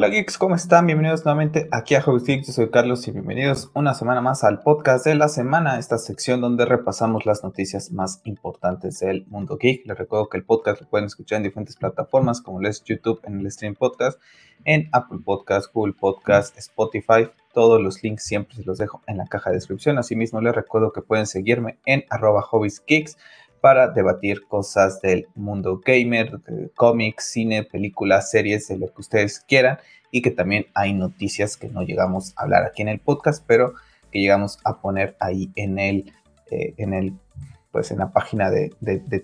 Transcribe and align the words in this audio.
Hola 0.00 0.08
geeks, 0.08 0.38
¿cómo 0.38 0.54
están? 0.54 0.86
Bienvenidos 0.86 1.26
nuevamente 1.26 1.68
aquí 1.70 1.94
a 1.94 2.00
Hobby 2.00 2.24
Geeks. 2.24 2.46
Yo 2.46 2.52
soy 2.54 2.70
Carlos 2.70 3.06
y 3.06 3.10
bienvenidos 3.10 3.70
una 3.74 3.92
semana 3.92 4.22
más 4.22 4.44
al 4.44 4.62
podcast 4.62 5.04
de 5.04 5.14
la 5.14 5.28
semana, 5.28 5.78
esta 5.78 5.98
sección 5.98 6.40
donde 6.40 6.64
repasamos 6.64 7.26
las 7.26 7.44
noticias 7.44 7.92
más 7.92 8.22
importantes 8.24 9.00
del 9.00 9.26
mundo 9.26 9.58
geek. 9.58 9.84
Les 9.84 9.98
recuerdo 9.98 10.30
que 10.30 10.38
el 10.38 10.44
podcast 10.44 10.80
lo 10.80 10.88
pueden 10.88 11.04
escuchar 11.04 11.36
en 11.36 11.42
diferentes 11.42 11.76
plataformas 11.76 12.40
como 12.40 12.62
es 12.62 12.82
YouTube 12.82 13.20
en 13.24 13.40
el 13.40 13.52
Stream 13.52 13.74
Podcast, 13.74 14.18
en 14.64 14.88
Apple 14.92 15.18
Podcast, 15.22 15.70
Google 15.70 15.92
Podcast, 15.92 16.56
Spotify. 16.56 17.28
Todos 17.52 17.78
los 17.82 18.02
links 18.02 18.24
siempre 18.24 18.56
se 18.56 18.64
los 18.64 18.78
dejo 18.78 19.02
en 19.06 19.18
la 19.18 19.26
caja 19.26 19.50
de 19.50 19.56
descripción. 19.56 19.98
Asimismo 19.98 20.40
les 20.40 20.54
recuerdo 20.54 20.92
que 20.92 21.02
pueden 21.02 21.26
seguirme 21.26 21.78
en 21.84 22.04
arroba 22.08 22.40
hobbiesgeeks 22.40 23.18
para 23.60 23.88
debatir 23.88 24.46
cosas 24.46 25.00
del 25.00 25.28
mundo 25.34 25.80
gamer, 25.84 26.40
cómics, 26.74 27.24
cine, 27.24 27.62
películas, 27.64 28.30
series, 28.30 28.68
de 28.68 28.78
lo 28.78 28.86
que 28.86 29.00
ustedes 29.00 29.40
quieran 29.40 29.78
y 30.10 30.22
que 30.22 30.30
también 30.30 30.66
hay 30.74 30.92
noticias 30.92 31.56
que 31.56 31.68
no 31.68 31.82
llegamos 31.82 32.32
a 32.36 32.42
hablar 32.42 32.64
aquí 32.64 32.82
en 32.82 32.88
el 32.88 32.98
podcast, 32.98 33.44
pero 33.46 33.74
que 34.10 34.20
llegamos 34.20 34.58
a 34.64 34.80
poner 34.80 35.16
ahí 35.20 35.50
en 35.54 35.78
el, 35.78 36.12
eh, 36.50 36.74
en 36.76 36.94
el 36.94 37.14
pues 37.70 37.92
en 37.92 37.98
la 37.98 38.12
página 38.12 38.50
de, 38.50 38.70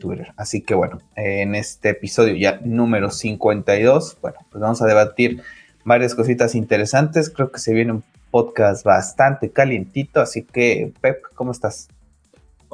Twitter. 0.00 0.32
Así 0.36 0.62
que 0.62 0.74
bueno, 0.74 1.00
en 1.16 1.56
este 1.56 1.90
episodio 1.90 2.36
ya 2.36 2.60
número 2.62 3.10
52, 3.10 4.18
bueno, 4.22 4.38
pues 4.50 4.62
vamos 4.62 4.80
a 4.82 4.86
debatir 4.86 5.42
varias 5.84 6.14
cositas 6.14 6.54
interesantes. 6.54 7.28
Creo 7.28 7.50
que 7.50 7.58
se 7.58 7.74
viene 7.74 7.92
un 7.92 8.04
podcast 8.30 8.84
bastante 8.84 9.50
calientito, 9.50 10.20
así 10.20 10.44
que 10.44 10.92
Pep, 11.00 11.22
¿cómo 11.34 11.50
estás? 11.50 11.88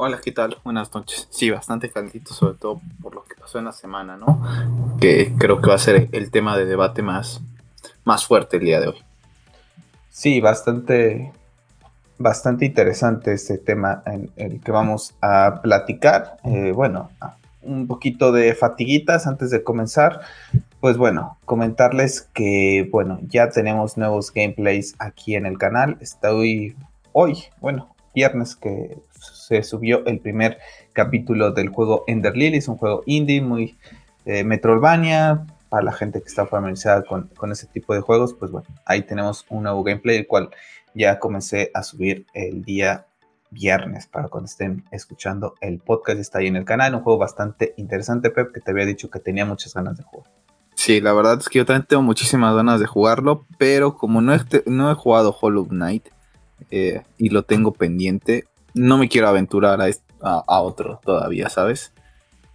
Hola, 0.04 0.18
¿qué 0.20 0.32
tal? 0.32 0.56
Buenas 0.64 0.92
noches. 0.92 1.28
Sí, 1.30 1.48
bastante 1.48 1.88
calentito, 1.88 2.34
sobre 2.34 2.58
todo 2.58 2.80
por 3.00 3.14
lo 3.14 3.22
que 3.22 3.36
pasó 3.36 3.60
en 3.60 3.66
la 3.66 3.72
semana, 3.72 4.16
¿no? 4.16 4.42
Que 4.98 5.32
creo 5.38 5.60
que 5.60 5.68
va 5.68 5.76
a 5.76 5.78
ser 5.78 6.08
el 6.10 6.32
tema 6.32 6.56
de 6.56 6.64
debate 6.64 7.02
más, 7.02 7.40
más 8.02 8.26
fuerte 8.26 8.56
el 8.56 8.64
día 8.64 8.80
de 8.80 8.88
hoy. 8.88 8.96
Sí, 10.10 10.40
bastante, 10.40 11.32
bastante 12.18 12.64
interesante 12.64 13.32
este 13.32 13.58
tema 13.58 14.02
en 14.06 14.28
el 14.34 14.60
que 14.60 14.72
vamos 14.72 15.14
a 15.20 15.60
platicar. 15.62 16.36
Eh, 16.42 16.72
bueno, 16.74 17.12
un 17.62 17.86
poquito 17.86 18.32
de 18.32 18.56
fatiguitas 18.56 19.28
antes 19.28 19.50
de 19.50 19.62
comenzar. 19.62 20.22
Pues 20.80 20.96
bueno, 20.96 21.38
comentarles 21.44 22.22
que, 22.22 22.88
bueno, 22.90 23.20
ya 23.28 23.50
tenemos 23.50 23.96
nuevos 23.96 24.34
gameplays 24.34 24.96
aquí 24.98 25.36
en 25.36 25.46
el 25.46 25.58
canal. 25.58 25.96
Estoy 26.00 26.74
hoy, 27.12 27.44
bueno, 27.60 27.94
viernes 28.16 28.56
que 28.56 28.98
se 29.52 29.62
subió 29.68 30.04
el 30.06 30.20
primer 30.20 30.58
capítulo 30.92 31.52
del 31.52 31.68
juego 31.68 32.04
Ender 32.06 32.36
Lilies, 32.36 32.68
un 32.68 32.76
juego 32.76 33.02
indie 33.06 33.42
muy 33.42 33.76
eh. 34.24 34.44
Para 35.68 35.84
la 35.84 35.92
gente 35.92 36.20
que 36.20 36.28
está 36.28 36.46
familiarizada 36.46 37.02
con, 37.02 37.30
ese 37.50 37.66
tipo 37.66 37.94
de 37.94 38.00
juegos, 38.02 38.34
pues 38.34 38.50
bueno, 38.50 38.68
ahí 38.84 39.02
tenemos 39.02 39.46
un 39.48 39.62
nuevo 39.62 39.82
gameplay, 39.82 40.18
el 40.18 40.26
cual 40.26 40.50
ya 40.94 41.18
comencé 41.18 41.70
a 41.72 41.82
subir 41.82 42.26
el 42.34 42.62
día 42.62 43.06
viernes 43.50 44.06
para 44.06 44.28
cuando 44.28 44.46
estén 44.46 44.84
escuchando 44.90 45.54
el 45.62 45.78
podcast. 45.78 46.20
Está 46.20 46.40
ahí 46.40 46.48
en 46.48 46.56
el 46.56 46.66
canal, 46.66 46.94
un 46.94 47.00
juego 47.00 47.18
bastante 47.18 47.72
interesante, 47.78 48.28
Pep, 48.28 48.52
que 48.52 48.60
te 48.60 48.70
había 48.70 48.84
dicho 48.84 49.08
que 49.08 49.18
tenía 49.18 49.46
muchas 49.46 49.72
ganas 49.72 49.96
de 49.96 50.04
jugar. 50.04 50.30
Sí, 50.74 51.00
la 51.00 51.14
verdad 51.14 51.38
es 51.38 51.48
que 51.48 51.58
yo 51.58 51.64
también 51.64 51.86
tengo 51.86 52.02
muchísimas 52.02 52.54
ganas 52.54 52.78
de 52.78 52.86
jugarlo, 52.86 53.46
pero 53.56 53.96
como 53.96 54.20
no 54.20 54.34
he, 54.34 54.40
no 54.66 54.90
he 54.90 54.94
jugado 54.94 55.34
Hollow 55.40 55.68
Knight 55.68 56.08
eh, 56.70 57.02
y 57.18 57.28
lo 57.30 57.44
tengo 57.44 57.72
pendiente, 57.72 58.44
no 58.74 58.98
me 58.98 59.08
quiero 59.08 59.28
aventurar 59.28 59.80
a, 59.80 59.90
a, 60.22 60.60
otro 60.60 61.00
todavía, 61.04 61.48
¿sabes? 61.48 61.92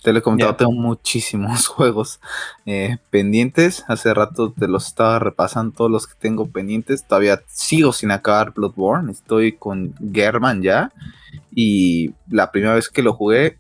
Te 0.04 0.14
lo 0.14 0.20
he 0.20 0.22
comentado, 0.22 0.56
tengo 0.56 0.72
muchísimos 0.72 1.68
juegos 1.68 2.20
eh, 2.66 2.98
pendientes. 3.10 3.84
Hace 3.88 4.14
rato 4.14 4.54
te 4.58 4.68
los 4.68 4.88
estaba 4.88 5.20
repasando 5.20 5.76
todos 5.76 5.92
los 5.92 6.08
que 6.08 6.14
tengo 6.20 6.48
pendientes. 6.48 7.06
Todavía 7.06 7.42
sigo 7.48 7.92
sin 7.92 8.12
acabar 8.12 8.54
Bloodborne. 8.54 9.12
Estoy 9.12 9.54
con 9.54 9.96
German 10.14 10.62
ya. 10.62 10.92
Y 11.54 12.14
la 12.30 12.52
primera 12.52 12.76
vez 12.76 12.90
que 12.90 13.02
lo 13.02 13.14
jugué, 13.14 13.58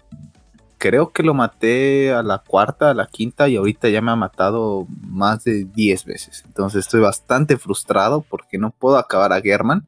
creo 0.77 1.09
que 1.11 1.23
lo 1.23 1.33
maté 1.33 2.13
a 2.13 2.21
la 2.21 2.37
cuarta, 2.37 2.91
a 2.91 2.93
la 2.93 3.07
quinta. 3.07 3.49
Y 3.49 3.55
ahorita 3.55 3.89
ya 3.89 4.01
me 4.01 4.11
ha 4.11 4.15
matado 4.15 4.85
más 5.01 5.43
de 5.43 5.65
10 5.65 6.05
veces. 6.05 6.43
Entonces 6.45 6.85
estoy 6.85 7.01
bastante 7.01 7.57
frustrado 7.57 8.21
porque 8.21 8.59
no 8.59 8.69
puedo 8.69 8.97
acabar 8.97 9.33
a 9.33 9.41
German. 9.41 9.83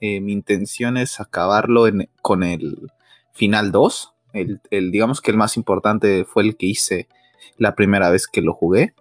Eh, 0.00 0.20
mi 0.20 0.32
intención 0.32 0.96
es 0.96 1.20
acabarlo 1.20 1.84
con 2.22 2.42
el 2.42 2.90
final 3.32 3.72
2. 3.72 4.14
El, 4.32 4.60
digamos 4.90 5.20
que 5.20 5.30
el 5.30 5.36
más 5.36 5.56
importante 5.56 6.24
fue 6.24 6.42
el 6.42 6.56
que 6.56 6.66
hice 6.66 7.08
la 7.56 7.74
primera 7.74 8.10
vez 8.10 8.26
que 8.26 8.42
lo 8.42 8.54
jugué. 8.54 8.94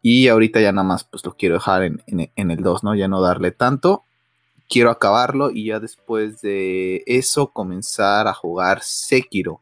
Y 0.00 0.28
ahorita 0.28 0.60
ya 0.60 0.72
nada 0.72 0.86
más 0.86 1.04
pues 1.04 1.24
lo 1.24 1.36
quiero 1.36 1.56
dejar 1.56 1.84
en, 1.84 2.00
el 2.36 2.62
2, 2.62 2.84
¿no? 2.84 2.94
Ya 2.94 3.06
no 3.06 3.20
darle 3.20 3.52
tanto. 3.52 4.04
Quiero 4.68 4.90
acabarlo 4.90 5.50
y 5.50 5.66
ya 5.66 5.78
después 5.78 6.40
de 6.40 7.04
eso 7.06 7.48
comenzar 7.48 8.26
a 8.26 8.34
jugar 8.34 8.82
Sekiro, 8.82 9.60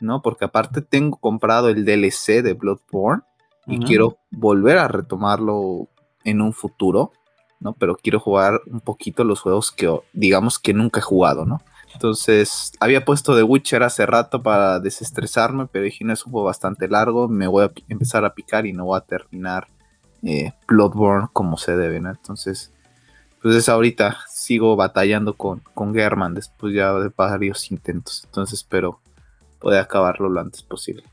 ¿no? 0.00 0.22
Porque 0.22 0.46
aparte 0.46 0.82
tengo 0.82 1.18
comprado 1.18 1.68
el 1.68 1.84
DLC 1.84 2.42
de 2.42 2.54
Bloodborne 2.54 3.22
y 3.66 3.78
quiero 3.80 4.18
volver 4.30 4.78
a 4.78 4.88
retomarlo 4.88 5.88
en 6.24 6.40
un 6.40 6.52
futuro. 6.52 7.12
¿No? 7.60 7.74
Pero 7.74 7.96
quiero 7.96 8.18
jugar 8.18 8.60
un 8.66 8.80
poquito 8.80 9.24
los 9.24 9.40
juegos 9.40 9.70
que 9.70 9.88
digamos 10.12 10.58
que 10.58 10.74
nunca 10.74 11.00
he 11.00 11.02
jugado, 11.02 11.44
¿no? 11.44 11.60
Entonces, 11.92 12.72
había 12.80 13.04
puesto 13.04 13.36
The 13.36 13.42
Witcher 13.42 13.82
hace 13.82 14.06
rato 14.06 14.42
para 14.42 14.80
desestresarme, 14.80 15.66
pero 15.66 15.84
dije, 15.84 16.04
no 16.04 16.12
es 16.12 16.24
un 16.24 16.32
juego 16.32 16.46
bastante 16.46 16.88
largo, 16.88 17.28
me 17.28 17.46
voy 17.46 17.64
a 17.64 17.72
empezar 17.88 18.24
a 18.24 18.34
picar 18.34 18.66
y 18.66 18.72
no 18.72 18.86
voy 18.86 18.98
a 18.98 19.02
terminar 19.02 19.66
eh, 20.22 20.52
Bloodborne 20.68 21.28
como 21.32 21.56
se 21.56 21.76
debe, 21.76 22.00
¿no? 22.00 22.10
Entonces, 22.10 22.72
pues 23.42 23.68
ahorita 23.68 24.18
sigo 24.28 24.76
batallando 24.76 25.34
con, 25.34 25.62
con 25.74 25.94
German 25.94 26.34
después 26.34 26.74
ya 26.74 26.92
de 26.94 27.10
varios 27.14 27.70
intentos, 27.70 28.22
entonces 28.24 28.60
espero 28.60 29.00
poder 29.58 29.80
acabarlo 29.80 30.28
lo 30.28 30.40
antes 30.40 30.62
posible. 30.62 31.04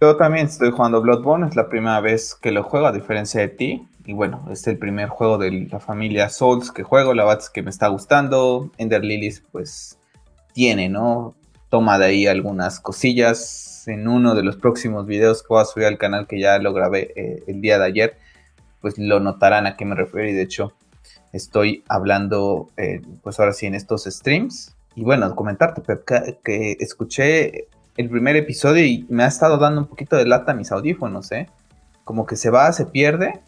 Yo 0.00 0.16
también 0.16 0.46
estoy 0.46 0.70
jugando 0.70 1.02
Bloodborne, 1.02 1.46
es 1.46 1.56
la 1.56 1.68
primera 1.68 2.00
vez 2.00 2.34
que 2.34 2.52
lo 2.52 2.62
juego 2.62 2.86
a 2.86 2.92
diferencia 2.92 3.42
de 3.42 3.48
ti. 3.48 3.86
Y 4.06 4.14
bueno, 4.14 4.46
es 4.50 4.66
el 4.66 4.78
primer 4.78 5.10
juego 5.10 5.36
de 5.36 5.68
la 5.70 5.78
familia 5.78 6.30
Souls 6.30 6.72
que 6.72 6.82
juego, 6.82 7.12
la 7.12 7.26
verdad 7.26 7.44
que 7.52 7.62
me 7.62 7.68
está 7.68 7.88
gustando. 7.88 8.70
Ender 8.78 9.04
Lilies 9.04 9.42
pues 9.52 9.98
tiene, 10.54 10.88
¿no? 10.88 11.34
Toma 11.68 11.98
de 11.98 12.06
ahí 12.06 12.26
algunas 12.26 12.80
cosillas. 12.80 13.86
En 13.88 14.08
uno 14.08 14.34
de 14.34 14.42
los 14.42 14.56
próximos 14.56 15.06
videos 15.06 15.42
que 15.42 15.48
voy 15.50 15.60
a 15.60 15.66
subir 15.66 15.86
al 15.86 15.98
canal 15.98 16.26
que 16.26 16.40
ya 16.40 16.58
lo 16.58 16.72
grabé 16.72 17.12
eh, 17.14 17.42
el 17.46 17.60
día 17.60 17.78
de 17.78 17.84
ayer, 17.84 18.16
pues 18.80 18.96
lo 18.96 19.20
notarán 19.20 19.66
a 19.66 19.76
qué 19.76 19.84
me 19.84 19.94
refiero 19.94 20.28
y 20.28 20.32
de 20.32 20.42
hecho 20.42 20.72
estoy 21.34 21.84
hablando 21.88 22.68
eh, 22.78 23.02
pues 23.22 23.38
ahora 23.38 23.52
sí 23.52 23.66
en 23.66 23.74
estos 23.74 24.04
streams. 24.04 24.74
Y 24.94 25.04
bueno, 25.04 25.34
comentarte 25.36 25.82
que 26.42 26.76
escuché 26.80 27.68
el 27.96 28.08
primer 28.08 28.36
episodio 28.36 28.84
y 28.84 29.06
me 29.08 29.24
ha 29.24 29.26
estado 29.26 29.58
dando 29.58 29.82
un 29.82 29.86
poquito 29.86 30.16
de 30.16 30.26
lata 30.26 30.52
a 30.52 30.54
mis 30.54 30.72
audífonos, 30.72 31.30
¿eh? 31.32 31.48
Como 32.04 32.26
que 32.26 32.36
se 32.36 32.50
va, 32.50 32.72
se 32.72 32.86
pierde. 32.86 33.40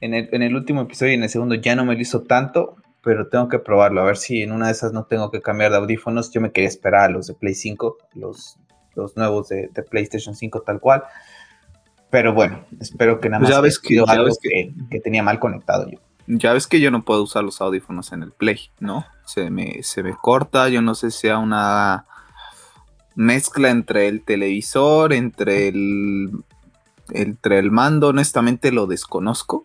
En 0.00 0.12
el, 0.14 0.54
último 0.54 0.82
episodio 0.82 1.12
y 1.12 1.14
en 1.14 1.22
el 1.22 1.30
segundo 1.30 1.54
ya 1.54 1.74
no 1.74 1.86
me 1.86 1.94
lo 1.94 2.00
hizo 2.00 2.22
tanto, 2.24 2.76
pero 3.02 3.28
tengo 3.28 3.48
que 3.48 3.58
probarlo. 3.58 4.02
A 4.02 4.04
ver 4.04 4.18
si 4.18 4.42
en 4.42 4.52
una 4.52 4.66
de 4.66 4.72
esas 4.72 4.92
no 4.92 5.04
tengo 5.04 5.30
que 5.30 5.40
cambiar 5.40 5.70
de 5.70 5.78
audífonos. 5.78 6.30
Yo 6.30 6.42
me 6.42 6.52
quería 6.52 6.68
esperar 6.68 7.04
a 7.04 7.08
los 7.08 7.26
de 7.26 7.34
Play 7.34 7.54
5, 7.54 7.96
los, 8.14 8.58
los 8.94 9.16
nuevos 9.16 9.48
de, 9.48 9.70
PlayStation 9.90 10.34
5 10.34 10.60
tal 10.60 10.78
cual. 10.78 11.04
Pero 12.10 12.34
bueno, 12.34 12.64
espero 12.80 13.18
que 13.18 13.30
nada 13.30 13.40
pues 13.40 13.50
más 13.50 13.56
ya 13.56 13.62
ves 13.62 13.78
que, 13.78 14.74
que, 14.90 15.00
tenía 15.00 15.22
mal 15.22 15.40
conectado 15.40 15.88
yo. 15.88 15.98
Ya 16.26 16.52
ves 16.52 16.66
que 16.66 16.80
yo 16.80 16.90
no 16.90 17.04
puedo 17.04 17.22
usar 17.22 17.42
los 17.42 17.62
audífonos 17.62 18.12
en 18.12 18.22
el 18.22 18.32
Play, 18.32 18.70
¿no? 18.80 19.06
Se 19.24 19.50
me, 19.50 19.82
se 19.82 20.02
me 20.02 20.14
corta, 20.14 20.68
yo 20.68 20.82
no 20.82 20.94
sé 20.94 21.10
si 21.10 21.20
sea 21.20 21.38
una 21.38 22.06
mezcla 23.14 23.70
entre 23.70 24.08
el 24.08 24.22
televisor, 24.22 25.12
entre 25.12 25.68
el, 25.68 26.30
entre 27.10 27.58
el 27.58 27.70
mando, 27.70 28.08
honestamente 28.08 28.72
lo 28.72 28.86
desconozco. 28.86 29.64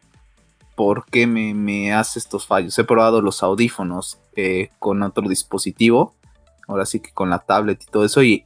¿Por 0.75 1.05
qué 1.05 1.27
me, 1.27 1.93
hace 1.93 2.19
estos 2.19 2.47
fallos? 2.47 2.77
He 2.79 2.83
probado 2.83 3.21
los 3.21 3.43
audífonos 3.43 4.19
eh, 4.35 4.69
con 4.79 5.03
otro 5.03 5.27
dispositivo, 5.27 6.15
ahora 6.67 6.85
sí 6.85 7.01
que 7.01 7.11
con 7.11 7.29
la 7.29 7.39
tablet 7.39 7.83
y 7.83 7.91
todo 7.91 8.05
eso, 8.05 8.23
y, 8.23 8.41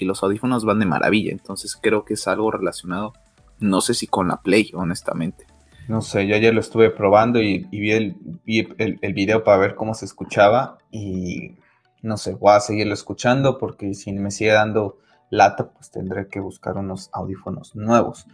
los 0.00 0.22
audífonos 0.22 0.64
van 0.64 0.78
de 0.78 0.86
maravilla. 0.86 1.32
Entonces 1.32 1.78
creo 1.80 2.04
que 2.04 2.14
es 2.14 2.26
algo 2.26 2.50
relacionado, 2.50 3.12
no 3.58 3.80
sé 3.80 3.92
si 3.94 4.06
con 4.06 4.28
la 4.28 4.40
Play, 4.40 4.70
honestamente. 4.74 5.46
No 5.86 6.00
sé, 6.00 6.26
yo 6.26 6.34
ayer 6.34 6.54
lo 6.54 6.60
estuve 6.60 6.88
probando 6.88 7.42
y, 7.42 7.58
vi, 7.70 7.90
el, 7.90 8.16
el, 8.46 9.12
video 9.12 9.44
para 9.44 9.58
ver 9.58 9.74
cómo 9.74 9.92
se 9.92 10.06
escuchaba 10.06 10.78
y 10.90 11.56
no 12.04 12.18
sé, 12.18 12.34
voy 12.34 12.52
a 12.52 12.60
seguirlo 12.60 12.92
escuchando 12.92 13.58
porque 13.58 13.94
si 13.94 14.12
me 14.12 14.30
sigue 14.30 14.52
dando 14.52 14.98
lata, 15.30 15.70
pues 15.70 15.90
tendré 15.90 16.28
que 16.28 16.38
buscar 16.38 16.76
unos 16.76 17.08
audífonos 17.12 17.74
nuevos. 17.74 18.26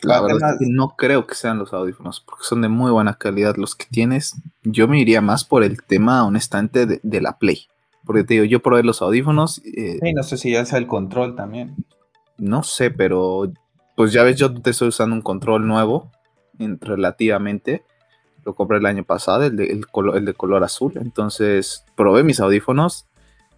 La 0.00 0.20
verdad 0.20 0.54
es 0.54 0.58
que 0.58 0.72
no 0.72 0.96
creo 0.96 1.26
que 1.26 1.34
sean 1.34 1.58
los 1.58 1.72
audífonos, 1.72 2.20
porque 2.20 2.42
son 2.44 2.62
de 2.62 2.68
muy 2.68 2.90
buena 2.90 3.14
calidad 3.14 3.56
los 3.56 3.76
que 3.76 3.84
tienes. 3.88 4.34
Yo 4.62 4.88
me 4.88 4.98
iría 4.98 5.20
más 5.20 5.44
por 5.44 5.62
el 5.62 5.82
tema, 5.82 6.24
honestamente, 6.24 6.86
de, 6.86 7.20
la 7.20 7.38
Play. 7.38 7.68
Porque 8.04 8.24
te 8.24 8.34
digo, 8.34 8.46
yo 8.46 8.62
probé 8.62 8.82
los 8.82 9.00
audífonos. 9.02 9.60
Eh, 9.64 9.98
sí, 10.02 10.12
no 10.12 10.22
sé 10.24 10.38
si 10.38 10.50
ya 10.50 10.64
sea 10.64 10.78
el 10.78 10.88
control 10.88 11.36
también. 11.36 11.76
No 12.38 12.64
sé, 12.64 12.90
pero 12.90 13.52
pues 13.94 14.12
ya 14.12 14.24
ves, 14.24 14.36
yo 14.36 14.52
te 14.52 14.70
estoy 14.70 14.88
usando 14.88 15.14
un 15.14 15.22
control 15.22 15.68
nuevo, 15.68 16.10
relativamente. 16.58 17.84
Lo 18.44 18.54
compré 18.54 18.78
el 18.78 18.86
año 18.86 19.04
pasado, 19.04 19.44
el 19.44 19.56
de, 19.56 19.66
el, 19.66 19.86
el 20.14 20.24
de 20.24 20.34
color 20.34 20.64
azul. 20.64 20.92
Entonces 20.96 21.84
probé 21.96 22.24
mis 22.24 22.40
audífonos 22.40 23.06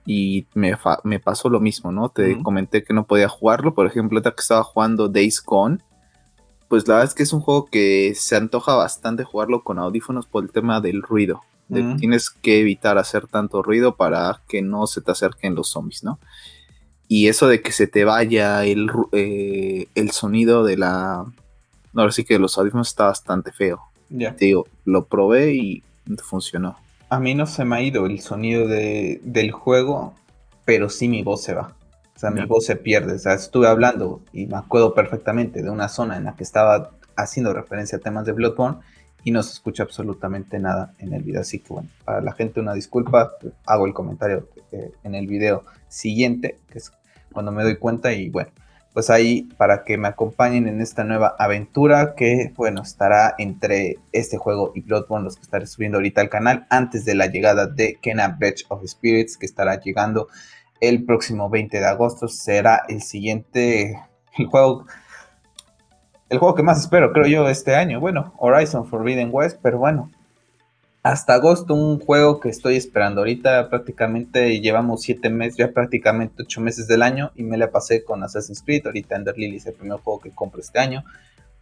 y 0.06 0.46
me, 0.54 0.76
me 1.04 1.20
pasó 1.20 1.48
lo 1.48 1.60
mismo, 1.60 1.90
¿no? 1.90 2.10
Te 2.10 2.40
comenté 2.42 2.84
que 2.84 2.92
no 2.92 3.06
podía 3.06 3.28
jugarlo. 3.28 3.74
Por 3.74 3.86
ejemplo, 3.86 4.18
ahorita 4.18 4.32
que 4.32 4.42
estaba 4.42 4.62
jugando 4.62 5.08
Days 5.08 5.42
Gone, 5.42 5.78
pues 6.68 6.86
la 6.86 6.96
verdad 6.96 7.08
es 7.08 7.14
que 7.14 7.22
es 7.22 7.32
un 7.32 7.40
juego 7.40 7.66
que 7.66 8.12
se 8.14 8.36
antoja 8.36 8.74
bastante 8.74 9.24
jugarlo 9.24 9.62
con 9.62 9.78
audífonos 9.78 10.26
por 10.26 10.44
el 10.44 10.50
tema 10.50 10.80
del 10.80 11.02
ruido. 11.02 11.40
Tienes 11.68 12.28
que 12.28 12.60
evitar 12.60 12.98
hacer 12.98 13.26
tanto 13.26 13.62
ruido 13.62 13.96
para 13.96 14.42
que 14.48 14.60
no 14.60 14.86
se 14.86 15.00
te 15.00 15.12
acerquen 15.12 15.54
los 15.54 15.70
zombies, 15.70 16.04
¿no? 16.04 16.18
Y 17.08 17.28
eso 17.28 17.48
de 17.48 17.62
que 17.62 17.72
se 17.72 17.86
te 17.86 18.04
vaya 18.04 18.64
el, 18.64 18.90
eh, 19.12 19.88
el 19.94 20.10
sonido 20.10 20.62
de 20.64 20.76
la... 20.76 21.24
Ahora 21.94 22.12
sí 22.12 22.24
que 22.24 22.38
los 22.38 22.58
audífonos 22.58 22.88
está 22.88 23.06
bastante 23.06 23.50
feo. 23.50 23.80
Ya. 24.08 24.32
Digo, 24.32 24.66
lo 24.84 25.06
probé 25.06 25.54
y 25.54 25.82
funcionó. 26.22 26.76
A 27.08 27.20
mí 27.20 27.34
no 27.34 27.46
se 27.46 27.64
me 27.64 27.76
ha 27.76 27.82
ido 27.82 28.06
el 28.06 28.20
sonido 28.20 28.66
de, 28.66 29.20
del 29.22 29.52
juego, 29.52 30.14
pero 30.64 30.88
sí 30.88 31.08
mi 31.08 31.22
voz 31.22 31.42
se 31.42 31.54
va. 31.54 31.74
O 32.16 32.18
sea, 32.18 32.30
mi 32.30 32.44
voz 32.46 32.66
se 32.66 32.76
pierde. 32.76 33.14
O 33.14 33.18
sea, 33.18 33.34
estuve 33.34 33.66
hablando 33.66 34.22
y 34.32 34.46
me 34.46 34.56
acuerdo 34.56 34.94
perfectamente 34.94 35.62
de 35.62 35.70
una 35.70 35.88
zona 35.88 36.16
en 36.16 36.24
la 36.24 36.34
que 36.34 36.44
estaba 36.44 36.90
haciendo 37.16 37.52
referencia 37.52 37.98
a 37.98 38.00
temas 38.00 38.24
de 38.24 38.32
Bloodborne 38.32 38.78
y 39.24 39.30
no 39.30 39.42
se 39.42 39.52
escucha 39.52 39.82
absolutamente 39.82 40.58
nada 40.58 40.94
en 40.98 41.12
el 41.12 41.22
video. 41.22 41.40
Así 41.40 41.58
que 41.58 41.72
bueno, 41.72 41.88
para 42.04 42.20
la 42.20 42.32
gente 42.32 42.60
una 42.60 42.74
disculpa, 42.74 43.32
hago 43.66 43.86
el 43.86 43.94
comentario 43.94 44.48
eh, 44.70 44.92
en 45.02 45.14
el 45.14 45.26
video 45.26 45.64
siguiente, 45.88 46.58
que 46.70 46.78
es 46.78 46.92
cuando 47.32 47.50
me 47.50 47.64
doy 47.64 47.76
cuenta 47.76 48.12
y 48.12 48.28
bueno, 48.30 48.50
pues 48.94 49.10
ahí 49.10 49.48
para 49.58 49.82
que 49.84 49.98
me 49.98 50.06
acompañen 50.06 50.68
en 50.68 50.80
esta 50.80 51.02
nueva 51.02 51.34
aventura 51.36 52.14
que 52.16 52.52
bueno, 52.56 52.82
estará 52.82 53.34
entre 53.38 53.98
este 54.12 54.38
juego 54.38 54.70
y 54.74 54.82
Bloodborne, 54.82 55.24
los 55.24 55.34
que 55.34 55.42
estaré 55.42 55.66
subiendo 55.66 55.98
ahorita 55.98 56.20
al 56.20 56.30
canal 56.30 56.66
antes 56.70 57.04
de 57.04 57.16
la 57.16 57.26
llegada 57.26 57.66
de 57.66 57.98
Kena 58.00 58.28
Breach 58.38 58.64
of 58.68 58.84
Spirits, 58.86 59.36
que 59.36 59.46
estará 59.46 59.80
llegando 59.80 60.28
el 60.80 61.04
próximo 61.04 61.50
20 61.50 61.80
de 61.80 61.86
agosto. 61.86 62.28
Será 62.28 62.84
el 62.88 63.02
siguiente, 63.02 63.98
el 64.38 64.46
juego 64.46 64.86
el 66.30 66.38
juego 66.38 66.54
que 66.54 66.62
más 66.62 66.80
espero, 66.80 67.12
creo 67.12 67.26
yo, 67.26 67.48
este 67.48 67.74
año. 67.74 68.00
Bueno, 68.00 68.32
Horizon 68.38 68.86
Forbidden 68.86 69.28
West, 69.32 69.58
pero 69.62 69.78
bueno, 69.78 70.10
hasta 71.04 71.34
agosto 71.34 71.74
un 71.74 72.00
juego 72.00 72.40
que 72.40 72.48
estoy 72.48 72.76
esperando. 72.76 73.20
Ahorita 73.20 73.68
prácticamente 73.68 74.58
llevamos 74.60 75.02
siete 75.02 75.28
meses, 75.28 75.58
ya 75.58 75.70
prácticamente 75.70 76.44
ocho 76.44 76.62
meses 76.62 76.88
del 76.88 77.02
año 77.02 77.30
y 77.34 77.42
me 77.42 77.58
la 77.58 77.70
pasé 77.70 78.02
con 78.02 78.24
Assassin's 78.24 78.62
Creed. 78.62 78.86
Ahorita 78.86 79.14
Ender 79.14 79.36
Lily 79.36 79.56
es 79.56 79.66
el 79.66 79.74
primer 79.74 79.98
juego 79.98 80.20
que 80.20 80.30
compro 80.30 80.62
este 80.62 80.78
año. 80.78 81.04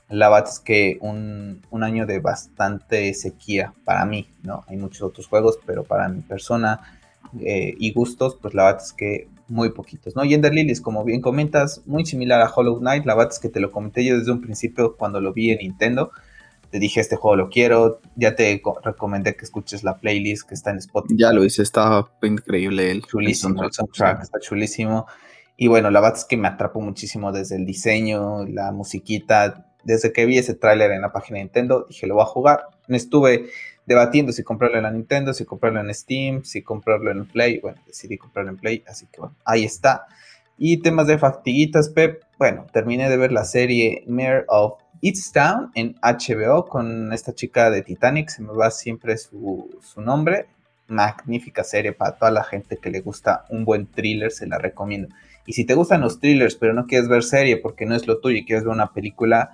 La 0.09 0.29
verdad 0.29 0.49
es 0.49 0.61
que 0.61 0.97
un, 1.01 1.61
un, 1.71 1.83
año 1.83 2.07
de 2.07 2.21
bastante 2.21 3.13
sequía 3.15 3.75
para 3.85 4.07
mí, 4.07 4.31
¿no? 4.45 4.65
Hay 4.69 4.77
muchos 4.77 5.03
otros 5.03 5.27
juegos, 5.27 5.59
pero 5.67 5.83
para 5.83 6.09
mi 6.09 6.21
persona 6.21 7.01
eh, 7.41 7.75
y 7.77 7.93
gustos, 7.93 8.39
pues 8.41 8.55
la 8.55 8.67
verdad 8.67 8.83
es 8.85 8.93
que 8.93 9.29
muy 9.49 9.71
poquitos, 9.71 10.15
¿no? 10.15 10.25
Y 10.25 10.35
Ender 10.35 10.55
Lilies, 10.55 10.81
como 10.81 11.03
bien 11.03 11.21
comentas, 11.21 11.83
muy 11.85 12.07
similar 12.07 12.41
a 12.43 12.53
Hollow 12.55 12.79
Knight, 12.79 13.07
la 13.07 13.17
verdad 13.17 13.33
es 13.33 13.41
que 13.41 13.49
te 13.49 13.59
lo 13.59 13.73
comenté 13.73 14.05
yo 14.05 14.17
desde 14.17 14.31
un 14.31 14.41
principio 14.41 14.97
cuando 14.97 15.21
lo 15.21 15.33
vi 15.33 15.51
en 15.51 15.59
Nintendo, 15.59 16.13
te 16.73 16.79
dije 16.79 17.01
este 17.01 17.17
juego 17.17 17.37
lo 17.37 17.51
quiero, 17.51 18.01
ya 18.17 18.35
te 18.35 18.63
recomendé 18.83 19.37
que 19.37 19.45
escuches 19.45 19.85
la 19.85 19.99
playlist 19.99 20.49
que 20.49 20.55
está 20.55 20.71
en 20.71 20.79
Spotify. 20.79 21.15
Ya 21.19 21.31
lo 21.31 21.45
hice, 21.45 21.63
estaba 21.63 22.11
increíble 22.23 22.91
el 22.91 23.03
chulísimo, 23.03 23.63
el 23.63 23.71
soundtrack 23.71 24.23
está 24.23 24.41
chulísimo. 24.41 25.07
Y 25.59 25.69
bueno, 25.69 25.91
la 25.91 26.01
verdad 26.01 26.19
es 26.19 26.25
que 26.25 26.39
me 26.39 26.49
atrapó 26.49 26.81
muchísimo 26.81 27.31
desde 27.31 27.57
el 27.57 27.67
diseño, 27.67 28.47
la 28.47 28.73
musiquita, 28.73 29.67
desde 29.85 30.15
que 30.15 30.25
vi 30.25 30.39
ese 30.39 30.55
tráiler 30.55 30.93
en 30.93 31.03
la 31.03 31.13
página 31.13 31.39
de 31.39 31.45
Nintendo, 31.45 31.85
dije 31.91 32.07
lo 32.07 32.15
voy 32.15 32.23
a 32.23 32.27
jugar. 32.27 32.65
Me 32.89 32.97
estuve 32.97 33.51
debatiendo 33.85 34.33
si 34.33 34.43
comprarlo 34.43 34.79
en 34.79 34.85
la 34.85 34.91
Nintendo, 34.91 35.35
si 35.35 35.45
comprarlo 35.45 35.79
en 35.79 35.93
Steam, 35.93 36.43
si 36.43 36.63
comprarlo 36.63 37.11
en 37.11 37.27
Play. 37.27 37.61
Bueno, 37.61 37.83
decidí 37.87 38.17
comprarlo 38.17 38.51
en 38.51 38.57
Play, 38.57 38.83
así 38.89 39.07
que 39.13 39.21
bueno, 39.21 39.37
ahí 39.45 39.65
está. 39.65 40.07
Y 40.57 40.79
temas 40.79 41.07
de 41.07 41.19
fatiguitas, 41.19 41.91
Pep. 41.91 42.23
Bueno, 42.39 42.67
terminé 42.73 43.11
de 43.11 43.19
ver 43.19 43.31
la 43.31 43.45
serie 43.45 44.05
Mayor 44.07 44.47
of 44.49 44.82
It's 45.05 45.33
Town 45.33 45.73
en 45.75 45.97
HBO 46.01 46.67
con 46.67 47.13
esta 47.13 47.35
chica 47.35 47.71
de 47.71 47.83
Titanic, 47.83 48.29
se 48.29 48.41
me 48.41 48.53
va 48.53 48.71
siempre 48.71 49.19
su, 49.19 49.69
su 49.83 50.01
nombre. 50.01 50.47
Magnífica 50.87 51.65
serie 51.65 51.93
para 51.93 52.17
toda 52.17 52.31
la 52.31 52.45
gente 52.45 52.77
que 52.77 52.89
le 52.89 53.01
gusta 53.01 53.45
un 53.51 53.65
buen 53.65 53.89
thriller, 53.89 54.31
se 54.31 54.47
la 54.47 54.59
recomiendo. 54.59 55.09
Y 55.45 55.55
si 55.55 55.65
te 55.65 55.75
gustan 55.75 56.03
los 56.03 56.21
thrillers, 56.21 56.55
pero 56.55 56.73
no 56.73 56.87
quieres 56.87 57.09
ver 57.09 57.25
serie 57.25 57.57
porque 57.57 57.85
no 57.85 57.97
es 57.97 58.07
lo 58.07 58.21
tuyo 58.21 58.37
y 58.37 58.45
quieres 58.45 58.65
ver 58.65 58.73
una 58.73 58.93
película, 58.93 59.51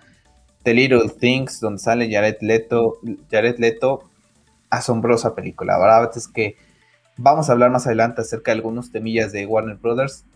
The 0.64 0.74
Little 0.74 1.08
Things, 1.18 1.60
donde 1.60 1.78
sale 1.78 2.12
Jared 2.12 2.36
Leto, 2.42 2.98
Jared 3.30 3.58
Leto 3.58 4.04
asombrosa 4.68 5.34
película. 5.34 5.78
La 5.78 5.78
verdad 5.78 6.10
es 6.14 6.28
que 6.28 6.56
vamos 7.16 7.48
a 7.48 7.52
hablar 7.52 7.70
más 7.70 7.86
adelante 7.86 8.20
acerca 8.20 8.50
de 8.50 8.56
algunos 8.56 8.92
temillas 8.92 9.32
de 9.32 9.46
Warner 9.46 9.76
Brothers. 9.76 10.26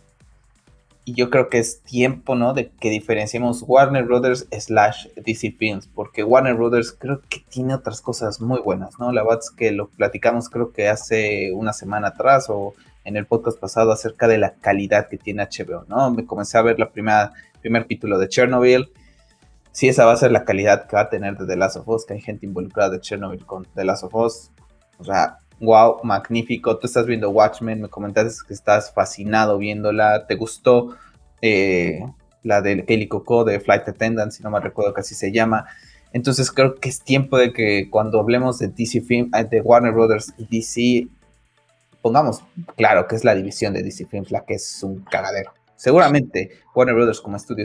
Y 1.04 1.14
yo 1.14 1.30
creo 1.30 1.48
que 1.48 1.58
es 1.58 1.82
tiempo, 1.82 2.36
¿no? 2.36 2.54
De 2.54 2.70
que 2.70 2.90
diferenciemos 2.90 3.64
Warner 3.66 4.04
Brothers 4.04 4.46
slash 4.56 5.08
DC 5.16 5.56
Films. 5.58 5.88
Porque 5.88 6.22
Warner 6.22 6.54
Brothers 6.54 6.92
creo 6.92 7.20
que 7.28 7.44
tiene 7.48 7.74
otras 7.74 8.00
cosas 8.00 8.40
muy 8.40 8.60
buenas, 8.60 8.98
¿no? 9.00 9.10
La 9.10 9.22
verdad 9.22 9.40
es 9.42 9.50
que 9.50 9.72
lo 9.72 9.88
platicamos 9.88 10.48
creo 10.48 10.72
que 10.72 10.88
hace 10.88 11.52
una 11.52 11.72
semana 11.72 12.08
atrás 12.08 12.46
o 12.48 12.74
en 13.04 13.16
el 13.16 13.26
podcast 13.26 13.58
pasado 13.58 13.90
acerca 13.90 14.28
de 14.28 14.38
la 14.38 14.54
calidad 14.54 15.08
que 15.08 15.18
tiene 15.18 15.42
HBO, 15.42 15.84
¿no? 15.88 16.10
Me 16.12 16.24
comencé 16.24 16.56
a 16.56 16.62
ver 16.62 16.78
la 16.78 16.90
primera, 16.90 17.32
primer 17.60 17.84
título 17.86 18.18
de 18.18 18.28
Chernobyl 18.28 18.92
si 19.72 19.88
esa 19.88 20.04
va 20.04 20.12
a 20.12 20.16
ser 20.16 20.30
la 20.30 20.44
calidad 20.44 20.86
que 20.86 20.96
va 20.96 21.02
a 21.02 21.08
tener 21.08 21.36
de 21.36 21.46
The 21.46 21.56
Last 21.56 21.76
of 21.78 21.88
Us, 21.88 22.04
que 22.04 22.14
hay 22.14 22.20
gente 22.20 22.46
involucrada 22.46 22.90
de 22.90 23.00
Chernobyl 23.00 23.44
con 23.44 23.66
The 23.74 23.84
Last 23.84 24.04
of 24.04 24.14
Us. 24.14 24.50
O 24.98 25.04
sea, 25.04 25.38
wow, 25.62 26.00
magnífico. 26.02 26.76
Tú 26.76 26.86
estás 26.86 27.06
viendo 27.06 27.30
Watchmen, 27.30 27.80
me 27.80 27.88
comentaste 27.88 28.46
que 28.46 28.52
estás 28.52 28.92
fascinado 28.92 29.58
viéndola. 29.58 30.26
¿Te 30.26 30.34
gustó 30.34 30.96
eh, 31.40 32.04
la 32.42 32.60
de 32.60 32.84
Kelly 32.84 33.08
Coco 33.08 33.44
de 33.44 33.60
Flight 33.60 33.88
Attendant, 33.88 34.32
si 34.32 34.42
no 34.42 34.50
me 34.50 34.60
recuerdo 34.60 34.92
que 34.92 35.00
así 35.00 35.14
se 35.14 35.32
llama? 35.32 35.66
Entonces 36.12 36.50
creo 36.50 36.74
que 36.74 36.88
es 36.88 37.00
tiempo 37.00 37.38
de 37.38 37.52
que 37.52 37.88
cuando 37.88 38.20
hablemos 38.20 38.58
de 38.58 38.68
DC 38.68 39.00
Film, 39.02 39.30
eh, 39.34 39.44
de 39.44 39.60
Warner 39.60 39.92
Brothers 39.92 40.34
y 40.36 40.46
DC, 40.46 41.08
pongamos 42.02 42.42
claro 42.76 43.06
que 43.06 43.14
es 43.14 43.24
la 43.24 43.34
división 43.34 43.72
de 43.72 43.82
DC 43.82 44.06
Films 44.06 44.30
la 44.30 44.44
que 44.44 44.54
es 44.54 44.82
un 44.82 45.04
cagadero. 45.04 45.54
Seguramente 45.76 46.50
Warner 46.74 46.94
Brothers 46.94 47.20
como 47.20 47.36
estudio 47.36 47.64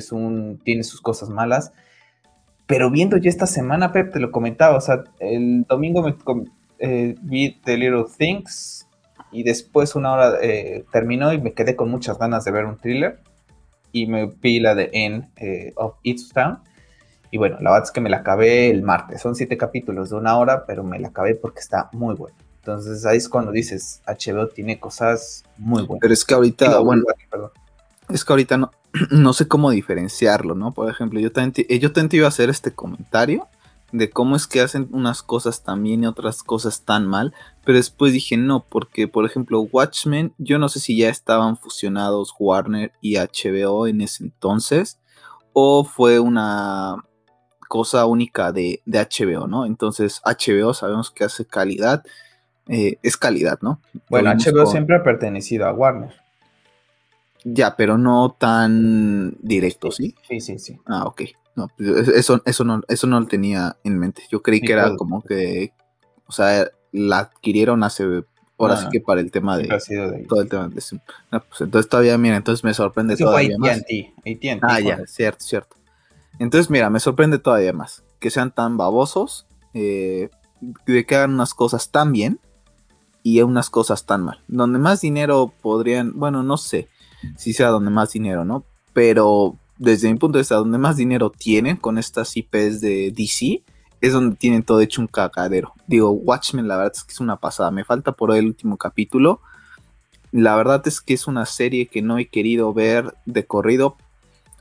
tiene 0.63 0.84
sus 0.84 1.01
cosas 1.01 1.30
malas, 1.30 1.74
pero 2.68 2.92
viendo 2.92 3.18
ya 3.18 3.30
esta 3.30 3.48
semana, 3.48 3.92
Pep, 3.92 4.13
te 4.13 4.20
lo 4.20 4.32
comentaba, 4.32 4.77
o 4.77 4.82
sea, 4.82 5.04
el 5.20 5.63
domingo 5.63 6.04
me 6.04 6.16
eh, 6.80 7.16
vi 7.22 7.60
The 7.64 7.78
Little 7.78 8.06
Things 8.18 8.88
y 9.32 9.44
después 9.44 9.96
una 9.96 10.14
hora 10.14 10.38
eh, 10.42 10.86
terminó 10.92 11.34
y 11.34 11.42
me 11.42 11.54
quedé 11.54 11.76
con 11.76 11.90
muchas 11.90 12.18
ganas 12.18 12.46
de 12.46 12.52
ver 12.52 12.66
un 12.66 12.78
thriller 12.78 13.20
y 13.92 14.08
me 14.08 14.28
vi 14.28 14.60
la 14.60 14.76
de 14.76 14.90
End 14.94 15.30
eh, 15.38 15.74
of 15.76 15.96
It's 16.04 16.30
Town. 16.30 16.60
Y 17.30 17.38
bueno, 17.38 17.58
la 17.60 17.72
verdad 17.72 17.88
es 17.88 17.92
que 17.92 18.02
me 18.02 18.10
la 18.10 18.18
acabé 18.18 18.70
el 18.70 18.84
martes. 18.84 19.22
Son 19.22 19.36
siete 19.36 19.58
capítulos 19.58 20.12
de 20.12 20.16
una 20.16 20.38
hora, 20.38 20.66
pero 20.66 20.84
me 20.84 21.00
la 21.00 21.10
acabé 21.10 21.36
porque 21.36 21.60
está 21.60 21.90
muy 21.92 22.16
buena. 22.16 22.38
Entonces 22.60 23.06
ahí 23.06 23.18
es 23.18 23.30
cuando 23.30 23.52
dices, 23.52 24.02
HBO 24.08 24.48
tiene 24.48 24.80
cosas 24.80 25.44
muy 25.58 25.84
buenas. 25.84 26.02
Pero 26.02 26.14
es 26.14 26.26
que 26.26 26.34
ahorita, 26.34 26.80
bueno, 26.80 27.04
es 28.10 28.24
que 28.24 28.34
ahorita 28.34 28.58
no, 28.58 28.72
no 29.12 29.34
sé 29.34 29.48
cómo 29.48 29.72
diferenciarlo, 29.72 30.56
¿no? 30.56 30.74
Por 30.74 30.90
ejemplo, 30.90 31.20
yo 31.20 31.32
también, 31.32 31.66
eh, 31.70 31.80
yo 31.80 31.90
iba 32.12 32.26
a 32.26 32.30
hacer 32.30 32.50
este 32.50 32.72
comentario 32.72 33.48
de 33.91 34.10
cómo 34.10 34.36
es 34.36 34.48
que 34.48 34.62
hacen 34.62 34.89
unas 34.91 35.24
cosas 35.24 35.63
tan 35.63 35.82
bien 35.84 36.03
y 36.03 36.08
otras 36.08 36.44
cosas 36.44 36.84
tan 36.84 37.08
mal, 37.08 37.34
pero 37.63 37.77
después 37.77 38.13
dije 38.13 38.38
no, 38.38 38.65
porque 38.67 39.08
por 39.08 39.25
ejemplo 39.25 39.62
Watchmen, 39.62 40.34
yo 40.38 40.60
no 40.60 40.70
sé 40.70 40.79
si 40.79 40.98
ya 40.98 41.10
estaban 41.10 41.58
fusionados 41.58 42.34
Warner 42.38 42.91
y 43.01 43.15
HBO 43.17 43.88
en 43.88 44.01
ese 44.01 44.25
entonces, 44.25 45.00
o 45.53 45.84
fue 45.84 46.20
una 46.20 47.03
cosa 47.67 48.06
única 48.06 48.51
de, 48.51 48.82
HBO, 48.86 49.48
¿no? 49.48 49.65
Entonces 49.65 50.22
HBO 50.24 50.74
sabemos 50.74 51.12
que 51.12 51.24
hace 51.24 51.46
calidad, 51.46 52.03
eh, 52.67 52.98
es 53.03 53.17
calidad, 53.17 53.60
¿no? 53.62 53.82
Bueno, 54.10 54.32
HBO 54.32 54.65
siempre 54.65 54.98
ha 54.98 55.03
pertenecido 55.03 55.65
a 55.65 55.74
Warner. 55.74 56.13
Ya, 57.44 57.77
pero 57.77 57.98
no 57.98 58.36
tan 58.38 59.38
directo, 59.39 59.91
¿sí? 59.91 60.15
Sí, 60.27 60.41
sí, 60.41 60.60
sí. 60.60 60.79
Ah, 60.86 61.06
ok. 61.06 61.22
No, 61.58 61.70
pues, 61.76 62.08
eso, 62.10 62.40
eso, 62.46 62.64
no, 62.64 62.82
eso 62.88 63.08
no 63.08 63.20
lo 63.20 63.26
tenía 63.26 63.78
en 63.84 63.98
mente. 63.98 64.22
Yo 64.30 64.44
creí 64.44 64.62
que 64.62 64.74
era 64.74 64.96
como 64.96 65.24
que, 65.24 65.74
o 66.28 66.32
sea, 66.32 66.70
la 66.92 67.18
adquirieron 67.20 67.84
hace, 67.84 68.24
ahora 68.60 68.78
sí 68.78 68.86
que 68.92 69.02
para 69.02 69.22
el 69.22 69.32
tema 69.32 69.58
de, 69.58 69.68
todo 70.30 70.42
el 70.42 70.50
tema 70.50 70.70
de 70.70 70.82
no, 71.32 71.44
pues 71.44 71.62
entonces 71.62 71.90
todavía, 71.90 72.16
mira, 72.20 72.38
entonces 72.38 72.64
me 72.64 72.76
sorprende 72.76 73.18
todavía 73.18 73.58
más. 73.58 73.84
ah, 74.62 74.80
ya, 74.80 75.02
cierto, 75.08 75.44
cierto. 75.44 75.76
Entonces, 76.38 76.70
mira, 76.70 76.92
me 76.92 77.00
sorprende 77.00 77.40
todavía 77.40 77.74
más 77.74 78.04
que 78.20 78.30
sean 78.30 78.52
tan 78.52 78.78
babosos, 78.78 79.48
eh, 79.74 80.30
de 80.86 81.06
que 81.06 81.16
hagan 81.16 81.34
unas 81.34 81.56
cosas 81.56 81.90
tan 81.90 82.12
bien 82.12 82.40
y 83.24 83.42
unas 83.42 83.72
cosas 83.72 84.06
tan 84.06 84.24
mal. 84.24 84.44
Donde 84.48 84.80
más 84.80 85.02
dinero 85.02 85.52
podrían, 85.62 86.14
bueno, 86.16 86.44
no 86.44 86.58
sé 86.58 86.88
si 87.36 87.54
sea 87.54 87.70
donde 87.70 87.90
más 87.90 88.12
dinero, 88.12 88.46
¿no? 88.46 88.64
Pero 88.94 89.58
desde 89.78 90.12
mi 90.12 90.18
punto 90.18 90.38
de 90.38 90.42
vista, 90.42 90.56
donde 90.56 90.78
más 90.78 90.98
dinero 90.98 91.30
tienen 91.30 91.78
con 91.78 91.98
estas 91.98 92.36
IPs 92.36 92.82
de 92.82 93.14
DC, 93.16 93.64
es 94.02 94.14
donde 94.14 94.36
tienen 94.36 94.64
todo 94.64 94.82
hecho 94.82 95.02
un 95.02 95.08
cagadero. 95.08 95.74
Digo, 95.88 96.12
Watchmen, 96.12 96.68
la 96.68 96.78
verdad 96.78 96.94
es 96.96 97.04
que 97.04 97.14
es 97.14 97.20
una 97.20 97.38
pasada. 97.38 97.72
Me 97.72 97.84
falta 97.84 98.12
por 98.12 98.36
el 98.36 98.46
último 98.46 98.78
capítulo. 98.78 99.42
La 100.32 100.56
verdad 100.56 100.82
es 100.86 101.02
que 101.02 101.14
es 101.14 101.28
una 101.28 101.46
serie 101.46 101.88
que 101.88 102.02
no 102.02 102.18
he 102.18 102.28
querido 102.28 102.74
ver 102.74 103.16
de 103.26 103.46
corrido. 103.46 103.98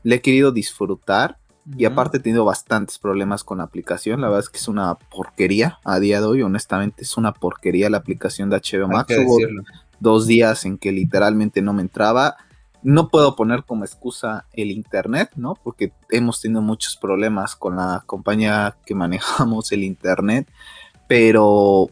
Le 0.02 0.16
he 0.16 0.20
querido 0.20 0.52
disfrutar. 0.52 1.38
Y 1.76 1.84
aparte 1.84 2.18
he 2.18 2.20
tenido 2.20 2.44
bastantes 2.44 2.98
problemas 2.98 3.42
con 3.42 3.58
la 3.58 3.64
aplicación. 3.64 4.20
La 4.20 4.28
verdad 4.28 4.44
es 4.44 4.50
que 4.50 4.58
es 4.58 4.68
una 4.68 4.94
porquería 4.94 5.80
a 5.84 5.98
día 5.98 6.20
de 6.20 6.26
hoy. 6.26 6.42
Honestamente 6.42 7.02
es 7.02 7.16
una 7.16 7.34
porquería 7.34 7.90
la 7.90 7.98
aplicación 7.98 8.48
de 8.48 8.56
HBO 8.56 8.86
Max. 8.86 9.12
Hubo 9.18 9.38
dos 9.98 10.26
días 10.26 10.64
en 10.64 10.78
que 10.78 10.92
literalmente 10.92 11.62
no 11.62 11.72
me 11.72 11.82
entraba 11.82 12.36
no 12.86 13.08
puedo 13.08 13.34
poner 13.34 13.64
como 13.64 13.84
excusa 13.84 14.46
el 14.52 14.70
Internet, 14.70 15.32
¿no? 15.34 15.56
Porque 15.60 15.92
hemos 16.08 16.40
tenido 16.40 16.62
muchos 16.62 16.96
problemas 16.96 17.56
con 17.56 17.74
la 17.74 18.04
compañía 18.06 18.76
que 18.86 18.94
manejamos 18.94 19.72
el 19.72 19.82
Internet, 19.82 20.48
pero 21.08 21.90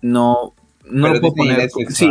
no, 0.00 0.54
no 0.86 1.08
lo 1.08 1.20
puedo 1.20 1.34
poner. 1.34 1.68
sí, 1.90 2.10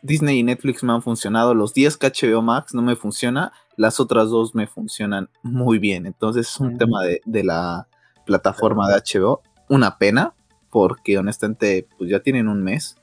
Disney 0.00 0.38
y 0.38 0.42
Netflix 0.42 0.82
me 0.82 0.94
han 0.94 1.02
funcionado. 1.02 1.52
Los 1.52 1.74
días 1.74 1.98
que 1.98 2.06
HBO 2.06 2.40
Max 2.40 2.72
no 2.72 2.80
me 2.80 2.96
funciona, 2.96 3.52
las 3.76 4.00
otras 4.00 4.30
dos 4.30 4.54
me 4.54 4.66
funcionan 4.66 5.28
muy 5.42 5.78
bien. 5.78 6.06
Entonces 6.06 6.48
es 6.48 6.60
un 6.60 6.78
tema 6.78 7.02
de, 7.02 7.20
de, 7.26 7.44
la 7.44 7.88
plataforma 8.24 8.88
de 8.88 8.94
HBO. 8.96 9.42
Una 9.68 9.98
pena, 9.98 10.32
porque 10.70 11.18
honestamente, 11.18 11.86
pues 11.98 12.08
ya 12.08 12.20
tienen 12.20 12.48
un 12.48 12.62
mes 12.62 12.97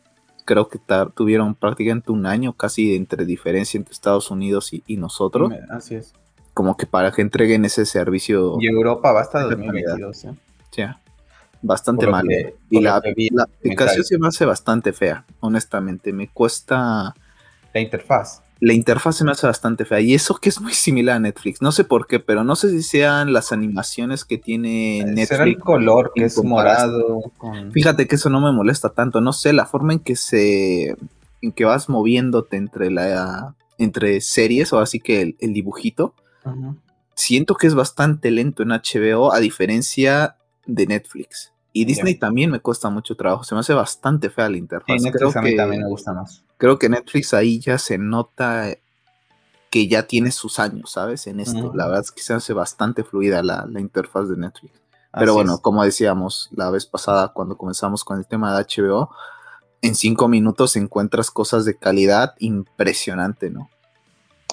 creo 0.45 0.69
que 0.69 0.79
tuvieron 1.15 1.55
prácticamente 1.55 2.11
un 2.11 2.25
año 2.25 2.53
casi 2.53 2.95
entre 2.95 3.25
diferencia 3.25 3.77
entre 3.77 3.93
Estados 3.93 4.31
Unidos 4.31 4.71
y, 4.71 4.97
nosotros. 4.97 5.51
Así 5.69 5.95
es. 5.95 6.13
Como 6.53 6.77
que 6.77 6.85
para 6.85 7.11
que 7.11 7.21
entreguen 7.21 7.65
ese 7.65 7.85
servicio. 7.85 8.57
Y 8.61 8.67
Europa 8.67 9.11
va 9.11 9.21
hasta 9.21 9.41
2022. 9.43 10.25
¿eh? 10.25 10.33
Ya. 10.71 11.01
Bastante 11.61 12.07
mal. 12.07 12.25
y 12.69 12.79
la, 12.79 13.01
la 13.31 13.43
aplicación 13.43 14.03
se 14.03 14.17
me 14.19 14.27
hace 14.27 14.45
bastante 14.45 14.93
fea, 14.93 15.25
honestamente. 15.39 16.13
Me 16.13 16.29
cuesta. 16.29 17.15
La 17.73 17.81
interfaz 17.81 18.44
la 18.59 18.73
interfaz 18.73 19.17
se 19.17 19.25
me 19.25 19.31
hace 19.31 19.47
bastante 19.47 19.85
fea. 19.85 19.99
Y 19.99 20.13
eso 20.13 20.35
que 20.35 20.49
es 20.49 20.61
muy 20.61 20.73
similar 20.73 21.17
a 21.17 21.19
Netflix. 21.19 21.61
No 21.61 21.71
sé 21.71 21.83
por 21.83 22.07
qué, 22.07 22.19
pero 22.19 22.43
no 22.43 22.55
sé 22.55 22.69
si 22.69 22.83
sean 22.83 23.33
las 23.33 23.51
animaciones 23.51 24.23
que 24.23 24.37
tiene 24.37 25.03
Netflix. 25.05 25.27
Será 25.27 25.43
el 25.43 25.59
color 25.59 26.11
que 26.15 26.25
es 26.25 26.41
morado. 26.43 27.31
Fíjate 27.71 28.07
que 28.07 28.15
eso 28.15 28.29
no 28.29 28.39
me 28.39 28.51
molesta 28.51 28.89
tanto. 28.89 29.21
No 29.21 29.33
sé, 29.33 29.53
la 29.53 29.65
forma 29.65 29.93
en 29.93 29.99
que 29.99 30.15
se. 30.15 30.95
en 31.41 31.51
que 31.51 31.65
vas 31.65 31.89
moviéndote 31.89 32.57
entre 32.57 32.91
la. 32.91 33.55
entre 33.77 34.21
series, 34.21 34.71
o 34.73 34.79
así 34.79 34.99
que 34.99 35.35
el, 35.39 35.53
dibujito. 35.53 36.13
Siento 37.13 37.55
que 37.55 37.67
es 37.67 37.75
bastante 37.75 38.29
lento 38.29 38.63
en 38.63 38.69
HBO, 38.69 39.33
a 39.33 39.39
diferencia 39.39 40.37
de 40.65 40.85
Netflix. 40.85 41.51
Y 41.73 41.83
Disney 41.83 42.15
también 42.15 42.51
me 42.51 42.59
cuesta 42.61 42.89
mucho 42.89 43.15
trabajo. 43.15 43.43
Se 43.43 43.53
me 43.53 43.59
hace 43.59 43.73
bastante 43.73 44.29
fea 44.29 44.49
la 44.49 44.57
interfaz. 44.57 45.01
Netflix 45.01 45.35
a 45.35 45.41
mí 45.41 45.57
también 45.57 45.81
me 45.81 45.89
gusta 45.89 46.13
más. 46.13 46.44
Creo 46.57 46.79
que 46.79 46.89
Netflix 46.89 47.33
ahí 47.33 47.59
ya 47.59 47.77
se 47.77 47.97
nota 47.97 48.75
que 49.69 49.87
ya 49.87 50.07
tiene 50.07 50.31
sus 50.31 50.59
años, 50.59 50.91
¿sabes? 50.91 51.27
En 51.27 51.41
esto. 51.41 51.73
La 51.75 51.85
verdad 51.87 52.01
es 52.01 52.11
que 52.11 52.21
se 52.21 52.33
hace 52.33 52.53
bastante 52.53 53.03
fluida 53.03 53.43
la, 53.43 53.67
interfaz 53.77 54.29
de 54.29 54.37
Netflix. 54.37 54.73
Pero 55.17 55.33
bueno, 55.33 55.59
como 55.59 55.83
decíamos 55.83 56.49
la 56.51 56.69
vez 56.69 56.85
pasada 56.85 57.33
cuando 57.33 57.57
comenzamos 57.57 58.03
con 58.03 58.17
el 58.17 58.25
tema 58.25 58.57
de 58.57 58.63
HBO, 58.63 59.09
en 59.81 59.95
cinco 59.95 60.27
minutos 60.27 60.77
encuentras 60.77 61.29
cosas 61.29 61.65
de 61.65 61.77
calidad 61.77 62.35
impresionante, 62.39 63.49
¿no? 63.49 63.69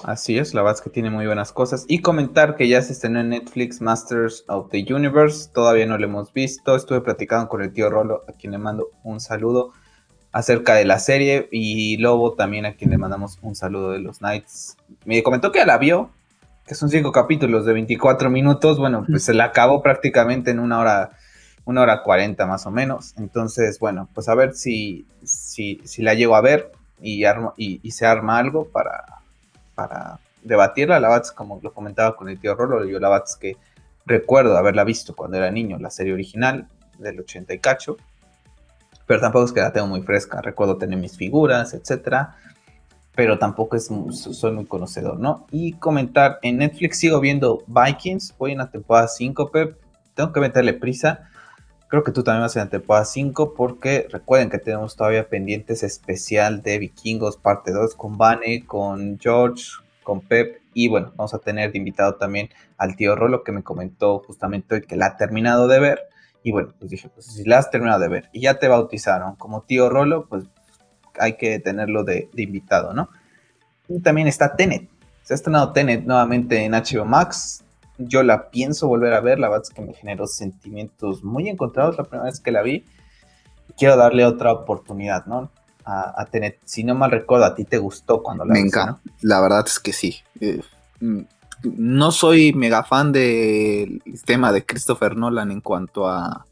Así 0.03 0.37
es, 0.37 0.53
la 0.53 0.61
verdad 0.61 0.79
es 0.79 0.83
que 0.83 0.89
tiene 0.89 1.09
muy 1.09 1.25
buenas 1.25 1.53
cosas. 1.53 1.85
Y 1.87 2.01
comentar 2.01 2.57
que 2.57 2.67
ya 2.67 2.81
se 2.81 2.91
estrenó 2.91 3.21
en 3.21 3.29
Netflix 3.29 3.79
Masters 3.79 4.43
of 4.49 4.69
the 4.71 4.85
Universe. 4.93 5.49
Todavía 5.53 5.85
no 5.85 5.97
lo 5.97 6.05
hemos 6.05 6.33
visto. 6.33 6.75
Estuve 6.75 6.99
platicando 6.99 7.47
con 7.47 7.61
el 7.61 7.71
tío 7.71 7.89
Rolo, 7.89 8.23
a 8.27 8.33
quien 8.33 8.51
le 8.51 8.57
mando 8.57 8.89
un 9.03 9.21
saludo 9.21 9.71
acerca 10.33 10.75
de 10.75 10.83
la 10.83 10.99
serie. 10.99 11.47
Y 11.51 11.97
Lobo 11.97 12.33
también, 12.33 12.65
a 12.65 12.73
quien 12.73 12.89
le 12.89 12.97
mandamos 12.97 13.39
un 13.41 13.55
saludo 13.55 13.91
de 13.91 13.99
los 13.99 14.17
Knights. 14.17 14.75
Me 15.05 15.23
comentó 15.23 15.53
que 15.53 15.65
la 15.65 15.77
vio, 15.77 16.09
que 16.67 16.75
son 16.75 16.89
cinco 16.89 17.13
capítulos 17.13 17.65
de 17.65 17.71
24 17.71 18.29
minutos. 18.29 18.77
Bueno, 18.77 19.05
pues 19.07 19.23
se 19.23 19.33
la 19.33 19.45
acabó 19.45 19.81
prácticamente 19.81 20.51
en 20.51 20.59
una 20.59 20.79
hora, 20.79 21.11
una 21.63 21.81
hora 21.81 22.03
40 22.03 22.45
más 22.45 22.65
o 22.65 22.71
menos. 22.71 23.13
Entonces, 23.17 23.79
bueno, 23.79 24.09
pues 24.13 24.27
a 24.27 24.35
ver 24.35 24.53
si, 24.53 25.05
si, 25.23 25.79
si 25.85 26.01
la 26.01 26.13
llego 26.13 26.35
a 26.35 26.41
ver 26.41 26.73
y, 27.01 27.23
y 27.57 27.91
se 27.91 28.05
arma 28.05 28.37
algo 28.37 28.65
para 28.65 29.23
para 29.75 30.19
debatirla. 30.43 30.99
La 30.99 31.09
verdad 31.09 31.27
como 31.35 31.59
lo 31.61 31.73
comentaba 31.73 32.15
con 32.15 32.29
el 32.29 32.39
tío 32.39 32.55
Rolo, 32.55 32.85
yo 32.85 32.99
la 32.99 33.09
verdad 33.09 33.25
que 33.39 33.57
recuerdo 34.05 34.57
haberla 34.57 34.83
visto 34.83 35.15
cuando 35.15 35.37
era 35.37 35.51
niño, 35.51 35.77
la 35.79 35.89
serie 35.89 36.13
original 36.13 36.67
del 36.99 37.19
80 37.19 37.53
y 37.53 37.59
cacho, 37.59 37.97
pero 39.05 39.19
tampoco 39.19 39.45
es 39.45 39.51
que 39.51 39.61
la 39.61 39.73
tengo 39.73 39.87
muy 39.87 40.01
fresca. 40.01 40.41
Recuerdo 40.41 40.77
tener 40.77 40.97
mis 40.97 41.17
figuras, 41.17 41.73
etcétera, 41.73 42.35
pero 43.15 43.37
tampoco 43.37 43.75
es, 43.75 43.89
soy 44.11 44.51
muy 44.51 44.65
conocedor, 44.65 45.19
¿no? 45.19 45.45
Y 45.51 45.73
comentar, 45.73 46.39
en 46.41 46.57
Netflix 46.57 46.99
sigo 46.99 47.19
viendo 47.19 47.63
Vikings, 47.67 48.35
voy 48.37 48.53
en 48.53 48.59
la 48.59 48.71
temporada 48.71 49.07
5, 49.07 49.51
Pep, 49.51 49.77
tengo 50.15 50.31
que 50.31 50.39
meterle 50.39 50.73
prisa. 50.73 51.29
Creo 51.87 52.03
que 52.03 52.11
tú 52.11 52.23
también 52.23 52.41
vas 52.41 52.55
en 52.55 52.63
la 52.63 52.69
temporada 52.69 53.05
5 53.05 53.53
porque 53.53 54.07
recuerden 54.09 54.49
que 54.49 54.57
tenemos 54.57 54.95
todavía 54.95 55.29
pendientes 55.29 55.83
especial 55.83 56.63
de 56.63 56.79
Vikingos 56.79 57.37
parte 57.37 57.71
2 57.71 57.93
con 57.93 58.17
Vane, 58.17 58.65
con 58.65 59.19
George, 59.19 59.65
con 60.01 60.21
Pep 60.21 60.63
y 60.73 60.87
bueno, 60.87 61.13
vamos 61.15 61.35
a 61.35 61.39
tener 61.39 61.71
de 61.71 61.77
invitado 61.77 62.15
también 62.15 62.49
al 62.77 62.95
tío 62.95 63.15
Rolo 63.15 63.43
que 63.43 63.51
me 63.51 63.61
comentó 63.61 64.19
justamente 64.19 64.75
hoy 64.75 64.81
que 64.81 64.95
la 64.95 65.07
ha 65.07 65.17
terminado 65.17 65.67
de 65.67 65.79
ver 65.79 65.99
y 66.43 66.51
bueno, 66.51 66.73
pues 66.77 66.91
dije, 66.91 67.09
pues 67.09 67.25
si 67.27 67.43
la 67.45 67.57
has 67.57 67.71
terminado 67.71 67.99
de 67.99 68.09
ver 68.09 68.29
y 68.33 68.41
ya 68.41 68.59
te 68.59 68.67
bautizaron 68.67 69.35
como 69.35 69.61
tío 69.61 69.89
Rolo, 69.89 70.27
pues 70.27 70.45
hay 71.19 71.37
que 71.37 71.59
tenerlo 71.59 72.03
de, 72.03 72.29
de 72.33 72.43
invitado, 72.43 72.93
¿no? 72.93 73.09
Y 73.87 73.99
también 74.01 74.27
está 74.27 74.55
Tenet. 74.55 74.89
Se 75.23 75.33
ha 75.33 75.35
estrenado 75.35 75.71
Tenet 75.71 76.05
nuevamente 76.05 76.63
en 76.63 76.73
HBO 76.73 77.05
Max 77.05 77.63
yo 77.97 78.23
la 78.23 78.49
pienso 78.49 78.87
volver 78.87 79.13
a 79.13 79.21
ver, 79.21 79.39
la 79.39 79.49
verdad 79.49 79.65
es 79.67 79.73
que 79.73 79.81
me 79.81 79.93
generó 79.93 80.27
sentimientos 80.27 81.23
muy 81.23 81.49
encontrados 81.49 81.97
la 81.97 82.03
primera 82.03 82.25
vez 82.25 82.39
que 82.39 82.51
la 82.51 82.61
vi. 82.61 82.85
Quiero 83.77 83.97
darle 83.97 84.25
otra 84.25 84.51
oportunidad, 84.51 85.25
¿no? 85.25 85.51
A, 85.85 86.25
tener, 86.31 86.59
si 86.63 86.85
no 86.85 86.95
mal 86.95 87.11
recuerdo, 87.11 87.43
a 87.43 87.55
ti 87.55 87.65
te 87.65 87.77
gustó 87.77 88.23
cuando 88.23 88.45
la 88.45 88.53
Me 88.53 88.61
encanta, 88.61 89.01
la 89.21 89.41
verdad 89.41 89.65
es 89.67 89.79
que 89.79 89.91
sí. 89.91 90.15
Eh, 90.39 90.61
mm, 91.01 91.21
no 91.63 92.11
soy 92.11 92.53
mega 92.53 92.83
fan 92.83 93.11
del 93.11 94.01
tema 94.25 94.51
de 94.51 94.65
Christopher 94.65 95.15
Nolan 95.15 95.51
en 95.51 95.61
cuanto 95.61 96.07
a, 96.07 96.45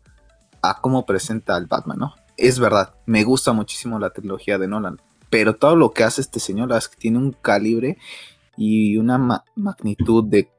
a 0.62 0.82
cómo 0.82 1.06
presenta 1.06 1.56
al 1.56 1.68
Batman, 1.68 2.00
¿no? 2.00 2.16
Es 2.38 2.60
verdad, 2.60 2.96
me 3.06 3.24
gusta 3.24 3.54
muchísimo 3.54 4.00
la 4.00 4.12
trilogía 4.12 4.58
de 4.58 4.68
Nolan, 4.68 5.00
pero 5.30 5.56
todo 5.56 5.76
lo 5.76 5.92
que 5.92 6.04
hace 6.04 6.22
este 6.22 6.40
señor, 6.40 6.70
la 6.70 6.76
verdad 6.76 6.90
es 6.90 6.96
que 6.96 7.02
tiene 7.02 7.18
un 7.18 7.32
calibre 7.32 7.98
y 8.58 8.98
una 8.98 9.44
magnitud 9.56 10.24
de 10.24 10.50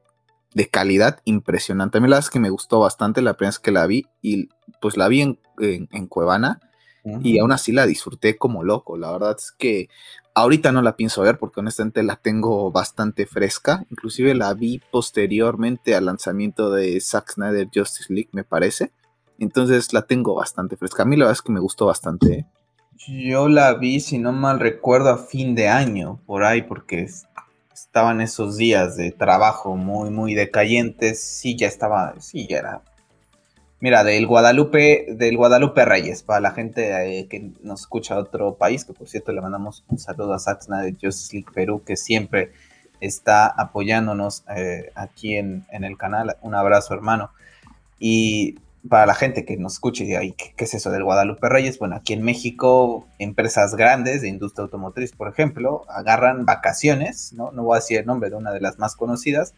de 0.54 0.68
calidad 0.68 1.21
impresionante. 1.25 1.99
A 1.99 2.00
mí 2.00 2.09
la 2.09 2.16
verdad 2.16 2.26
es 2.26 2.30
que 2.30 2.40
me 2.40 2.50
gustó 2.50 2.80
bastante 2.80 3.23
la 3.23 3.35
primera 3.35 3.50
vez 3.50 3.59
que 3.59 3.71
la 3.71 3.87
vi 3.87 4.06
y 4.21 4.49
pues 4.80 4.97
la 4.97 5.09
vi 5.09 5.23
en, 5.23 5.38
en, 5.59 6.06
Cuevana 6.06 6.61
y 7.04 7.38
aún 7.38 7.52
así 7.52 7.73
la 7.73 7.87
disfruté 7.87 8.37
como 8.37 8.62
loco. 8.62 8.97
La 8.97 9.12
verdad 9.12 9.37
es 9.38 9.52
que 9.52 9.88
ahorita 10.34 10.72
no 10.72 10.82
la 10.82 10.96
pienso 10.96 11.22
ver 11.22 11.38
porque 11.38 11.60
honestamente 11.60 12.02
la 12.02 12.16
tengo 12.16 12.70
bastante 12.70 13.26
fresca. 13.26 13.84
Inclusive 13.90 14.34
la 14.34 14.54
vi 14.54 14.80
posteriormente 14.90 15.94
al 15.94 16.06
lanzamiento 16.06 16.70
de 16.70 17.00
Zack 17.00 17.32
Snyder 17.32 17.68
Justice 17.74 18.12
League, 18.12 18.30
me 18.32 18.44
parece. 18.44 18.92
Entonces 19.38 19.92
la 19.92 20.02
tengo 20.02 20.34
bastante 20.34 20.76
fresca. 20.76 21.02
A 21.02 21.06
mí 21.06 21.16
la 21.16 21.24
verdad 21.24 21.38
es 21.38 21.42
que 21.42 21.52
me 21.52 21.60
gustó 21.60 21.86
bastante. 21.86 22.46
Yo 23.08 23.48
la 23.48 23.74
vi, 23.74 24.00
si 24.00 24.18
no 24.18 24.32
mal 24.32 24.60
recuerdo, 24.60 25.10
a 25.10 25.18
fin 25.18 25.54
de 25.54 25.68
año, 25.68 26.20
por 26.26 26.44
ahí, 26.44 26.62
porque 26.62 27.08
estaban 27.72 28.20
esos 28.20 28.56
días 28.56 28.96
de 28.96 29.10
trabajo 29.10 29.76
muy, 29.76 30.10
muy 30.10 30.34
decayentes, 30.34 31.20
sí, 31.20 31.56
ya 31.56 31.66
estaba, 31.66 32.14
sí, 32.20 32.46
ya 32.48 32.58
era. 32.58 32.82
Mira, 33.82 34.04
del 34.04 34.28
Guadalupe, 34.28 35.06
del 35.08 35.36
Guadalupe 35.36 35.84
Reyes, 35.84 36.22
para 36.22 36.38
la 36.38 36.52
gente 36.52 37.18
eh, 37.18 37.26
que 37.26 37.50
nos 37.64 37.80
escucha 37.80 38.14
de 38.14 38.20
otro 38.20 38.54
país, 38.54 38.84
que 38.84 38.92
por 38.92 39.08
cierto 39.08 39.32
le 39.32 39.40
mandamos 39.40 39.84
un 39.88 39.98
saludo 39.98 40.34
a 40.34 40.38
Saxna 40.38 40.82
de 40.82 40.92
Justice 40.92 41.34
League 41.34 41.50
Perú, 41.52 41.82
que 41.84 41.96
siempre 41.96 42.52
está 43.00 43.48
apoyándonos 43.48 44.44
eh, 44.56 44.92
aquí 44.94 45.34
en, 45.34 45.66
en, 45.72 45.82
el 45.82 45.98
canal. 45.98 46.36
Un 46.42 46.54
abrazo, 46.54 46.94
hermano. 46.94 47.32
Y 47.98 48.60
para 48.88 49.04
la 49.04 49.16
gente 49.16 49.44
que 49.44 49.56
nos 49.56 49.72
escuche 49.72 50.04
y 50.04 50.06
diga, 50.06 50.20
¿qué, 50.20 50.64
es 50.64 50.74
eso 50.74 50.92
del 50.92 51.02
Guadalupe 51.02 51.48
Reyes? 51.48 51.80
Bueno, 51.80 51.96
aquí 51.96 52.12
en 52.12 52.22
México, 52.22 53.08
empresas 53.18 53.74
grandes 53.74 54.22
de 54.22 54.28
industria 54.28 54.62
automotriz, 54.62 55.10
por 55.10 55.26
ejemplo, 55.26 55.86
agarran 55.88 56.46
vacaciones, 56.46 57.32
¿no? 57.32 57.50
No 57.50 57.64
voy 57.64 57.78
a 57.78 57.80
decir 57.80 57.98
el 57.98 58.06
nombre 58.06 58.30
de 58.30 58.36
una 58.36 58.52
de 58.52 58.60
las 58.60 58.78
más 58.78 58.94
conocidas, 58.94 59.54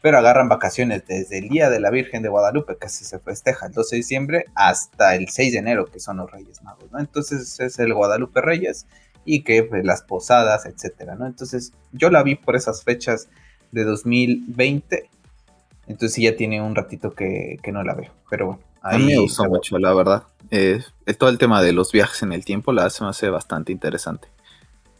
pero 0.00 0.18
agarran 0.18 0.48
vacaciones 0.48 1.04
desde 1.06 1.38
el 1.38 1.48
Día 1.48 1.70
de 1.70 1.80
la 1.80 1.90
Virgen 1.90 2.22
de 2.22 2.28
Guadalupe, 2.28 2.76
que 2.80 2.88
se 2.88 3.18
festeja 3.18 3.66
el 3.66 3.72
12 3.72 3.96
de 3.96 3.98
diciembre, 3.98 4.44
hasta 4.54 5.16
el 5.16 5.28
6 5.28 5.52
de 5.52 5.58
enero, 5.58 5.86
que 5.86 5.98
son 5.98 6.18
los 6.18 6.30
Reyes 6.30 6.62
Magos, 6.62 6.90
¿no? 6.92 7.00
Entonces 7.00 7.58
es 7.58 7.78
el 7.78 7.94
Guadalupe 7.94 8.40
Reyes 8.40 8.86
y 9.24 9.42
que 9.42 9.64
pues, 9.64 9.84
las 9.84 10.02
posadas, 10.02 10.66
etcétera, 10.66 11.16
¿no? 11.16 11.26
Entonces 11.26 11.72
yo 11.92 12.10
la 12.10 12.22
vi 12.22 12.36
por 12.36 12.54
esas 12.54 12.84
fechas 12.84 13.28
de 13.72 13.84
2020. 13.84 15.10
Entonces 15.88 16.22
ya 16.22 16.36
tiene 16.36 16.62
un 16.62 16.74
ratito 16.74 17.12
que, 17.12 17.58
no 17.72 17.82
la 17.82 17.94
veo. 17.94 18.12
Pero 18.30 18.46
bueno. 18.46 18.62
a 18.82 18.98
mí 18.98 19.06
me 19.06 19.18
gustó 19.18 19.44
mucho, 19.46 19.78
la 19.78 19.92
verdad. 19.92 20.22
Eh, 20.50 20.80
todo 21.18 21.28
el 21.30 21.38
tema 21.38 21.60
de 21.60 21.72
los 21.72 21.92
viajes 21.92 22.22
en 22.22 22.32
el 22.32 22.44
tiempo 22.44 22.72
la 22.72 22.84
hace, 22.84 23.02
me 23.02 23.10
hace 23.10 23.28
bastante 23.30 23.72
interesante. 23.72 24.28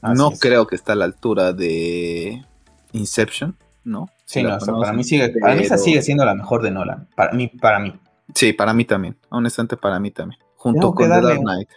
no 0.03 0.33
creo 0.33 0.67
que 0.67 0.75
está 0.75 0.93
a 0.93 0.97
la 0.97 1.05
altura 1.05 1.53
de 1.53 2.45
Inception, 2.93 3.57
¿no? 3.85 4.11
Sí, 4.29 4.43
no, 4.43 4.59
para 4.59 4.93
mí 4.93 5.05
sigue, 5.05 5.31
para 5.41 5.55
mí 5.55 5.63
esa 5.63 5.79
sigue 5.79 6.03
siendo 6.03 6.23
la 6.23 6.35
mejor 6.35 6.61
de 6.61 6.71
Nolan. 6.71 7.09
Para 7.17 7.33
mí, 7.33 7.49
para 7.49 7.79
mí. 7.79 7.99
Sí, 8.35 8.53
para 8.53 8.75
mí 8.75 8.85
también. 8.85 9.17
Honestamente, 9.31 9.79
para 9.79 9.99
mí 9.99 10.11
también. 10.11 10.39
Junto 10.55 10.93
con 10.93 11.09
The 11.09 11.23
Dark 11.23 11.41
Knight. 11.41 11.69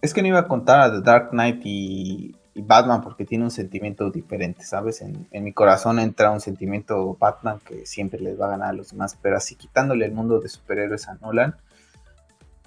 Es 0.00 0.14
que 0.14 0.22
no 0.22 0.28
iba 0.28 0.38
a 0.38 0.48
contar 0.48 0.80
a 0.80 0.90
The 0.90 1.02
Dark 1.02 1.30
Knight 1.32 1.60
y, 1.64 2.34
Batman 2.54 3.02
porque 3.02 3.26
tiene 3.26 3.44
un 3.44 3.50
sentimiento 3.50 4.10
diferente, 4.10 4.64
¿sabes? 4.64 5.02
En, 5.02 5.28
mi 5.44 5.52
corazón 5.52 5.98
entra 5.98 6.30
un 6.30 6.40
sentimiento 6.40 7.14
Batman 7.20 7.60
que 7.62 7.84
siempre 7.84 8.20
les 8.20 8.40
va 8.40 8.46
a 8.46 8.50
ganar 8.52 8.70
a 8.70 8.72
los 8.72 8.92
demás, 8.92 9.18
pero 9.20 9.36
así 9.36 9.54
quitándole 9.54 10.06
el 10.06 10.12
mundo 10.12 10.40
de 10.40 10.48
superhéroes 10.48 11.06
a 11.08 11.16
Nolan, 11.16 11.56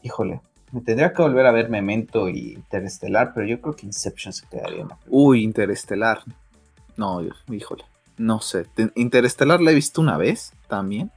híjole, 0.04 0.42
me 0.72 0.82
tendría 0.82 1.12
que 1.12 1.24
volver 1.24 1.48
a 1.48 1.52
ver 1.52 1.72
Memento 1.72 2.30
y 2.30 2.54
Interestelar, 2.54 3.34
pero 3.34 3.48
yo 3.48 3.60
creo 3.60 3.76
que 3.76 3.88
Inception 3.88 4.34
se 4.34 4.46
quedaría 4.48 4.82
en 4.82 4.90
Uy, 5.08 5.44
Interestelar. 5.44 6.20
No, 6.96 7.24
híjole, 7.50 7.86
no 8.20 8.42
sé. 8.42 8.68
Interestelar 8.94 9.60
la 9.62 9.72
he 9.72 9.76
visto 9.76 10.02
una 10.02 10.18
vez 10.18 10.54
también 10.68 11.12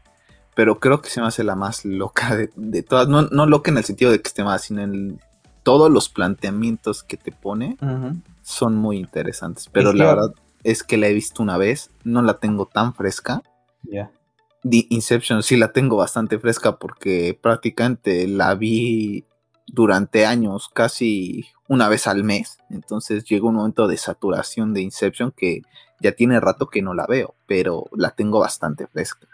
pero 0.55 0.81
creo 0.81 1.01
que 1.01 1.09
se 1.09 1.21
me 1.21 1.27
hace 1.27 1.45
la 1.45 1.57
más 1.57 1.85
loca 1.85 2.37
de, 2.37 2.83
todas. 2.83 3.09
No, 3.09 3.23
no, 3.23 3.47
loca 3.47 3.71
en 3.71 3.79
el 3.79 3.85
sentido 3.85 4.11
de 4.11 4.21
que 4.21 4.29
esté 4.29 4.45
más, 4.45 4.63
sino 4.63 4.83
en 4.83 5.21
todos 5.63 5.91
los 5.91 6.09
planteamientos 6.09 7.03
que 7.03 7.17
te 7.17 7.33
pone 7.33 7.77
son 8.43 8.77
muy 8.77 8.99
interesantes. 8.99 9.69
Pero 9.73 9.93
la 9.93 10.07
verdad 10.07 10.35
es 10.65 10.83
que 10.83 10.97
la 10.97 11.09
he 11.09 11.15
visto 11.15 11.43
una 11.43 11.57
vez, 11.57 11.91
no 12.05 12.23
la 12.23 12.39
tengo 12.39 12.67
tan 12.67 12.95
fresca. 12.95 13.43
Ya. 13.83 14.11
Inception 14.65 15.43
sí 15.43 15.57
la 15.57 15.73
tengo 15.73 15.97
bastante 15.97 16.39
fresca 16.39 16.79
porque 16.79 17.39
prácticamente 17.41 18.29
la 18.29 18.55
vi 18.55 19.25
durante 19.67 20.27
años, 20.27 20.69
casi 20.73 21.47
una 21.67 21.89
vez 21.89 22.07
al 22.07 22.25
mes. 22.25 22.59
Entonces 22.69 23.25
llegó 23.25 23.49
un 23.49 23.57
momento 23.57 23.89
de 23.89 23.97
saturación 23.97 24.75
de 24.75 24.83
Inception 24.83 25.33
que 25.33 25.63
ya 26.03 26.13
tiene 26.13 26.41
rato 26.41 26.69
que 26.69 26.83
no 26.83 26.95
la 26.95 27.07
veo, 27.07 27.35
pero 27.47 27.87
la 27.93 28.11
tengo 28.11 28.41
bastante 28.41 28.87
fresca. 28.87 29.27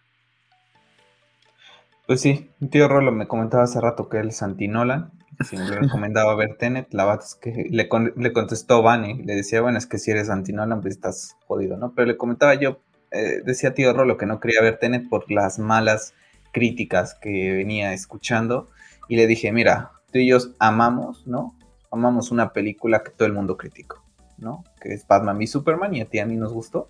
Pues 2.06 2.20
sí, 2.20 2.50
tío 2.70 2.88
Rolo 2.88 3.12
me 3.12 3.26
comentaba 3.26 3.64
hace 3.64 3.80
rato 3.80 4.08
que 4.08 4.18
él 4.18 4.28
es 4.28 4.42
anti-Nolan, 4.42 5.10
si 5.44 5.56
me 5.56 5.70
recomendaba 5.70 6.34
ver 6.34 6.56
Tenet, 6.56 6.92
la 6.92 7.04
verdad 7.04 7.24
es 7.24 7.34
que 7.34 7.66
le, 7.70 7.88
le 8.16 8.32
contestó 8.32 8.82
Bunny, 8.82 9.22
le 9.22 9.34
decía, 9.34 9.60
bueno, 9.60 9.78
es 9.78 9.86
que 9.86 9.98
si 9.98 10.10
eres 10.10 10.30
anti-Nolan, 10.30 10.80
pues 10.80 10.94
estás 10.94 11.36
jodido, 11.46 11.76
¿no? 11.76 11.92
Pero 11.94 12.06
le 12.06 12.16
comentaba 12.16 12.54
yo, 12.54 12.80
eh, 13.10 13.42
decía 13.44 13.74
tío 13.74 13.92
Rolo 13.92 14.16
que 14.16 14.26
no 14.26 14.40
quería 14.40 14.62
ver 14.62 14.78
Tenet 14.78 15.08
por 15.08 15.30
las 15.30 15.58
malas 15.58 16.14
críticas 16.52 17.14
que 17.14 17.52
venía 17.52 17.92
escuchando, 17.92 18.68
y 19.08 19.16
le 19.16 19.26
dije, 19.26 19.52
mira, 19.52 19.92
tú 20.12 20.18
y 20.18 20.28
yo 20.28 20.38
amamos, 20.58 21.26
¿no? 21.26 21.54
Amamos 21.90 22.30
una 22.30 22.52
película 22.52 23.02
que 23.02 23.10
todo 23.10 23.26
el 23.26 23.34
mundo 23.34 23.56
criticó, 23.56 24.02
¿no? 24.36 24.64
Que 24.78 24.94
es 24.94 25.06
Batman 25.06 25.40
y 25.42 25.46
Superman, 25.46 25.94
y 25.94 26.00
a 26.00 26.06
ti 26.06 26.18
a 26.18 26.26
mí 26.26 26.36
nos 26.36 26.52
gustó 26.52 26.88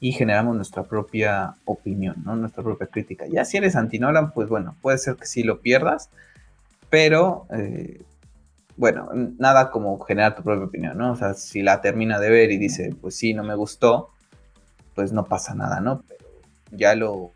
y 0.00 0.12
generamos 0.12 0.54
nuestra 0.54 0.82
propia 0.82 1.54
opinión, 1.64 2.16
¿no? 2.26 2.36
Nuestra 2.36 2.62
propia 2.62 2.86
crítica. 2.88 3.26
Ya 3.26 3.44
si 3.44 3.56
eres 3.56 3.74
anti-Nolan, 3.74 4.32
pues 4.32 4.48
bueno, 4.48 4.76
puede 4.82 4.98
ser 4.98 5.16
que 5.16 5.24
sí 5.24 5.42
lo 5.42 5.60
pierdas, 5.60 6.10
pero 6.90 7.46
eh, 7.50 8.02
bueno, 8.76 9.08
nada 9.38 9.70
como 9.70 9.98
generar 10.00 10.36
tu 10.36 10.42
propia 10.42 10.66
opinión, 10.66 10.98
¿no? 10.98 11.12
O 11.12 11.16
sea, 11.16 11.34
si 11.34 11.62
la 11.62 11.80
termina 11.80 12.18
de 12.18 12.28
ver 12.28 12.50
y 12.50 12.58
dice, 12.58 12.94
pues 13.00 13.16
sí, 13.16 13.34
no 13.34 13.44
me 13.44 13.54
gustó, 13.54 14.10
pues 14.94 15.12
no 15.12 15.24
pasa 15.24 15.54
nada, 15.54 15.80
¿no? 15.80 16.02
Ya 16.70 16.94
lo, 16.94 17.30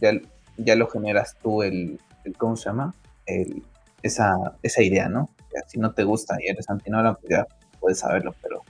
ya, 0.00 0.76
lo 0.76 0.88
generas 0.88 1.36
tú 1.42 1.62
el, 1.62 2.00
¿cómo 2.36 2.56
se 2.56 2.66
llama? 2.66 2.94
El, 3.24 3.62
esa, 4.02 4.34
esa 4.62 4.82
idea, 4.82 5.08
¿no? 5.08 5.30
si 5.66 5.78
no 5.78 5.92
te 5.92 6.04
gusta 6.04 6.36
y 6.40 6.48
eres 6.48 6.68
anti-Nolan, 6.70 7.16
pues 7.16 7.30
ya 7.30 7.46
puedes 7.80 7.98
saberlo, 7.98 8.34
pero 8.42 8.62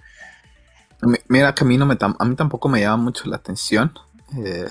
Mira 1.29 1.55
que 1.55 1.65
a 1.65 1.67
mí, 1.67 1.79
no 1.79 1.87
me 1.87 1.97
a 2.01 2.25
mí 2.25 2.35
tampoco 2.35 2.69
me 2.69 2.81
llama 2.81 3.03
mucho 3.03 3.29
la 3.29 3.37
atención, 3.37 3.93
eh, 4.37 4.69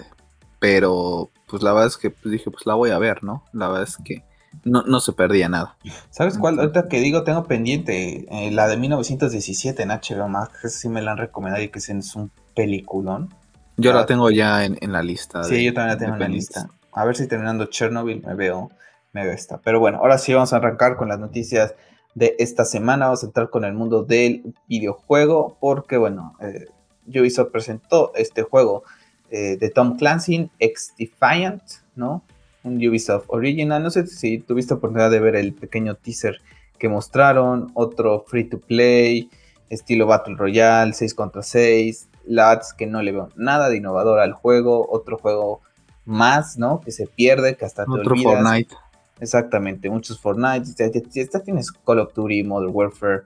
pero 0.59 1.31
pues 1.47 1.63
la 1.63 1.73
verdad 1.73 1.87
es 1.87 1.97
que 1.97 2.11
pues, 2.11 2.31
dije, 2.31 2.51
pues 2.51 2.65
la 2.65 2.75
voy 2.75 2.91
a 2.91 2.99
ver, 2.99 3.23
¿no? 3.23 3.43
La 3.53 3.67
verdad 3.67 3.87
es 3.87 3.97
que 3.97 4.23
no, 4.63 4.99
se 4.99 5.13
perdía 5.13 5.47
nada. 5.47 5.77
¿Sabes 6.09 6.37
cuál? 6.37 6.59
Ahorita 6.59 6.87
que 6.87 6.99
digo, 6.99 7.23
tengo 7.23 7.45
pendiente 7.45 8.25
eh, 8.29 8.51
la 8.51 8.67
de 8.67 8.77
1917 8.77 9.81
en 9.83 9.89
HBO 9.89 10.27
Max, 10.27 10.65
esa 10.65 10.79
sí 10.79 10.89
me 10.89 11.01
la 11.01 11.11
han 11.11 11.17
recomendado 11.17 11.63
y 11.63 11.69
que 11.69 11.79
es 11.79 12.15
un 12.15 12.31
peliculón. 12.55 13.33
Yo 13.77 13.93
la 13.93 14.05
tengo 14.05 14.29
ya 14.29 14.65
en, 14.65 14.77
la 14.91 15.01
lista. 15.01 15.43
Sí, 15.43 15.63
yo 15.63 15.73
también 15.73 15.95
la 15.95 15.97
tengo 15.97 16.13
en 16.15 16.19
la 16.19 16.27
lista. 16.27 16.69
A 16.91 17.05
ver 17.05 17.15
si 17.15 17.27
terminando 17.27 17.67
Chernobyl 17.67 18.21
me 18.25 18.35
veo, 18.35 18.69
me 19.13 19.23
veo 19.23 19.31
esta. 19.31 19.59
Pero 19.59 19.79
bueno, 19.79 19.99
ahora 19.99 20.17
sí 20.17 20.33
vamos 20.33 20.51
a 20.51 20.57
arrancar 20.57 20.97
con 20.97 21.07
las 21.07 21.19
noticias 21.19 21.75
de 22.15 22.35
esta 22.39 22.65
semana. 22.65 23.05
Vamos 23.05 23.23
a 23.23 23.27
entrar 23.27 23.49
con 23.49 23.65
el 23.65 23.73
mundo 23.73 24.03
del 24.03 24.53
videojuego 24.67 25.57
porque, 25.59 25.97
bueno, 25.97 26.35
eh, 26.41 26.67
Ubisoft 27.07 27.51
presentó 27.51 28.11
este 28.15 28.43
juego 28.43 28.83
eh, 29.31 29.57
de 29.57 29.69
Tom 29.69 29.97
Clancy, 29.97 30.49
X 30.59 30.93
Defiant, 30.97 31.63
¿no? 31.95 32.23
Un 32.63 32.75
Ubisoft 32.75 33.25
Original. 33.27 33.81
No 33.81 33.89
sé 33.89 34.07
si 34.07 34.39
tuviste 34.39 34.73
oportunidad 34.73 35.11
de 35.11 35.19
ver 35.19 35.35
el 35.35 35.53
pequeño 35.53 35.95
teaser 35.95 36.41
que 36.77 36.89
mostraron. 36.89 37.71
Otro 37.73 38.25
free 38.27 38.45
to 38.45 38.59
play, 38.59 39.29
estilo 39.69 40.07
Battle 40.07 40.35
Royale, 40.35 40.93
6 40.93 41.13
contra 41.13 41.43
6. 41.43 42.07
Lads 42.25 42.73
que 42.73 42.85
no 42.85 43.01
le 43.01 43.11
veo 43.11 43.29
nada 43.35 43.69
de 43.69 43.77
innovador 43.77 44.19
al 44.19 44.33
juego. 44.33 44.87
Otro 44.89 45.17
juego 45.17 45.61
más, 46.05 46.57
¿no? 46.57 46.81
Que 46.81 46.91
se 46.91 47.07
pierde, 47.07 47.55
que 47.55 47.65
hasta 47.65 47.85
te 47.85 47.91
Otro 47.91 48.15
Fortnite. 48.15 48.75
Exactamente, 49.19 49.89
muchos 49.89 50.19
Fortnite. 50.19 50.65
Ya, 50.77 51.41
tienes 51.41 51.71
Call 51.71 51.99
of 51.99 52.13
Duty, 52.13 52.43
Modern 52.43 52.71
Warfare, 52.73 53.23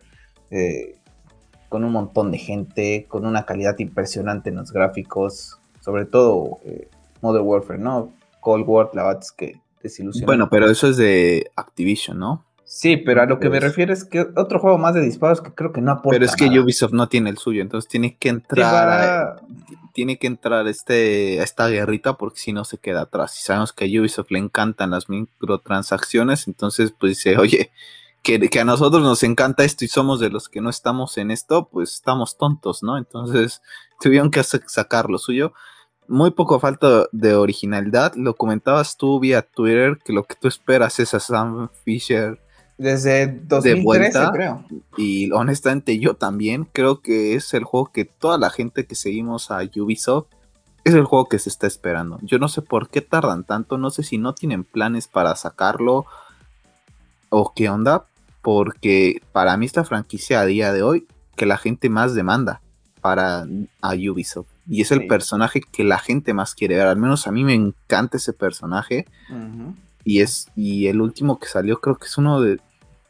eh, 0.51 0.95
con 1.69 1.83
un 1.83 1.91
montón 1.91 2.31
de 2.31 2.37
gente, 2.37 3.05
con 3.07 3.25
una 3.25 3.45
calidad 3.45 3.77
impresionante 3.79 4.49
en 4.49 4.57
los 4.57 4.71
gráficos, 4.71 5.59
sobre 5.81 6.05
todo 6.05 6.59
eh, 6.65 6.87
Modern 7.21 7.45
Warfare, 7.45 7.79
¿no? 7.79 8.13
Cold 8.39 8.65
War, 8.67 8.89
la 8.93 9.03
verdad 9.03 9.21
es 9.21 9.31
que 9.31 9.61
desilusiona. 9.81 10.25
Bueno, 10.25 10.49
pero 10.49 10.69
eso 10.69 10.87
es 10.87 10.97
de 10.97 11.49
Activision, 11.55 12.19
¿no? 12.19 12.43
Sí, 12.73 12.97
pero 12.97 13.21
a 13.21 13.27
lo 13.27 13.39
que 13.39 13.51
me 13.51 13.59
refiero 13.59 13.93
es 13.93 14.03
que 14.03 14.25
otro 14.35 14.57
juego 14.57 14.79
más 14.79 14.95
de 14.95 15.01
disparos 15.01 15.41
que 15.41 15.53
creo 15.53 15.71
que 15.71 15.79
no 15.79 15.91
aporta. 15.91 16.15
Pero 16.17 16.25
es 16.25 16.35
que 16.35 16.59
Ubisoft 16.59 16.91
no 16.91 17.07
tiene 17.07 17.29
el 17.29 17.37
suyo, 17.37 17.61
entonces 17.61 17.87
tiene 17.87 18.17
que 18.17 18.29
entrar. 18.29 19.43
Tiene 19.93 20.17
que 20.17 20.25
entrar 20.25 20.67
este, 20.67 21.39
a 21.39 21.43
esta 21.43 21.67
guerrita 21.67 22.17
porque 22.17 22.39
si 22.39 22.51
no 22.51 22.65
se 22.65 22.79
queda 22.79 23.01
atrás. 23.01 23.37
Y 23.39 23.43
sabemos 23.43 23.73
que 23.73 23.85
a 23.85 24.01
Ubisoft 24.01 24.31
le 24.31 24.39
encantan 24.39 24.89
las 24.89 25.07
microtransacciones, 25.07 26.47
entonces 26.47 26.91
pues 26.99 27.11
dice, 27.11 27.37
oye, 27.37 27.71
que, 28.23 28.39
que, 28.49 28.59
a 28.59 28.65
nosotros 28.65 29.03
nos 29.03 29.21
encanta 29.21 29.63
esto 29.63 29.85
y 29.85 29.87
somos 29.87 30.19
de 30.19 30.31
los 30.31 30.49
que 30.49 30.59
no 30.59 30.71
estamos 30.71 31.19
en 31.19 31.29
esto, 31.29 31.69
pues 31.71 31.93
estamos 31.93 32.39
tontos, 32.39 32.81
¿no? 32.81 32.97
Entonces 32.97 33.61
tuvieron 34.01 34.31
que 34.31 34.41
sacar 34.41 35.11
lo 35.11 35.19
suyo. 35.19 35.53
Muy 36.07 36.31
poco 36.31 36.59
falta 36.59 37.05
de 37.11 37.35
originalidad. 37.35 38.15
Lo 38.15 38.35
comentabas 38.35 38.97
tú 38.97 39.19
vía 39.19 39.43
Twitter 39.43 39.99
que 40.03 40.11
lo 40.11 40.23
que 40.23 40.33
tú 40.33 40.47
esperas 40.47 40.99
es 40.99 41.13
a 41.13 41.19
Sam 41.19 41.69
Fisher 41.85 42.42
desde 42.77 43.27
2013, 43.27 44.19
creo. 44.33 44.65
Y 44.97 45.31
honestamente 45.31 45.99
yo 45.99 46.15
también 46.15 46.67
creo 46.71 47.01
que 47.01 47.35
es 47.35 47.53
el 47.53 47.63
juego 47.63 47.91
que 47.91 48.05
toda 48.05 48.37
la 48.37 48.49
gente 48.49 48.85
que 48.85 48.95
seguimos 48.95 49.51
a 49.51 49.61
Ubisoft 49.75 50.27
es 50.83 50.93
el 50.93 51.05
juego 51.05 51.29
que 51.29 51.39
se 51.39 51.49
está 51.49 51.67
esperando. 51.67 52.19
Yo 52.21 52.39
no 52.39 52.47
sé 52.47 52.61
por 52.61 52.89
qué 52.89 53.01
tardan 53.01 53.43
tanto, 53.43 53.77
no 53.77 53.89
sé 53.89 54.03
si 54.03 54.17
no 54.17 54.33
tienen 54.33 54.63
planes 54.63 55.07
para 55.07 55.35
sacarlo 55.35 56.05
o 57.29 57.53
qué 57.55 57.69
onda, 57.69 58.05
porque 58.41 59.21
para 59.31 59.55
mí 59.55 59.65
esta 59.65 59.85
franquicia 59.85 60.41
a 60.41 60.45
día 60.45 60.73
de 60.73 60.83
hoy 60.83 61.07
que 61.35 61.45
la 61.45 61.57
gente 61.57 61.89
más 61.89 62.13
demanda 62.13 62.61
para 63.01 63.45
a 63.81 63.93
Ubisoft. 63.93 64.47
Y 64.67 64.81
es 64.81 64.91
el 64.91 65.07
personaje 65.07 65.61
que 65.61 65.83
la 65.83 65.99
gente 65.99 66.33
más 66.33 66.55
quiere 66.55 66.77
ver. 66.77 66.87
Al 66.87 66.97
menos 66.97 67.27
a 67.27 67.31
mí 67.31 67.43
me 67.43 67.53
encanta 67.53 68.17
ese 68.17 68.31
personaje. 68.31 69.07
Y 70.03 70.21
es 70.21 70.47
y 70.55 70.87
el 70.87 71.01
último 71.01 71.39
que 71.39 71.47
salió 71.47 71.79
creo 71.79 71.97
que 71.97 72.05
es 72.05 72.17
uno 72.17 72.41
de, 72.41 72.59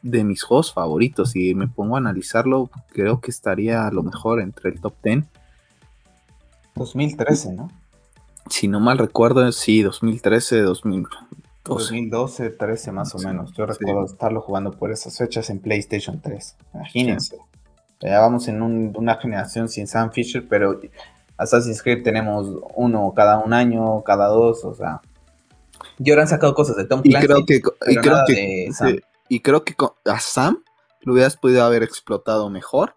mis 0.02 0.42
juegos 0.42 0.72
favoritos. 0.72 1.34
Y 1.36 1.54
me 1.54 1.68
pongo 1.68 1.96
a 1.96 1.98
analizarlo, 1.98 2.70
creo 2.92 3.20
que 3.20 3.30
estaría 3.30 3.86
a 3.86 3.90
lo 3.90 4.02
mejor 4.02 4.40
entre 4.40 4.70
el 4.70 4.80
top 4.80 4.94
10. 5.02 5.24
2013, 6.76 7.52
¿no? 7.52 7.70
Si 8.50 8.68
no 8.68 8.80
mal 8.80 8.98
recuerdo, 8.98 9.50
sí, 9.52 9.82
2013, 9.82 10.60
2012. 10.60 11.44
2012, 11.64 12.50
13 12.50 12.92
más 12.92 13.14
o 13.14 13.18
menos. 13.18 13.52
Yo 13.54 13.64
recuerdo 13.64 14.04
estarlo 14.04 14.42
jugando 14.42 14.72
por 14.72 14.92
esas 14.92 15.16
fechas 15.16 15.48
en 15.48 15.60
PlayStation 15.60 16.20
3. 16.20 16.56
Imagínense. 16.74 17.38
Ya 18.00 18.20
vamos 18.20 18.48
en 18.48 18.60
una 18.60 19.16
generación 19.16 19.70
sin 19.70 19.86
Sam 19.86 20.10
Fisher, 20.12 20.46
pero 20.46 20.78
Assassin's 21.38 21.82
Creed 21.82 22.02
tenemos 22.02 22.46
uno 22.74 23.12
cada 23.16 23.38
un 23.38 23.54
año, 23.54 24.02
cada 24.02 24.26
dos, 24.26 24.62
o 24.64 24.74
sea, 24.74 25.00
y 25.98 26.10
ahora 26.10 26.22
han 26.22 26.28
sacado 26.28 26.54
cosas 26.54 26.76
de 26.76 26.84
Tom 26.84 27.02
Clancy. 27.02 27.24
Y 27.24 27.26
creo 27.26 27.46
que, 27.46 27.60
y 27.90 27.96
creo 27.96 28.18
que, 28.26 29.00
y 29.28 29.40
creo 29.40 29.64
que 29.64 29.74
a 30.06 30.20
Sam 30.20 30.62
lo 31.02 31.12
hubieras 31.12 31.36
podido 31.36 31.64
haber 31.64 31.82
explotado 31.82 32.50
mejor 32.50 32.94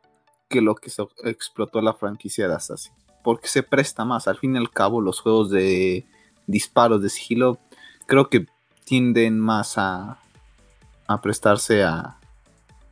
que 0.49 0.61
lo 0.61 0.75
que 0.75 0.91
explotó 1.25 1.81
la 1.81 1.93
franquicia 1.93 2.47
de 2.47 2.55
Assassin. 2.55 2.93
porque 3.23 3.49
se 3.49 3.63
presta 3.63 4.05
más. 4.05 4.27
Al 4.27 4.37
fin 4.37 4.55
y 4.55 4.57
al 4.57 4.71
cabo, 4.71 5.01
los 5.01 5.19
juegos 5.19 5.49
de 5.51 6.05
disparos 6.45 7.01
de 7.01 7.09
sigilo 7.09 7.59
creo 8.05 8.29
que 8.29 8.45
tienden 8.85 9.37
más 9.37 9.77
a, 9.77 10.19
a 11.07 11.21
prestarse 11.21 11.83
a, 11.83 12.17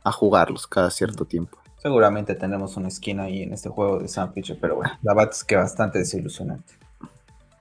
a 0.04 0.12
jugarlos 0.12 0.66
cada 0.66 0.90
cierto 0.90 1.24
tiempo. 1.24 1.58
Seguramente 1.78 2.34
tendremos 2.34 2.76
una 2.76 2.88
esquina 2.88 3.24
ahí 3.24 3.42
en 3.42 3.54
este 3.54 3.68
juego 3.70 3.98
de 3.98 4.08
Sam 4.08 4.32
pero 4.60 4.76
bueno, 4.76 4.92
la 5.02 5.14
verdad 5.14 5.32
es 5.32 5.44
que 5.44 5.56
bastante 5.56 5.98
desilusionante. 6.00 6.74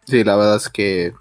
Sí, 0.06 0.24
la 0.24 0.36
verdad 0.36 0.58
es 0.58 0.68
que 0.68 1.14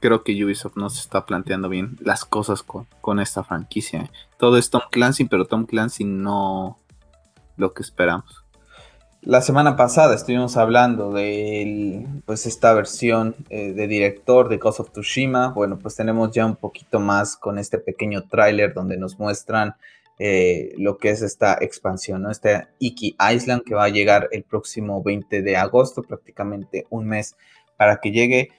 creo 0.00 0.24
que 0.24 0.44
Ubisoft 0.44 0.76
no 0.76 0.90
se 0.90 1.00
está 1.00 1.26
planteando 1.26 1.68
bien 1.68 1.96
las 2.00 2.24
cosas 2.24 2.62
con, 2.62 3.20
esta 3.20 3.44
franquicia. 3.44 4.10
Todo 4.38 4.56
es 4.56 4.70
Tom 4.70 4.82
Clancy, 4.90 5.26
pero 5.26 5.44
Tom 5.44 5.66
Clancy 5.66 6.04
no 6.04 6.78
lo 7.56 7.72
que 7.74 7.82
esperamos. 7.82 8.44
La 9.22 9.42
semana 9.42 9.76
pasada 9.76 10.14
estuvimos 10.14 10.56
hablando 10.56 11.12
de 11.12 12.06
pues 12.24 12.46
esta 12.46 12.72
versión 12.72 13.36
eh, 13.50 13.74
de 13.74 13.86
director 13.86 14.48
de 14.48 14.56
Ghost 14.56 14.80
of 14.80 14.92
Tsushima. 14.92 15.48
Bueno, 15.50 15.78
pues 15.78 15.94
tenemos 15.94 16.32
ya 16.32 16.46
un 16.46 16.56
poquito 16.56 17.00
más 17.00 17.36
con 17.36 17.58
este 17.58 17.78
pequeño 17.78 18.22
tráiler 18.22 18.72
donde 18.72 18.96
nos 18.96 19.18
muestran 19.18 19.74
eh, 20.18 20.74
lo 20.78 20.96
que 20.96 21.10
es 21.10 21.20
esta 21.20 21.58
expansión, 21.60 22.22
¿no? 22.22 22.30
Este 22.30 22.68
Iki 22.78 23.16
Island 23.34 23.62
que 23.64 23.74
va 23.74 23.84
a 23.84 23.88
llegar 23.90 24.28
el 24.32 24.42
próximo 24.42 25.02
20 25.02 25.42
de 25.42 25.56
agosto, 25.56 26.02
prácticamente 26.02 26.86
un 26.88 27.06
mes 27.06 27.36
para 27.76 28.00
que 28.00 28.10
llegue. 28.10 28.50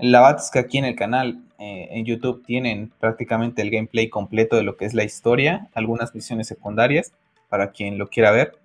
La 0.00 0.22
verdad 0.22 0.40
es 0.42 0.50
que 0.50 0.58
aquí 0.58 0.78
en 0.78 0.86
el 0.86 0.96
canal, 0.96 1.42
eh, 1.58 1.88
en 1.90 2.06
YouTube, 2.06 2.42
tienen 2.46 2.90
prácticamente 2.98 3.60
el 3.60 3.70
gameplay 3.70 4.08
completo 4.08 4.56
de 4.56 4.62
lo 4.62 4.78
que 4.78 4.86
es 4.86 4.94
la 4.94 5.04
historia, 5.04 5.68
algunas 5.74 6.14
misiones 6.14 6.46
secundarias, 6.48 7.12
para 7.50 7.70
quien 7.70 7.98
lo 7.98 8.08
quiera 8.08 8.30
ver. 8.30 8.56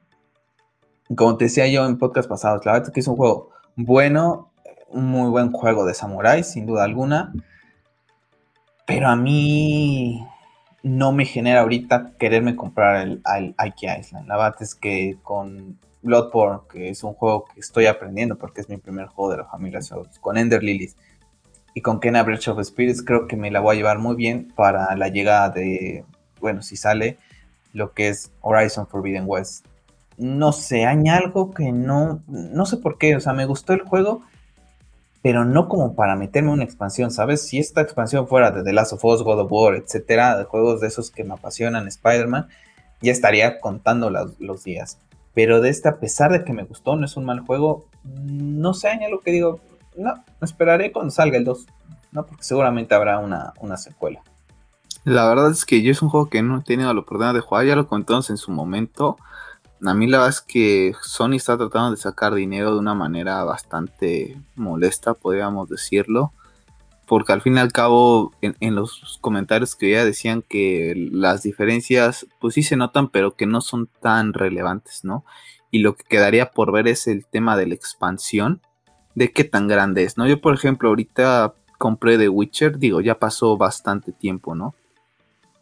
Como 1.14 1.36
te 1.36 1.46
decía 1.46 1.68
yo 1.68 1.86
en 1.86 1.98
podcast 1.98 2.30
pasados, 2.30 2.66
la 2.66 2.72
verdad 2.72 2.88
es 2.88 2.94
que 2.94 3.02
es 3.02 3.08
un 3.08 3.18
juego 3.18 3.50
bueno, 3.76 4.50
un 4.88 5.08
muy 5.08 5.30
buen 5.30 5.52
juego 5.52 5.86
de 5.86 5.94
samurai, 5.94 6.44
sin 6.44 6.66
duda 6.66 6.86
alguna. 6.86 7.34
Pero 8.88 9.10
a 9.10 9.18
mí 9.18 10.26
no 10.84 11.12
me 11.12 11.26
genera 11.26 11.62
ahorita 11.62 12.14
quererme 12.18 12.56
comprar 12.56 13.02
el, 13.02 13.22
el 13.36 13.56
Island. 14.00 14.28
La 14.28 14.38
verdad 14.38 14.56
es 14.62 14.74
que 14.74 15.18
con 15.22 15.80
Bloodborne, 16.02 16.62
que 16.72 16.90
es 16.90 17.04
un 17.04 17.14
juego 17.14 17.46
que 17.46 17.60
estoy 17.60 17.88
aprendiendo 17.88 18.38
porque 18.38 18.62
es 18.62 18.70
mi 18.70 18.78
primer 18.78 19.08
juego 19.08 19.32
de 19.32 19.38
la 19.38 19.46
familia 19.46 19.82
con 20.22 20.38
Ender 20.38 20.64
Lilies 20.64 20.96
y 21.76 21.82
con 21.82 22.00
Kena 22.00 22.24
Breach 22.24 22.48
of 22.48 22.64
Spirits 22.64 23.04
creo 23.04 23.28
que 23.28 23.36
me 23.36 23.52
la 23.52 23.60
voy 23.60 23.76
a 23.76 23.78
llevar 23.78 24.00
muy 24.00 24.16
bien 24.16 24.52
para 24.56 24.96
la 24.96 25.10
llegada 25.10 25.50
de, 25.50 26.06
bueno, 26.40 26.64
si 26.64 26.78
sale 26.78 27.18
lo 27.74 27.92
que 27.92 28.08
es 28.08 28.32
Horizon 28.40 28.88
Forbidden 28.88 29.26
West. 29.28 29.66
No 30.18 30.54
sé, 30.54 30.86
hay 30.86 31.10
algo 31.10 31.52
que 31.52 31.74
no, 31.74 32.24
no 32.28 32.66
sé 32.66 32.78
por 32.78 32.98
qué, 32.98 33.18
o 33.18 33.20
sea, 33.20 33.34
me 33.34 33.46
gustó 33.46 33.74
el 33.74 33.82
juego, 33.82 34.22
pero 35.22 35.44
no 35.44 35.68
como 35.68 35.96
para 35.96 36.16
meterme 36.16 36.52
una 36.52 36.64
expansión, 36.64 37.12
¿sabes? 37.12 37.46
Si 37.46 37.60
esta 37.60 37.82
expansión 37.82 38.26
fuera 38.30 38.52
de 38.52 38.64
The 38.64 38.72
Last 38.72 38.94
of 38.94 39.04
Us, 39.04 39.22
God 39.22 39.42
of 39.42 39.52
War, 39.52 39.76
etcétera, 39.76 40.38
de 40.38 40.46
juegos 40.46 40.80
de 40.80 40.88
esos 40.88 41.12
que 41.12 41.26
me 41.26 41.34
apasionan, 41.34 41.90
Spider-Man, 41.90 42.48
ya 43.02 43.12
estaría 43.12 43.60
contando 43.60 44.10
los 44.10 44.64
días. 44.64 44.98
Pero 45.34 45.60
de 45.60 45.72
este, 45.72 45.90
a 45.90 45.98
pesar 45.98 46.32
de 46.32 46.46
que 46.46 46.54
me 46.54 46.64
gustó, 46.64 46.96
no 46.96 47.06
es 47.06 47.18
un 47.18 47.26
mal 47.26 47.42
juego, 47.42 47.86
no 48.06 48.74
sé, 48.74 48.88
hay 48.88 49.04
algo 49.04 49.20
que 49.20 49.32
digo, 49.32 49.60
no, 49.98 50.14
esperaré 50.42 50.92
cuando 50.92 51.12
salga 51.12 51.38
el 51.38 51.46
2, 51.46 51.66
¿no? 52.12 52.26
Porque 52.26 52.44
seguramente 52.44 52.96
habrá 52.96 53.20
una, 53.20 53.54
una 53.60 53.78
secuela. 53.78 54.22
La 55.06 55.28
verdad 55.28 55.52
es 55.52 55.66
que 55.66 55.84
yo 55.84 55.92
es 55.92 56.02
un 56.02 56.10
juego 56.10 56.30
que 56.30 56.42
no 56.42 56.58
he 56.58 56.64
tenido 56.64 56.92
la 56.94 57.00
oportunidad 57.00 57.36
de 57.36 57.40
jugar, 57.40 57.66
ya 57.66 57.76
lo 57.76 57.88
contamos 57.88 58.30
en 58.32 58.38
su 58.38 58.52
momento. 58.52 59.18
A 59.86 59.94
mí 59.94 60.08
la 60.08 60.18
verdad 60.18 60.34
es 60.34 60.42
que 60.42 60.94
Sony 61.04 61.34
está 61.34 61.58
tratando 61.58 61.92
de 61.92 61.98
sacar 61.98 62.34
dinero 62.34 62.74
de 62.74 62.80
una 62.80 62.96
manera 62.96 63.44
bastante 63.44 64.42
molesta, 64.56 65.14
podríamos 65.14 65.70
decirlo. 65.70 66.34
Porque 67.06 67.34
al 67.34 67.42
fin 67.42 67.58
y 67.58 67.60
al 67.60 67.72
cabo, 67.72 68.34
en, 68.42 68.74
los 68.74 69.20
comentarios 69.22 69.76
que 69.76 69.92
ya 69.92 70.04
decían 70.04 70.42
que 70.42 70.94
las 71.12 71.44
diferencias, 71.44 72.26
pues 72.40 72.56
sí 72.56 72.64
se 72.64 72.76
notan, 72.76 73.10
pero 73.10 73.36
que 73.36 73.46
no 73.46 73.62
son 73.62 73.88
tan 74.02 74.34
relevantes, 74.34 75.04
¿no? 75.04 75.24
Y 75.70 75.80
lo 75.80 75.96
que 75.96 76.04
quedaría 76.06 76.50
por 76.50 76.72
ver 76.72 76.88
es 76.88 77.06
el 77.06 77.28
tema 77.28 77.58
de 77.58 77.68
la 77.68 77.76
expansión 77.76 78.62
de 79.16 79.32
qué 79.32 79.44
tan 79.44 79.68
grande 79.68 80.04
es, 80.04 80.18
¿no? 80.18 80.28
Yo, 80.28 80.40
por 80.40 80.54
ejemplo, 80.54 80.90
ahorita 80.90 81.54
compré 81.78 82.18
The 82.18 82.30
Witcher, 82.30 82.78
digo, 82.78 83.02
ya 83.02 83.18
pasó 83.18 83.58
bastante 83.58 84.12
tiempo, 84.12 84.56
¿no? 84.56 84.76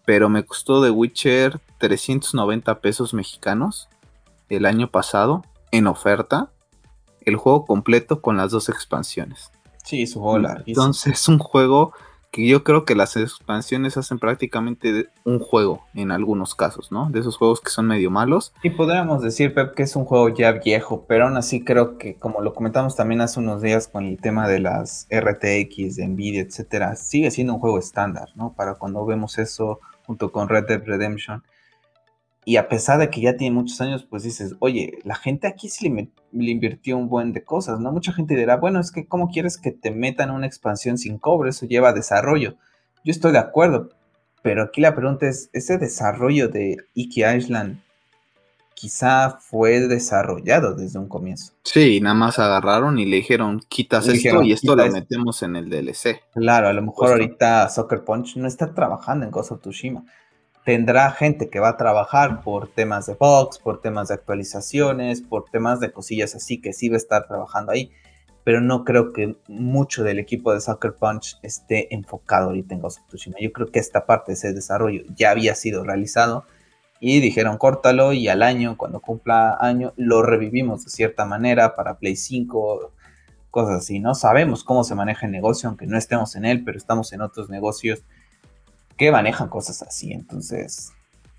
Pero 0.05 0.27
me 0.27 0.43
costó 0.43 0.83
The 0.83 0.89
Witcher 0.89 1.61
390 1.77 2.79
pesos 2.81 3.13
mexicanos 3.13 3.87
el 4.49 4.65
año 4.65 4.89
pasado 4.89 5.43
en 5.71 5.87
oferta, 5.87 6.51
el 7.21 7.35
juego 7.37 7.65
completo 7.65 8.21
con 8.21 8.37
las 8.37 8.51
dos 8.51 8.69
expansiones. 8.69 9.51
Sí, 9.83 10.05
su 10.07 10.19
juego 10.21 10.47
Entonces 10.65 11.13
es 11.13 11.27
un 11.27 11.39
juego 11.39 11.93
que 12.33 12.47
yo 12.47 12.63
creo 12.63 12.83
que 12.83 12.95
las 12.95 13.15
expansiones 13.15 13.95
hacen 13.95 14.17
prácticamente 14.17 15.09
un 15.23 15.37
juego 15.37 15.85
en 15.93 16.09
algunos 16.09 16.55
casos, 16.55 16.91
¿no? 16.91 17.07
De 17.11 17.19
esos 17.19 17.37
juegos 17.37 17.61
que 17.61 17.69
son 17.69 17.85
medio 17.85 18.09
malos. 18.09 18.53
Y 18.63 18.71
podríamos 18.71 19.21
decir, 19.21 19.53
Pep, 19.53 19.75
que 19.75 19.83
es 19.83 19.95
un 19.95 20.05
juego 20.05 20.29
ya 20.29 20.51
viejo, 20.53 21.05
pero 21.07 21.25
aún 21.25 21.37
así 21.37 21.63
creo 21.63 21.99
que, 21.99 22.15
como 22.15 22.41
lo 22.41 22.55
comentamos 22.55 22.95
también 22.95 23.21
hace 23.21 23.39
unos 23.39 23.61
días 23.61 23.87
con 23.87 24.05
el 24.07 24.19
tema 24.19 24.47
de 24.47 24.59
las 24.59 25.07
RTX, 25.11 25.95
de 25.95 26.07
Nvidia, 26.07 26.41
etcétera, 26.41 26.95
sigue 26.95 27.29
siendo 27.29 27.53
un 27.53 27.59
juego 27.59 27.77
estándar, 27.77 28.29
¿no? 28.33 28.53
Para 28.53 28.73
cuando 28.79 29.05
vemos 29.05 29.37
eso 29.37 29.79
junto 30.07 30.31
con 30.31 30.49
Red 30.49 30.65
Dead 30.65 30.83
Redemption. 30.83 31.43
Y 32.45 32.57
a 32.57 32.67
pesar 32.67 32.99
de 32.99 33.09
que 33.09 33.21
ya 33.21 33.37
tiene 33.37 33.55
muchos 33.55 33.79
años, 33.81 34.05
pues 34.09 34.23
dices, 34.23 34.55
oye, 34.59 34.99
la 35.03 35.15
gente 35.15 35.47
aquí 35.47 35.69
sí 35.69 35.89
le, 35.89 36.09
invirtió 36.51 36.97
un 36.97 37.07
buen 37.07 37.31
de 37.31 37.43
cosas, 37.43 37.79
¿no? 37.79 37.91
Mucha 37.91 38.11
gente 38.11 38.35
dirá, 38.35 38.57
bueno, 38.57 38.79
es 38.79 38.91
que 38.91 39.05
¿cómo 39.05 39.29
quieres 39.29 39.57
que 39.57 39.71
te 39.71 39.91
metan 39.91 40.31
una 40.31 40.47
expansión 40.47 40.97
sin 40.97 41.17
cobre? 41.17 41.51
Eso 41.51 41.65
lleva 41.65 41.93
desarrollo. 41.93 42.55
Yo 43.05 43.11
estoy 43.11 43.31
de 43.31 43.39
acuerdo, 43.39 43.89
pero 44.41 44.63
aquí 44.63 44.81
la 44.81 44.95
pregunta 44.95 45.27
es, 45.27 45.49
¿ese 45.53 45.77
desarrollo 45.77 46.49
de 46.49 46.77
Iki 46.93 47.23
Island 47.25 47.79
quizá 48.73 49.37
fue 49.39 49.79
desarrollado 49.79 50.75
desde 50.75 50.99
un 50.99 51.07
comienzo? 51.07 51.53
Sí, 51.63 52.01
nada 52.01 52.15
más 52.15 52.39
agarraron 52.39 52.99
y 52.99 53.05
le 53.05 53.17
dijeron, 53.17 53.61
quitas 53.69 54.07
esto 54.07 54.41
y 54.43 54.51
esto 54.51 54.75
lo 54.75 54.91
metemos 54.91 55.43
en 55.43 55.55
el 55.55 55.69
DLC. 55.69 56.21
Claro, 56.33 56.67
a 56.67 56.73
lo 56.73 56.81
mejor 56.81 57.11
ahorita 57.11 57.69
Soccer 57.69 58.03
Punch 58.03 58.35
no 58.35 58.47
está 58.47 58.73
trabajando 58.73 59.25
en 59.25 59.31
Ghost 59.31 59.51
of 59.53 59.61
Tsushima 59.61 60.03
tendrá 60.65 61.11
gente 61.11 61.49
que 61.49 61.59
va 61.59 61.69
a 61.69 61.77
trabajar 61.77 62.41
por 62.41 62.67
temas 62.67 63.05
de 63.05 63.15
box, 63.15 63.59
por 63.59 63.81
temas 63.81 64.07
de 64.07 64.15
actualizaciones, 64.15 65.21
por 65.21 65.45
temas 65.45 65.79
de 65.79 65.91
cosillas 65.91 66.35
así, 66.35 66.61
que 66.61 66.73
sí 66.73 66.89
va 66.89 66.95
a 66.95 66.97
estar 66.97 67.27
trabajando 67.27 67.71
ahí, 67.71 67.91
pero 68.43 68.61
no 68.61 68.83
creo 68.83 69.13
que 69.13 69.35
mucho 69.47 70.03
del 70.03 70.19
equipo 70.19 70.53
de 70.53 70.61
Soccer 70.61 70.93
Punch 70.93 71.37
esté 71.41 71.93
enfocado 71.93 72.47
ahorita 72.47 72.75
en 72.75 72.81
Ghost 72.81 72.99
of 72.99 73.07
Tsushima. 73.07 73.37
Yo 73.41 73.51
creo 73.51 73.67
que 73.67 73.79
esta 73.79 74.05
parte 74.05 74.31
de 74.31 74.35
ese 74.35 74.53
desarrollo 74.53 75.03
ya 75.15 75.31
había 75.31 75.55
sido 75.55 75.83
realizado 75.83 76.45
y 76.99 77.19
dijeron 77.19 77.57
córtalo 77.57 78.13
y 78.13 78.29
al 78.29 78.41
año, 78.41 78.77
cuando 78.77 79.01
cumpla 79.01 79.57
año, 79.59 79.93
lo 79.97 80.21
revivimos 80.21 80.85
de 80.85 80.91
cierta 80.91 81.25
manera 81.25 81.75
para 81.75 81.97
Play 81.97 82.15
5, 82.15 82.91
cosas 83.51 83.83
así, 83.83 83.99
¿no? 83.99 84.15
Sabemos 84.15 84.63
cómo 84.63 84.85
se 84.85 84.95
maneja 84.95 85.25
el 85.25 85.33
negocio, 85.33 85.67
aunque 85.67 85.85
no 85.85 85.97
estemos 85.97 86.35
en 86.37 86.45
él, 86.45 86.63
pero 86.63 86.77
estamos 86.77 87.11
en 87.11 87.21
otros 87.21 87.49
negocios 87.49 88.03
que 88.97 89.11
manejan 89.11 89.49
cosas 89.49 89.81
así. 89.81 90.11
Entonces. 90.11 90.91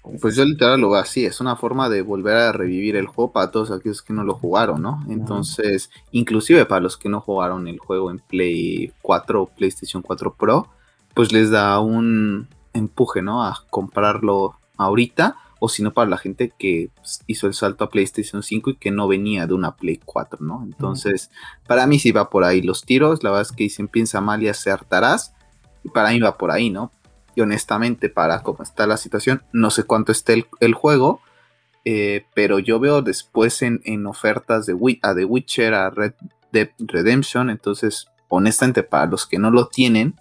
Pues, 0.03 0.21
pues, 0.21 0.37
yo 0.37 0.45
literal 0.45 0.81
lo 0.81 0.91
veo 0.91 1.01
así, 1.01 1.25
es 1.25 1.41
una 1.41 1.57
forma 1.57 1.89
de 1.89 2.03
volver 2.03 2.37
a 2.37 2.53
revivir 2.53 2.95
el 2.97 3.07
juego 3.07 3.33
para 3.33 3.51
todos 3.51 3.71
aquellos 3.71 4.03
que 4.03 4.13
no 4.13 4.23
lo 4.23 4.35
jugaron, 4.35 4.83
¿no? 4.83 5.03
Entonces, 5.09 5.89
inclusive 6.13 6.67
para 6.67 6.83
los 6.83 6.99
que 6.99 7.09
no 7.09 7.23
jugaron 7.23 7.69
el 7.69 7.79
juego 7.79 8.11
en 8.11 8.19
Play 8.19 8.93
4 9.01 9.43
o 9.43 9.47
PlayStation 9.47 10.03
4 10.03 10.35
Pro, 10.35 10.69
pues 11.15 11.33
les 11.33 11.51
da 11.51 11.81
un 11.81 12.49
empuje, 12.75 13.23
¿no? 13.23 13.43
A 13.43 13.65
comprarlo 13.71 14.59
ahorita, 14.77 15.37
o 15.59 15.71
si 15.71 15.83
no 15.83 15.95
para 15.95 16.11
la 16.11 16.19
gente 16.19 16.53
que 16.59 16.91
pues, 16.97 17.23
hizo 17.27 17.47
el 17.47 17.55
salto 17.55 17.85
a 17.85 17.89
PlayStation 17.89 18.43
5 18.43 18.71
y 18.71 18.77
que 18.77 18.91
no 18.91 19.09
venía 19.09 19.47
de 19.47 19.55
una 19.55 19.75
Play 19.75 20.01
4, 20.05 20.41
¿no? 20.43 20.63
Entonces, 20.65 21.31
para 21.67 21.87
mí 21.87 21.99
sí 21.99 22.13
va 22.13 22.29
por 22.29 22.45
ahí 22.45 22.61
los 22.61 22.83
tiros, 22.83 23.23
la 23.23 23.31
verdad 23.31 23.49
es 23.49 23.53
que 23.53 23.65
dicen 23.65 23.89
piensa 23.89 24.21
mal 24.21 24.43
y 24.43 24.49
acertarás, 24.49 25.33
y 25.83 25.89
para 25.89 26.11
mí 26.11 26.21
va 26.21 26.37
por 26.37 26.51
ahí, 26.51 26.69
¿no? 26.69 26.93
Y 27.35 27.41
honestamente, 27.41 28.09
para 28.09 28.43
cómo 28.43 28.63
está 28.63 28.87
la 28.87 28.97
situación, 28.97 29.43
no 29.53 29.71
sé 29.71 29.85
cuánto 29.85 30.13
esté 30.13 30.47
el, 30.61 30.75
juego. 30.75 31.21
Eh, 31.85 32.25
pero 32.35 32.59
yo 32.59 32.81
veo 32.81 33.03
después 33.03 33.63
en, 33.63 34.07
ofertas 34.07 34.67
de 34.67 34.99
a 35.03 35.15
The 35.15 35.25
Witcher, 35.25 35.75
a 35.75 35.91
Red 35.91 36.15
Dead 36.53 36.71
Redemption. 36.79 37.51
Entonces, 37.51 38.09
honestamente, 38.29 38.83
para 38.83 39.07
los 39.07 39.27
que 39.27 39.39
no 39.39 39.51
lo 39.51 39.69
tienen, 39.69 40.15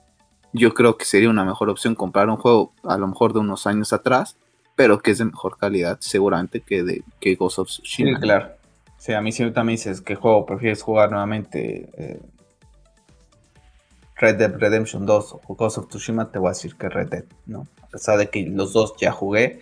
yo 0.54 0.73
creo 0.73 0.97
que 0.97 1.06
sería 1.06 1.30
una 1.30 1.45
mejor 1.45 1.69
opción 1.69 1.95
comprar 1.95 2.30
un 2.30 2.38
juego 2.38 2.73
a 2.84 2.97
lo 2.97 3.08
mejor 3.08 3.34
de 3.34 3.39
unos 3.39 3.65
años 3.67 3.91
atrás, 3.91 4.38
pero 4.76 4.99
que 4.99 5.12
es 5.12 5.17
de 5.17 5.26
mejor 5.26 5.58
calidad, 5.58 5.97
seguramente 5.99 6.62
que 6.62 6.84
de 6.84 7.04
que 7.19 7.36
Ghost 7.36 7.60
of 7.60 7.67
Tsushima. 7.67 8.12
Sí, 8.12 8.21
claro. 8.21 8.52
Sí, 8.97 9.12
a 9.12 9.21
mí 9.21 9.32
si 9.34 9.49
también 9.52 9.76
dices 9.76 9.99
que 9.99 10.15
juego 10.15 10.45
prefieres 10.45 10.82
jugar 10.82 11.12
nuevamente 11.12 11.89
eh, 11.97 12.21
Red 14.24 14.38
Dead 14.38 14.56
Redemption 14.58 15.06
2 15.06 15.40
o 15.48 15.56
Ghost 15.56 15.78
of 15.78 15.90
Tsushima, 15.90 16.32
te 16.32 16.40
voy 16.40 16.48
a 16.48 16.52
decir 16.52 16.78
que 16.78 16.88
Red 16.88 17.10
Dead, 17.10 17.26
¿no? 17.46 17.68
A 17.82 17.88
pesar 17.88 18.18
de 18.18 18.30
que 18.30 18.46
los 18.48 18.72
dos 18.72 18.94
ya 18.98 19.12
jugué, 19.12 19.60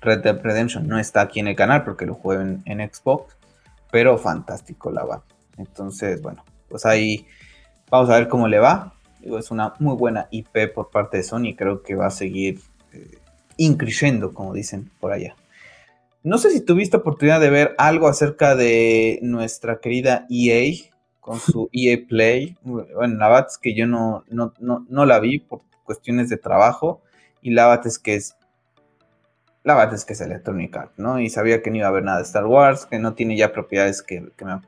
Red 0.00 0.24
Dead 0.24 0.42
Redemption 0.42 0.88
no 0.88 0.98
está 0.98 1.20
aquí 1.20 1.38
en 1.38 1.46
el 1.46 1.54
canal 1.54 1.84
porque 1.84 2.04
lo 2.04 2.14
jugué 2.14 2.58
en, 2.64 2.92
Xbox. 2.92 3.36
pero 3.92 4.18
fantástico 4.18 4.90
la 4.90 5.04
va. 5.04 5.22
Entonces, 5.56 6.20
bueno, 6.20 6.44
pues 6.68 6.84
ahí 6.84 7.28
vamos 7.90 8.10
a 8.10 8.18
ver 8.18 8.26
cómo 8.26 8.48
le 8.48 8.58
va. 8.58 8.92
es 9.22 9.52
una 9.52 9.74
muy 9.78 9.94
buena 9.94 10.26
IP 10.32 10.74
por 10.74 10.90
parte 10.90 11.18
de 11.18 11.22
Sony, 11.22 11.54
creo 11.56 11.84
que 11.84 11.94
va 11.94 12.06
a 12.06 12.10
seguir 12.10 12.58
eh, 12.92 13.18
increyendo, 13.56 14.34
como 14.34 14.52
dicen 14.52 14.90
por 14.98 15.12
allá. 15.12 15.36
No 16.24 16.38
sé 16.38 16.50
si 16.50 16.60
tuviste 16.60 16.96
oportunidad 16.96 17.40
de 17.40 17.50
ver 17.50 17.76
algo 17.78 18.08
acerca 18.08 18.56
de 18.56 19.20
nuestra 19.22 19.78
querida 19.78 20.26
EA 20.28 20.91
con 21.22 21.38
su 21.38 21.70
EA 21.72 21.98
Play. 22.06 22.58
Bueno, 22.62 23.16
la 23.16 23.28
verdad 23.28 23.48
que 23.62 23.74
yo 23.74 23.86
no, 23.86 24.24
no, 24.28 24.52
no, 24.58 25.06
la 25.06 25.20
vi 25.20 25.38
por 25.38 25.62
cuestiones 25.84 26.28
de 26.28 26.36
trabajo 26.36 27.00
y 27.40 27.52
la 27.52 27.68
verdad 27.68 27.86
es 27.86 27.98
que 27.98 28.16
es 28.16 28.36
la 29.62 29.76
verdad 29.76 29.94
es 29.94 30.04
que 30.04 30.14
es 30.14 30.20
Electronic 30.20 30.76
Arts, 30.76 30.98
¿no? 30.98 31.20
Y 31.20 31.30
sabía 31.30 31.62
que 31.62 31.70
no 31.70 31.76
iba 31.76 31.86
a 31.86 31.90
haber 31.90 32.02
nada 32.02 32.18
de 32.18 32.24
Star 32.24 32.46
Wars, 32.46 32.84
que 32.84 32.98
no 32.98 33.14
tiene 33.14 33.36
ya 33.36 33.52
propiedades 33.52 34.02
que, 34.02 34.20
me, 34.20 34.60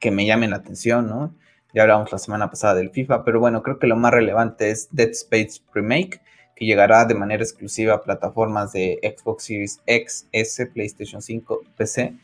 que 0.00 0.10
me 0.10 0.26
llamen 0.26 0.50
la 0.50 0.56
atención, 0.56 1.06
¿no? 1.06 1.32
Ya 1.72 1.82
hablamos 1.82 2.10
la 2.10 2.18
semana 2.18 2.50
pasada 2.50 2.74
del 2.74 2.90
FIFA, 2.90 3.22
pero 3.22 3.38
bueno, 3.38 3.62
creo 3.62 3.78
que 3.78 3.86
lo 3.86 3.94
más 3.94 4.12
relevante 4.12 4.70
es 4.70 4.88
Dead 4.90 5.10
Space 5.10 5.60
Remake, 5.72 6.20
que 6.56 6.66
llegará 6.66 7.04
de 7.04 7.14
manera 7.14 7.44
exclusiva 7.44 7.94
a 7.94 8.02
plataformas 8.02 8.72
de 8.72 8.98
Xbox 9.16 9.44
Series 9.44 9.80
X, 9.86 10.26
S, 10.32 10.66
PlayStation 10.66 11.22
5 11.22 11.60
PC. 11.76 12.16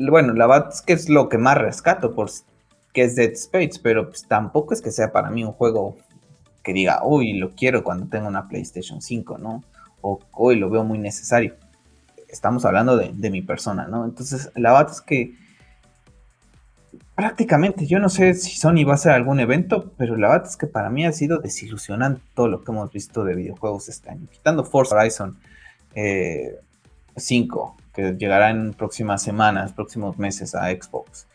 Bueno, 0.00 0.32
la 0.32 0.48
verdad 0.48 0.70
es 0.72 0.82
que 0.82 0.94
es 0.94 1.08
lo 1.08 1.28
que 1.28 1.38
más 1.38 1.56
rescato, 1.56 2.12
por 2.12 2.30
que 2.96 3.02
es 3.02 3.14
Dead 3.14 3.32
Space, 3.32 3.78
pero 3.82 4.08
pues 4.08 4.26
tampoco 4.26 4.72
es 4.72 4.80
que 4.80 4.90
sea 4.90 5.12
para 5.12 5.28
mí 5.28 5.44
un 5.44 5.52
juego 5.52 5.98
que 6.64 6.72
diga, 6.72 7.02
uy, 7.04 7.34
lo 7.34 7.50
quiero 7.50 7.84
cuando 7.84 8.06
tenga 8.06 8.26
una 8.26 8.48
PlayStation 8.48 9.02
5, 9.02 9.36
¿no? 9.36 9.62
O 10.00 10.18
hoy 10.32 10.56
lo 10.56 10.70
veo 10.70 10.82
muy 10.82 10.96
necesario. 10.96 11.56
Estamos 12.26 12.64
hablando 12.64 12.96
de, 12.96 13.30
mi 13.30 13.42
persona, 13.42 13.86
¿no? 13.86 14.06
Entonces, 14.06 14.50
la 14.54 14.72
verdad 14.72 14.92
es 14.92 15.02
que 15.02 15.34
prácticamente, 17.14 17.86
yo 17.86 17.98
no 17.98 18.08
sé 18.08 18.32
si 18.32 18.56
Sony 18.56 18.86
va 18.86 18.92
a 18.92 18.94
hacer 18.94 19.12
algún 19.12 19.40
evento, 19.40 19.92
pero 19.98 20.16
la 20.16 20.30
verdad 20.30 20.48
es 20.48 20.56
que 20.56 20.66
para 20.66 20.88
mí 20.88 21.04
ha 21.04 21.12
sido 21.12 21.36
desilusionante 21.36 22.22
todo 22.32 22.48
lo 22.48 22.64
que 22.64 22.72
hemos 22.72 22.90
visto 22.90 23.24
de 23.24 23.34
videojuegos 23.34 23.90
este 23.90 24.08
año. 24.08 24.26
Quitando 24.32 24.64
Forza 24.64 24.96
Horizon 24.96 25.36
5, 27.14 27.76
eh, 27.78 27.82
que 27.92 28.16
llegará 28.16 28.48
en 28.48 28.72
próximas 28.72 29.22
semanas, 29.22 29.74
próximos 29.74 30.16
meses 30.16 30.54
a 30.54 30.70
Xbox. 30.70 31.25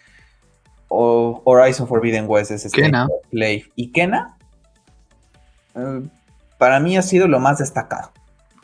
O 0.94 1.42
Horizon 1.46 1.88
Forbidden 1.88 2.26
West 2.28 2.52
es 2.52 2.66
este 2.66 2.92
Play. 3.30 3.64
Y 3.76 3.92
Kena, 3.94 4.38
eh, 5.74 6.02
para 6.58 6.82
mí 6.82 6.98
ha 6.98 7.02
sido 7.02 7.30
lo 7.30 7.40
más 7.40 7.60
destacado 7.60 8.12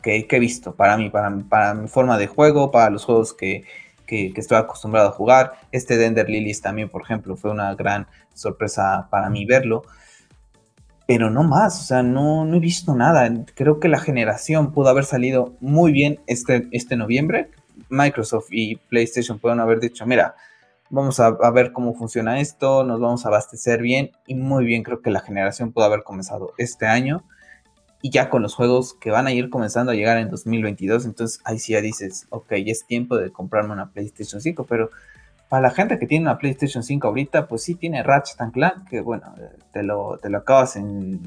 que, 0.02 0.26
he 0.28 0.38
visto. 0.38 0.74
Para 0.74 0.96
mí, 0.96 1.10
para, 1.10 1.36
para 1.48 1.74
mi 1.74 1.88
forma 1.88 2.18
de 2.18 2.26
juego, 2.26 2.70
para 2.70 2.90
los 2.90 3.04
juegos 3.04 3.32
que, 3.34 3.64
que, 4.06 4.32
estoy 4.36 4.58
acostumbrado 4.58 5.08
a 5.08 5.12
jugar. 5.12 5.52
Este 5.72 5.96
Dender 5.96 6.28
Lilies 6.28 6.60
también, 6.60 6.88
por 6.88 7.02
ejemplo, 7.02 7.36
fue 7.36 7.50
una 7.50 7.74
gran 7.74 8.06
sorpresa 8.34 9.08
para 9.10 9.30
mí 9.30 9.44
verlo. 9.44 9.82
Pero 11.06 11.30
no 11.30 11.42
más, 11.42 11.80
o 11.80 11.84
sea, 11.84 12.02
no, 12.02 12.44
no 12.44 12.56
he 12.56 12.60
visto 12.60 12.94
nada. 12.94 13.30
Creo 13.54 13.80
que 13.80 13.88
la 13.88 13.98
generación 13.98 14.72
pudo 14.72 14.88
haber 14.88 15.04
salido 15.04 15.54
muy 15.60 15.92
bien 15.92 16.20
este, 16.26 16.68
este 16.72 16.96
noviembre. 16.96 17.50
Microsoft 17.88 18.48
y 18.50 18.76
PlayStation 18.76 19.38
pueden 19.38 19.60
haber 19.60 19.80
dicho, 19.80 20.04
mira, 20.04 20.34
vamos 20.90 21.20
a, 21.20 21.30
ver 21.50 21.72
cómo 21.72 21.94
funciona 21.94 22.40
esto, 22.40 22.84
nos 22.84 23.00
vamos 23.00 23.24
a 23.24 23.28
abastecer 23.28 23.82
bien 23.82 24.10
y 24.26 24.34
muy 24.34 24.64
bien 24.64 24.82
creo 24.82 25.02
que 25.02 25.10
la 25.10 25.20
generación 25.20 25.72
pudo 25.72 25.84
haber 25.84 26.02
comenzado 26.02 26.52
este 26.58 26.86
año 26.86 27.24
y 28.00 28.10
ya 28.10 28.30
con 28.30 28.42
los 28.42 28.54
juegos 28.54 28.94
que 28.94 29.10
van 29.10 29.26
a 29.26 29.32
ir 29.32 29.50
comenzando 29.50 29.92
a 29.92 29.94
llegar 29.94 30.18
en 30.18 30.30
2022, 30.30 31.04
entonces 31.04 31.40
ahí 31.44 31.58
sí 31.58 31.72
ya 31.72 31.80
dices, 31.80 32.26
ok, 32.30 32.54
ya 32.64 32.72
es 32.72 32.86
tiempo 32.86 33.16
de 33.16 33.32
comprarme 33.32 33.72
una 33.72 33.90
PlayStation 33.90 34.40
5, 34.40 34.64
pero 34.66 34.90
para 35.48 35.62
la 35.62 35.70
gente 35.70 35.98
que 35.98 36.06
tiene 36.06 36.26
una 36.26 36.38
PlayStation 36.38 36.82
5 36.82 37.08
ahorita, 37.08 37.48
pues 37.48 37.62
sí 37.62 37.74
tiene 37.74 38.02
Ratchet 38.02 38.38
Clank, 38.52 38.88
que 38.88 39.00
bueno, 39.00 39.34
te 39.72 39.82
lo, 39.82 40.18
te 40.18 40.28
lo 40.28 40.38
acabas 40.38 40.76
en 40.76 41.20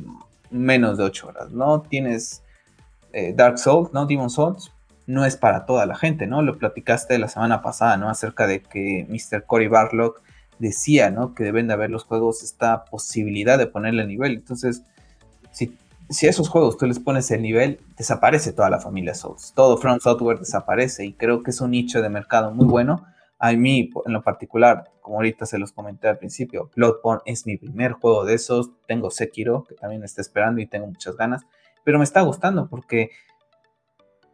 menos 0.51 0.97
de 0.97 1.03
8 1.05 1.27
horas, 1.27 1.51
¿no? 1.51 1.81
Tienes 1.81 2.43
eh, 3.13 3.33
Dark 3.35 3.57
Souls, 3.57 3.91
¿no? 3.93 4.05
Demon 4.05 4.29
Souls, 4.29 4.71
no 5.11 5.25
es 5.25 5.37
para 5.37 5.65
toda 5.65 5.85
la 5.85 5.95
gente, 5.95 6.27
¿no? 6.27 6.41
Lo 6.41 6.57
platicaste 6.57 7.17
la 7.19 7.27
semana 7.27 7.61
pasada, 7.61 7.97
¿no? 7.97 8.09
Acerca 8.09 8.47
de 8.47 8.61
que 8.61 9.05
Mr. 9.09 9.45
Cory 9.45 9.67
Barlock 9.67 10.21
decía, 10.59 11.11
¿no? 11.11 11.33
Que 11.33 11.43
deben 11.43 11.67
de 11.67 11.73
haber 11.73 11.89
los 11.89 12.03
juegos 12.03 12.43
esta 12.43 12.85
posibilidad 12.85 13.57
de 13.57 13.67
ponerle 13.67 14.05
nivel. 14.05 14.33
Entonces, 14.33 14.83
si 15.51 15.77
si 16.11 16.27
a 16.27 16.29
esos 16.29 16.49
juegos 16.49 16.77
tú 16.77 16.85
les 16.85 16.99
pones 16.99 17.31
el 17.31 17.41
nivel, 17.41 17.79
desaparece 17.97 18.51
toda 18.51 18.69
la 18.69 18.79
familia 18.79 19.15
Souls. 19.15 19.53
Todo 19.55 19.77
From 19.77 19.99
Software 19.99 20.39
desaparece 20.39 21.05
y 21.05 21.13
creo 21.13 21.41
que 21.41 21.51
es 21.51 21.61
un 21.61 21.71
nicho 21.71 22.01
de 22.01 22.09
mercado 22.09 22.51
muy 22.51 22.65
bueno. 22.65 23.05
A 23.39 23.53
mí, 23.53 23.89
en 24.05 24.13
lo 24.13 24.21
particular, 24.21 24.91
como 24.99 25.15
ahorita 25.17 25.45
se 25.45 25.57
los 25.57 25.71
comenté 25.71 26.09
al 26.09 26.17
principio, 26.17 26.69
Bloodborne 26.75 27.21
es 27.25 27.47
mi 27.47 27.57
primer 27.57 27.93
juego 27.93 28.25
de 28.25 28.33
esos. 28.35 28.71
Tengo 28.87 29.09
Sekiro, 29.09 29.63
que 29.63 29.75
también 29.75 30.03
está 30.03 30.21
esperando 30.21 30.61
y 30.61 30.67
tengo 30.67 30.85
muchas 30.85 31.15
ganas, 31.15 31.43
pero 31.83 31.97
me 31.97 32.03
está 32.03 32.21
gustando 32.21 32.67
porque 32.67 33.11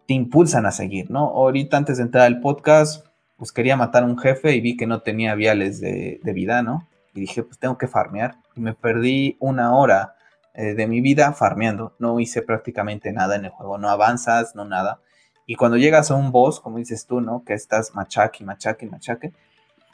te 0.07 0.13
impulsan 0.13 0.65
a 0.65 0.71
seguir, 0.71 1.11
¿no? 1.11 1.27
Ahorita 1.27 1.77
antes 1.77 1.97
de 1.97 2.03
entrar 2.03 2.25
al 2.25 2.39
podcast, 2.39 3.05
pues 3.37 3.51
quería 3.51 3.75
matar 3.75 4.03
a 4.03 4.07
un 4.07 4.17
jefe 4.17 4.55
y 4.55 4.61
vi 4.61 4.77
que 4.77 4.87
no 4.87 5.01
tenía 5.01 5.35
viales 5.35 5.79
de, 5.79 6.19
de 6.23 6.33
vida, 6.33 6.63
¿no? 6.63 6.87
Y 7.13 7.21
dije, 7.21 7.43
pues 7.43 7.59
tengo 7.59 7.77
que 7.77 7.87
farmear. 7.87 8.37
Y 8.55 8.61
me 8.61 8.73
perdí 8.73 9.37
una 9.39 9.75
hora 9.75 10.15
eh, 10.53 10.73
de 10.73 10.87
mi 10.87 11.01
vida 11.01 11.33
farmeando. 11.33 11.93
No 11.99 12.19
hice 12.19 12.41
prácticamente 12.41 13.11
nada 13.11 13.35
en 13.35 13.45
el 13.45 13.51
juego, 13.51 13.77
no 13.77 13.89
avanzas, 13.89 14.55
no 14.55 14.65
nada. 14.65 14.99
Y 15.45 15.55
cuando 15.55 15.77
llegas 15.77 16.09
a 16.09 16.15
un 16.15 16.31
boss, 16.31 16.59
como 16.59 16.79
dices 16.79 17.05
tú, 17.05 17.21
¿no? 17.21 17.43
Que 17.45 17.53
estás 17.53 17.93
machaque, 17.93 18.43
machaque, 18.43 18.87
machaque. 18.87 19.33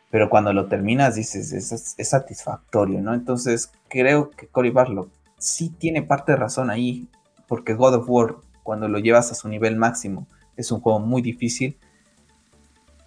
Pero 0.09 0.29
cuando 0.29 0.53
lo 0.53 0.67
terminas 0.67 1.15
dices, 1.15 1.51
es, 1.51 1.95
es 1.97 2.09
satisfactorio, 2.09 3.01
¿no? 3.01 3.13
Entonces 3.13 3.71
creo 3.89 4.31
que 4.31 4.47
Cory 4.47 4.69
Barlow 4.69 5.09
sí 5.37 5.69
tiene 5.69 6.01
parte 6.01 6.31
de 6.31 6.37
razón 6.37 6.69
ahí. 6.69 7.09
Porque 7.47 7.73
God 7.73 7.95
of 7.95 8.05
War, 8.07 8.35
cuando 8.63 8.87
lo 8.87 8.99
llevas 8.99 9.31
a 9.31 9.35
su 9.35 9.47
nivel 9.49 9.75
máximo, 9.75 10.25
es 10.57 10.71
un 10.71 10.79
juego 10.79 10.99
muy 10.99 11.21
difícil 11.21 11.77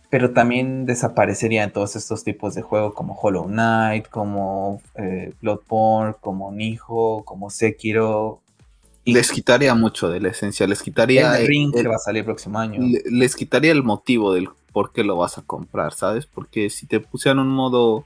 pero 0.08 0.32
también 0.32 0.86
desaparecerían 0.86 1.72
todos 1.72 1.96
estos 1.96 2.22
tipos 2.22 2.54
de 2.54 2.62
juegos 2.62 2.94
como 2.94 3.14
Hollow 3.14 3.46
Knight, 3.46 4.08
como 4.08 4.80
eh, 4.94 5.32
Bloodborne, 5.40 6.14
como 6.20 6.52
Nijo, 6.52 7.24
como 7.24 7.50
Sekiro. 7.50 8.40
Les 9.04 9.30
quitaría 9.30 9.74
mucho 9.74 10.08
de 10.08 10.20
la 10.20 10.28
esencia, 10.28 10.66
les 10.66 10.82
quitaría... 10.82 11.38
El 11.38 11.46
Ring 11.46 11.74
que 11.74 11.86
va 11.86 11.96
a 11.96 11.98
salir 11.98 12.20
el 12.20 12.24
próximo 12.24 12.58
año. 12.58 12.80
Les 13.10 13.36
quitaría 13.36 13.72
el 13.72 13.82
motivo 13.82 14.32
del 14.32 14.48
por 14.72 14.92
qué 14.92 15.04
lo 15.04 15.16
vas 15.16 15.38
a 15.38 15.42
comprar, 15.42 15.92
¿sabes? 15.92 16.26
Porque 16.26 16.70
si 16.70 16.86
te 16.86 17.00
pusieran 17.00 17.38
un 17.38 17.48
modo 17.48 18.04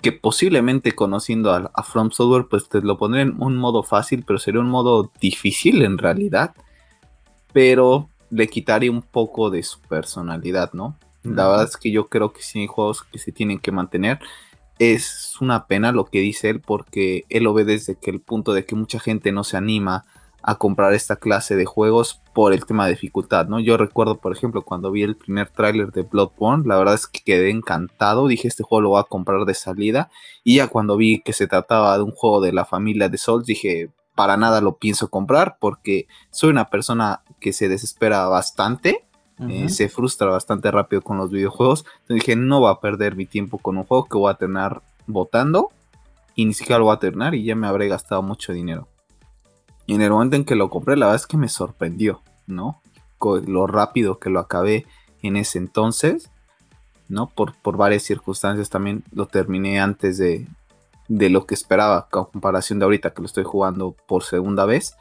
que 0.00 0.12
posiblemente 0.12 0.92
conociendo 0.92 1.52
a, 1.52 1.70
a 1.74 1.82
From 1.82 2.10
Software, 2.10 2.46
pues 2.48 2.68
te 2.68 2.80
lo 2.80 2.98
pondrían 2.98 3.36
un 3.38 3.56
modo 3.56 3.82
fácil, 3.82 4.24
pero 4.26 4.38
sería 4.38 4.60
un 4.60 4.70
modo 4.70 5.10
difícil 5.20 5.82
en 5.82 5.98
realidad. 5.98 6.54
Pero 7.52 8.08
le 8.30 8.48
quitaría 8.48 8.90
un 8.90 9.02
poco 9.02 9.50
de 9.50 9.62
su 9.62 9.80
personalidad, 9.80 10.72
¿no? 10.72 10.96
La 11.22 11.48
verdad 11.48 11.64
es 11.64 11.76
que 11.76 11.90
yo 11.90 12.08
creo 12.08 12.32
que 12.32 12.42
sí 12.42 12.60
hay 12.60 12.66
juegos 12.66 13.02
que 13.02 13.18
se 13.18 13.32
tienen 13.32 13.58
que 13.58 13.72
mantener. 13.72 14.18
Es 14.78 15.34
una 15.40 15.66
pena 15.66 15.92
lo 15.92 16.04
que 16.04 16.20
dice 16.20 16.50
él 16.50 16.60
porque 16.60 17.24
él 17.28 17.44
lo 17.44 17.54
ve 17.54 17.64
desde 17.64 17.96
que 17.96 18.10
el 18.10 18.20
punto 18.20 18.52
de 18.52 18.64
que 18.64 18.76
mucha 18.76 19.00
gente 19.00 19.32
no 19.32 19.44
se 19.44 19.56
anima 19.56 20.04
a 20.42 20.54
comprar 20.56 20.94
esta 20.94 21.16
clase 21.16 21.56
de 21.56 21.64
juegos 21.64 22.20
por 22.32 22.52
el 22.52 22.64
tema 22.64 22.86
de 22.86 22.92
dificultad, 22.92 23.48
¿no? 23.48 23.58
Yo 23.60 23.76
recuerdo, 23.76 24.18
por 24.18 24.32
ejemplo, 24.32 24.62
cuando 24.62 24.90
vi 24.90 25.02
el 25.02 25.16
primer 25.16 25.48
tráiler 25.48 25.90
de 25.92 26.02
Bloodborne, 26.02 26.66
la 26.66 26.76
verdad 26.76 26.94
es 26.94 27.06
que 27.06 27.20
quedé 27.24 27.50
encantado, 27.50 28.28
dije, 28.28 28.48
este 28.48 28.62
juego 28.62 28.82
lo 28.82 28.88
voy 28.90 29.00
a 29.00 29.04
comprar 29.04 29.44
de 29.44 29.54
salida, 29.54 30.10
y 30.44 30.56
ya 30.56 30.68
cuando 30.68 30.96
vi 30.96 31.20
que 31.20 31.32
se 31.32 31.48
trataba 31.48 31.96
de 31.96 32.04
un 32.04 32.12
juego 32.12 32.40
de 32.40 32.52
la 32.52 32.64
familia 32.64 33.08
de 33.08 33.18
Souls, 33.18 33.46
dije, 33.46 33.90
para 34.18 34.36
nada 34.36 34.60
lo 34.60 34.78
pienso 34.78 35.10
comprar 35.10 35.58
porque 35.60 36.08
soy 36.32 36.50
una 36.50 36.70
persona 36.70 37.22
que 37.38 37.52
se 37.52 37.68
desespera 37.68 38.26
bastante, 38.26 39.04
eh, 39.48 39.68
se 39.68 39.88
frustra 39.88 40.26
bastante 40.26 40.72
rápido 40.72 41.02
con 41.02 41.18
los 41.18 41.30
videojuegos. 41.30 41.84
Entonces 42.00 42.26
dije, 42.26 42.34
no 42.34 42.60
va 42.60 42.70
a 42.70 42.80
perder 42.80 43.14
mi 43.14 43.26
tiempo 43.26 43.58
con 43.58 43.78
un 43.78 43.84
juego 43.84 44.06
que 44.06 44.18
voy 44.18 44.32
a 44.32 44.34
tener 44.34 44.80
votando 45.06 45.70
y 46.34 46.46
ni 46.46 46.52
siquiera 46.52 46.80
lo 46.80 46.86
voy 46.86 46.96
a 46.96 46.98
tener 46.98 47.34
y 47.36 47.44
ya 47.44 47.54
me 47.54 47.68
habré 47.68 47.86
gastado 47.86 48.20
mucho 48.22 48.52
dinero. 48.52 48.88
Y 49.88 49.94
en 49.94 50.02
el 50.02 50.10
momento 50.10 50.36
en 50.36 50.44
que 50.44 50.54
lo 50.54 50.68
compré, 50.68 50.98
la 50.98 51.06
verdad 51.06 51.22
es 51.22 51.26
que 51.26 51.38
me 51.38 51.48
sorprendió, 51.48 52.20
¿no? 52.46 52.82
lo 53.46 53.66
rápido 53.66 54.18
que 54.18 54.28
lo 54.28 54.38
acabé 54.38 54.86
en 55.22 55.36
ese 55.36 55.56
entonces, 55.56 56.30
¿no? 57.08 57.30
Por, 57.30 57.54
por 57.54 57.78
varias 57.78 58.02
circunstancias 58.02 58.68
también 58.68 59.02
lo 59.12 59.26
terminé 59.26 59.80
antes 59.80 60.18
de, 60.18 60.46
de 61.08 61.30
lo 61.30 61.46
que 61.46 61.54
esperaba, 61.54 62.06
con 62.10 62.26
comparación 62.26 62.78
de 62.78 62.84
ahorita 62.84 63.14
que 63.14 63.22
lo 63.22 63.26
estoy 63.26 63.44
jugando 63.44 63.96
por 64.06 64.24
segunda 64.24 64.66
vez. 64.66 64.94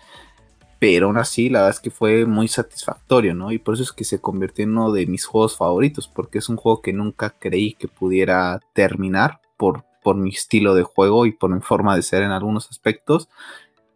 Pero 0.79 1.07
aún 1.07 1.17
así, 1.17 1.49
la 1.49 1.59
verdad 1.59 1.75
es 1.75 1.81
que 1.81 1.91
fue 1.91 2.25
muy 2.25 2.47
satisfactorio, 2.47 3.35
¿no? 3.35 3.51
Y 3.51 3.57
por 3.57 3.73
eso 3.73 3.83
es 3.83 3.91
que 3.91 4.05
se 4.05 4.21
convirtió 4.21 4.63
en 4.63 4.71
uno 4.71 4.93
de 4.93 5.05
mis 5.05 5.25
juegos 5.25 5.57
favoritos, 5.57 6.07
porque 6.07 6.37
es 6.37 6.47
un 6.47 6.55
juego 6.55 6.81
que 6.81 6.93
nunca 6.93 7.31
creí 7.31 7.73
que 7.73 7.89
pudiera 7.89 8.61
terminar 8.71 9.41
por, 9.57 9.83
por 10.01 10.15
mi 10.15 10.29
estilo 10.29 10.75
de 10.75 10.83
juego 10.83 11.25
y 11.25 11.33
por 11.33 11.49
mi 11.53 11.59
forma 11.59 11.93
de 11.93 12.03
ser 12.03 12.23
en 12.23 12.31
algunos 12.31 12.69
aspectos. 12.69 13.27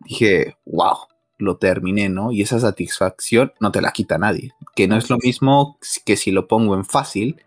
Dije, 0.06 0.58
wow, 0.66 0.98
lo 1.38 1.58
terminé, 1.58 2.10
¿no? 2.10 2.32
Y 2.32 2.42
esa 2.42 2.60
satisfacción 2.60 3.54
no 3.60 3.72
te 3.72 3.82
la 3.82 3.92
quita 3.92 4.18
nadie. 4.18 4.52
Que 4.76 4.88
no 4.88 4.98
es 4.98 5.10
lo 5.10 5.18
mismo 5.18 5.78
que 6.06 6.16
si 6.16 6.32
lo 6.32 6.48
pongo 6.48 6.76
en 6.76 6.86
fácil, 6.86 7.42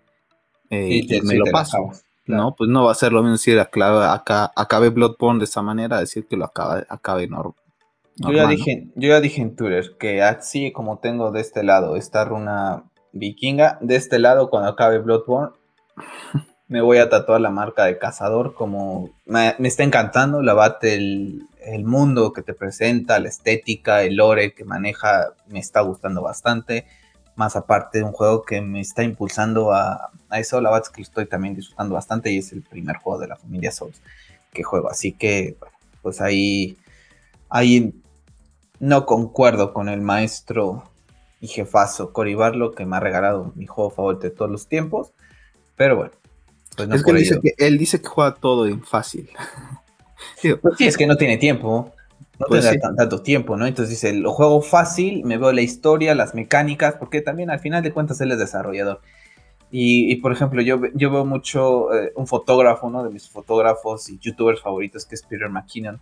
y, 0.71 1.07
me 1.23 1.37
lo 1.37 1.45
paso. 1.53 1.91
No, 2.27 2.55
pues 2.57 2.71
no 2.71 2.85
va 2.85 2.93
a 2.93 2.97
ser 2.97 3.13
lo 3.13 3.23
mismo 3.23 3.33
decir 3.33 3.59
acá, 3.61 4.53
acabe 4.57 4.89
Bloodborne 4.89 5.39
de 5.39 5.45
esa 5.45 5.63
manera, 5.63 6.01
decir 6.01 6.27
que 6.27 6.37
lo 6.37 6.47
acabe, 6.47 6.87
acabe 6.89 7.29
normal. 7.29 7.55
Yo 8.17 8.33
ya, 8.33 8.47
dije, 8.47 8.89
yo 8.95 9.09
ya 9.09 9.21
dije 9.21 9.43
en 9.43 9.57
Twitter 9.57 9.97
que 9.99 10.23
así 10.23 10.71
como 10.71 10.99
tengo 10.99 11.33
de 11.33 11.41
este 11.41 11.65
lado 11.65 11.97
esta 11.97 12.25
runa 12.25 12.85
vikinga, 13.13 13.79
de 13.81 13.97
este 13.97 14.21
lado 14.21 14.51
cuando 14.51 14.71
acabe 14.71 15.01
Bloodborne, 15.01 15.53
me 16.69 16.81
voy 16.81 16.99
a 16.99 17.09
tatuar 17.09 17.41
la 17.41 17.51
marca 17.51 17.85
de 17.85 17.99
cazador 17.99 18.55
como 18.55 19.11
me, 19.27 19.55
está 19.59 19.83
encantando 19.83 20.43
la 20.43 20.55
bate 20.55 20.97
el, 21.67 21.85
mundo 21.85 22.33
que 22.33 22.43
te 22.43 22.55
presenta, 22.55 23.19
la 23.19 23.29
estética, 23.29 24.03
el 24.03 24.17
lore 24.17 24.55
que 24.55 24.65
maneja, 24.65 25.35
me 25.49 25.59
está 25.59 25.81
gustando 25.81 26.23
bastante. 26.23 26.87
Más 27.37 27.57
aparte 27.57 27.99
de 27.99 28.05
un 28.05 28.13
juego 28.13 28.43
que 28.43 28.61
me 28.61 28.81
está 28.81 29.03
impulsando 29.03 29.73
a, 29.73 30.11
a 30.29 30.39
eso, 30.39 30.61
la 30.61 30.71
verdad 30.71 30.87
es 30.87 30.95
que 30.95 31.03
estoy 31.03 31.27
también 31.27 31.55
disfrutando 31.55 31.95
bastante 31.95 32.31
y 32.31 32.39
es 32.39 32.53
el 32.53 32.63
primer 32.63 32.97
juego 32.97 33.19
de 33.19 33.29
la 33.29 33.37
familia 33.37 33.73
Souls 33.73 34.01
que 34.53 34.63
juego. 34.63 34.91
Así 34.91 35.13
que, 35.13 35.57
pues 36.01 36.21
ahí, 36.21 36.79
ahí 37.51 37.95
no 38.81 39.07
concuerdo 39.07 39.73
con 39.73 39.89
el 39.89 40.01
maestro 40.01 40.85
y 41.41 41.49
jefazo 41.49 42.13
Cory 42.13 42.35
Barlow 42.35 42.73
que 42.73 42.87
me 42.87 42.97
ha 42.97 43.01
regalado 43.01 43.53
mi 43.55 43.67
juego 43.67 43.91
favorito 43.91 44.23
de 44.23 44.31
todos 44.31 44.51
los 44.51 44.67
tiempos. 44.67 45.13
Pero 45.77 45.97
bueno. 45.97 46.13
Pues 46.77 46.91
es 46.91 47.05
que 47.05 47.11
él, 47.11 47.17
dice 47.19 47.41
que 47.41 47.55
él 47.59 47.79
dice 47.79 48.01
que 48.01 48.09
juega 48.09 48.35
todo 48.35 48.67
en 48.67 48.83
fácil. 48.83 49.29
pues 50.61 50.77
sí, 50.79 50.87
es 50.87 50.97
que 50.97 51.07
no 51.07 51.17
tiene 51.17 51.37
tiempo. 51.37 51.93
No 52.39 52.47
pues 52.49 52.63
tiene 52.63 52.79
tanto 52.79 53.23
tiempo, 53.23 53.57
¿no? 53.57 53.67
Entonces 53.67 53.91
dice, 53.91 54.13
lo 54.13 54.33
juego 54.33 54.61
fácil, 54.61 55.25
me 55.25 55.39
veo 55.39 55.53
la 55.53 55.63
historia, 55.63 56.17
las 56.17 56.35
mecánicas, 56.35 56.97
porque 56.97 57.21
también 57.21 57.51
al 57.51 57.61
final 57.61 57.83
de 57.83 57.93
cuentas 57.93 58.21
él 58.21 58.33
es 58.33 58.39
desarrollador. 58.39 59.01
Y, 59.77 60.15
por 60.17 60.31
ejemplo, 60.31 60.63
yo, 60.63 60.81
yo 60.95 61.11
veo 61.11 61.25
mucho 61.25 61.93
eh, 61.93 62.13
un 62.15 62.29
fotógrafo, 62.29 62.87
uno 62.87 63.03
de 63.03 63.11
mis 63.11 63.29
fotógrafos 63.29 64.09
y 64.09 64.19
youtubers 64.21 64.61
favoritos, 64.61 65.05
que 65.05 65.17
es 65.17 65.23
Peter 65.23 65.49
McKinnon. 65.49 66.01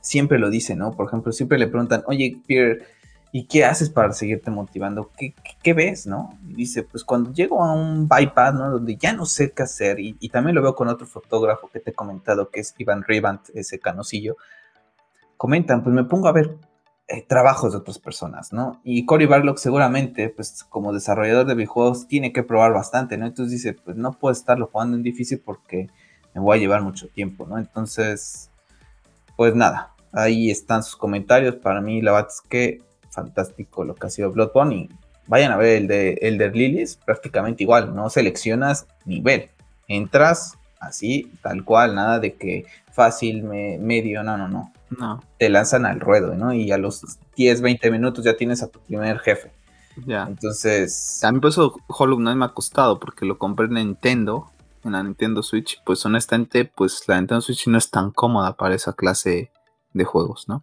Siempre 0.00 0.38
lo 0.38 0.48
dice, 0.48 0.76
¿no? 0.76 0.92
Por 0.92 1.08
ejemplo, 1.08 1.32
siempre 1.32 1.58
le 1.58 1.66
preguntan, 1.66 2.04
oye, 2.06 2.36
Peter, 2.46 2.86
¿y 3.34 3.46
qué 3.46 3.64
haces 3.64 3.88
para 3.88 4.12
seguirte 4.12 4.50
motivando? 4.50 5.10
¿Qué, 5.16 5.72
ves, 5.72 6.06
no? 6.06 6.38
Y 6.48 6.54
dice, 6.54 6.82
pues 6.82 7.02
cuando 7.02 7.32
llego 7.32 7.64
a 7.64 7.72
un 7.72 8.06
bypass, 8.06 8.54
¿no? 8.54 8.70
Donde 8.70 8.96
ya 8.96 9.14
no 9.14 9.24
sé 9.24 9.52
qué 9.52 9.62
hacer, 9.62 9.98
y, 9.98 10.28
también 10.28 10.54
lo 10.54 10.62
veo 10.62 10.74
con 10.74 10.88
otro 10.88 11.06
fotógrafo 11.06 11.68
que 11.68 11.80
te 11.80 11.90
he 11.90 11.94
comentado, 11.94 12.50
que 12.50 12.60
es 12.60 12.74
Ivan 12.76 13.02
Ribant, 13.02 13.48
ese 13.54 13.80
canosillo, 13.80 14.36
comentan, 15.38 15.82
pues 15.82 15.94
me 15.94 16.04
pongo 16.04 16.28
a 16.28 16.32
ver 16.32 16.58
eh, 17.08 17.24
trabajos 17.26 17.72
de 17.72 17.78
otras 17.78 17.98
personas, 17.98 18.52
¿no? 18.52 18.80
Y 18.84 19.06
Cory 19.06 19.24
Barlock 19.24 19.56
seguramente, 19.56 20.28
pues 20.28 20.62
como 20.64 20.92
desarrollador 20.92 21.46
de 21.46 21.54
videojuegos, 21.54 22.06
tiene 22.06 22.34
que 22.34 22.42
probar 22.42 22.74
bastante, 22.74 23.16
¿no? 23.16 23.26
Entonces 23.26 23.52
dice, 23.52 23.72
pues 23.72 23.96
no 23.96 24.12
puedo 24.12 24.32
estarlo 24.32 24.68
jugando 24.70 24.96
en 24.96 25.02
difícil 25.02 25.40
porque 25.40 25.88
me 26.34 26.40
voy 26.42 26.58
a 26.58 26.60
llevar 26.60 26.82
mucho 26.82 27.08
tiempo, 27.08 27.46
¿no? 27.46 27.56
Entonces, 27.58 28.50
pues 29.36 29.54
nada, 29.54 29.94
ahí 30.12 30.50
están 30.50 30.82
sus 30.82 30.96
comentarios. 30.96 31.56
Para 31.56 31.80
mí, 31.80 32.02
la 32.02 32.12
verdad 32.12 32.28
es 32.30 32.40
que 32.42 32.91
fantástico 33.12 33.84
lo 33.84 33.94
que 33.94 34.06
ha 34.06 34.10
sido 34.10 34.32
Bloodborne 34.32 34.74
y 34.74 34.88
vayan 35.26 35.52
a 35.52 35.56
ver 35.56 35.82
el 35.82 35.86
de 35.86 36.18
Elder 36.22 36.56
Lilies, 36.56 36.96
prácticamente 36.96 37.62
igual, 37.62 37.94
no 37.94 38.10
seleccionas 38.10 38.86
nivel, 39.04 39.50
entras 39.86 40.58
así, 40.80 41.30
tal 41.42 41.64
cual, 41.64 41.94
nada 41.94 42.18
de 42.18 42.34
que 42.34 42.66
fácil, 42.90 43.44
medio, 43.44 44.22
no, 44.22 44.36
no, 44.36 44.48
no. 44.48 44.72
No. 44.98 45.22
Te 45.38 45.48
lanzan 45.48 45.86
al 45.86 46.00
ruedo, 46.00 46.34
¿no? 46.34 46.52
Y 46.52 46.70
a 46.70 46.76
los 46.76 47.18
10, 47.36 47.62
20 47.62 47.90
minutos 47.90 48.24
ya 48.24 48.36
tienes 48.36 48.62
a 48.62 48.68
tu 48.68 48.78
primer 48.80 49.18
jefe. 49.20 49.50
Ya. 50.06 50.24
Entonces. 50.24 51.22
A 51.24 51.32
mí 51.32 51.40
por 51.40 51.50
eso 51.50 51.74
Hollow 51.86 52.18
Knight 52.18 52.36
me 52.36 52.44
ha 52.44 52.48
costado, 52.48 53.00
porque 53.00 53.24
lo 53.24 53.38
compré 53.38 53.66
en 53.66 53.74
Nintendo, 53.74 54.50
en 54.84 54.92
la 54.92 55.02
Nintendo 55.02 55.42
Switch. 55.42 55.80
Pues 55.86 56.04
honestamente, 56.04 56.66
pues 56.66 57.04
la 57.06 57.16
Nintendo 57.16 57.40
Switch 57.40 57.66
no 57.68 57.78
es 57.78 57.90
tan 57.90 58.10
cómoda 58.10 58.54
para 58.56 58.74
esa 58.74 58.92
clase 58.92 59.50
de 59.94 60.04
juegos, 60.04 60.46
¿no? 60.48 60.62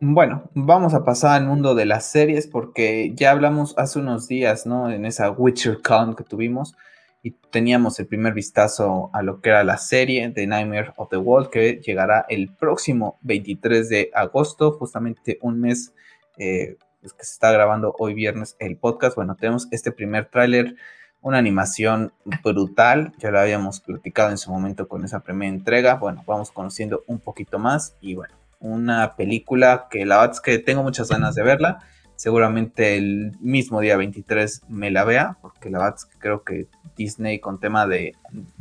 Bueno, 0.00 0.50
vamos 0.52 0.92
a 0.92 1.04
pasar 1.04 1.40
al 1.40 1.46
mundo 1.46 1.74
de 1.74 1.86
las 1.86 2.04
series, 2.04 2.46
porque 2.46 3.12
ya 3.14 3.30
hablamos 3.30 3.72
hace 3.78 3.98
unos 3.98 4.28
días, 4.28 4.66
¿no? 4.66 4.90
En 4.90 5.06
esa 5.06 5.30
Witcher 5.30 5.80
Con 5.80 6.14
que 6.14 6.22
tuvimos 6.22 6.76
y 7.22 7.30
teníamos 7.30 7.98
el 7.98 8.06
primer 8.06 8.34
vistazo 8.34 9.08
a 9.14 9.22
lo 9.22 9.40
que 9.40 9.48
era 9.48 9.64
la 9.64 9.78
serie 9.78 10.28
de 10.28 10.46
Nightmare 10.46 10.92
of 10.96 11.08
the 11.08 11.16
World 11.16 11.48
que 11.48 11.80
llegará 11.80 12.26
el 12.28 12.54
próximo 12.54 13.18
23 13.22 13.88
de 13.88 14.10
agosto, 14.12 14.72
justamente 14.72 15.38
un 15.40 15.60
mes 15.60 15.94
eh, 16.36 16.76
pues, 17.00 17.14
que 17.14 17.24
se 17.24 17.32
está 17.32 17.50
grabando 17.50 17.94
hoy 17.98 18.12
viernes 18.12 18.54
el 18.58 18.76
podcast. 18.76 19.16
Bueno, 19.16 19.34
tenemos 19.34 19.66
este 19.70 19.92
primer 19.92 20.26
tráiler, 20.26 20.76
una 21.22 21.38
animación 21.38 22.12
brutal, 22.44 23.14
ya 23.16 23.30
lo 23.30 23.40
habíamos 23.40 23.80
platicado 23.80 24.30
en 24.30 24.36
su 24.36 24.50
momento 24.50 24.88
con 24.88 25.06
esa 25.06 25.20
primera 25.20 25.48
entrega. 25.48 25.94
Bueno, 25.94 26.22
vamos 26.26 26.52
conociendo 26.52 27.02
un 27.06 27.18
poquito 27.18 27.58
más 27.58 27.96
y 28.02 28.14
bueno, 28.14 28.34
una 28.72 29.16
película 29.16 29.86
que 29.90 30.04
la 30.04 30.18
verdad 30.18 30.34
es 30.34 30.40
que 30.40 30.58
tengo 30.58 30.82
muchas 30.82 31.08
ganas 31.08 31.34
de 31.34 31.42
verla 31.42 31.80
seguramente 32.16 32.96
el 32.96 33.32
mismo 33.40 33.80
día 33.80 33.96
23 33.96 34.62
me 34.68 34.90
la 34.90 35.04
vea, 35.04 35.36
porque 35.40 35.70
la 35.70 35.78
verdad 35.78 35.94
es 35.98 36.04
que 36.06 36.18
creo 36.18 36.42
que 36.42 36.66
Disney 36.96 37.38
con 37.38 37.60
tema 37.60 37.86
de, 37.86 38.14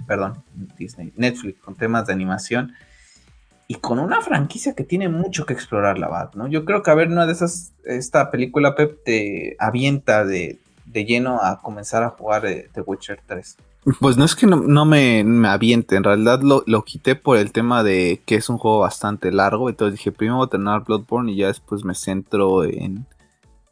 perdón, 0.05 0.43
Disney, 0.77 1.13
Netflix 1.15 1.59
con 1.61 1.75
temas 1.75 2.05
de 2.05 2.13
animación 2.13 2.73
y 3.67 3.75
con 3.75 3.97
una 3.97 4.21
franquicia 4.21 4.75
que 4.75 4.83
tiene 4.83 5.09
mucho 5.09 5.45
que 5.45 5.53
explorar 5.53 5.97
la 5.97 6.07
verdad, 6.07 6.33
¿no? 6.35 6.47
Yo 6.47 6.65
creo 6.65 6.83
que 6.83 6.91
a 6.91 6.95
ver, 6.95 7.07
una 7.07 7.25
de 7.25 7.31
esas, 7.31 7.73
esta 7.85 8.29
película 8.29 8.75
Pep 8.75 9.03
te 9.03 9.55
avienta 9.57 10.25
de, 10.25 10.59
lleno 10.93 11.41
a 11.41 11.61
comenzar 11.61 12.03
a 12.03 12.09
jugar 12.09 12.43
The 12.43 12.81
Witcher 12.81 13.19
3. 13.25 13.57
Pues 13.99 14.17
no 14.17 14.25
es 14.25 14.35
que 14.35 14.47
no, 14.47 14.85
me, 14.85 15.23
aviente, 15.47 15.95
en 15.95 16.03
realidad 16.03 16.41
lo, 16.41 16.63
lo, 16.65 16.83
quité 16.83 17.15
por 17.15 17.37
el 17.37 17.51
tema 17.51 17.83
de 17.83 18.23
que 18.25 18.35
es 18.35 18.49
un 18.49 18.57
juego 18.57 18.79
bastante 18.79 19.31
largo, 19.31 19.69
entonces 19.69 19.99
dije, 19.99 20.11
primero 20.11 20.37
voy 20.37 20.47
a 20.47 20.49
tener 20.49 20.79
Bloodborne 20.81 21.31
y 21.31 21.35
ya 21.35 21.47
después 21.47 21.85
me 21.85 21.93
centro 21.93 22.63
en, 22.63 23.05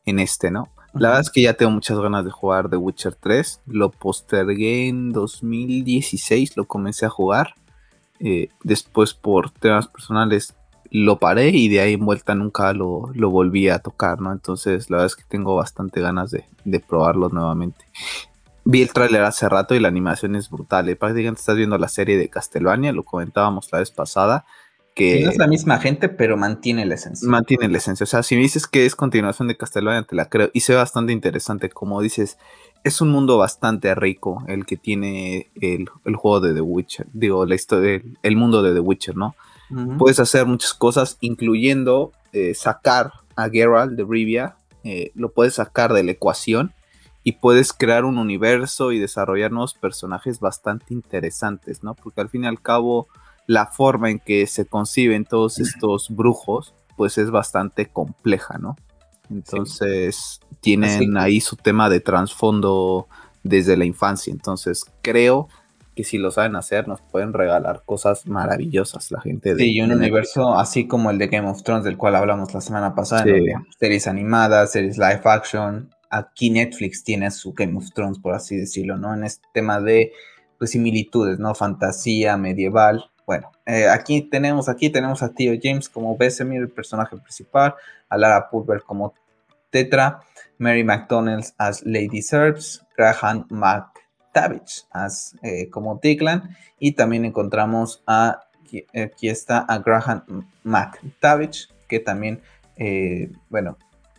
en 0.05 0.19
este, 0.19 0.51
¿no? 0.51 0.69
La 0.93 1.09
verdad 1.09 1.21
es 1.21 1.31
que 1.31 1.41
ya 1.41 1.55
tengo 1.55 1.71
muchas 1.71 1.97
ganas 1.97 2.23
de 2.23 2.29
jugar 2.29 2.69
The 2.69 2.77
Witcher 2.77 3.15
3. 3.15 3.61
Lo 3.65 3.89
postergué 3.89 4.87
en 4.87 5.11
2016, 5.11 6.55
lo 6.55 6.65
comencé 6.65 7.07
a 7.07 7.09
jugar. 7.09 7.55
Eh, 8.19 8.49
después 8.63 9.15
por 9.15 9.49
temas 9.49 9.87
personales 9.87 10.55
lo 10.91 11.17
paré 11.17 11.49
y 11.49 11.67
de 11.67 11.81
ahí 11.81 11.93
en 11.93 12.05
vuelta 12.05 12.35
nunca 12.35 12.71
lo, 12.73 13.11
volví 13.15 13.69
a 13.69 13.79
tocar, 13.79 14.21
¿no? 14.21 14.31
Entonces 14.31 14.91
la 14.91 14.97
verdad 14.97 15.07
es 15.07 15.15
que 15.15 15.23
tengo 15.27 15.55
bastante 15.55 15.99
ganas 15.99 16.29
de, 16.29 16.79
probarlo 16.79 17.29
nuevamente. 17.29 17.85
Vi 18.65 18.81
el 18.81 18.93
tráiler 18.93 19.23
hace 19.23 19.49
rato 19.49 19.75
y 19.75 19.79
la 19.79 19.87
animación 19.87 20.35
es 20.35 20.49
brutal. 20.49 20.89
¿eh? 20.89 20.95
Prácticamente 20.95 21.39
estás 21.39 21.57
viendo 21.57 21.77
la 21.77 21.87
serie 21.87 22.17
de 22.17 22.29
Castlevania, 22.29 22.93
lo 22.93 23.03
comentábamos 23.03 23.69
la 23.71 23.79
vez 23.79 23.91
pasada 23.91 24.45
no 24.95 25.31
es 25.31 25.37
la 25.37 25.47
misma 25.47 25.79
gente, 25.79 26.09
pero 26.09 26.37
mantiene 26.37 26.85
la 26.85 26.95
esencia. 26.95 27.27
Mantiene 27.27 27.67
la 27.67 27.77
esencia. 27.77 28.03
O 28.03 28.07
sea, 28.07 28.23
si 28.23 28.35
me 28.35 28.41
dices 28.41 28.67
que 28.67 28.85
es 28.85 28.95
continuación 28.95 29.47
de 29.47 29.57
Castlevania, 29.57 30.03
te 30.03 30.15
la 30.15 30.29
creo. 30.29 30.49
Y 30.53 30.61
se 30.61 30.73
ve 30.73 30.77
bastante 30.77 31.13
interesante. 31.13 31.69
Como 31.69 32.01
dices, 32.01 32.37
es 32.83 33.01
un 33.01 33.09
mundo 33.09 33.37
bastante 33.37 33.95
rico 33.95 34.43
el 34.47 34.65
que 34.65 34.77
tiene 34.77 35.51
el, 35.59 35.89
juego 36.15 36.39
de 36.39 36.53
The 36.53 36.61
Witcher. 36.61 37.07
Digo, 37.13 37.45
la 37.45 37.55
historia, 37.55 38.01
el, 38.21 38.35
mundo 38.35 38.61
de 38.61 38.73
The 38.73 38.79
Witcher, 38.79 39.15
¿no? 39.15 39.35
Puedes 39.97 40.19
hacer 40.19 40.45
muchas 40.45 40.75
cosas, 40.75 41.17
incluyendo 41.19 42.11
eh, 42.31 42.53
sacar 42.53 43.11
a 43.35 43.49
Geralt 43.49 43.93
de 43.93 44.05
Rivia. 44.07 44.55
Eh, 44.83 45.11
lo 45.15 45.31
puedes 45.31 45.55
sacar 45.55 45.93
de 45.93 46.03
la 46.03 46.11
ecuación 46.11 46.73
y 47.23 47.33
puedes 47.33 47.73
crear 47.73 48.05
un 48.05 48.17
universo 48.17 48.91
y 48.91 48.99
desarrollar 48.99 49.51
nuevos 49.51 49.73
personajes 49.73 50.39
bastante 50.39 50.93
interesantes, 50.93 51.83
¿no? 51.83 51.95
Porque 51.95 52.21
al 52.21 52.29
fin 52.29 52.43
y 52.43 52.47
al 52.47 52.61
cabo 52.61 53.07
la 53.47 53.67
forma 53.67 54.09
en 54.09 54.19
que 54.19 54.47
se 54.47 54.65
conciben 54.65 55.25
todos 55.25 55.59
estos 55.59 56.09
brujos, 56.09 56.73
pues 56.97 57.17
es 57.17 57.31
bastante 57.31 57.87
compleja, 57.87 58.57
¿no? 58.57 58.75
Entonces 59.29 60.39
tienen 60.61 61.17
ahí 61.17 61.41
su 61.41 61.55
tema 61.55 61.89
de 61.89 61.99
trasfondo 61.99 63.07
desde 63.43 63.77
la 63.77 63.85
infancia. 63.85 64.31
Entonces 64.31 64.85
creo 65.01 65.47
que 65.95 66.03
si 66.03 66.17
lo 66.17 66.31
saben 66.31 66.55
hacer 66.55 66.87
nos 66.87 67.01
pueden 67.01 67.33
regalar 67.33 67.83
cosas 67.85 68.25
maravillosas 68.25 69.11
la 69.11 69.21
gente 69.21 69.53
de... 69.53 69.63
Sí, 69.63 69.73
y 69.73 69.81
un 69.81 69.91
universo 69.91 70.57
así 70.57 70.87
como 70.87 71.11
el 71.11 71.17
de 71.19 71.27
Game 71.27 71.47
of 71.47 71.63
Thrones 71.63 71.83
del 71.83 71.97
cual 71.97 72.15
hablamos 72.15 72.53
la 72.53 72.61
semana 72.61 72.95
pasada, 72.95 73.25
series 73.79 74.07
animadas, 74.07 74.71
series 74.71 74.97
live 74.97 75.21
action. 75.25 75.92
Aquí 76.15 76.49
Netflix 76.49 77.03
tiene 77.03 77.31
su 77.31 77.53
Game 77.53 77.77
of 77.77 77.91
Thrones, 77.93 78.19
por 78.19 78.33
así 78.33 78.55
decirlo, 78.57 78.97
¿no? 78.97 79.13
En 79.13 79.23
este 79.23 79.47
tema 79.53 79.79
de 79.79 80.11
pues, 80.57 80.71
similitudes, 80.71 81.39
¿no? 81.39 81.55
Fantasía 81.55 82.37
medieval 82.37 83.09
bueno, 83.25 83.51
eh, 83.65 83.87
aquí 83.87 84.21
tenemos 84.21 84.67
aquí 84.67 84.89
tenemos 84.89 85.23
a 85.23 85.33
Tío 85.33 85.53
James 85.61 85.87
como 85.87 86.17
Besemir, 86.17 86.61
el 86.61 86.69
personaje 86.69 87.15
principal, 87.17 87.75
a 88.09 88.17
Lara 88.17 88.49
Pulver 88.49 88.83
como 88.83 89.13
Tetra, 89.69 90.21
Mary 90.57 90.83
McDonald's 90.83 91.53
as 91.57 91.85
Lady 91.85 92.21
Serbs, 92.21 92.85
Graham 92.97 93.45
McTavish 93.49 94.85
as 94.91 95.35
eh, 95.41 95.69
como 95.69 95.99
Declan 96.01 96.55
y 96.79 96.93
también 96.93 97.23
encontramos 97.25 98.03
a 98.07 98.41
aquí 98.93 99.29
está 99.29 99.59
a 99.59 99.77
Graham 99.79 100.47
McTavish 100.63 101.69
que 101.87 101.99
también 101.99 102.41
eh, 102.75 103.31
bueno 103.49 103.77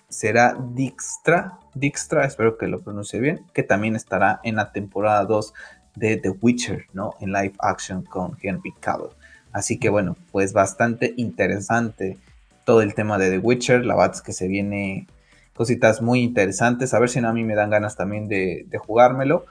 será 0.08 0.56
Dijkstra, 0.74 1.58
Dijkstra, 1.74 2.24
espero 2.24 2.56
que 2.56 2.68
lo 2.68 2.80
pronuncie 2.80 3.20
bien, 3.20 3.44
que 3.52 3.62
también 3.62 3.96
estará 3.96 4.40
en 4.44 4.56
la 4.56 4.72
temporada 4.72 5.24
2 5.24 5.54
de 5.96 6.16
The 6.16 6.30
Witcher, 6.30 6.86
¿no? 6.92 7.14
En 7.20 7.32
live 7.32 7.54
action 7.58 8.02
con 8.02 8.36
Henry 8.42 8.72
Cavill. 8.80 9.10
Así 9.52 9.78
que 9.78 9.88
bueno, 9.88 10.16
pues 10.32 10.52
bastante 10.52 11.14
interesante 11.16 12.18
todo 12.64 12.82
el 12.82 12.94
tema 12.94 13.18
de 13.18 13.30
The 13.30 13.38
Witcher, 13.38 13.84
la 13.84 13.94
verdad 13.94 14.14
es 14.14 14.22
que 14.22 14.32
se 14.32 14.48
viene 14.48 15.06
cositas 15.54 16.02
muy 16.02 16.20
interesantes, 16.20 16.94
a 16.94 16.98
ver 16.98 17.08
si 17.08 17.20
no 17.20 17.28
a 17.28 17.32
mí 17.32 17.44
me 17.44 17.54
dan 17.54 17.70
ganas 17.70 17.96
también 17.96 18.28
de, 18.28 18.66
de 18.68 18.78
jugármelo, 18.78 19.46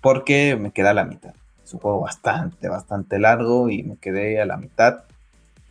porque 0.00 0.56
me 0.56 0.70
queda 0.70 0.90
a 0.90 0.94
la 0.94 1.04
mitad. 1.04 1.34
Es 1.62 1.72
un 1.72 1.80
juego 1.80 2.00
bastante, 2.00 2.68
bastante 2.68 3.18
largo 3.18 3.70
y 3.70 3.82
me 3.82 3.96
quedé 3.96 4.40
a 4.40 4.46
la 4.46 4.58
mitad 4.58 5.04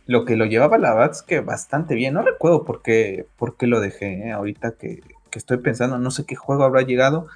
lo 0.06 0.24
que 0.24 0.36
lo 0.36 0.44
llevaba 0.44 0.78
la 0.78 0.94
verdad 0.94 1.12
es 1.12 1.22
que 1.22 1.40
bastante 1.40 1.94
bien. 1.94 2.14
No 2.14 2.22
recuerdo 2.22 2.64
por 2.64 2.82
qué, 2.82 3.26
por 3.36 3.56
qué 3.56 3.66
lo 3.66 3.80
dejé. 3.80 4.28
¿eh? 4.28 4.32
Ahorita 4.32 4.72
que, 4.72 5.02
estoy 5.38 5.58
pensando, 5.58 5.98
no 5.98 6.10
sé 6.10 6.24
qué 6.24 6.36
juego 6.36 6.64
habrá 6.64 6.82
llegado. 6.82 7.26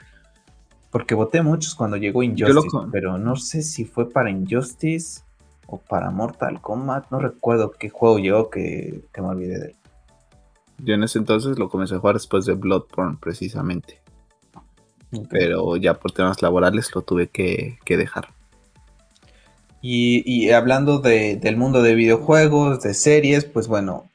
Porque 0.91 1.15
voté 1.15 1.43
muchos 1.43 1.75
cuando 1.75 1.97
llegó 1.97 2.23
Injustice. 2.23 2.77
Pero 2.91 3.19
no 3.19 3.37
sé 3.37 3.63
si 3.63 3.85
fue 3.85 4.09
para 4.11 4.31
Injustice 4.31 5.23
o 5.67 5.79
para 5.79 6.11
Mortal 6.11 6.61
Kombat. 6.61 7.11
No 7.11 7.19
recuerdo 7.19 7.73
qué 7.73 7.91
juego 7.91 8.19
llegó 8.19 8.49
que, 8.49 9.05
me 9.17 9.27
olvidé 9.27 9.59
de 9.59 9.67
él. 9.67 9.77
Yo 10.79 10.95
en 10.95 11.03
ese 11.03 11.19
entonces 11.19 11.59
lo 11.59 11.69
comencé 11.69 11.95
a 11.95 11.99
jugar 11.99 12.15
después 12.15 12.47
de 12.47 12.55
Bloodborne, 12.55 13.19
precisamente. 13.21 14.01
Pero 15.29 15.77
ya 15.77 15.95
por 15.95 16.13
temas 16.13 16.41
laborales 16.41 16.95
lo 16.95 17.03
tuve 17.03 17.29
que 17.29 17.79
dejar. 17.85 18.29
Y, 19.81 20.51
hablando 20.51 20.99
del 20.99 21.57
mundo 21.57 21.83
de 21.83 21.95
videojuegos, 21.95 22.83
de 22.83 22.95
series, 22.95 23.45
pues 23.45 23.69
bueno, 23.69 24.11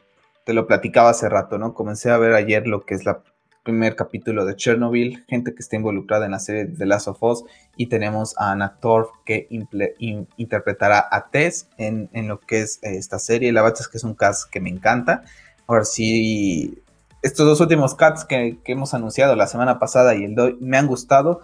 te 0.45 0.53
lo 0.53 0.67
platicaba 0.67 1.09
hace 1.09 1.29
rato, 1.29 1.57
¿no? 1.57 1.73
Comencé 1.73 2.11
a 2.11 2.17
ver 2.17 2.33
ayer 2.33 2.67
lo 2.67 2.81
que 2.81 2.95
es 2.95 3.05
el 3.05 3.15
primer 3.63 3.95
capítulo 3.95 4.45
de 4.45 4.55
Chernobyl, 4.55 5.23
gente 5.27 5.53
que 5.53 5.61
está 5.61 5.77
involucrada 5.77 6.25
en 6.25 6.31
la 6.31 6.39
serie 6.39 6.65
de 6.65 6.77
The 6.77 6.85
Last 6.85 7.07
of 7.07 7.23
Us, 7.23 7.43
y 7.77 7.87
tenemos 7.87 8.35
a 8.37 8.51
Anna 8.51 8.75
Torf 8.79 9.09
que 9.25 9.47
interpretará 9.49 11.07
a 11.09 11.29
Tess 11.29 11.67
en, 11.77 12.09
lo 12.27 12.39
que 12.39 12.61
es 12.61 12.79
eh, 12.83 12.97
esta 12.97 13.19
serie. 13.19 13.51
La 13.51 13.61
verdad 13.61 13.79
es 13.81 13.87
que 13.87 13.97
es 13.97 14.03
un 14.03 14.15
cast 14.15 14.49
que 14.49 14.59
me 14.59 14.69
encanta. 14.69 15.23
Ahora 15.65 15.85
sí, 15.85 16.81
estos 17.21 17.45
dos 17.45 17.61
últimos 17.61 17.95
cats 17.95 18.25
que, 18.25 18.57
que 18.63 18.73
hemos 18.73 18.93
anunciado 18.93 19.35
la 19.35 19.47
semana 19.47 19.79
pasada 19.79 20.13
y 20.15 20.25
el 20.25 20.35
de 20.35 20.41
hoy 20.41 20.57
me 20.59 20.77
han 20.77 20.87
gustado 20.87 21.41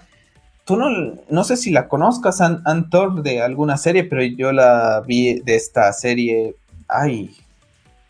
tú 0.70 0.78
no, 0.78 0.88
no 1.32 1.44
sé 1.44 1.58
si 1.58 1.72
la 1.72 1.88
conozcas, 1.88 2.42
Antor, 2.42 3.24
de 3.24 3.42
alguna 3.42 3.76
serie, 3.76 4.04
pero 4.04 4.22
yo 4.22 4.52
la 4.52 5.02
vi 5.02 5.40
de 5.40 5.56
esta 5.56 5.92
serie. 5.94 6.58
Ay, 6.88 7.36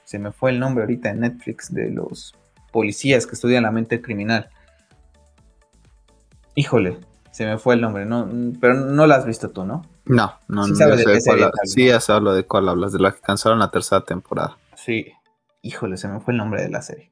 se 0.03 0.19
me 0.19 0.33
fue 0.33 0.51
el 0.51 0.59
nombre 0.59 0.83
ahorita 0.83 1.09
en 1.09 1.21
Netflix 1.21 1.73
de 1.73 1.89
los 1.89 2.35
policías 2.71 3.25
que 3.25 3.35
estudian 3.35 3.63
la 3.63 3.71
mente 3.71 4.01
criminal. 4.01 4.49
Híjole, 6.55 6.99
se 7.31 7.45
me 7.45 7.57
fue 7.57 7.75
el 7.75 7.81
nombre, 7.81 8.05
no, 8.05 8.29
pero 8.59 8.73
no 8.73 9.07
la 9.07 9.15
has 9.15 9.25
visto 9.25 9.49
tú, 9.49 9.65
¿no? 9.65 9.83
No, 10.05 10.33
no, 10.47 10.65
sí 10.65 10.73
no. 10.77 10.95
de 10.95 11.19
sí, 11.65 11.85
ya 11.87 11.99
hablo 12.13 12.33
de 12.33 12.43
cuál 12.43 12.67
hablas, 12.67 12.91
de 12.91 12.99
la 12.99 13.11
que 13.11 13.21
cansaron 13.21 13.59
la 13.59 13.71
tercera 13.71 14.01
temporada. 14.01 14.57
Sí, 14.75 15.13
híjole, 15.61 15.97
se 15.97 16.07
me 16.07 16.19
fue 16.19 16.33
el 16.33 16.37
nombre 16.37 16.61
de 16.61 16.69
la 16.69 16.81
serie. 16.81 17.11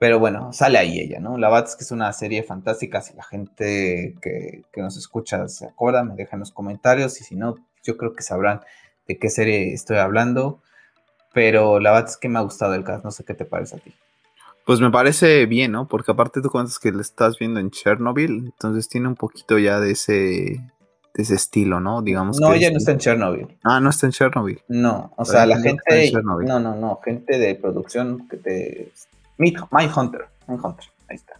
Pero 0.00 0.18
bueno, 0.18 0.50
sale 0.54 0.78
ahí 0.78 0.98
ella, 0.98 1.20
¿no? 1.20 1.36
La 1.36 1.50
verdad 1.50 1.68
es 1.68 1.76
que 1.76 1.84
es 1.84 1.90
una 1.90 2.10
serie 2.14 2.42
fantástica. 2.42 3.02
Si 3.02 3.12
la 3.14 3.22
gente 3.22 4.14
que, 4.22 4.62
nos 4.76 4.96
escucha 4.96 5.46
se 5.46 5.66
acuerda, 5.66 6.02
me 6.04 6.14
dejan 6.14 6.40
los 6.40 6.52
comentarios. 6.52 7.20
Y 7.20 7.24
si 7.24 7.36
no, 7.36 7.56
yo 7.84 7.98
creo 7.98 8.14
que 8.14 8.22
sabrán 8.22 8.62
de 9.06 9.18
qué 9.18 9.28
serie 9.28 9.74
estoy 9.74 9.98
hablando. 9.98 10.62
Pero 11.34 11.80
la 11.80 11.92
verdad 11.92 12.08
es 12.08 12.16
que 12.16 12.30
me 12.30 12.38
ha 12.38 12.42
gustado 12.42 12.72
el 12.72 12.82
cast. 12.82 13.04
No 13.04 13.10
sé 13.10 13.24
qué 13.24 13.34
te 13.34 13.44
parece 13.44 13.76
a 13.76 13.78
ti. 13.80 13.94
Pues 14.70 14.80
me 14.80 14.92
parece 14.92 15.46
bien, 15.46 15.72
¿no? 15.72 15.88
Porque 15.88 16.12
aparte 16.12 16.40
tú 16.40 16.48
cuentas 16.48 16.78
que 16.78 16.92
le 16.92 17.02
estás 17.02 17.36
viendo 17.40 17.58
en 17.58 17.72
Chernobyl. 17.72 18.52
Entonces 18.52 18.88
tiene 18.88 19.08
un 19.08 19.16
poquito 19.16 19.58
ya 19.58 19.80
de 19.80 19.90
ese, 19.90 20.12
de 20.12 20.62
ese 21.16 21.34
estilo, 21.34 21.80
¿no? 21.80 22.02
Digamos 22.02 22.38
no, 22.38 22.52
ella 22.52 22.70
no 22.70 22.76
está 22.76 22.92
en 22.92 22.98
Chernobyl. 22.98 23.58
Ah, 23.64 23.80
no 23.80 23.90
está 23.90 24.06
en 24.06 24.12
Chernobyl. 24.12 24.62
No, 24.68 25.12
o 25.16 25.24
sea, 25.24 25.44
la 25.44 25.58
gente. 25.58 26.12
No, 26.22 26.60
no, 26.60 26.76
no. 26.76 27.00
Gente 27.04 27.36
de 27.40 27.56
producción 27.56 28.28
que 28.28 28.36
te 28.36 28.92
My 29.38 29.90
Hunter, 29.92 30.26
Hunter, 30.46 30.86
ahí 31.08 31.16
está. 31.16 31.34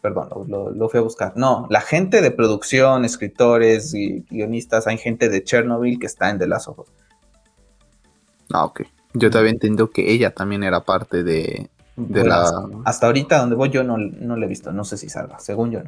Perdón, 0.00 0.30
lo, 0.48 0.88
fui 0.88 0.98
a 0.98 1.02
buscar. 1.02 1.34
No, 1.36 1.66
la 1.68 1.82
gente 1.82 2.22
de 2.22 2.30
producción, 2.30 3.04
escritores 3.04 3.92
y 3.92 4.24
guionistas, 4.30 4.86
hay 4.86 4.96
gente 4.96 5.28
de 5.28 5.44
Chernobyl 5.44 5.98
que 5.98 6.06
está 6.06 6.30
en 6.30 6.38
The 6.38 6.46
Last 6.46 6.68
of 6.68 6.78
Us. 6.78 6.88
Ah, 8.50 8.64
ok. 8.64 8.80
Yo 9.12 9.30
también 9.30 9.56
entiendo 9.56 9.90
que 9.90 10.10
ella 10.10 10.30
también 10.30 10.62
era 10.62 10.84
parte 10.84 11.22
de, 11.22 11.68
la... 11.96 12.68
Hasta 12.84 13.06
ahorita 13.06 13.38
donde 13.38 13.56
voy 13.56 13.70
yo 13.70 13.84
no, 13.84 13.96
no 13.98 14.36
la 14.36 14.46
he 14.46 14.48
visto, 14.48 14.72
no 14.72 14.84
sé 14.84 14.96
si 14.96 15.08
salga, 15.08 15.38
según 15.38 15.70
yo 15.70 15.80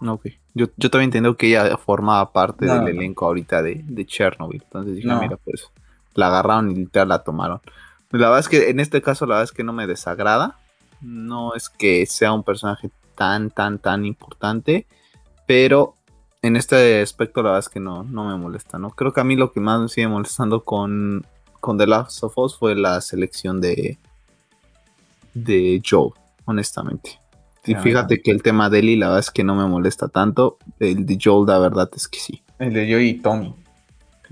no. 0.00 0.14
Ok. 0.14 0.26
Yo, 0.54 0.66
yo 0.76 0.90
también 0.90 1.08
entiendo 1.08 1.36
que 1.36 1.48
ella 1.48 1.76
formaba 1.76 2.32
parte 2.32 2.66
del 2.66 2.86
elenco 2.88 3.26
ahorita 3.26 3.62
de, 3.62 3.82
de, 3.84 4.06
Chernobyl. 4.06 4.62
Entonces 4.62 4.94
dije, 4.94 5.08
mira, 5.08 5.36
pues 5.44 5.68
la 6.14 6.28
agarraron 6.28 6.70
y 6.70 6.74
literal 6.74 7.08
la 7.08 7.24
tomaron. 7.24 7.60
La 8.10 8.28
verdad 8.28 8.38
es 8.38 8.48
que 8.48 8.70
en 8.70 8.80
este 8.80 9.02
caso 9.02 9.26
la 9.26 9.34
verdad 9.34 9.44
es 9.44 9.52
que 9.52 9.64
no 9.64 9.72
me 9.72 9.86
desagrada 9.86 10.56
no 11.00 11.54
es 11.54 11.68
que 11.68 12.06
sea 12.06 12.32
un 12.32 12.42
personaje 12.42 12.90
tan, 13.14 13.50
tan, 13.50 13.78
tan 13.78 14.04
importante, 14.04 14.86
pero 15.46 15.94
en 16.42 16.56
este 16.56 17.00
aspecto 17.00 17.42
la 17.42 17.50
verdad 17.50 17.66
es 17.66 17.68
que 17.68 17.80
no, 17.80 18.04
no 18.04 18.24
me 18.24 18.36
molesta, 18.36 18.78
¿no? 18.78 18.90
Creo 18.90 19.12
que 19.12 19.20
a 19.20 19.24
mí 19.24 19.36
lo 19.36 19.52
que 19.52 19.60
más 19.60 19.80
me 19.80 19.88
sigue 19.88 20.08
molestando 20.08 20.64
con, 20.64 21.26
con 21.60 21.78
The 21.78 21.86
Last 21.86 22.22
of 22.22 22.36
Us 22.38 22.58
fue 22.58 22.74
la 22.74 23.00
selección 23.00 23.60
de, 23.60 23.98
de 25.44 25.80
Joe, 25.84 26.10
honestamente. 26.44 27.20
Y 27.66 27.74
fíjate 27.74 28.22
que 28.22 28.30
el 28.30 28.42
tema 28.42 28.70
de 28.70 28.78
Ellie 28.78 28.96
la 28.96 29.08
verdad 29.08 29.20
es 29.20 29.30
que 29.30 29.44
no 29.44 29.54
me 29.54 29.66
molesta 29.66 30.08
tanto, 30.08 30.58
el 30.80 31.04
de 31.04 31.18
Joel 31.22 31.46
la 31.46 31.58
verdad 31.58 31.90
es 31.94 32.08
que 32.08 32.18
sí. 32.18 32.42
El 32.58 32.72
de 32.72 32.90
Joe 32.90 33.04
y 33.04 33.14
Tommy. 33.14 33.54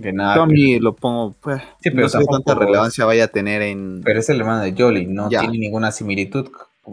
Que 0.00 0.12
nada, 0.12 0.34
Tommy 0.34 0.78
lo 0.78 0.94
pongo, 0.94 1.34
pues, 1.40 1.62
pero 1.82 2.02
no 2.02 2.08
sé 2.08 2.18
tanta 2.30 2.54
relevancia 2.54 3.04
vaya 3.04 3.24
a 3.24 3.28
tener 3.28 3.62
en... 3.62 4.02
Pero 4.04 4.20
es 4.20 4.28
el 4.28 4.40
hermano 4.40 4.62
de 4.62 4.74
Jolie, 4.76 5.06
no 5.06 5.28
tiene 5.28 5.58
ninguna 5.58 5.90
similitud. 5.92 6.48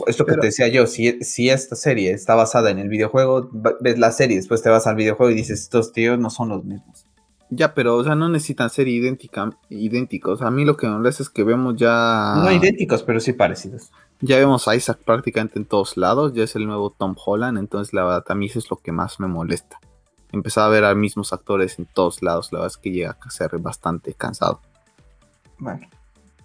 Esto 0.08 0.26
que 0.26 0.36
te 0.36 0.48
decía 0.48 0.68
yo, 0.70 0.88
si, 0.88 1.24
si 1.24 1.50
esta 1.50 1.76
serie 1.76 2.12
está 2.12 2.36
basada 2.36 2.72
en 2.72 2.80
el 2.80 2.90
videojuego, 2.90 3.50
ves 3.82 4.00
la 4.00 4.12
serie, 4.12 4.38
después 4.38 4.62
te 4.62 4.70
vas 4.70 4.88
al 4.88 4.96
videojuego 4.96 5.32
y 5.32 5.36
dices, 5.36 5.62
estos 5.62 5.92
tíos 5.94 6.18
no 6.18 6.30
son 6.30 6.50
los 6.50 6.64
mismos. 6.64 7.03
Ya, 7.56 7.74
pero, 7.74 7.98
o 7.98 8.04
sea, 8.04 8.16
no 8.16 8.30
necesitan 8.30 8.70
ser 8.70 8.88
idéntica, 8.88 9.50
idénticos. 9.70 10.42
A 10.42 10.50
mí 10.50 10.66
lo 10.66 10.78
que 10.78 10.88
me 10.88 10.94
molesta 10.94 11.24
es 11.24 11.30
que 11.30 11.44
vemos 11.44 11.76
ya... 11.76 12.36
No 12.38 12.52
idénticos, 12.52 13.04
pero 13.04 13.20
sí 13.20 13.34
parecidos. 13.34 13.92
Ya 14.22 14.38
vemos 14.38 14.68
a 14.68 14.76
Isaac 14.76 15.00
prácticamente 15.06 15.60
en 15.60 15.66
todos 15.66 15.98
lados, 15.98 16.34
ya 16.34 16.44
es 16.44 16.56
el 16.56 16.66
nuevo 16.66 16.90
Tom 16.92 17.16
Holland, 17.24 17.58
entonces 17.58 17.94
la 17.94 18.06
verdad 18.06 18.24
a 18.30 18.36
mí 18.36 18.46
eso 18.46 18.60
es 18.60 18.70
lo 18.70 18.78
que 18.78 18.94
más 18.94 19.20
me 19.20 19.28
molesta 19.28 19.80
empezar 20.34 20.66
a 20.66 20.70
ver 20.70 20.84
a 20.84 20.94
mismos 20.96 21.32
actores 21.32 21.80
en 21.80 21.86
todos 21.86 22.22
lados, 22.22 22.52
la 22.52 22.60
verdad 22.60 22.76
es 22.76 22.78
que 22.78 22.92
llega 22.92 23.18
a 23.22 23.30
ser 23.30 23.58
bastante 23.60 24.14
cansado. 24.16 24.60
Bueno, 25.60 25.88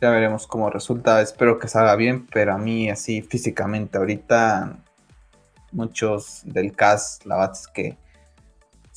ya 0.01 0.11
veremos 0.11 0.47
cómo 0.47 0.71
resulta, 0.71 1.21
espero 1.23 1.59
que 1.59 1.69
salga 1.69 1.97
bien, 1.97 2.27
pero 2.31 2.53
a 2.53 2.59
mí 2.59 2.91
así 2.91 3.23
físicamente 3.23 3.99
ahorita 3.99 4.77
muchos 5.73 6.43
del 6.45 6.73
cast, 6.73 7.25
la 7.25 7.37
verdad 7.37 7.57
es 7.59 7.69
que 7.69 7.97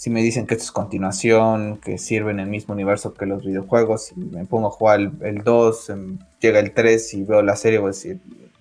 si 0.02 0.10
me 0.10 0.24
dicen 0.24 0.48
que 0.48 0.56
esto 0.56 0.64
es 0.64 0.72
continuación, 0.72 1.78
que 1.78 2.00
sirve 2.00 2.32
en 2.32 2.40
el 2.40 2.48
mismo 2.48 2.74
universo 2.74 3.14
que 3.14 3.28
los 3.28 3.46
videojuegos, 3.46 4.14
y 4.14 4.16
me 4.16 4.46
pongo 4.46 4.70
a 4.70 4.72
jugar 4.72 5.00
el, 5.00 5.44
2, 5.44 5.90
em, 5.92 6.18
llega 6.40 6.58
el 6.58 6.74
3 6.74 7.14
y 7.14 7.24
veo 7.24 7.44
la 7.44 7.56
serie, 7.56 7.78
voy 7.78 7.90
a 7.90 7.92
decir, 7.92 8.20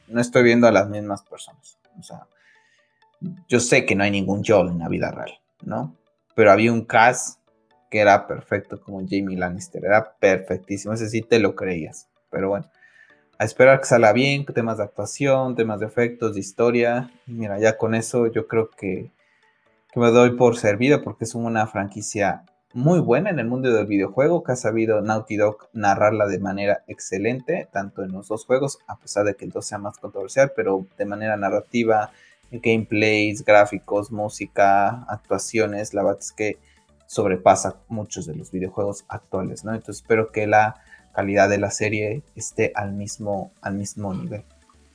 no 0.09 0.21
estoy 0.21 0.43
viendo 0.43 0.67
a 0.67 0.71
las 0.71 0.91
mismas 0.91 1.23
personas. 1.23 1.79
O 1.99 2.03
sea, 2.03 2.27
yo 3.49 3.59
sé 3.59 3.87
que 3.87 3.95
no 3.95 4.05
hay 4.05 4.11
ningún 4.11 4.45
Joel 4.45 4.69
en 4.69 4.81
la 4.81 4.89
vida 4.91 5.13
real, 5.13 5.33
¿no? 5.63 5.97
pero 6.35 6.53
había 6.53 6.75
un 6.75 6.85
cast 6.85 7.41
que 7.91 8.01
era 8.01 8.27
perfecto 8.27 8.79
como 8.79 9.01
Jamie 9.01 9.39
Lannister, 9.39 9.83
era 9.83 10.13
perfectísimo, 10.19 10.93
ese 10.93 11.09
sí 11.09 11.23
te 11.23 11.39
lo 11.39 11.55
creías, 11.55 12.07
pero 12.29 12.51
bueno, 12.51 12.67
a 13.39 13.47
esperar 13.47 13.81
que 13.81 13.87
salga 13.87 14.13
bien, 14.13 14.45
temas 14.45 14.77
de 14.77 14.85
actuación, 14.85 15.57
temas 15.57 15.81
de 15.81 15.87
efectos, 15.87 16.35
de 16.35 16.41
historia, 16.41 17.11
mira, 17.27 17.59
ya 17.59 17.79
con 17.79 17.95
eso 17.95 18.27
yo 18.27 18.47
creo 18.47 18.69
que, 18.69 19.11
que 19.93 20.01
me 20.01 20.11
doy 20.11 20.37
por 20.37 20.57
servido 20.57 21.03
porque 21.03 21.25
es 21.25 21.35
una 21.35 21.67
franquicia 21.67 22.45
muy 22.73 23.01
buena 23.01 23.31
en 23.31 23.39
el 23.41 23.47
mundo 23.47 23.73
del 23.73 23.87
videojuego, 23.87 24.45
que 24.45 24.53
ha 24.53 24.57
sabido 24.57 25.01
Naughty 25.01 25.37
Dog 25.37 25.69
narrarla 25.73 26.27
de 26.27 26.39
manera 26.39 26.85
excelente, 26.87 27.69
tanto 27.73 28.05
en 28.05 28.13
los 28.13 28.29
dos 28.29 28.45
juegos, 28.45 28.79
a 28.87 28.97
pesar 28.97 29.25
de 29.25 29.35
que 29.35 29.45
el 29.45 29.51
dos 29.51 29.67
sea 29.67 29.79
más 29.79 29.99
controversial, 29.99 30.53
pero 30.55 30.87
de 30.97 31.05
manera 31.05 31.37
narrativa, 31.37 32.13
gameplays, 32.53 33.45
gráficos, 33.45 34.13
música, 34.13 35.05
actuaciones, 35.09 35.95
la 35.95 36.05
verdad 36.05 36.21
es 36.21 36.33
que 36.33 36.59
sobrepasa 37.07 37.77
muchos 37.89 38.27
de 38.27 38.37
los 38.37 38.53
videojuegos 38.53 39.05
actuales, 39.09 39.65
¿no? 39.65 39.75
Entonces 39.75 40.03
espero 40.03 40.31
que 40.31 40.47
la 40.47 40.77
calidad 41.13 41.49
de 41.49 41.59
la 41.59 41.73
serie 41.73 42.23
esté 42.37 42.71
al 42.77 42.93
mismo, 42.93 43.51
al 43.63 43.75
mismo 43.75 44.15
nivel. 44.15 44.45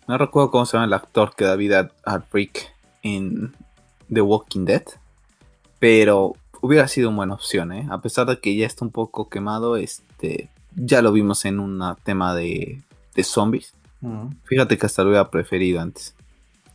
No 0.08 0.18
recuerdo 0.18 0.52
cómo 0.52 0.66
se 0.66 0.78
llama 0.78 0.86
el 0.86 0.94
actor 0.94 1.36
que 1.36 1.44
da 1.44 1.58
vida 1.58 1.92
a 2.06 2.24
Rick 2.32 2.74
en 3.04 3.54
The 4.14 4.22
Walking 4.22 4.66
Dead, 4.66 4.84
pero 5.80 6.34
hubiera 6.62 6.88
sido 6.88 7.10
una 7.10 7.18
buena 7.18 7.34
opción, 7.36 7.72
¿eh? 7.72 7.88
A 7.90 8.02
pesar 8.02 8.26
de 8.28 8.40
que 8.40 8.56
ya 8.56 8.66
está 8.66 8.86
un 8.86 8.92
poco 8.92 9.30
quemado, 9.30 9.78
este, 9.78 10.50
ya 10.76 11.02
lo 11.02 11.12
vimos 11.12 11.46
en 11.46 11.60
un 11.60 11.82
tema 12.04 12.36
de, 12.36 12.82
de 13.14 13.24
zombies. 13.24 13.74
Fíjate 14.44 14.78
que 14.78 14.86
hasta 14.86 15.04
lo 15.04 15.10
hubiera 15.10 15.32
preferido 15.32 15.82
antes. 15.82 16.16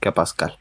que 0.01 0.09
a 0.09 0.14
Pascal. 0.14 0.59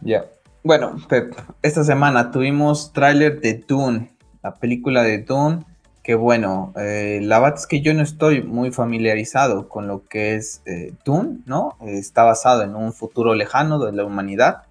Ya. 0.00 0.26
Bueno, 0.62 0.96
Pep, 1.08 1.34
esta 1.62 1.82
semana 1.84 2.30
tuvimos 2.30 2.92
tráiler 2.92 3.40
de 3.40 3.64
Dune, 3.66 4.12
la 4.42 4.54
película 4.54 5.02
de 5.02 5.22
Dune, 5.22 5.64
que 6.02 6.14
bueno, 6.14 6.72
eh, 6.76 7.20
la 7.22 7.40
verdad 7.40 7.58
es 7.58 7.66
que 7.66 7.80
yo 7.80 7.94
no 7.94 8.02
estoy 8.02 8.42
muy 8.42 8.70
familiarizado 8.70 9.68
con 9.68 9.86
lo 9.86 10.04
que 10.06 10.34
es 10.34 10.62
eh, 10.66 10.92
Dune, 11.04 11.38
¿no? 11.46 11.76
está 11.80 12.24
basado 12.24 12.62
en 12.62 12.74
un 12.74 12.92
futuro 12.92 13.34
lejano 13.34 13.78
de 13.78 13.92
la 13.92 14.04
humanidad, 14.04 14.64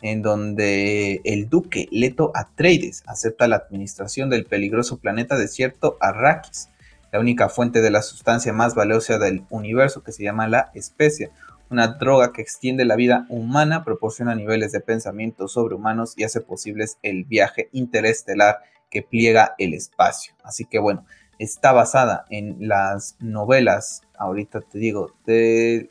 en 0.00 0.22
donde 0.22 1.20
el 1.24 1.48
duque 1.48 1.88
Leto 1.90 2.30
Atreides 2.34 3.02
acepta 3.06 3.48
la 3.48 3.56
administración 3.56 4.30
del 4.30 4.46
peligroso 4.46 4.98
planeta 4.98 5.36
desierto 5.36 5.96
Arrakis, 6.00 6.68
la 7.12 7.20
única 7.20 7.48
fuente 7.48 7.80
de 7.80 7.90
la 7.90 8.02
sustancia 8.02 8.52
más 8.52 8.74
valiosa 8.74 9.18
del 9.18 9.44
universo 9.50 10.02
que 10.02 10.12
se 10.12 10.22
llama 10.22 10.46
la 10.46 10.70
especia, 10.74 11.30
una 11.70 11.88
droga 11.88 12.32
que 12.32 12.42
extiende 12.42 12.84
la 12.84 12.96
vida 12.96 13.26
humana, 13.28 13.84
proporciona 13.84 14.34
niveles 14.34 14.72
de 14.72 14.80
pensamiento 14.80 15.48
sobrehumanos 15.48 16.14
y 16.16 16.24
hace 16.24 16.40
posibles 16.40 16.98
el 17.02 17.24
viaje 17.24 17.68
interestelar 17.72 18.58
que 18.90 19.02
pliega 19.02 19.54
el 19.58 19.74
espacio. 19.74 20.34
Así 20.42 20.64
que 20.64 20.78
bueno, 20.78 21.04
está 21.38 21.72
basada 21.72 22.24
en 22.30 22.56
las 22.68 23.16
novelas, 23.20 24.02
ahorita 24.16 24.60
te 24.60 24.78
digo, 24.78 25.14
de 25.26 25.90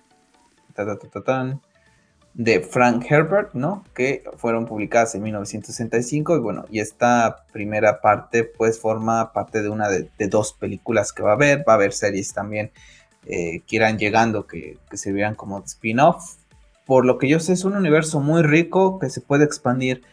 de 2.37 2.59
Frank 2.59 3.03
Herbert, 3.09 3.55
¿no? 3.55 3.83
Que 3.95 4.23
fueron 4.37 4.67
publicadas 4.67 5.15
en 5.15 5.23
1965 5.23 6.37
y 6.37 6.39
bueno, 6.39 6.65
y 6.69 6.79
esta 6.81 7.47
primera 7.51 7.99
parte 7.99 8.43
pues 8.43 8.79
forma 8.79 9.33
parte 9.33 9.63
de 9.63 9.69
una 9.69 9.89
de, 9.89 10.07
dos 10.27 10.53
películas 10.53 11.11
que 11.11 11.23
va 11.23 11.31
a 11.31 11.33
haber, 11.33 11.67
va 11.67 11.73
a 11.73 11.75
haber 11.77 11.93
series 11.93 12.33
también 12.33 12.71
eh, 13.25 13.63
que 13.65 13.77
irán 13.77 13.97
llegando 13.97 14.45
que, 14.45 14.77
que 14.87 14.97
servirán 14.97 15.33
como 15.33 15.63
spin-off. 15.63 16.35
Por 16.85 17.05
lo 17.05 17.17
que 17.17 17.27
yo 17.27 17.39
sé 17.39 17.53
es 17.53 17.65
un 17.65 17.75
universo 17.75 18.19
muy 18.19 18.43
rico 18.43 18.99
que 18.99 19.09
se 19.09 19.19
puede 19.19 19.43
expandir 19.43 20.03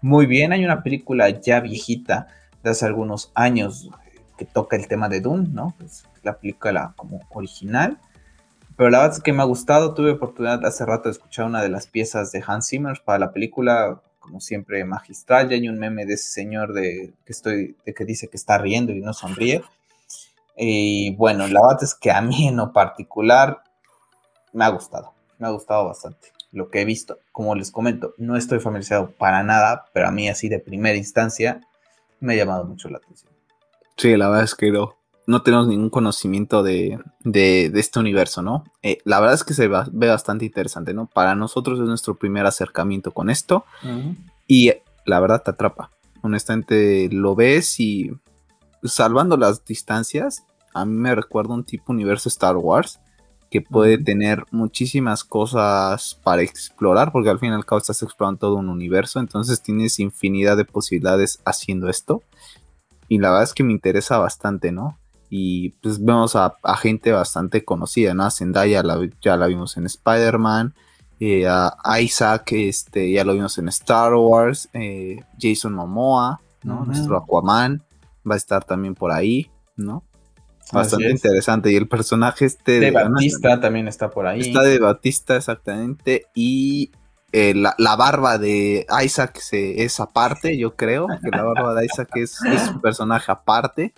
muy 0.00 0.26
bien. 0.26 0.52
Hay 0.52 0.64
una 0.64 0.84
película 0.84 1.30
ya 1.30 1.58
viejita 1.58 2.28
de 2.62 2.70
hace 2.70 2.86
algunos 2.86 3.32
años 3.34 3.90
que 4.38 4.44
toca 4.44 4.76
el 4.76 4.86
tema 4.86 5.08
de 5.08 5.20
Dune, 5.20 5.48
¿no? 5.50 5.74
Es 5.84 6.04
la 6.22 6.38
película 6.38 6.94
como 6.96 7.20
original 7.30 7.98
pero 8.82 8.90
la 8.90 8.98
verdad 8.98 9.16
es 9.16 9.22
que 9.22 9.32
me 9.32 9.42
ha 9.42 9.46
gustado. 9.46 9.94
Tuve 9.94 10.10
oportunidad 10.10 10.66
hace 10.66 10.84
rato 10.84 11.04
de 11.08 11.12
escuchar 11.12 11.46
una 11.46 11.62
de 11.62 11.68
las 11.68 11.86
piezas 11.86 12.32
de 12.32 12.42
Hans 12.44 12.66
Zimmer 12.66 13.00
para 13.04 13.20
la 13.20 13.32
película, 13.32 14.02
como 14.18 14.40
siempre 14.40 14.84
magistral. 14.84 15.48
Ya 15.48 15.54
hay 15.54 15.68
un 15.68 15.78
meme 15.78 16.04
de 16.04 16.14
ese 16.14 16.28
señor 16.30 16.72
de 16.72 17.14
que 17.24 17.32
estoy, 17.32 17.76
de 17.86 17.94
que 17.94 18.04
dice 18.04 18.26
que 18.26 18.36
está 18.36 18.58
riendo 18.58 18.90
y 18.90 19.00
no 19.00 19.12
sonríe. 19.12 19.62
Y 20.56 21.14
bueno, 21.14 21.46
la 21.46 21.60
verdad 21.60 21.84
es 21.84 21.94
que 21.94 22.10
a 22.10 22.20
mí 22.22 22.48
en 22.48 22.56
lo 22.56 22.72
particular 22.72 23.62
me 24.52 24.64
ha 24.64 24.68
gustado. 24.70 25.14
Me 25.38 25.46
ha 25.46 25.50
gustado 25.50 25.84
bastante 25.84 26.32
lo 26.50 26.68
que 26.68 26.80
he 26.80 26.84
visto. 26.84 27.20
Como 27.30 27.54
les 27.54 27.70
comento, 27.70 28.14
no 28.18 28.34
estoy 28.36 28.58
familiarizado 28.58 29.12
para 29.12 29.44
nada, 29.44 29.84
pero 29.92 30.08
a 30.08 30.10
mí 30.10 30.28
así 30.28 30.48
de 30.48 30.58
primera 30.58 30.98
instancia 30.98 31.60
me 32.18 32.32
ha 32.32 32.36
llamado 32.36 32.64
mucho 32.64 32.88
la 32.88 32.98
atención. 32.98 33.30
Sí, 33.96 34.16
la 34.16 34.26
verdad 34.26 34.42
es 34.42 34.56
que 34.56 34.72
no 34.72 35.01
no 35.26 35.42
tenemos 35.42 35.68
ningún 35.68 35.90
conocimiento 35.90 36.62
de, 36.62 36.98
este 37.24 38.00
universo, 38.00 38.42
¿no? 38.42 38.64
Eh, 38.82 38.98
la 39.04 39.20
verdad 39.20 39.34
es 39.34 39.44
que 39.44 39.54
se 39.54 39.68
ve 39.68 40.08
bastante 40.08 40.44
interesante, 40.44 40.94
¿no? 40.94 41.06
Para 41.06 41.34
nosotros 41.34 41.78
es 41.80 41.86
nuestro 41.86 42.16
primer 42.16 42.46
acercamiento 42.46 43.12
con 43.12 43.30
esto 43.30 43.64
y 44.46 44.72
la 45.04 45.20
verdad 45.20 45.42
te 45.42 45.52
atrapa. 45.52 45.90
Honestamente 46.22 47.08
lo 47.10 47.34
ves 47.34 47.78
y 47.80 48.10
salvando 48.82 49.36
las 49.36 49.64
distancias, 49.64 50.44
a 50.74 50.84
mí 50.84 50.94
me 50.94 51.14
recuerda 51.14 51.54
un 51.54 51.64
tipo 51.64 51.92
universo 51.92 52.28
Star 52.28 52.56
Wars 52.56 52.98
que 53.50 53.60
puede 53.60 53.98
tener 53.98 54.46
muchísimas 54.50 55.24
cosas 55.24 56.18
para 56.22 56.40
explorar, 56.40 57.12
porque 57.12 57.28
al 57.28 57.38
fin 57.38 57.50
y 57.50 57.54
al 57.54 57.66
cabo 57.66 57.80
estás 57.80 58.02
explorando 58.02 58.38
todo 58.38 58.56
un 58.56 58.70
universo, 58.70 59.20
entonces 59.20 59.60
tienes 59.60 60.00
infinidad 60.00 60.56
de 60.56 60.64
posibilidades 60.64 61.38
haciendo 61.44 61.90
esto. 61.90 62.22
Y 63.08 63.18
la 63.18 63.28
verdad 63.28 63.44
es 63.44 63.52
que 63.52 63.62
me 63.62 63.72
interesa 63.72 64.16
bastante, 64.16 64.72
¿no? 64.72 64.98
Y 65.34 65.70
pues 65.80 66.04
vemos 66.04 66.36
a, 66.36 66.58
gente 66.76 67.10
bastante 67.10 67.64
conocida, 67.64 68.12
¿no? 68.12 68.24
A 68.24 68.30
Zendaya 68.30 68.82
ya 69.22 69.34
la 69.38 69.46
vimos 69.46 69.78
en 69.78 69.86
Spider-Man, 69.86 70.74
eh, 71.20 71.46
a 71.48 72.00
Isaac 72.02 72.52
este, 72.52 73.10
ya 73.10 73.24
lo 73.24 73.32
vimos 73.32 73.56
en 73.56 73.68
Star 73.68 74.12
Wars, 74.12 74.68
eh, 74.74 75.20
Jason 75.40 75.72
Momoa, 75.72 76.38
¿no? 76.62 76.84
Nuestro 76.84 77.16
Aquaman 77.16 77.82
va 78.30 78.34
a 78.34 78.36
estar 78.36 78.62
también 78.64 78.94
por 78.94 79.10
ahí, 79.10 79.50
¿no? 79.74 80.04
Bastante 80.70 81.08
interesante. 81.08 81.72
Y 81.72 81.76
el 81.76 81.88
personaje 81.88 82.44
este 82.44 82.78
de, 82.78 82.90
Batista 82.90 83.58
también 83.58 83.88
está 83.88 84.10
por 84.10 84.26
ahí. 84.26 84.40
Está 84.40 84.60
de 84.60 84.80
Batista, 84.80 85.36
exactamente. 85.36 86.26
Y 86.34 86.90
eh, 87.32 87.54
la, 87.54 87.96
barba 87.96 88.36
de 88.36 88.86
Isaac 89.02 89.40
es 89.50 89.98
aparte, 89.98 90.58
yo 90.58 90.76
creo. 90.76 91.06
Que 91.06 91.30
la 91.30 91.42
barba 91.42 91.74
de 91.74 91.86
Isaac 91.86 92.10
es, 92.16 92.38
es 92.44 92.68
un 92.68 92.82
personaje 92.82 93.32
aparte. 93.32 93.94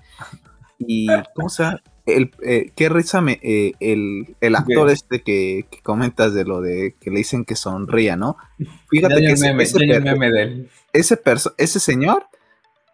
Y, 0.79 1.09
¿cómo 1.35 1.49
se 1.49 1.63
llama? 1.63 1.83
El, 2.07 2.33
eh, 2.43 2.71
qué 2.77 2.91
risa 2.91 3.23
me, 3.23 3.41
eh, 3.43 3.73
el, 3.81 4.37
el, 4.43 4.55
actor 4.57 4.91
este 4.91 5.23
que, 5.23 5.67
comentas 5.83 6.35
de 6.35 6.45
lo 6.45 6.61
de 6.61 6.95
que 7.01 7.11
le 7.11 7.19
dicen 7.19 7.47
que 7.47 7.57
sonría, 7.57 8.15
¿no? 8.15 8.37
Fíjate 8.91 9.17
que 9.17 9.33
ese, 9.33 9.57
ese, 10.93 11.21
ese, 11.57 11.81
señor 11.81 12.27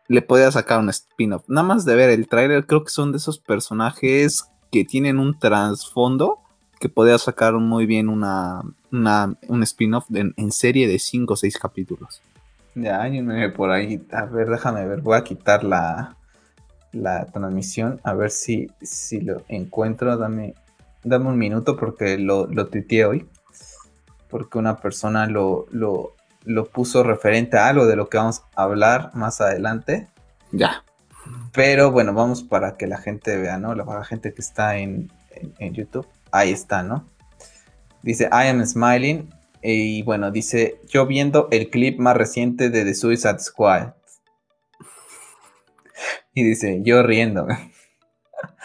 le 0.06 0.22
podía 0.22 0.52
sacar 0.52 0.78
un 0.78 0.90
spin-off. 0.90 1.42
Nada 1.48 1.66
más 1.66 1.84
de 1.84 1.96
ver 1.96 2.10
el 2.10 2.28
tráiler, 2.28 2.66
creo 2.66 2.84
que 2.84 2.90
son 2.90 3.10
de 3.10 3.18
esos 3.18 3.40
personajes 3.40 4.44
que 4.70 4.84
tienen 4.84 5.18
un 5.18 5.36
trasfondo 5.36 6.38
que 6.78 6.88
podía 6.88 7.18
sacar 7.18 7.54
muy 7.54 7.86
bien 7.86 8.08
una, 8.08 8.62
una 8.92 9.36
un 9.48 9.62
spin-off 9.64 10.06
en, 10.14 10.34
en, 10.36 10.52
serie 10.52 10.86
de 10.86 10.98
5 10.98 11.34
o 11.34 11.36
6 11.36 11.58
capítulos. 11.58 12.22
Ya, 12.74 13.02
hay 13.02 13.18
un 13.18 13.26
meme 13.26 13.50
por 13.50 13.70
ahí. 13.70 14.00
A 14.12 14.24
ver, 14.24 14.48
déjame 14.48 14.86
ver. 14.86 15.00
Voy 15.00 15.16
a 15.16 15.24
quitar 15.24 15.62
la, 15.62 16.16
la 16.93 17.26
transmisión, 17.26 18.01
a 18.05 18.14
ver 18.14 18.30
si, 18.30 18.70
si 18.82 19.20
lo 19.20 19.43
encuentro. 19.49 20.16
Dame, 20.16 20.55
dame 21.05 21.28
un 21.28 21.38
minuto 21.38 21.76
porque 21.76 22.18
lo, 22.18 22.47
lo 22.47 22.68
tuiteé 22.68 23.05
hoy. 23.05 23.28
Porque 24.28 24.59
una 24.59 24.76
persona 24.76 25.26
lo, 25.26 25.66
lo, 25.70 26.14
lo 26.45 26.64
puso 26.66 27.03
referente 27.03 27.59
a 27.59 27.68
algo 27.68 27.86
de 27.86 27.97
lo 27.97 28.09
que 28.09 28.18
vamos 28.18 28.43
a 28.55 28.62
hablar 28.62 29.11
más 29.14 29.41
adelante. 29.41 30.09
Ya. 30.53 30.84
Pero 31.53 31.91
bueno, 31.91 32.14
vamos 32.14 32.43
para 32.43 32.76
que 32.76 32.86
la 32.86 32.99
gente 32.99 33.36
vea, 33.36 33.59
¿no? 33.59 33.74
La 33.74 34.05
gente 34.05 34.32
que 34.32 34.41
está 34.41 34.78
en, 34.78 35.11
en, 35.59 35.74
YouTube. 35.74 36.07
Ahí 36.32 36.53
está, 36.53 36.82
¿no? 36.82 37.07
Dice, 38.03 38.28
I 38.32 38.49
am 38.49 38.64
smiling. 38.64 39.28
Y 39.62 40.03
bueno, 40.03 40.30
dice, 40.30 40.80
yo 40.88 41.07
viendo 41.07 41.49
el 41.51 41.68
clip 41.70 41.99
más 41.99 42.16
reciente 42.16 42.70
de 42.70 42.84
The 42.84 42.95
Suicide 42.95 43.41
Squad. 43.41 43.93
Y 46.34 46.44
dice, 46.44 46.80
yo 46.82 47.02
riendo. 47.02 47.46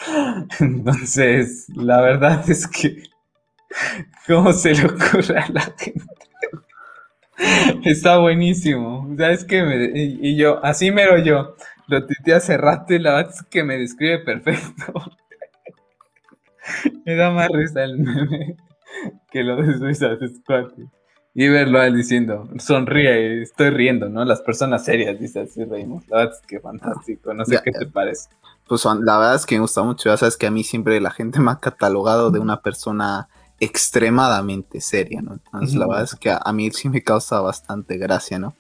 Entonces, 0.59 1.67
la 1.75 2.01
verdad 2.01 2.49
es 2.49 2.67
que, 2.67 3.03
¿cómo 4.27 4.53
se 4.53 4.73
le 4.73 4.85
ocurre 4.85 5.39
a 5.39 5.49
la 5.49 5.61
gente? 5.61 6.03
Está 7.83 8.17
buenísimo. 8.17 9.13
¿Sabes 9.17 9.43
qué? 9.43 9.63
Me, 9.63 9.91
y, 9.93 10.37
yo, 10.37 10.63
así 10.63 10.91
mero 10.91 11.17
yo, 11.17 11.55
lo 11.87 12.05
tuiteé 12.05 12.35
hace 12.35 12.57
rato 12.57 12.93
y 12.93 12.99
la 12.99 13.15
verdad 13.15 13.33
es 13.33 13.43
que 13.43 13.63
me 13.63 13.77
describe 13.77 14.19
perfecto. 14.19 14.93
me 17.05 17.15
da 17.15 17.31
más 17.31 17.49
risa 17.49 17.83
el 17.83 17.97
meme 17.97 18.57
que 19.31 19.43
lo 19.43 19.57
de 19.57 19.77
Suicide 19.77 20.27
Squad 20.29 20.71
y 21.37 21.49
verlo 21.49 21.81
a 21.81 21.87
él 21.87 21.97
diciendo, 21.97 22.47
sonríe, 22.59 23.41
estoy 23.41 23.69
riendo, 23.69 24.07
¿no? 24.07 24.23
Las 24.23 24.39
personas 24.39 24.85
serias, 24.85 25.19
dice 25.19 25.41
así 25.41 25.65
reímos. 25.65 26.07
La 26.07 26.17
verdad 26.19 26.35
es 26.41 26.47
que 26.47 26.61
fantástico, 26.61 27.33
no 27.33 27.43
sé 27.43 27.59
qué 27.61 27.71
te 27.71 27.85
parece. 27.85 28.29
Pues 28.65 28.85
la 28.85 29.17
verdad 29.17 29.35
es 29.35 29.45
que 29.45 29.55
me 29.55 29.61
gusta 29.61 29.83
mucho, 29.83 30.09
ya 30.09 30.15
sabes 30.15 30.37
que 30.37 30.47
a 30.47 30.51
mí 30.51 30.63
siempre 30.63 30.99
la 31.01 31.11
gente 31.11 31.41
me 31.41 31.51
ha 31.51 31.59
catalogado 31.59 32.31
de 32.31 32.39
una 32.39 32.61
persona 32.61 33.27
extremadamente 33.59 34.79
seria, 34.79 35.21
¿no? 35.21 35.33
Entonces 35.33 35.75
la 35.75 35.87
verdad 35.87 36.05
es 36.05 36.15
que 36.15 36.31
a, 36.31 36.53
mí 36.53 36.71
sí 36.71 36.87
me 36.87 37.03
causa 37.03 37.41
bastante 37.41 37.97
gracia, 37.97 38.39
¿no? 38.39 38.55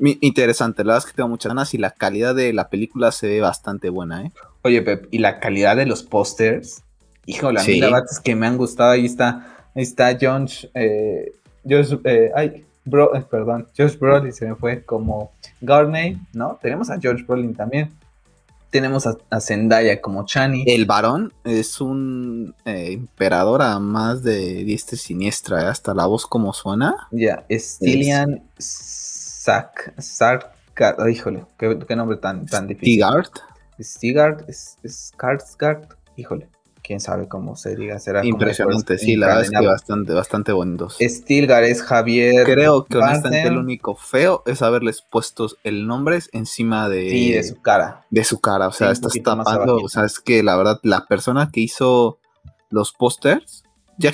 interesante, 0.00 0.84
la 0.84 0.92
verdad 0.92 1.06
es 1.08 1.10
que 1.10 1.16
tengo 1.16 1.28
muchas 1.28 1.50
ganas 1.50 1.74
y 1.74 1.78
la 1.78 1.90
calidad 1.90 2.32
de 2.32 2.52
la 2.52 2.68
película 2.68 3.10
se 3.10 3.26
ve 3.26 3.40
bastante 3.40 3.90
buena, 3.90 4.26
¿eh? 4.26 4.32
Oye, 4.62 4.80
Pep, 4.82 5.08
y 5.10 5.18
la 5.18 5.40
calidad 5.40 5.74
de 5.74 5.86
los 5.86 6.04
pósters, 6.04 6.84
híjole, 7.26 7.60
a 7.60 7.64
mí 7.64 7.80
la 7.80 7.86
verdad 7.86 8.04
es 8.08 8.20
que 8.20 8.36
me 8.36 8.46
han 8.46 8.56
gustado, 8.56 8.92
ahí 8.92 9.06
está, 9.06 9.68
ahí 9.74 9.82
está 9.82 10.16
John, 10.20 10.46
eh, 10.74 11.32
Josh, 11.68 11.94
eh, 12.04 12.30
ay, 12.34 12.64
bro, 12.84 13.14
eh, 13.14 13.24
perdón, 13.28 13.68
Josh 13.76 13.98
Brolin 13.98 14.32
se 14.32 14.46
me 14.46 14.54
fue 14.54 14.82
como 14.82 15.32
Garney, 15.60 16.18
¿no? 16.32 16.58
Tenemos 16.60 16.90
a 16.90 16.98
George 16.98 17.24
Brolin 17.24 17.54
también. 17.54 17.92
Tenemos 18.70 19.06
a, 19.06 19.40
Zendaya 19.40 20.00
como 20.00 20.26
Chani. 20.26 20.64
El 20.66 20.84
varón 20.84 21.32
es 21.44 21.80
un 21.80 22.54
eh, 22.66 22.92
emperador 22.92 23.62
a 23.62 23.78
más 23.78 24.22
de 24.22 24.62
diestra 24.64 24.98
siniestra, 24.98 25.62
¿eh? 25.62 25.66
hasta 25.66 25.94
la 25.94 26.04
voz 26.04 26.26
como 26.26 26.52
suena. 26.52 27.08
Ya, 27.10 27.44
es 27.48 27.76
Stilian 27.76 28.42
Sark, 28.58 29.94
híjole, 31.10 31.46
¿qué, 31.56 31.96
nombre 31.96 32.18
tan, 32.18 32.44
tan 32.44 32.66
difícil. 32.66 33.02
Stigart, 33.80 34.48
es, 34.48 34.76
Skarsgård, 34.84 35.86
híjole, 36.16 36.48
quién 36.88 37.00
sabe 37.00 37.28
cómo 37.28 37.54
se 37.54 37.76
diga, 37.76 37.98
será 37.98 38.24
impresionante, 38.24 38.96
sí, 38.96 39.14
la 39.14 39.26
verdad 39.26 39.42
es 39.42 39.50
que 39.50 39.66
bastante, 39.66 40.14
bastante 40.14 40.52
bonitos. 40.52 40.96
Stilgar 40.98 41.62
es 41.62 41.82
Javier. 41.82 42.46
Creo 42.46 42.86
que 42.86 42.96
honestamente 42.96 43.46
el 43.46 43.58
único 43.58 43.94
feo 43.94 44.42
es 44.46 44.62
haberles 44.62 45.02
puesto 45.02 45.48
el 45.64 45.86
nombre 45.86 46.18
encima 46.32 46.88
de, 46.88 47.10
sí, 47.10 47.32
de 47.32 47.44
su 47.44 47.60
cara. 47.60 48.06
De 48.08 48.24
su 48.24 48.40
cara, 48.40 48.68
o 48.68 48.72
sea, 48.72 48.90
estás 48.90 49.12
tapando, 49.22 49.76
o 49.76 49.88
sea, 49.90 50.06
es 50.06 50.18
que 50.18 50.42
la 50.42 50.56
verdad, 50.56 50.80
la 50.82 51.04
persona 51.04 51.50
que 51.52 51.60
hizo 51.60 52.20
los 52.70 52.92
pósters, 52.92 53.64
ya 53.98 54.10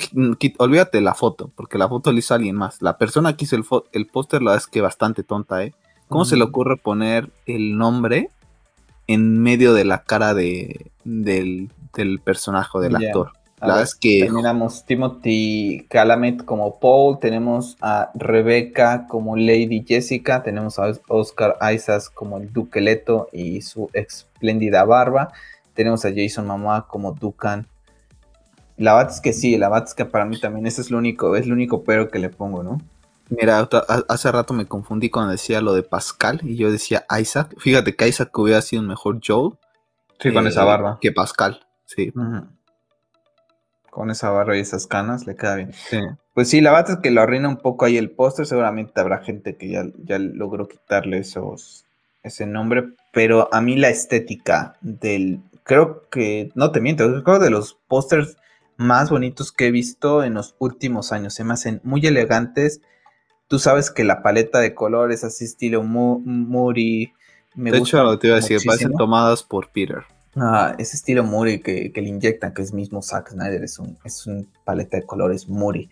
olvídate 0.57 0.99
la 0.99 1.13
foto, 1.13 1.51
porque 1.55 1.77
la 1.77 1.87
foto 1.87 2.11
le 2.11 2.19
hizo 2.19 2.33
alguien 2.33 2.57
más. 2.57 2.81
La 2.81 2.97
persona 2.97 3.37
que 3.37 3.45
hizo 3.45 3.55
el, 3.55 3.63
el 3.93 4.07
póster, 4.07 4.41
la 4.41 4.51
verdad 4.51 4.65
es 4.65 4.69
que 4.69 4.81
bastante 4.81 5.23
tonta, 5.23 5.63
¿eh? 5.63 5.73
¿Cómo 6.09 6.25
se 6.25 6.35
le 6.35 6.43
ocurre 6.43 6.75
poner 6.75 7.29
el 7.45 7.77
nombre 7.77 8.29
en 9.07 9.41
medio 9.41 9.73
de 9.73 9.85
la 9.85 10.03
cara 10.03 10.33
de, 10.33 10.91
del, 11.05 11.69
personaje, 12.23 12.79
del 12.79 12.95
actor. 12.95 13.31
La 13.61 13.81
es 13.81 13.95
que... 13.95 14.25
Tenemos 14.25 14.85
Timothy 14.85 15.87
Calamet 15.89 16.43
como 16.43 16.79
Paul, 16.79 17.19
tenemos 17.19 17.77
a 17.81 18.11
Rebecca 18.13 19.07
como 19.07 19.35
Lady 19.35 19.83
Jessica, 19.87 20.43
tenemos 20.43 20.77
a 20.77 20.91
Oscar 21.07 21.57
Isaacs 21.73 22.09
como 22.09 22.37
el 22.37 22.51
Duque 22.51 22.81
Leto 22.81 23.29
y 23.31 23.61
su 23.61 23.89
espléndida 23.93 24.83
barba, 24.83 25.31
tenemos 25.73 26.05
a 26.05 26.11
Jason 26.15 26.45
Mamá 26.45 26.87
como 26.87 27.13
Dukan. 27.13 27.67
La 28.77 28.93
verdad 28.95 29.13
es 29.13 29.21
que 29.21 29.33
sí, 29.33 29.57
la 29.57 29.69
verdad 29.69 29.87
es 29.87 29.93
que 29.93 30.05
para 30.05 30.25
mí 30.25 30.39
también 30.39 30.65
ese 30.67 30.81
es 30.81 30.91
lo 30.91 30.97
único, 30.97 31.35
es 31.35 31.47
lo 31.47 31.53
único 31.53 31.83
pero 31.83 32.09
que 32.09 32.19
le 32.19 32.29
pongo, 32.29 32.61
¿no? 32.61 32.79
Mira, 33.29 33.67
hace 34.07 34.31
rato 34.31 34.53
me 34.53 34.67
confundí 34.67 35.09
cuando 35.09 35.31
decía 35.31 35.59
lo 35.61 35.73
de 35.73 35.81
Pascal 35.81 36.41
y 36.43 36.57
yo 36.57 36.71
decía 36.71 37.05
Isaac. 37.19 37.55
Fíjate 37.57 37.95
que 37.95 38.07
Isaac 38.07 38.37
hubiera 38.37 38.61
sido 38.61 38.83
un 38.83 38.87
mejor 38.87 39.19
Joel. 39.25 39.53
Sí, 40.19 40.31
con 40.31 40.45
esa 40.45 40.63
barba. 40.63 40.99
Que 41.01 41.11
Pascal, 41.11 41.64
sí. 41.85 42.11
Con 43.89 44.11
esa 44.11 44.29
barba 44.29 44.57
y 44.57 44.59
esas 44.59 44.87
canas 44.87 45.25
le 45.25 45.35
queda 45.35 45.55
bien. 45.55 45.71
Pues 46.33 46.49
sí, 46.49 46.59
la 46.61 46.71
verdad 46.71 46.91
es 46.91 46.97
que 46.97 47.11
lo 47.11 47.21
arruina 47.21 47.47
un 47.47 47.57
poco 47.57 47.85
ahí 47.85 47.97
el 47.97 48.11
póster. 48.11 48.45
Seguramente 48.45 48.99
habrá 48.99 49.19
gente 49.19 49.55
que 49.55 49.69
ya, 49.69 49.85
ya 50.03 50.19
logró 50.19 50.67
quitarle 50.67 51.19
esos, 51.19 51.85
ese 52.23 52.45
nombre. 52.45 52.89
Pero 53.13 53.47
a 53.53 53.61
mí 53.61 53.75
la 53.75 53.89
estética 53.89 54.75
del. 54.81 55.39
Creo 55.63 56.09
que. 56.09 56.51
No 56.55 56.71
te 56.71 56.81
miento, 56.81 57.23
creo 57.23 57.39
de 57.39 57.49
los 57.49 57.77
pósters 57.87 58.37
más 58.77 59.09
bonitos 59.09 59.53
que 59.53 59.67
he 59.67 59.71
visto 59.71 60.23
en 60.23 60.33
los 60.33 60.55
últimos 60.59 61.13
años. 61.13 61.33
Se 61.33 61.45
me 61.45 61.53
hacen 61.53 61.79
muy 61.83 62.05
elegantes 62.05 62.81
tú 63.47 63.59
sabes 63.59 63.91
que 63.91 64.03
la 64.03 64.21
paleta 64.21 64.59
de 64.59 64.73
colores 64.73 65.23
así 65.23 65.45
estilo 65.45 65.83
Muri. 65.83 67.13
Me 67.55 67.71
de 67.71 67.77
hecho, 67.77 68.17
te 68.19 68.27
iba 68.27 68.37
a 68.37 68.39
decir, 68.39 68.59
parecen 68.65 68.93
tomadas 68.93 69.43
por 69.43 69.69
Peter. 69.69 70.03
Ah, 70.35 70.75
ese 70.77 70.97
estilo 70.97 71.23
Muri 71.23 71.61
que, 71.61 71.91
le 71.95 72.09
inyectan, 72.09 72.53
que 72.53 72.61
es 72.61 72.73
mismo 72.73 73.01
Zack 73.01 73.29
Snyder, 73.29 73.63
es 73.63 73.79
un, 73.79 73.97
es 74.03 74.25
paleta 74.65 74.97
de 74.97 75.05
colores 75.05 75.47
Muri. 75.47 75.89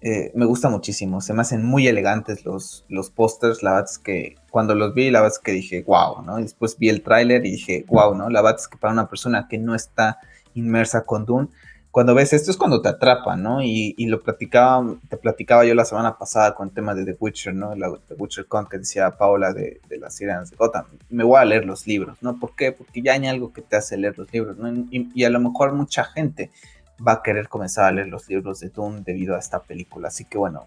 Eh, 0.00 0.32
me 0.34 0.44
gusta 0.44 0.68
muchísimo, 0.68 1.20
se 1.20 1.32
me 1.32 1.42
hacen 1.42 1.64
muy 1.64 1.86
elegantes 1.88 2.44
los, 2.44 2.84
los 2.88 3.10
pósters, 3.10 3.62
la 3.62 3.72
verdad 3.72 3.90
es 3.90 3.98
que 3.98 4.36
cuando 4.50 4.74
los 4.74 4.94
vi, 4.94 5.10
la 5.10 5.20
verdad 5.20 5.36
es 5.36 5.42
que 5.42 5.52
dije, 5.52 5.82
wow, 5.82 6.22
¿no? 6.22 6.38
Y 6.38 6.42
después 6.42 6.78
vi 6.78 6.90
el 6.90 7.02
tráiler 7.02 7.46
y 7.46 7.52
dije, 7.52 7.84
wow, 7.88 8.14
¿no? 8.14 8.28
La 8.28 8.42
verdad 8.42 8.60
es 8.60 8.68
que 8.68 8.76
para 8.76 8.92
una 8.92 9.08
persona 9.08 9.48
que 9.48 9.56
no 9.58 9.74
está 9.74 10.18
inmersa 10.54 11.04
con 11.04 11.24
Dune, 11.24 11.48
cuando 11.94 12.12
ves 12.12 12.32
esto 12.32 12.50
es 12.50 12.56
cuando 12.56 12.82
te 12.82 12.88
atrapa, 12.88 13.36
¿no? 13.36 13.62
Y, 13.62 13.94
lo 14.06 14.20
platicaba, 14.20 14.84
te 15.08 15.16
platicaba 15.16 15.64
yo 15.64 15.76
la 15.76 15.84
semana 15.84 16.18
pasada 16.18 16.52
con 16.52 16.66
el 16.66 16.74
tema 16.74 16.92
de 16.92 17.04
The 17.04 17.16
Witcher, 17.20 17.54
¿no? 17.54 17.76
La, 17.76 17.88
The 18.08 18.14
Witcher 18.14 18.46
Con 18.46 18.66
que 18.66 18.78
decía 18.78 19.12
Paula 19.12 19.52
de, 19.52 19.80
de 19.88 19.98
las 19.98 20.16
sirenas 20.16 20.50
de 20.50 20.56
Gotham. 20.56 20.86
Me 21.08 21.22
voy 21.22 21.40
a 21.40 21.44
leer 21.44 21.64
los 21.64 21.86
libros, 21.86 22.18
¿no? 22.20 22.36
¿Por 22.40 22.56
qué? 22.56 22.72
Porque 22.72 23.00
ya 23.00 23.12
hay 23.12 23.24
algo 23.28 23.52
que 23.52 23.62
te 23.62 23.76
hace 23.76 23.96
leer 23.96 24.18
los 24.18 24.32
libros, 24.32 24.56
¿no? 24.56 24.68
Y, 24.90 25.22
a 25.22 25.30
lo 25.30 25.38
mejor 25.38 25.72
mucha 25.72 26.02
gente 26.02 26.50
va 26.98 27.12
a 27.12 27.22
querer 27.22 27.48
comenzar 27.48 27.84
a 27.84 27.92
leer 27.92 28.08
los 28.08 28.28
libros 28.28 28.58
de 28.58 28.70
Dune 28.70 29.02
debido 29.02 29.36
a 29.36 29.38
esta 29.38 29.62
película. 29.62 30.08
Así 30.08 30.24
que 30.24 30.36
bueno, 30.36 30.66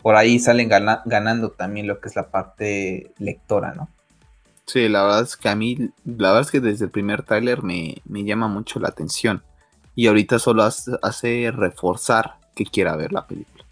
por 0.00 0.14
ahí 0.14 0.38
salen 0.38 0.68
ganando 0.68 1.50
también 1.50 1.88
lo 1.88 1.98
que 1.98 2.08
es 2.08 2.14
la 2.14 2.28
parte 2.28 3.10
lectora, 3.18 3.74
¿no? 3.74 3.88
Sí, 4.66 4.88
la 4.88 5.02
verdad 5.02 5.22
es 5.22 5.36
que 5.36 5.48
a 5.48 5.56
mí, 5.56 5.90
la 6.04 6.28
verdad 6.28 6.42
es 6.42 6.52
que 6.52 6.60
desde 6.60 6.84
el 6.84 6.92
primer 6.92 7.24
tráiler 7.24 7.64
me, 7.64 7.96
me 8.04 8.22
llama 8.22 8.46
mucho 8.46 8.78
la 8.78 8.90
atención 8.90 9.42
y 9.94 10.06
ahorita 10.06 10.38
solo 10.38 10.62
hace, 10.64 11.50
reforzar 11.50 12.36
que 12.54 12.64
quiera 12.64 12.96
ver 12.96 13.12
la 13.12 13.26
película. 13.26 13.64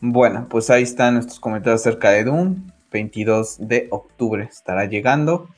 Bueno, 0.00 0.46
pues 0.48 0.70
ahí 0.70 0.82
están 0.82 1.14
nuestros 1.14 1.40
comentarios 1.40 1.80
acerca 1.80 2.10
de 2.10 2.24
Doom. 2.24 2.70
22 2.92 3.56
de 3.60 3.88
octubre 3.90 4.44
estará 4.44 4.86
llegando. 4.86 5.48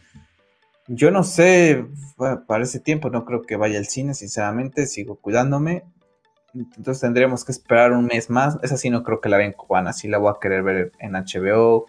Yo 0.87 1.11
no 1.11 1.23
sé, 1.23 1.87
para 2.47 2.65
ese 2.65 2.81
tiempo 2.81 3.11
no 3.11 3.25
creo 3.25 3.43
que 3.43 3.57
vaya 3.57 3.79
al 3.79 3.87
cine, 3.87 4.15
sinceramente, 4.15 4.87
sigo 4.87 5.17
cuidándome. 5.17 5.85
Entonces 6.55 7.01
tendremos 7.01 7.45
que 7.45 7.53
esperar 7.53 7.93
un 7.93 8.07
mes 8.07 8.31
más. 8.31 8.59
Esa 8.63 8.77
sí 8.77 8.89
no 8.91 9.03
creo 9.03 9.21
que 9.21 9.29
la 9.29 9.37
vean 9.37 9.53
cubana, 9.53 9.93
sí 9.93 10.09
la 10.09 10.19
voy 10.19 10.31
a 10.31 10.41
querer 10.41 10.63
ver 10.63 10.93
en 10.99 11.13
HBO, 11.13 11.87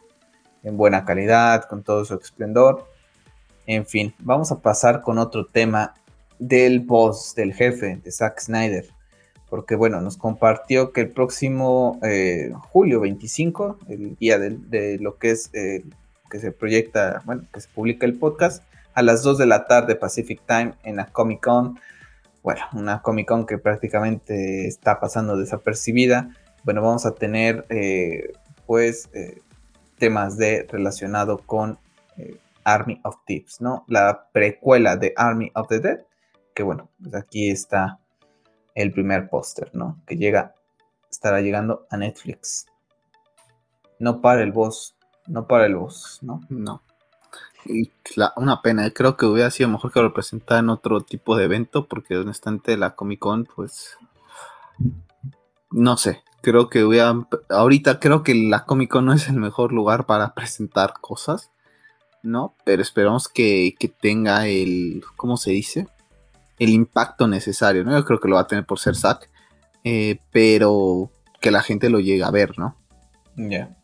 en 0.63 0.75
buena 0.75 1.05
calidad, 1.05 1.63
con 1.63 1.81
todo 1.81 2.03
su 2.03 2.15
esplendor. 2.15 2.87
En 3.65 3.85
fin, 3.85 4.13
vamos 4.19 4.51
a 4.51 4.59
pasar 4.61 5.01
con 5.01 5.17
otro 5.17 5.45
tema 5.45 5.93
del 6.39 6.79
boss, 6.79 7.35
del 7.35 7.53
jefe, 7.53 7.99
de 8.03 8.11
Zack 8.11 8.39
Snyder. 8.39 8.85
Porque 9.49 9.75
bueno, 9.75 10.01
nos 10.01 10.17
compartió 10.17 10.91
que 10.91 11.01
el 11.01 11.09
próximo 11.09 11.99
eh, 12.03 12.51
julio 12.69 13.01
25, 13.01 13.79
el 13.89 14.15
día 14.15 14.39
de, 14.39 14.97
lo 14.99 15.17
que 15.17 15.31
es 15.31 15.49
eh, 15.53 15.83
que 16.29 16.39
se 16.39 16.51
proyecta, 16.51 17.21
bueno, 17.25 17.43
que 17.53 17.61
se 17.61 17.67
publica 17.69 18.05
el 18.05 18.17
podcast, 18.17 18.63
a 18.93 19.01
las 19.01 19.23
2 19.23 19.37
de 19.37 19.45
la 19.45 19.65
tarde 19.65 19.95
Pacific 19.95 20.41
Time 20.45 20.73
en 20.83 20.97
la 20.97 21.05
Comic 21.05 21.41
Con. 21.43 21.79
Bueno, 22.43 22.61
una 22.73 23.01
Comic 23.01 23.27
Con 23.27 23.45
que 23.45 23.57
prácticamente 23.57 24.67
está 24.67 24.99
pasando 24.99 25.35
desapercibida. 25.35 26.29
Bueno, 26.63 26.81
vamos 26.81 27.05
a 27.05 27.15
tener 27.15 27.65
eh, 27.69 28.31
pues 28.65 29.09
temas 29.97 30.37
de 30.37 30.67
relacionado 30.69 31.39
con 31.39 31.79
Army 32.63 32.99
of 33.03 33.15
Thieves, 33.25 33.61
¿no? 33.61 33.83
La 33.87 34.27
precuela 34.31 34.95
de 34.95 35.13
Army 35.15 35.51
of 35.55 35.67
the 35.69 35.79
Dead 35.79 35.99
bueno, 36.63 36.89
pues 37.01 37.15
aquí 37.15 37.49
está 37.49 37.99
el 38.75 38.91
primer 38.91 39.29
póster, 39.29 39.71
¿no? 39.73 40.01
Que 40.05 40.15
llega, 40.15 40.55
estará 41.09 41.41
llegando 41.41 41.85
a 41.89 41.97
Netflix. 41.97 42.65
No 43.99 44.21
para 44.21 44.41
el 44.41 44.51
boss, 44.51 44.95
no 45.27 45.47
para 45.47 45.65
el 45.65 45.75
boss, 45.75 46.19
¿no? 46.21 46.41
No. 46.49 46.81
Una 48.37 48.61
pena, 48.61 48.87
eh, 48.87 48.93
creo 48.93 49.17
que 49.17 49.25
hubiera 49.25 49.51
sido 49.51 49.69
mejor 49.69 49.91
que 49.91 50.01
lo 50.01 50.13
presentara 50.13 50.59
en 50.59 50.69
otro 50.69 51.01
tipo 51.01 51.35
de 51.35 51.45
evento, 51.45 51.87
porque 51.87 52.17
honestamente 52.17 52.77
la 52.77 52.95
Comic 52.95 53.19
Con, 53.19 53.45
pues, 53.45 53.97
no 55.69 55.97
sé, 55.97 56.23
creo 56.41 56.69
que 56.69 56.83
hubiera, 56.85 57.13
ahorita 57.49 57.99
creo 57.99 58.23
que 58.23 58.33
la 58.33 58.65
Comic 58.65 58.91
Con 58.91 59.05
no 59.05 59.13
es 59.13 59.27
el 59.27 59.35
mejor 59.35 59.73
lugar 59.73 60.05
para 60.05 60.33
presentar 60.33 60.93
cosas, 61.01 61.51
¿no? 62.23 62.55
Pero 62.63 62.81
esperamos 62.81 63.27
que, 63.27 63.75
que 63.77 63.89
tenga 63.89 64.47
el, 64.47 65.03
¿cómo 65.17 65.37
se 65.37 65.51
dice? 65.51 65.87
El 66.59 66.69
impacto 66.69 67.27
necesario, 67.27 67.83
¿no? 67.83 67.97
Yo 67.97 68.05
creo 68.05 68.19
que 68.19 68.27
lo 68.27 68.35
va 68.35 68.41
a 68.41 68.47
tener 68.47 68.65
por 68.65 68.79
ser 68.79 68.95
Zack, 68.95 69.29
eh, 69.83 70.19
pero 70.31 71.09
que 71.41 71.51
la 71.51 71.63
gente 71.63 71.89
lo 71.89 71.99
llegue 71.99 72.23
a 72.23 72.31
ver, 72.31 72.59
¿no? 72.59 72.75
Ya. 73.35 73.75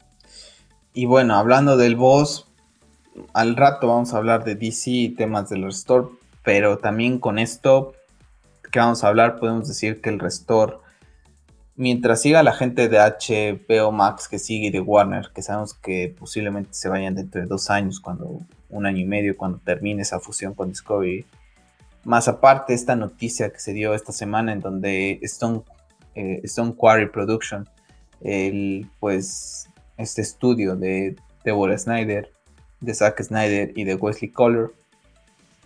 Y 0.94 1.06
bueno, 1.06 1.36
hablando 1.36 1.78
del 1.78 1.96
boss, 1.96 2.48
al 3.34 3.56
rato 3.56 3.88
vamos 3.88 4.14
a 4.14 4.18
hablar 4.18 4.44
de 4.44 4.56
DC 4.56 4.92
y 4.92 5.10
temas 5.10 5.50
del 5.50 5.64
restore, 5.64 6.08
pero 6.44 6.78
también 6.78 7.20
con 7.20 7.40
esto 7.40 7.94
que 8.72 8.80
vamos 8.80 9.04
a 9.04 9.08
hablar 9.08 9.40
podemos 9.40 9.68
decir 9.70 10.02
que 10.02 10.10
el 10.10 10.20
restore, 10.20 10.76
mientras 11.78 12.22
siga 12.22 12.44
la 12.44 12.54
gente 12.54 12.90
de 12.90 12.98
HBO 12.98 13.92
Max 13.94 14.28
que 14.28 14.38
sigue 14.38 14.68
y 14.68 14.72
de 14.72 14.82
Warner, 14.82 15.32
que 15.34 15.42
sabemos 15.42 15.74
que 15.74 16.14
posiblemente 16.18 16.74
se 16.74 16.90
vayan 16.90 17.16
dentro 17.16 17.40
de 17.40 17.48
dos 17.48 17.70
años, 17.70 18.02
cuando 18.02 18.42
un 18.70 18.86
año 18.86 19.00
y 19.00 19.06
medio, 19.06 19.38
cuando 19.38 19.60
termine 19.60 20.02
esa 20.02 20.20
fusión 20.20 20.54
con 20.54 20.70
Discovery, 20.70 21.26
más 22.06 22.28
aparte, 22.28 22.74
esta 22.74 22.96
noticia 22.96 23.52
que 23.52 23.60
se 23.60 23.74
dio 23.74 23.94
esta 23.94 24.12
semana 24.12 24.54
en 24.54 24.62
donde 24.62 25.20
Stone, 25.24 25.64
eh, 26.14 26.40
Stone 26.44 26.76
Quarry 26.76 27.10
Production, 27.10 27.68
el, 28.22 28.88
pues, 29.00 29.68
este 29.98 30.22
estudio 30.22 30.76
de 30.76 31.16
Deborah 31.44 31.78
Snyder, 31.78 32.32
de 32.80 32.94
Zack 32.94 33.22
Snyder 33.24 33.74
y 33.76 33.84
de 33.84 33.96
Wesley 33.96 34.32
Collar, 34.32 34.70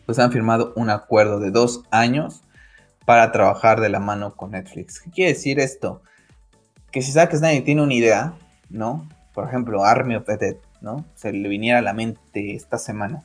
pues 0.06 0.18
han 0.18 0.32
firmado 0.32 0.74
un 0.76 0.90
acuerdo 0.90 1.40
de 1.40 1.52
dos 1.52 1.84
años 1.92 2.42
para 3.06 3.32
trabajar 3.32 3.82
de 3.82 3.90
la 3.90 4.00
mano 4.00 4.36
con 4.36 4.52
Netflix. 4.52 5.00
¿Qué 5.00 5.12
quiere 5.12 5.34
decir 5.34 5.60
esto? 5.60 6.02
Que 6.92 7.02
si 7.02 7.12
Zack 7.12 7.36
Snyder 7.36 7.64
tiene 7.64 7.84
una 7.84 7.94
idea, 7.94 8.34
¿no? 8.70 9.08
Por 9.34 9.48
ejemplo, 9.48 9.84
Army 9.84 10.16
of 10.16 10.26
the 10.26 10.38
Dead, 10.38 10.56
¿no? 10.82 11.06
Se 11.16 11.34
le 11.34 11.50
viniera 11.50 11.80
a 11.80 11.84
la 11.84 11.94
mente 11.94 12.56
esta 12.56 12.78
semana. 12.78 13.24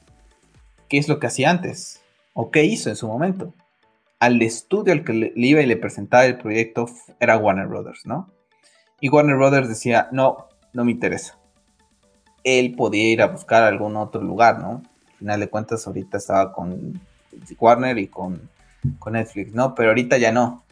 ¿Qué 0.89 0.99
es 0.99 1.09
lo 1.09 1.19
que 1.19 1.29
hacía 1.29 1.51
antes? 1.51 2.04
O 2.35 2.51
qué 2.51 2.65
hizo 2.65 2.91
en 2.91 2.97
su 2.97 3.09
momento. 3.09 3.55
Al 4.21 4.41
estudio 4.43 4.93
al 4.93 5.05
que 5.05 5.13
le, 5.13 5.33
iba 5.35 5.63
y 5.63 5.67
le 5.67 5.77
presentaba 5.77 6.27
el 6.27 6.37
proyecto 6.37 6.87
era 7.19 7.39
Warner 7.39 7.67
Brothers, 7.67 8.05
¿no? 8.05 8.31
Y 9.01 9.09
Warner 9.09 9.37
Brothers 9.37 9.69
decía, 9.69 10.09
no, 10.13 10.49
no 10.73 10.85
me 10.85 10.93
interesa. 10.93 11.39
Él 12.43 12.75
podía 12.77 13.11
ir 13.11 13.23
a 13.23 13.29
buscar 13.29 13.63
algún 13.63 13.97
otro 13.97 14.21
lugar, 14.21 14.59
¿no? 14.61 14.83
Al 15.13 15.19
final 15.19 15.41
de 15.41 15.49
cuentas, 15.49 15.87
ahorita 15.87 16.19
estaba 16.19 16.53
con 16.53 17.01
Warner 17.59 17.99
y 17.99 18.09
con 18.09 18.49
con 18.99 19.15
Netflix, 19.15 19.53
¿no? 19.53 19.75
Pero 19.75 19.91
ahorita 19.91 20.19
ya 20.19 20.33
no. 20.33 20.65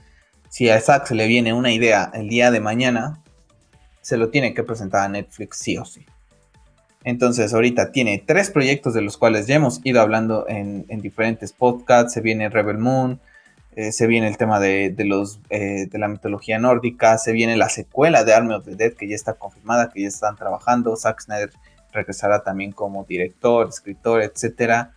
Si 0.49 0.69
a 0.69 0.81
Zack 0.81 1.07
se 1.07 1.15
le 1.15 1.27
viene 1.27 1.55
una 1.55 1.73
idea 1.73 2.11
el 2.15 2.29
día 2.29 2.51
de 2.51 2.61
mañana, 2.61 3.21
se 4.01 4.17
lo 4.17 4.31
tiene 4.31 4.55
que 4.55 4.63
presentar 4.63 5.05
a 5.05 5.09
Netflix 5.09 5.59
sí 5.59 5.79
o 5.79 5.85
sí. 5.85 6.05
Entonces, 7.05 7.53
ahorita 7.53 7.91
tiene 7.91 8.23
tres 8.25 8.51
proyectos 8.51 8.95
de 8.95 9.03
los 9.03 9.17
cuales 9.17 9.47
ya 9.47 9.57
hemos 9.57 9.81
ido 9.85 10.01
hablando 10.01 10.47
en, 10.49 10.87
diferentes 11.01 11.53
podcasts. 11.53 12.13
Se 12.13 12.21
viene 12.21 12.49
Rebel 12.49 12.79
Moon, 12.79 13.21
eh, 13.75 13.91
se 13.91 14.07
viene 14.07 14.29
el 14.29 14.37
tema 14.37 14.61
de, 14.61 14.95
los, 14.99 15.41
eh, 15.51 15.87
de 15.91 15.99
la 15.99 16.09
mitología 16.09 16.59
nórdica, 16.59 17.19
se 17.19 17.33
viene 17.33 17.57
la 17.57 17.69
secuela 17.69 18.23
de 18.25 18.35
Army 18.35 18.55
of 18.55 18.65
the 18.65 18.77
Dead 18.77 18.93
que 18.93 19.09
ya 19.09 19.17
está 19.17 19.35
confirmada, 19.35 19.91
que 19.91 20.03
ya 20.03 20.09
están 20.09 20.37
trabajando. 20.37 20.97
Zack 20.97 21.23
Snyder 21.23 21.51
regresará 21.93 22.43
también 22.43 22.73
como 22.73 23.05
director, 23.05 23.69
escritor, 23.69 24.23
etc. 24.23 24.91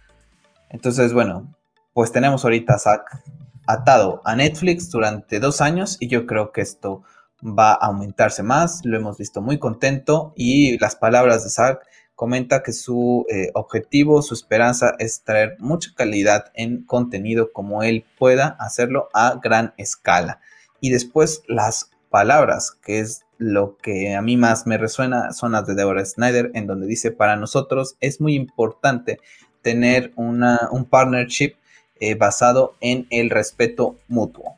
Entonces, 0.69 1.13
bueno, 1.13 1.53
pues 1.93 2.11
tenemos 2.11 2.43
ahorita 2.43 2.75
a 2.75 2.79
Zack 2.79 3.23
atado 3.67 4.21
a 4.25 4.35
Netflix 4.35 4.91
durante 4.91 5.39
dos 5.39 5.61
años 5.61 5.97
y 5.99 6.07
yo 6.07 6.27
creo 6.27 6.51
que 6.51 6.61
esto 6.61 7.03
va 7.41 7.71
a 7.71 7.87
aumentarse 7.87 8.43
más. 8.43 8.81
Lo 8.83 8.97
hemos 8.97 9.17
visto 9.17 9.41
muy 9.41 9.57
contento 9.57 10.33
y 10.35 10.77
las 10.77 10.95
palabras 10.95 11.43
de 11.43 11.49
Zack 11.49 11.85
comenta 12.15 12.63
que 12.63 12.71
su 12.71 13.25
eh, 13.29 13.51
objetivo, 13.53 14.21
su 14.21 14.33
esperanza 14.33 14.95
es 14.99 15.21
traer 15.21 15.57
mucha 15.59 15.91
calidad 15.95 16.51
en 16.53 16.83
contenido 16.83 17.51
como 17.51 17.83
él 17.83 18.05
pueda 18.17 18.55
hacerlo 18.59 19.09
a 19.13 19.39
gran 19.43 19.73
escala. 19.77 20.39
Y 20.79 20.89
después 20.89 21.43
las 21.47 21.91
palabras, 22.09 22.71
que 22.71 22.99
es 22.99 23.25
lo 23.37 23.77
que 23.77 24.15
a 24.15 24.21
mí 24.21 24.37
más 24.37 24.65
me 24.65 24.77
resuena, 24.77 25.33
son 25.33 25.51
las 25.51 25.67
de 25.67 25.75
Deborah 25.75 26.05
Snyder, 26.05 26.51
en 26.53 26.67
donde 26.67 26.87
dice, 26.87 27.11
para 27.11 27.35
nosotros 27.35 27.97
es 27.99 28.21
muy 28.21 28.35
importante 28.35 29.19
tener 29.61 30.13
una, 30.15 30.69
un 30.71 30.85
partnership 30.85 31.55
eh, 31.99 32.15
basado 32.15 32.75
en 32.81 33.07
el 33.09 33.29
respeto 33.29 33.97
mutuo. 34.07 34.55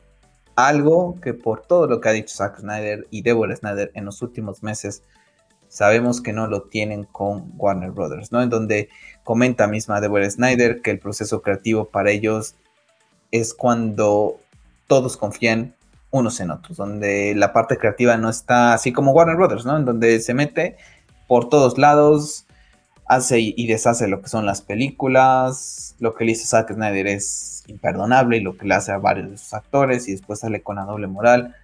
Algo 0.55 1.19
que 1.21 1.33
por 1.33 1.61
todo 1.61 1.87
lo 1.87 2.01
que 2.01 2.09
ha 2.09 2.13
dicho 2.13 2.35
Zack 2.35 2.59
Snyder 2.59 3.07
y 3.09 3.21
Deborah 3.21 3.55
Snyder 3.55 3.91
en 3.93 4.05
los 4.05 4.21
últimos 4.21 4.63
meses, 4.63 5.03
sabemos 5.67 6.21
que 6.21 6.33
no 6.33 6.47
lo 6.47 6.63
tienen 6.63 7.03
con 7.03 7.51
Warner 7.57 7.91
Brothers, 7.91 8.31
¿no? 8.31 8.41
En 8.41 8.49
donde 8.49 8.89
comenta 9.23 9.67
misma 9.67 10.01
Deborah 10.01 10.29
Snyder 10.29 10.81
que 10.81 10.91
el 10.91 10.99
proceso 10.99 11.41
creativo 11.41 11.85
para 11.85 12.11
ellos 12.11 12.55
es 13.31 13.53
cuando 13.53 14.39
todos 14.87 15.17
confían 15.17 15.75
unos 16.11 16.39
en 16.39 16.51
otros, 16.51 16.77
donde 16.77 17.35
la 17.35 17.51
parte 17.51 17.77
creativa 17.77 18.15
no 18.17 18.29
está 18.29 18.73
así 18.73 18.93
como 18.93 19.11
Warner 19.11 19.35
Brothers, 19.35 19.65
¿no? 19.65 19.77
En 19.77 19.85
donde 19.85 20.19
se 20.21 20.33
mete 20.33 20.77
por 21.27 21.49
todos 21.49 21.77
lados, 21.77 22.45
hace 23.07 23.39
y 23.39 23.67
deshace 23.67 24.07
lo 24.07 24.21
que 24.21 24.29
son 24.29 24.45
las 24.45 24.61
películas, 24.61 25.95
lo 25.99 26.13
que 26.13 26.25
le 26.25 26.31
hizo 26.33 26.45
Zack 26.45 26.73
Snyder 26.73 27.07
es 27.07 27.63
imperdonable 27.67 28.37
y 28.37 28.41
lo 28.41 28.57
que 28.57 28.65
le 28.65 28.75
hace 28.75 28.91
a 28.91 28.97
varios 28.97 29.29
de 29.29 29.37
sus 29.37 29.53
actores 29.53 30.07
y 30.07 30.11
después 30.11 30.39
sale 30.39 30.61
con 30.61 30.75
la 30.75 30.83
doble 30.83 31.07
moral. 31.07 31.55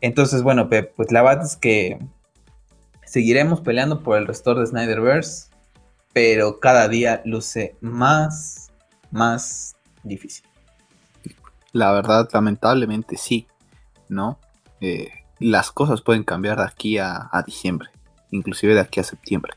Entonces, 0.00 0.42
bueno, 0.42 0.68
pues 0.68 1.10
la 1.10 1.22
verdad 1.22 1.44
es 1.44 1.56
que 1.56 1.98
Seguiremos 3.06 3.60
peleando 3.60 4.02
por 4.02 4.18
el 4.18 4.26
restore 4.26 4.60
de 4.60 4.66
Snyderverse, 4.66 5.48
pero 6.12 6.60
cada 6.60 6.88
día 6.88 7.22
luce 7.24 7.76
más, 7.80 8.70
más 9.10 9.76
difícil. 10.02 10.44
La 11.72 11.92
verdad, 11.92 12.28
lamentablemente 12.32 13.16
sí, 13.16 13.46
¿no? 14.08 14.38
Eh, 14.80 15.10
las 15.38 15.70
cosas 15.70 16.02
pueden 16.02 16.24
cambiar 16.24 16.58
de 16.58 16.64
aquí 16.64 16.98
a, 16.98 17.30
diciembre, 17.46 17.90
inclusive 18.30 18.74
de 18.74 18.80
aquí 18.80 18.98
a 18.98 19.04
septiembre, 19.04 19.52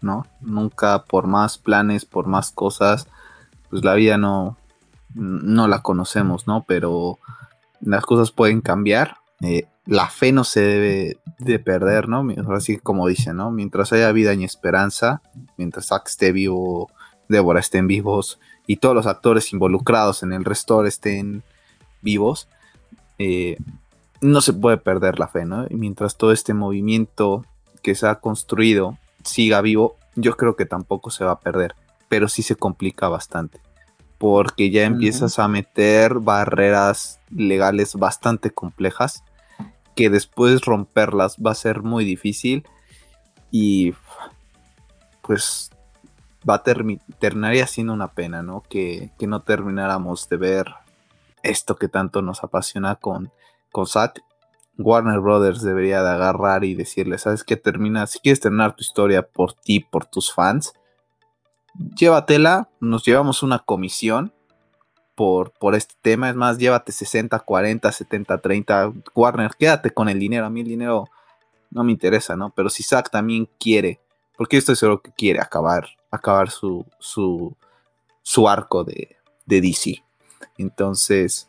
¿no? 0.00 0.26
Nunca 0.40 1.04
por 1.04 1.26
más 1.26 1.58
planes, 1.58 2.04
por 2.04 2.26
más 2.26 2.52
cosas, 2.52 3.08
pues 3.68 3.84
la 3.84 3.94
vida 3.94 4.16
no, 4.16 4.58
no 5.14 5.66
la 5.66 5.82
conocemos, 5.82 6.46
¿no? 6.46 6.64
Pero 6.68 7.18
las 7.80 8.04
cosas 8.04 8.30
pueden 8.30 8.60
cambiar. 8.60 9.16
Eh, 9.40 9.66
la 9.86 10.08
fe 10.08 10.32
no 10.32 10.44
se 10.44 10.60
debe 10.60 11.16
de 11.38 11.58
perder, 11.58 12.08
¿no? 12.08 12.24
Así 12.54 12.78
como 12.78 13.08
dice, 13.08 13.32
¿no? 13.32 13.50
Mientras 13.50 13.92
haya 13.92 14.12
vida 14.12 14.32
y 14.34 14.44
esperanza, 14.44 15.22
mientras 15.56 15.86
Zack 15.86 16.08
esté 16.08 16.32
vivo, 16.32 16.90
Débora 17.28 17.60
estén 17.60 17.86
vivos 17.86 18.38
y 18.66 18.76
todos 18.76 18.94
los 18.94 19.06
actores 19.06 19.52
involucrados 19.52 20.22
en 20.22 20.32
el 20.32 20.44
restore 20.44 20.88
estén 20.88 21.42
vivos, 22.00 22.48
eh, 23.18 23.56
no 24.20 24.40
se 24.40 24.52
puede 24.52 24.76
perder 24.76 25.18
la 25.18 25.28
fe, 25.28 25.44
¿no? 25.44 25.66
Y 25.68 25.74
mientras 25.74 26.16
todo 26.16 26.32
este 26.32 26.54
movimiento 26.54 27.44
que 27.82 27.94
se 27.96 28.06
ha 28.06 28.16
construido 28.16 28.98
siga 29.24 29.60
vivo, 29.60 29.96
yo 30.14 30.36
creo 30.36 30.54
que 30.54 30.66
tampoco 30.66 31.10
se 31.10 31.24
va 31.24 31.32
a 31.32 31.40
perder, 31.40 31.74
pero 32.08 32.28
sí 32.28 32.42
se 32.42 32.54
complica 32.54 33.08
bastante, 33.08 33.60
porque 34.18 34.70
ya 34.70 34.84
empiezas 34.84 35.40
a 35.40 35.48
meter 35.48 36.20
barreras 36.20 37.18
legales 37.30 37.96
bastante 37.96 38.50
complejas 38.50 39.24
que 39.94 40.10
después 40.10 40.62
romperlas 40.62 41.36
va 41.36 41.52
a 41.52 41.56
ser 41.56 41.82
muy 41.82 42.04
difícil 42.04 42.64
y 43.50 43.94
pues 45.22 45.70
va 46.48 46.54
a 46.56 46.62
terminaría 46.62 47.66
siendo 47.66 47.92
una 47.92 48.08
pena, 48.08 48.42
¿no? 48.42 48.62
Que, 48.68 49.10
no 49.20 49.42
termináramos 49.42 50.28
de 50.28 50.36
ver 50.36 50.66
esto 51.42 51.76
que 51.76 51.88
tanto 51.88 52.22
nos 52.22 52.42
apasiona 52.42 52.96
con, 52.96 53.30
con 53.70 53.86
Zack. 53.86 54.22
Warner 54.78 55.20
Brothers 55.20 55.62
debería 55.62 56.02
de 56.02 56.10
agarrar 56.10 56.64
y 56.64 56.74
decirle, 56.74 57.18
¿sabes 57.18 57.44
qué? 57.44 57.56
Termina, 57.56 58.06
si 58.06 58.18
quieres 58.18 58.40
terminar 58.40 58.74
tu 58.74 58.82
historia 58.82 59.22
por 59.22 59.52
ti, 59.52 59.80
por 59.80 60.06
tus 60.06 60.32
fans, 60.32 60.72
llévatela, 61.96 62.70
nos 62.80 63.04
llevamos 63.04 63.42
una 63.42 63.58
comisión 63.58 64.32
por, 65.58 65.74
este 65.76 65.94
tema. 66.02 66.30
Es 66.30 66.34
más, 66.34 66.58
llévate 66.58 66.90
60, 66.90 67.38
40, 67.38 67.92
70, 67.92 68.38
30. 68.38 68.92
Warner, 69.14 69.52
quédate 69.56 69.90
con 69.92 70.08
el 70.08 70.18
dinero. 70.18 70.46
A 70.46 70.50
mí 70.50 70.62
el 70.62 70.68
dinero 70.68 71.08
no 71.70 71.84
me 71.84 71.92
interesa, 71.92 72.34
¿no? 72.34 72.50
Pero 72.50 72.68
si 72.68 72.82
Zack 72.82 73.10
también 73.10 73.48
quiere, 73.60 74.00
porque 74.36 74.56
esto 74.56 74.72
es 74.72 74.82
lo 74.82 75.00
que 75.00 75.12
quiere 75.12 75.40
acabar, 75.40 75.86
acabar 76.10 76.50
su, 76.50 76.84
su, 76.98 77.56
su 78.22 78.48
arco 78.48 78.82
de, 78.82 79.16
de 79.46 79.60
DC. 79.60 80.02
Entonces, 80.58 81.48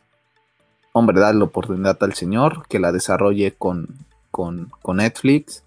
hombre, 0.92 1.18
dale 1.18 1.38
la 1.38 1.46
oportunidad 1.46 1.98
al 2.00 2.14
señor, 2.14 2.66
que 2.68 2.78
la 2.78 2.92
desarrolle 2.92 3.56
con, 3.56 3.88
con, 4.30 4.70
con, 4.82 4.98
Netflix 4.98 5.64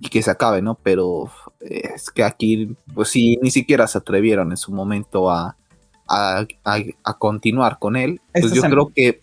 y 0.00 0.08
que 0.08 0.22
se 0.22 0.30
acabe, 0.30 0.62
¿no? 0.62 0.76
Pero 0.82 1.30
es 1.60 2.10
que 2.10 2.24
aquí, 2.24 2.74
pues 2.94 3.10
sí, 3.10 3.38
ni 3.42 3.50
siquiera 3.50 3.86
se 3.86 3.98
atrevieron 3.98 4.50
en 4.50 4.56
su 4.56 4.72
momento 4.72 5.30
a, 5.30 5.58
a, 6.10 6.46
continuar 7.18 7.78
con 7.78 7.96
él, 7.96 8.20
pues 8.32 8.52
yo 8.52 8.62
creo 8.62 8.92
que 8.94 9.20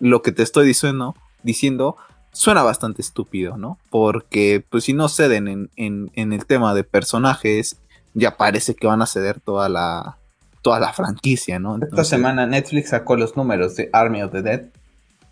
lo 0.00 0.22
que 0.22 0.32
te 0.32 0.42
estoy 0.42 0.66
diciendo, 0.66 1.14
diciendo 1.42 1.96
suena 2.32 2.62
bastante 2.62 3.02
estúpido, 3.02 3.56
¿no? 3.56 3.78
Porque 3.90 4.64
pues 4.68 4.84
si 4.84 4.92
no 4.92 5.08
ceden 5.08 5.70
en, 5.76 6.10
el 6.14 6.46
tema 6.46 6.74
de 6.74 6.84
personajes, 6.84 7.76
ya 8.14 8.36
parece 8.36 8.74
que 8.74 8.86
van 8.86 9.02
a 9.02 9.06
ceder 9.06 9.40
toda 9.40 9.68
la, 9.68 10.16
toda 10.62 10.80
la 10.80 10.92
franquicia, 10.92 11.58
¿no? 11.58 11.78
Esta 11.82 12.04
semana 12.04 12.46
Netflix 12.46 12.90
sacó 12.90 13.16
los 13.16 13.36
números 13.36 13.76
de 13.76 13.90
Army 13.92 14.22
of 14.22 14.32
the 14.32 14.42
Dead. 14.42 14.66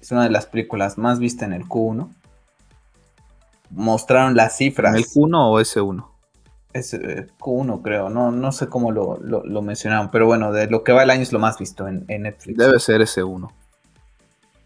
Es 0.00 0.12
una 0.12 0.24
de 0.24 0.30
las 0.30 0.46
películas 0.46 0.98
más 0.98 1.18
vistas 1.18 1.46
en 1.48 1.54
el 1.54 1.64
Q1. 1.64 2.08
Mostraron 3.70 4.34
las 4.34 4.56
cifras. 4.56 4.92
¿En 4.92 4.98
el 4.98 5.06
Q1 5.06 5.34
o 5.34 5.60
S1? 5.60 6.13
Es 6.74 6.92
eh, 6.92 7.28
Q1 7.38 7.82
creo, 7.82 8.10
no, 8.10 8.32
no 8.32 8.52
sé 8.52 8.66
cómo 8.66 8.90
lo, 8.90 9.16
lo, 9.18 9.62
mencionaron, 9.62 10.10
pero 10.10 10.26
bueno, 10.26 10.52
de 10.52 10.66
lo 10.66 10.82
que 10.82 10.92
va 10.92 11.04
el 11.04 11.10
año 11.10 11.22
es 11.22 11.32
lo 11.32 11.38
más 11.38 11.56
visto 11.56 11.86
en, 11.88 12.04
Netflix. 12.06 12.58
Debe 12.58 12.80
ser 12.80 13.00
ese 13.00 13.22
1. 13.22 13.50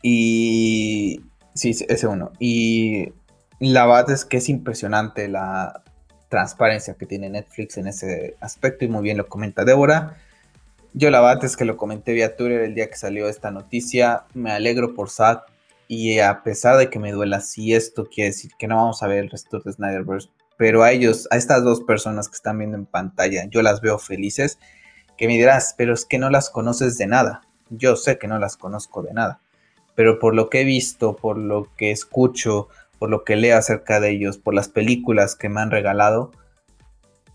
Y 0.03 1.21
sí, 1.55 1.77
ese 1.87 2.07
1. 2.07 2.33
Y 2.41 3.13
la 3.61 3.87
verdad 3.87 4.11
es 4.11 4.25
que 4.25 4.39
es 4.39 4.49
impresionante 4.49 5.29
la 5.29 5.85
transparencia 6.31 6.95
que 6.95 7.07
tiene 7.07 7.29
Netflix 7.29 7.77
en 7.77 7.89
ese 7.89 8.37
aspecto 8.41 8.87
y 8.87 8.89
muy 8.89 9.03
bien 9.03 9.19
lo 9.19 9.29
comenta 9.29 9.65
Débora. 9.65 10.17
Yo 10.95 11.11
la 11.11 11.21
verdad 11.21 11.45
es 11.45 11.59
que 11.59 11.67
lo 11.67 11.77
comenté 11.77 12.15
vía 12.15 12.37
Twitter 12.37 12.63
el 12.63 12.75
día 12.75 12.89
que 12.89 12.97
salió 12.97 13.29
esta 13.29 13.51
noticia, 13.51 14.25
me 14.33 14.51
alegro 14.51 14.95
por 14.95 15.11
Zack 15.11 15.43
y 15.89 16.21
a 16.21 16.43
pesar 16.43 16.79
de 16.79 16.89
que 16.89 16.99
me 16.99 17.13
duela, 17.13 17.41
si 17.41 17.75
esto 17.75 18.07
quiere 18.07 18.31
decir 18.31 18.53
que 18.59 18.67
no 18.67 18.77
vamos 18.77 19.03
a 19.03 19.07
ver 19.07 19.19
el 19.19 19.31
resto 19.31 19.61
de 19.61 19.73
Snyderverse 19.73 20.31
pero 20.59 20.83
a 20.83 20.91
ellos, 20.91 21.29
a 21.31 21.37
estas 21.37 21.65
dos 21.65 21.81
personas 21.81 22.29
que 22.29 22.35
están 22.35 22.59
viendo 22.59 22.77
en 22.77 22.85
pantalla, 22.85 23.47
yo 23.49 23.63
las 23.63 23.81
veo 23.81 23.99
felices, 23.99 24.59
que 25.17 25.29
me 25.29 25.35
dirás, 25.35 25.75
pero 25.79 25.95
es 25.95 26.05
que 26.05 26.19
no 26.19 26.29
las 26.29 26.51
conoces 26.51 26.99
de 26.99 27.07
nada. 27.07 27.43
Yo 27.71 27.97
sé 27.97 28.19
que 28.19 28.29
no 28.29 28.39
las 28.39 28.57
conozco 28.57 29.03
de 29.03 29.15
nada, 29.15 29.41
pero 29.95 30.19
por 30.19 30.35
lo 30.35 30.51
que 30.51 30.61
he 30.61 30.65
visto, 30.65 31.17
por 31.17 31.39
lo 31.39 31.69
que 31.77 31.93
escucho, 31.93 32.69
por 32.99 33.09
lo 33.09 33.25
que 33.25 33.37
leo 33.37 33.57
acerca 33.57 34.01
de 34.01 34.11
ellos, 34.11 34.37
por 34.37 34.53
las 34.53 34.69
películas 34.69 35.37
que 35.37 35.49
me 35.49 35.61
han 35.61 35.71
regalado, 35.71 36.33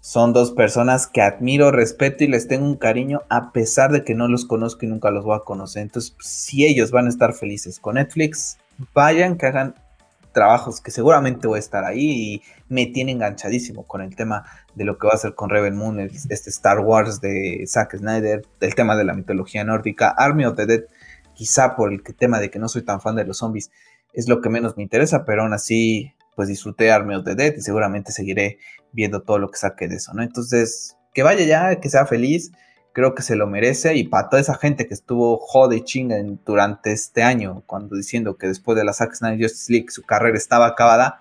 son 0.01 0.33
dos 0.33 0.51
personas 0.51 1.07
que 1.07 1.21
admiro, 1.21 1.71
respeto 1.71 2.25
y 2.25 2.27
les 2.27 2.49
tengo 2.49 2.65
un 2.65 2.75
cariño 2.75 3.21
a 3.29 3.53
pesar 3.53 3.93
de 3.93 4.03
que 4.03 4.15
no 4.15 4.27
los 4.27 4.43
conozco 4.43 4.85
y 4.85 4.89
nunca 4.89 5.11
los 5.11 5.23
voy 5.23 5.37
a 5.37 5.45
conocer. 5.45 5.83
Entonces, 5.83 6.13
si 6.19 6.65
ellos 6.65 6.91
van 6.91 7.05
a 7.05 7.09
estar 7.09 7.33
felices 7.33 7.79
con 7.79 7.95
Netflix, 7.95 8.57
vayan 8.93 9.37
que 9.37 9.45
hagan 9.45 9.75
trabajos 10.33 10.81
que 10.81 10.91
seguramente 10.91 11.47
voy 11.47 11.57
a 11.57 11.59
estar 11.59 11.85
ahí 11.85 12.11
y 12.11 12.41
me 12.67 12.87
tiene 12.87 13.11
enganchadísimo 13.11 13.87
con 13.87 14.01
el 14.01 14.15
tema 14.15 14.43
de 14.75 14.83
lo 14.83 14.97
que 14.97 15.07
va 15.07 15.13
a 15.13 15.15
hacer 15.15 15.35
con 15.35 15.49
Rebel 15.49 15.73
Moon, 15.73 15.99
este 15.99 16.49
Star 16.49 16.79
Wars 16.79 17.21
de 17.21 17.63
Zack 17.67 17.97
Snyder, 17.97 18.41
el 18.59 18.75
tema 18.75 18.95
de 18.95 19.05
la 19.05 19.13
mitología 19.13 19.63
nórdica, 19.63 20.09
Army 20.09 20.45
of 20.45 20.55
the 20.55 20.65
Dead. 20.65 20.81
quizá 21.35 21.75
por 21.75 21.93
el 21.93 22.03
tema 22.03 22.39
de 22.39 22.49
que 22.49 22.59
no 22.59 22.67
soy 22.67 22.83
tan 22.83 22.99
fan 22.99 23.15
de 23.15 23.25
los 23.25 23.37
zombies, 23.37 23.71
es 24.13 24.27
lo 24.27 24.41
que 24.41 24.49
menos 24.49 24.75
me 24.77 24.83
interesa, 24.83 25.25
pero 25.25 25.43
aún 25.43 25.53
así, 25.53 26.13
pues 26.35 26.47
disfruté 26.47 26.91
Army 26.91 27.15
of 27.15 27.23
the 27.23 27.35
Dead 27.35 27.53
y 27.57 27.61
seguramente 27.61 28.11
seguiré 28.11 28.57
viendo 28.91 29.21
todo 29.21 29.39
lo 29.39 29.49
que 29.49 29.57
saque 29.57 29.87
de 29.87 29.95
eso, 29.95 30.13
¿no? 30.13 30.23
Entonces, 30.23 30.97
que 31.13 31.23
vaya 31.23 31.45
ya, 31.45 31.79
que 31.79 31.89
sea 31.89 32.05
feliz, 32.05 32.51
creo 32.93 33.15
que 33.15 33.23
se 33.23 33.35
lo 33.35 33.47
merece 33.47 33.95
y 33.95 34.05
para 34.05 34.29
toda 34.29 34.41
esa 34.41 34.55
gente 34.55 34.87
que 34.87 34.93
estuvo 34.93 35.37
jode 35.39 35.77
y 35.77 35.81
chinga 35.83 36.15
durante 36.45 36.91
este 36.91 37.23
año, 37.23 37.63
cuando 37.65 37.95
diciendo 37.95 38.37
que 38.37 38.47
después 38.47 38.77
de 38.77 38.85
la 38.85 38.93
Zack 38.93 39.15
Snyder 39.15 39.41
Justice 39.41 39.73
League 39.73 39.87
su 39.89 40.03
carrera 40.03 40.37
estaba 40.37 40.67
acabada, 40.67 41.19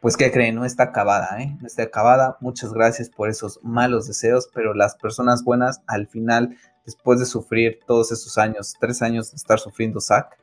pues 0.00 0.16
que 0.16 0.30
creen, 0.30 0.54
no 0.54 0.64
está 0.64 0.84
acabada, 0.84 1.42
¿eh? 1.42 1.56
No 1.60 1.66
está 1.66 1.82
acabada. 1.82 2.38
Muchas 2.40 2.72
gracias 2.72 3.10
por 3.10 3.28
esos 3.28 3.60
malos 3.62 4.06
deseos, 4.06 4.48
pero 4.54 4.72
las 4.72 4.94
personas 4.94 5.44
buenas 5.44 5.82
al 5.86 6.06
final, 6.06 6.56
después 6.86 7.18
de 7.18 7.26
sufrir 7.26 7.80
todos 7.86 8.10
esos 8.10 8.38
años, 8.38 8.74
tres 8.80 9.02
años 9.02 9.32
de 9.32 9.36
estar 9.36 9.58
sufriendo 9.58 10.00
Zack, 10.00 10.38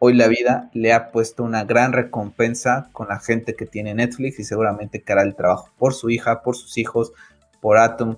hoy 0.00 0.14
la 0.14 0.26
vida 0.26 0.70
le 0.72 0.92
ha 0.92 1.12
puesto 1.12 1.44
una 1.44 1.64
gran 1.64 1.92
recompensa 1.92 2.88
con 2.92 3.08
la 3.08 3.20
gente 3.20 3.54
que 3.54 3.66
tiene 3.66 3.94
Netflix 3.94 4.40
y 4.40 4.44
seguramente 4.44 5.02
que 5.02 5.12
hará 5.12 5.22
el 5.22 5.36
trabajo 5.36 5.70
por 5.78 5.94
su 5.94 6.10
hija, 6.10 6.42
por 6.42 6.56
sus 6.56 6.76
hijos, 6.76 7.12
por 7.60 7.78
Atom, 7.78 8.16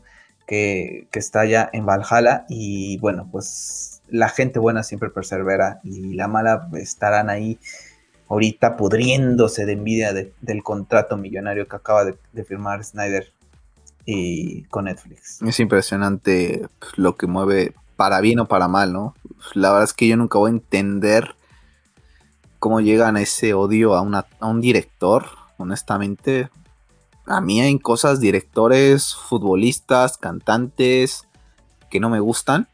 que, 0.49 1.07
está 1.12 1.44
ya 1.44 1.68
en 1.72 1.86
Valhalla 1.86 2.46
y 2.49 2.99
bueno, 2.99 3.28
pues 3.30 4.03
la 4.09 4.30
gente 4.30 4.59
buena 4.59 4.82
siempre 4.82 5.11
persevera 5.11 5.80
y 5.84 6.14
la 6.14 6.26
mala 6.26 6.68
estarán 6.74 7.28
ahí 7.28 7.59
ahorita 8.28 8.76
pudriéndose 8.76 9.66
de 9.66 9.72
envidia 9.72 10.12
del 10.12 10.62
contrato 10.62 11.16
millonario 11.18 11.68
que 11.68 11.76
acaba 11.76 12.05
de, 12.07 12.44
firmar 12.44 12.82
Snyder 12.82 13.30
y 14.07 14.64
con 14.64 14.86
Netflix. 14.86 15.42
Es 15.42 15.61
impresionante 15.61 16.66
pues, 16.78 16.96
lo 16.96 17.16
que 17.16 17.26
mueve 17.26 17.74
para 17.96 18.20
bien 18.20 18.40
o 18.40 18.46
para 18.46 18.68
mal, 18.68 18.92
¿no? 18.92 19.14
La 19.53 19.70
verdad 19.70 19.84
es 19.84 19.92
que 19.92 20.09
yo 20.09 20.16
nunca 20.16 20.38
voy 20.38 20.51
a 20.51 20.55
entender 20.55 21.34
cómo 22.59 22.80
llegan 22.80 23.18
ese 23.18 23.53
odio 23.53 23.94
a 23.94 24.01
un 24.01 24.61
director, 24.62 25.26
honestamente. 25.59 26.49
A 27.28 27.40
mí 27.40 27.60
hay 27.60 27.78
cosas, 27.78 28.20
directores, 28.20 29.14
futbolistas, 29.14 30.18
cantantes, 30.18 31.28
que 31.90 32.00
no 32.00 32.10
me 32.10 32.20
gustan. 32.20 32.68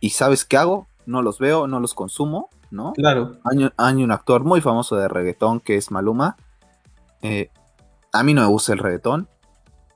¿Y 0.00 0.10
sabes 0.10 0.44
qué 0.44 0.56
hago? 0.56 0.86
No 1.06 1.22
los 1.22 1.38
veo, 1.38 1.66
no 1.66 1.80
los 1.80 1.94
consumo 1.94 2.50
¿no? 2.70 2.92
Claro. 2.94 3.38
Hay, 3.76 4.02
un 4.02 4.12
actor 4.12 4.44
muy 4.44 4.60
famoso 4.60 4.96
de 4.96 5.08
reggaetón 5.08 5.60
que 5.60 5.76
es 5.76 5.90
Maluma. 5.90 6.36
Eh, 7.22 7.50
a 8.12 8.22
mí 8.22 8.34
no 8.34 8.42
me 8.42 8.48
gusta 8.48 8.72
el 8.72 8.78
reggaetón. 8.78 9.28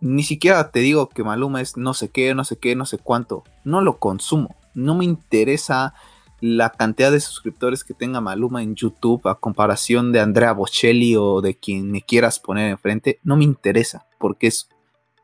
Ni 0.00 0.22
siquiera 0.22 0.70
te 0.70 0.80
digo 0.80 1.08
que 1.08 1.22
Maluma 1.22 1.60
es 1.60 1.76
no 1.76 1.94
sé 1.94 2.10
qué, 2.10 2.34
no 2.34 2.44
sé 2.44 2.58
qué, 2.58 2.74
no 2.74 2.86
sé 2.86 2.98
cuánto. 2.98 3.44
No 3.64 3.80
lo 3.80 3.98
consumo. 3.98 4.56
No 4.74 4.94
me 4.94 5.04
interesa 5.04 5.94
la 6.42 6.70
cantidad 6.70 7.12
de 7.12 7.20
suscriptores 7.20 7.84
que 7.84 7.94
tenga 7.94 8.20
Maluma 8.20 8.64
en 8.64 8.74
YouTube 8.74 9.28
a 9.28 9.36
comparación 9.36 10.10
de 10.10 10.18
Andrea 10.18 10.52
Bocelli 10.52 11.14
o 11.14 11.40
de 11.40 11.54
quien 11.54 11.92
me 11.92 12.02
quieras 12.02 12.40
poner 12.40 12.68
enfrente. 12.68 13.20
No 13.22 13.36
me 13.36 13.44
interesa 13.44 14.06
porque 14.18 14.48
es 14.48 14.68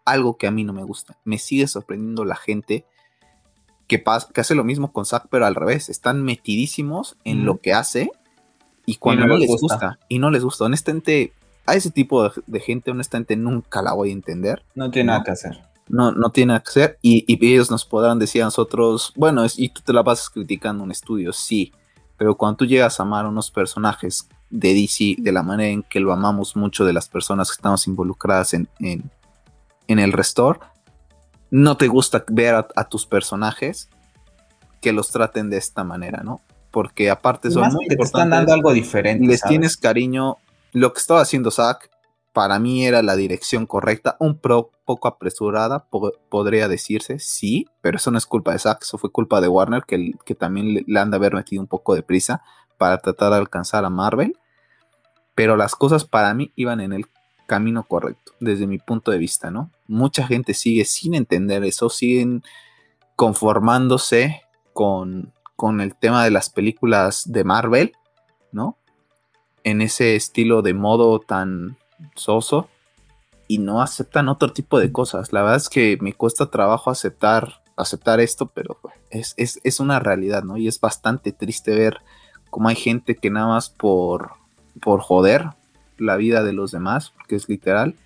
algo 0.04 0.36
que 0.36 0.46
a 0.46 0.52
mí 0.52 0.62
no 0.62 0.72
me 0.72 0.84
gusta. 0.84 1.18
Me 1.24 1.38
sigue 1.38 1.66
sorprendiendo 1.66 2.24
la 2.24 2.36
gente 2.36 2.86
que, 3.88 4.00
hace 4.06 4.54
lo 4.54 4.62
mismo 4.62 4.92
con 4.92 5.06
Zack, 5.06 5.26
pero 5.28 5.44
al 5.44 5.56
revés. 5.56 5.88
Están 5.88 6.22
metidísimos 6.22 7.16
en 7.24 7.44
lo 7.44 7.58
que 7.58 7.72
hace 7.72 8.12
y 8.86 8.94
cuando 8.94 9.26
no, 9.26 9.38
les 9.38 9.48
gusta. 9.48 9.98
y 10.08 10.20
no 10.20 10.30
les 10.30 10.44
gusta. 10.44 10.66
Honestamente, 10.66 11.32
a 11.66 11.74
ese 11.74 11.90
tipo 11.90 12.30
de, 12.46 12.60
gente, 12.60 12.92
honestamente, 12.92 13.34
nunca 13.34 13.82
la 13.82 13.92
voy 13.92 14.10
a 14.10 14.12
entender. 14.12 14.64
No 14.76 14.88
tiene 14.92 15.08
nada 15.08 15.24
que 15.24 15.32
hacer. 15.32 15.64
No, 15.88 16.12
no 16.12 16.30
tiene 16.30 16.60
que 16.62 16.68
hacer. 16.68 16.98
Y, 17.02 17.24
ellos 17.46 17.70
nos 17.70 17.84
podrán 17.84 18.18
decir 18.18 18.42
a 18.42 18.46
nosotros, 18.46 19.12
bueno, 19.16 19.44
y 19.56 19.68
tú 19.70 19.80
te 19.82 19.92
la 19.92 20.02
vas 20.02 20.28
criticando 20.28 20.84
un 20.84 20.90
estudio, 20.90 21.32
sí. 21.32 21.72
Pero 22.16 22.36
cuando 22.36 22.58
tú 22.58 22.66
llegas 22.66 22.98
a 22.98 23.04
amar 23.04 23.24
a 23.24 23.28
unos 23.28 23.50
personajes 23.50 24.28
de 24.50 24.74
DC 24.74 25.16
de 25.18 25.32
la 25.32 25.42
manera 25.42 25.70
en 25.70 25.82
que 25.82 26.00
lo 26.00 26.12
amamos 26.12 26.56
mucho 26.56 26.84
de 26.84 26.92
las 26.92 27.08
personas 27.08 27.48
que 27.48 27.54
estamos 27.54 27.86
involucradas 27.86 28.54
en, 28.54 28.68
en, 28.80 29.10
en 29.86 29.98
el 29.98 30.12
restore, 30.12 30.60
no 31.50 31.76
te 31.76 31.88
gusta 31.88 32.24
ver 32.28 32.54
a, 32.54 32.88
tus 32.88 33.06
personajes 33.06 33.88
que 34.80 34.92
los 34.92 35.10
traten 35.10 35.50
de 35.50 35.56
esta 35.56 35.84
manera, 35.84 36.22
¿no? 36.22 36.40
Porque 36.70 37.10
aparte 37.10 37.50
son 37.50 37.72
muy 37.72 37.88
te 37.88 37.96
están 38.02 38.30
dando 38.30 38.52
algo 38.52 38.72
diferente. 38.72 39.26
Les 39.26 39.42
tienes 39.42 39.76
cariño. 39.76 40.36
Lo 40.72 40.92
que 40.92 41.00
estaba 41.00 41.22
haciendo 41.22 41.50
Zack, 41.50 41.90
para 42.32 42.58
mí 42.58 42.86
era 42.86 43.02
la 43.02 43.16
dirección 43.16 43.66
correcta, 43.66 44.16
un 44.20 44.38
pro 44.38 44.70
poco 44.88 45.06
apresurada, 45.06 45.86
podría 46.30 46.66
decirse, 46.66 47.18
sí, 47.18 47.66
pero 47.82 47.98
eso 47.98 48.10
no 48.10 48.16
es 48.16 48.24
culpa 48.24 48.52
de 48.52 48.58
Zack, 48.58 48.84
eso 48.84 48.96
fue 48.96 49.12
culpa 49.12 49.42
de 49.42 49.48
Warner, 49.48 49.82
que, 49.84 50.34
también 50.34 50.72
le, 50.72 50.84
le 50.86 50.98
han 50.98 51.10
de 51.10 51.18
haber 51.18 51.34
metido 51.34 51.60
un 51.60 51.68
poco 51.68 51.94
de 51.94 52.02
prisa 52.02 52.42
para 52.78 52.96
tratar 52.96 53.32
de 53.32 53.36
alcanzar 53.36 53.84
a 53.84 53.90
Marvel. 53.90 54.38
Pero 55.34 55.58
las 55.58 55.74
cosas 55.74 56.06
para 56.06 56.32
mí 56.32 56.52
iban 56.56 56.80
en 56.80 56.94
el 56.94 57.04
camino 57.46 57.84
correcto, 57.84 58.32
desde 58.40 58.66
mi 58.66 58.78
punto 58.78 59.10
de 59.10 59.18
vista, 59.18 59.50
¿no? 59.50 59.70
Mucha 59.86 60.26
gente 60.26 60.54
sigue 60.54 60.86
sin 60.86 61.14
entender 61.14 61.62
eso, 61.64 61.90
siguen 61.90 62.42
conformándose 63.14 64.40
con, 64.72 65.34
con 65.54 65.82
el 65.82 65.96
tema 65.96 66.24
de 66.24 66.30
las 66.30 66.48
películas 66.48 67.30
de 67.30 67.44
Marvel, 67.44 67.92
¿no? 68.52 68.78
En 69.64 69.82
ese 69.82 70.16
estilo 70.16 70.62
de 70.62 70.72
modo 70.72 71.20
tan 71.20 71.76
soso 72.14 72.70
y 73.48 73.58
no 73.58 73.82
aceptan 73.82 74.28
otro 74.28 74.52
tipo 74.52 74.78
de 74.78 74.92
cosas. 74.92 75.32
La 75.32 75.42
verdad 75.42 75.56
es 75.56 75.68
que 75.68 75.98
me 76.00 76.12
cuesta 76.12 76.50
trabajo 76.50 76.90
aceptar, 76.90 77.62
aceptar 77.76 78.20
esto, 78.20 78.46
pero 78.46 78.78
es, 79.10 79.34
es, 79.38 79.58
es 79.64 79.80
una 79.80 79.98
realidad, 79.98 80.44
¿no? 80.44 80.58
Y 80.58 80.68
es 80.68 80.78
bastante 80.78 81.32
triste 81.32 81.74
ver 81.74 81.98
cómo 82.50 82.68
hay 82.68 82.76
gente 82.76 83.16
que 83.16 83.30
nada 83.30 83.48
más 83.48 83.70
por, 83.70 84.32
por 84.80 85.00
joder, 85.00 85.46
la 85.96 86.16
vida 86.16 86.44
de 86.44 86.52
los 86.52 86.70
demás, 86.70 87.10
porque 87.16 87.36
es 87.36 87.48
literal, 87.48 87.96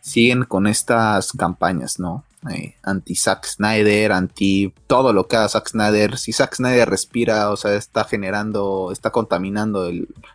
siguen 0.00 0.44
con 0.44 0.66
estas 0.66 1.32
campañas, 1.32 1.98
¿no? 1.98 2.24
Eh, 2.50 2.74
anti 2.82 3.14
Zack 3.14 3.44
Snyder, 3.44 4.12
anti 4.12 4.72
todo 4.86 5.12
lo 5.12 5.28
que 5.28 5.36
haga 5.36 5.48
Zack 5.48 5.68
Snyder. 5.68 6.16
Si 6.16 6.32
Zack 6.32 6.54
Snyder 6.54 6.88
respira, 6.88 7.50
o 7.50 7.56
sea, 7.56 7.74
está 7.74 8.04
generando, 8.04 8.90
está 8.92 9.10
contaminando 9.10 9.90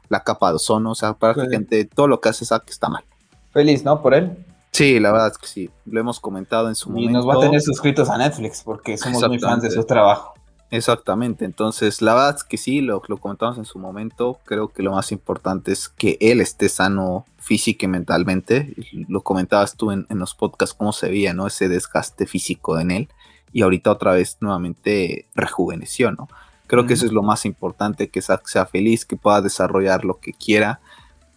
la 0.09 0.23
capa 0.23 0.49
de 0.49 0.55
ozono, 0.55 0.91
o 0.91 0.95
sea, 0.95 1.13
para 1.13 1.35
la 1.35 1.49
gente, 1.49 1.85
todo 1.85 2.07
lo 2.07 2.21
que 2.21 2.29
hace 2.29 2.45
Zack 2.45 2.69
está 2.69 2.89
mal. 2.89 3.03
Feliz, 3.51 3.83
¿no? 3.83 4.01
Por 4.01 4.13
él. 4.13 4.44
Sí, 4.75 4.99
la 4.99 5.13
verdad 5.13 5.31
es 5.31 5.37
que 5.37 5.47
sí, 5.47 5.69
lo 5.85 6.01
hemos 6.01 6.19
comentado 6.19 6.67
en 6.67 6.75
su 6.75 6.89
momento. 6.89 7.09
Y 7.09 7.13
nos 7.13 7.25
va 7.25 7.35
a 7.35 7.39
tener 7.39 7.61
suscritos 7.61 8.09
a 8.09 8.17
Netflix 8.17 8.61
porque 8.61 8.97
somos 8.97 9.25
muy 9.29 9.39
fans 9.39 9.63
de 9.63 9.71
su 9.71 9.85
trabajo. 9.85 10.33
Exactamente, 10.69 11.45
entonces 11.45 12.01
la 12.01 12.13
verdad 12.13 12.35
es 12.35 12.43
que 12.43 12.57
sí, 12.57 12.81
lo, 12.81 13.01
lo 13.07 13.17
comentamos 13.17 13.57
en 13.57 13.63
su 13.63 13.79
momento, 13.79 14.39
creo 14.43 14.67
que 14.67 14.83
lo 14.83 14.91
más 14.91 15.13
importante 15.13 15.71
es 15.71 15.87
que 15.87 16.17
él 16.19 16.41
esté 16.41 16.67
sano 16.67 17.25
física 17.37 17.85
y 17.85 17.87
mentalmente, 17.87 18.73
lo 19.07 19.21
comentabas 19.21 19.77
tú 19.77 19.91
en, 19.91 20.05
los 20.09 20.35
podcasts, 20.35 20.75
cómo 20.75 20.91
se 20.91 21.07
veía, 21.07 21.33
¿no? 21.33 21.47
Ese 21.47 21.69
desgaste 21.69 22.25
físico 22.25 22.77
en 22.77 22.91
él 22.91 23.09
y 23.53 23.61
ahorita 23.61 23.91
otra 23.91 24.11
vez 24.11 24.37
nuevamente 24.41 25.27
rejuveneció, 25.35 26.11
¿no? 26.11 26.27
Creo 26.67 26.85
que 26.85 26.95
eso 26.95 27.05
es 27.05 27.13
lo 27.13 27.23
más 27.23 27.45
importante, 27.45 28.09
que 28.09 28.21
sea 28.21 28.65
feliz, 28.65 29.05
que 29.05 29.15
pueda 29.15 29.41
desarrollar 29.41 30.03
lo 30.03 30.19
que 30.19 30.33
quiera, 30.33 30.81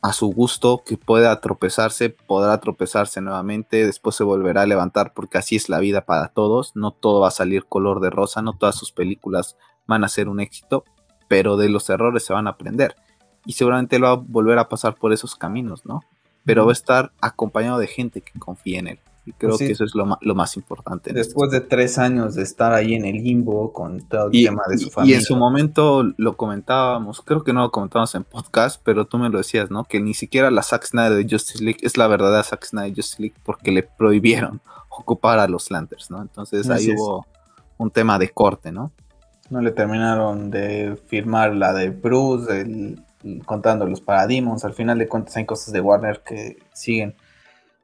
a 0.02 0.12
su 0.12 0.28
gusto, 0.28 0.82
que 0.84 0.96
pueda 0.96 1.40
tropezarse, 1.40 2.10
podrá 2.10 2.58
tropezarse 2.60 3.20
nuevamente, 3.20 3.84
después 3.84 4.16
se 4.16 4.24
volverá 4.24 4.62
a 4.62 4.66
levantar 4.66 5.12
porque 5.12 5.38
así 5.38 5.56
es 5.56 5.68
la 5.68 5.80
vida 5.80 6.02
para 6.02 6.28
todos, 6.28 6.72
no 6.76 6.92
todo 6.92 7.20
va 7.20 7.28
a 7.28 7.32
salir 7.32 7.64
color 7.64 8.00
de 8.00 8.10
rosa, 8.10 8.42
no 8.42 8.52
todas 8.52 8.76
sus 8.76 8.92
películas 8.92 9.56
van 9.86 10.04
a 10.04 10.08
ser 10.08 10.28
un 10.28 10.40
éxito, 10.40 10.84
pero 11.26 11.56
de 11.56 11.68
los 11.68 11.90
errores 11.90 12.24
se 12.24 12.32
van 12.32 12.46
a 12.46 12.50
aprender 12.50 12.94
y 13.44 13.52
seguramente 13.52 13.96
él 13.96 14.04
va 14.04 14.12
a 14.12 14.14
volver 14.14 14.58
a 14.58 14.68
pasar 14.68 14.94
por 14.94 15.12
esos 15.12 15.34
caminos, 15.34 15.84
¿no? 15.84 16.02
Pero 16.44 16.64
va 16.64 16.72
a 16.72 16.74
estar 16.74 17.12
acompañado 17.20 17.78
de 17.78 17.86
gente 17.86 18.20
que 18.20 18.38
confíe 18.38 18.78
en 18.78 18.88
él. 18.88 19.00
Y 19.28 19.32
creo 19.32 19.50
pues 19.50 19.58
que 19.58 19.72
eso 19.72 19.84
es 19.84 19.94
lo, 19.94 20.06
más 20.06 20.56
importante. 20.56 21.12
Después 21.12 21.50
de 21.50 21.60
tres 21.60 21.98
años 21.98 22.34
de 22.34 22.42
estar 22.42 22.72
ahí 22.72 22.94
en 22.94 23.04
el 23.04 23.22
limbo 23.22 23.74
con 23.74 24.00
todo 24.00 24.30
el 24.32 24.32
tema 24.32 24.62
de 24.66 24.78
su 24.78 24.88
familia. 24.88 25.16
Y 25.16 25.18
en 25.18 25.22
su 25.22 25.36
momento 25.36 26.02
lo 26.16 26.34
comentábamos, 26.34 27.20
creo 27.20 27.44
que 27.44 27.52
no 27.52 27.60
lo 27.60 27.70
comentábamos 27.70 28.14
en 28.14 28.24
podcast, 28.24 28.80
pero 28.82 29.06
tú 29.06 29.18
me 29.18 29.28
lo 29.28 29.36
decías, 29.36 29.70
¿no? 29.70 29.84
Que 29.84 30.00
ni 30.00 30.14
siquiera 30.14 30.50
la 30.50 30.62
Zack 30.62 30.86
Snyder 30.86 31.12
de 31.12 31.28
Justice 31.28 31.62
League 31.62 31.80
es 31.82 31.98
la 31.98 32.08
verdadera 32.08 32.42
Zack 32.42 32.64
Snyder 32.64 32.90
de 32.90 33.02
Justice 33.02 33.20
League 33.20 33.36
porque 33.44 33.70
le 33.70 33.82
prohibieron 33.82 34.62
ocupar 34.88 35.38
a 35.40 35.46
los 35.46 35.70
Lanterns, 35.70 36.10
¿no? 36.10 36.22
Entonces 36.22 36.70
ahí 36.70 36.90
hubo 36.96 37.26
un 37.76 37.90
tema 37.90 38.18
de 38.18 38.30
corte, 38.30 38.72
¿no? 38.72 38.92
No 39.50 39.60
le 39.60 39.72
terminaron 39.72 40.50
de 40.50 40.98
firmar 41.06 41.54
la 41.54 41.74
de 41.74 41.90
Bruce, 41.90 42.96
contando 43.44 43.84
los 43.84 44.00
Parademons. 44.00 44.64
Al 44.64 44.72
final 44.72 44.98
de 44.98 45.06
cuentas 45.06 45.36
hay 45.36 45.44
cosas 45.44 45.74
de 45.74 45.82
Warner 45.82 46.22
que 46.24 46.56
siguen 46.72 47.14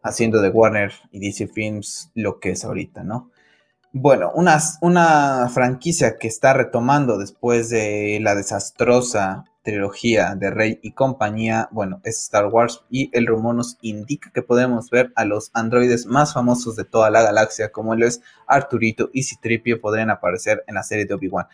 haciendo 0.05 0.41
de 0.41 0.51
Warner 0.51 0.93
y 1.11 1.19
DC 1.19 1.49
Films 1.49 2.13
lo 2.15 2.39
que 2.39 2.51
es 2.51 2.65
ahorita, 2.65 3.03
¿no? 3.03 3.31
Bueno, 3.91 4.31
una, 4.35 4.59
una 4.83 5.49
franquicia 5.53 6.17
que 6.17 6.29
está 6.29 6.53
retomando 6.53 7.17
después 7.17 7.71
de 7.71 8.19
la 8.21 8.35
desastrosa 8.35 9.45
trilogía 9.63 10.35
de 10.35 10.51
Rey 10.51 10.79
y 10.83 10.93
compañía, 10.93 11.69
bueno, 11.73 12.01
es 12.05 12.21
Star 12.23 12.47
Wars 12.49 12.85
y 12.91 13.11
el 13.17 13.27
rumor 13.27 13.55
nos 13.55 13.79
indica 13.81 14.31
que 14.33 14.43
podemos 14.43 14.91
ver 14.91 15.13
a 15.17 15.25
los 15.25 15.51
androides 15.55 16.07
más 16.07 16.35
famosos 16.35 16.77
de 16.77 16.85
toda 16.85 17.09
la 17.11 17.23
galaxia, 17.23 17.73
como 17.73 17.95
él 17.95 18.03
es 18.03 18.21
Arturito 18.47 19.11
y 19.13 19.23
Citripio, 19.23 19.81
podrían 19.81 20.11
aparecer 20.11 20.65
en 20.67 20.75
la 20.75 20.83
serie 20.83 21.07
de 21.07 21.15
Obi-Wan. 21.15 21.47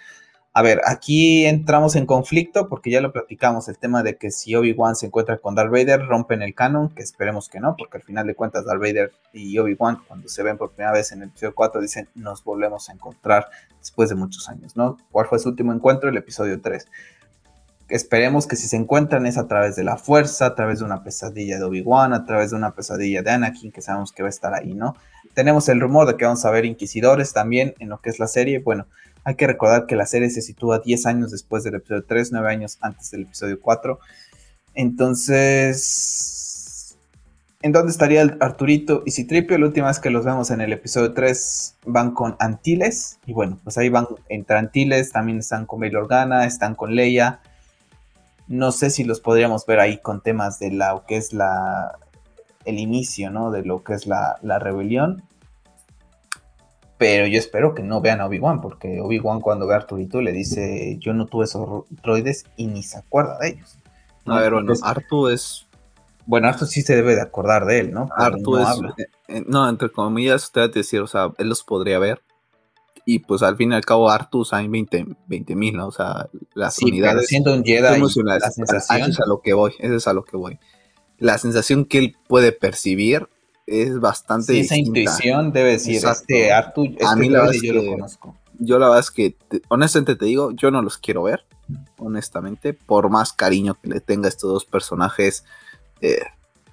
A 0.61 0.63
ver, 0.63 0.83
aquí 0.85 1.47
entramos 1.47 1.97
en 1.97 2.05
conflicto 2.05 2.69
porque 2.69 2.91
ya 2.91 3.01
lo 3.01 3.15
platicamos, 3.15 3.71
el 3.71 3.79
tema 3.79 4.03
de 4.03 4.19
que 4.19 4.31
si 4.31 4.55
Obi-Wan 4.55 4.95
se 4.95 5.07
encuentra 5.07 5.39
con 5.39 5.55
Darth 5.55 5.71
Vader, 5.71 6.05
rompen 6.07 6.43
el 6.43 6.55
canon, 6.55 6.91
que 6.91 7.03
esperemos 7.03 7.49
que 7.49 7.61
no, 7.61 7.77
porque 7.79 7.97
al 7.97 8.03
final 8.03 8.27
de 8.27 8.35
cuentas 8.35 8.67
Darth 8.67 8.79
Vader 8.79 9.11
y 9.33 9.57
Obi-Wan, 9.57 10.03
cuando 10.07 10.29
se 10.29 10.43
ven 10.43 10.59
por 10.59 10.73
primera 10.73 10.93
vez 10.93 11.13
en 11.13 11.23
el 11.23 11.31
episodio 11.31 11.55
4, 11.55 11.81
dicen, 11.81 12.11
nos 12.15 12.45
volvemos 12.45 12.91
a 12.91 12.93
encontrar 12.93 13.47
después 13.79 14.11
de 14.11 14.17
muchos 14.17 14.51
años, 14.51 14.77
¿no? 14.77 14.99
¿Cuál 15.11 15.29
fue 15.29 15.39
su 15.39 15.49
último 15.49 15.73
encuentro? 15.73 16.11
El 16.11 16.19
episodio 16.19 16.61
3. 16.61 16.87
Esperemos 17.89 18.47
que 18.47 18.57
si 18.57 18.69
se 18.69 18.77
encuentran 18.77 19.25
es 19.25 19.39
a 19.39 19.49
través 19.49 19.77
de 19.77 19.85
la 19.85 19.97
fuerza, 19.97 20.45
a 20.45 20.55
través 20.55 20.81
de 20.81 20.85
una 20.85 21.03
pesadilla 21.03 21.57
de 21.57 21.65
Obi-Wan, 21.65 22.13
a 22.13 22.27
través 22.27 22.51
de 22.51 22.57
una 22.57 22.73
pesadilla 22.73 23.23
de 23.23 23.31
Anakin, 23.31 23.73
que 23.73 23.81
sabemos 23.81 24.13
que 24.13 24.23
va 24.23 24.29
a 24.29 24.29
estar 24.29 24.53
ahí, 24.53 24.75
¿no? 24.75 24.95
Tenemos 25.33 25.71
el 25.71 25.81
rumor 25.81 26.07
de 26.07 26.19
que 26.19 26.27
vamos 26.27 26.45
a 26.45 26.51
ver 26.51 26.67
inquisidores 26.67 27.33
también 27.33 27.73
en 27.79 27.89
lo 27.89 28.03
que 28.03 28.11
es 28.11 28.19
la 28.19 28.27
serie, 28.27 28.59
bueno 28.59 28.87
hay 29.31 29.37
que 29.37 29.47
recordar 29.47 29.87
que 29.87 29.95
la 29.97 30.07
serie 30.07 30.29
se 30.29 30.43
sitúa 30.43 30.81
10 30.81 31.07
años 31.07 31.31
después 31.31 31.63
del 31.63 31.77
episodio 31.77 32.05
3, 32.05 32.33
9 32.33 32.51
años 32.51 32.79
antes 32.81 33.13
del 33.13 33.23
episodio 33.23 33.61
4. 33.61 34.01
Entonces, 34.75 36.19
¿en 37.63 37.71
dónde 37.71 37.93
estaría 37.93 38.23
Arturito 38.41 39.05
y 39.07 39.13
Citripio? 39.13 39.57
La 39.57 39.67
última 39.67 39.87
vez 39.87 40.01
que 40.01 40.11
los 40.11 40.25
vemos 40.25 40.51
en 40.51 40.61
el 40.61 40.73
episodio 40.73 41.13
3 41.13 41.77
van 41.87 42.11
con 42.11 42.35
Antilles. 42.41 43.21
Y 43.25 43.33
bueno, 43.33 43.57
pues 43.63 43.79
ahí 43.79 43.89
van 43.89 44.09
entre 44.29 44.59
Antilles, 44.59 45.13
también 45.13 45.39
están 45.39 45.65
con 45.65 45.79
Bail 45.79 45.97
Organa, 45.97 46.45
están 46.45 46.75
con 46.75 46.97
Leia. 46.97 47.39
No 48.49 48.73
sé 48.73 48.91
si 48.91 49.05
los 49.05 49.21
podríamos 49.21 49.65
ver 49.65 49.79
ahí 49.79 49.99
con 49.99 50.23
temas 50.23 50.59
de 50.59 50.73
lo 50.73 51.05
que 51.07 51.17
es 51.17 51.33
la 51.33 51.97
el 52.65 52.81
inicio, 52.81 53.31
¿no? 53.31 53.53
De 53.53 53.65
lo 53.65 53.85
que 53.85 53.95
es 53.95 54.09
la, 54.09 54.39
la 54.43 54.59
rebelión. 54.59 55.23
Pero 57.01 57.27
yo 57.27 57.39
espero 57.39 57.75
que 57.75 57.83
no 57.83 58.03
vean 58.03 58.21
a 58.21 58.27
Obi-Wan, 58.27 58.61
porque 58.61 59.01
Obi-Wan 59.01 59.41
cuando 59.41 59.67
ve 59.67 59.73
a 59.73 59.79
Arturito 59.79 60.21
le 60.21 60.33
dice, 60.33 60.99
yo 61.01 61.15
no 61.15 61.25
tuve 61.25 61.47
esos 61.47 61.85
droides 61.89 62.45
y 62.59 62.67
ni 62.67 62.83
se 62.83 62.99
acuerda 62.99 63.39
de 63.39 63.49
ellos. 63.49 63.79
A 64.27 64.39
ver, 64.39 64.53
bueno, 64.53 64.75
Artu 64.83 65.29
es... 65.29 65.67
Bueno, 66.27 66.49
Artu 66.49 66.67
sí 66.67 66.83
se 66.83 66.97
debe 66.97 67.15
de 67.15 67.23
acordar 67.23 67.65
de 67.65 67.81
él, 67.81 67.91
¿no? 67.91 68.11
Artu 68.15 68.59
es... 68.59 68.69
Eh, 68.99 69.07
eh, 69.29 69.45
no, 69.47 69.67
entre 69.67 69.89
comillas, 69.89 70.45
usted 70.45 70.71
te 70.71 70.81
decir, 70.81 71.01
o 71.01 71.07
sea, 71.07 71.33
él 71.39 71.49
los 71.49 71.63
podría 71.63 71.99
ver. 71.99 72.21
Y 73.07 73.21
pues 73.21 73.43
al 73.43 73.57
fin 73.57 73.73
y 73.73 73.77
al 73.77 73.85
cabo 73.87 74.11
Artus 74.11 74.53
hay 74.53 74.69
20 74.69 75.07
mil, 75.55 75.79
¿no? 75.79 75.87
O 75.87 75.93
sea, 75.93 76.29
las 76.53 76.75
sí, 76.75 76.85
unidades... 76.85 77.29
siendo 77.29 77.55
un 77.55 77.65
Jedi, 77.65 77.99
la 78.25 78.51
sensación... 78.51 79.01
Eso 79.01 79.11
es 79.11 79.21
a 79.21 79.27
lo 79.27 79.41
que 79.41 79.55
voy, 79.55 79.73
eso 79.79 79.95
es 79.95 80.07
a 80.07 80.13
lo 80.13 80.23
que 80.23 80.37
voy. 80.37 80.59
La 81.17 81.39
sensación 81.39 81.87
que 81.87 81.97
él 81.97 82.17
puede 82.29 82.53
percibir 82.53 83.31
es 83.71 84.01
bastante 84.01 84.53
sí, 84.53 84.61
esa 84.61 84.77
intuición 84.77 85.53
debe 85.53 85.73
decir, 85.73 86.05
este 86.05 86.53
Artu, 86.53 86.85
este 86.87 87.07
a 87.07 87.15
mí 87.15 87.29
la 87.29 87.43
verdad 87.43 87.55
yo 87.63 87.73
lo 87.75 87.87
conozco. 87.87 88.37
Yo 88.59 88.79
la 88.79 88.87
verdad 88.87 89.01
es 89.01 89.11
que, 89.11 89.37
honestamente 89.69 90.17
te 90.17 90.25
digo, 90.25 90.51
yo 90.51 90.71
no 90.71 90.83
los 90.83 90.99
quiero 90.99 91.23
ver, 91.23 91.45
honestamente, 91.99 92.75
por 92.75 93.09
más 93.11 93.33
cariño 93.33 93.77
que 93.81 93.89
le 93.89 94.01
tenga 94.01 94.27
a 94.27 94.29
estos 94.29 94.51
dos 94.53 94.65
personajes 94.65 95.45
eh, 96.01 96.25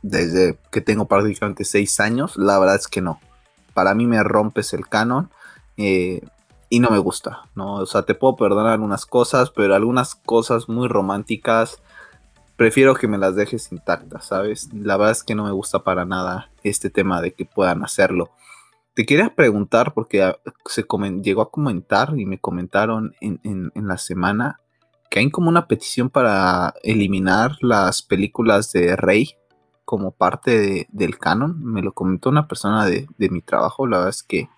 desde 0.01 0.57
que 0.71 0.81
tengo 0.81 1.05
prácticamente 1.05 1.65
seis 1.65 1.99
años, 1.99 2.35
la 2.35 2.57
verdad 2.57 2.75
es 2.75 2.87
que 2.87 3.01
no. 3.01 3.19
Para 3.75 3.93
mí 3.93 4.07
me 4.07 4.23
rompes 4.23 4.73
el 4.73 4.87
canon 4.87 5.29
eh, 5.77 6.21
y 6.69 6.79
no 6.79 6.89
me 6.89 6.97
gusta, 6.97 7.43
¿no? 7.53 7.75
O 7.75 7.85
sea, 7.85 8.01
te 8.03 8.15
puedo 8.15 8.35
perdonar 8.35 8.73
algunas 8.73 9.05
cosas, 9.05 9.51
pero 9.51 9.75
algunas 9.75 10.15
cosas 10.15 10.67
muy 10.67 10.87
románticas 10.87 11.79
prefiero 12.57 12.95
que 12.95 13.07
me 13.07 13.17
las 13.17 13.35
dejes 13.35 13.71
intactas, 13.71 14.25
¿sabes? 14.25 14.73
La 14.73 14.97
verdad 14.97 15.13
es 15.13 15.23
que 15.23 15.35
no 15.35 15.45
me 15.45 15.51
gusta 15.51 15.83
para 15.83 16.03
nada 16.03 16.49
este 16.63 16.89
tema 16.89 17.21
de 17.21 17.31
que 17.31 17.45
puedan 17.45 17.83
hacerlo. 17.83 18.31
Te 18.95 19.05
quería 19.05 19.33
preguntar, 19.33 19.93
porque 19.93 20.23
ah, 20.23 20.37
se 20.65 20.83
llegó 21.21 21.43
a 21.43 21.51
comentar 21.51 22.13
y 22.17 22.25
me 22.25 22.39
comentaron 22.39 23.13
en, 23.21 23.71
la 23.75 23.97
semana 23.97 24.59
que 25.09 25.19
hay 25.19 25.29
como 25.29 25.49
una 25.49 25.67
petición 25.67 26.09
para 26.09 26.73
eliminar 26.83 27.57
las 27.61 28.01
películas 28.01 28.71
de 28.71 28.95
Rey 28.95 29.35
como 29.85 30.11
parte 30.11 30.87
del 30.91 31.17
canon. 31.19 31.63
Me 31.63 31.83
lo 31.83 31.93
comentó 31.93 32.29
una 32.29 32.47
persona 32.47 32.85
de, 32.85 33.07
mi 33.29 33.41
trabajo. 33.41 33.85
La 33.85 33.97
verdad 33.97 34.09
es 34.09 34.23
que 34.23 34.49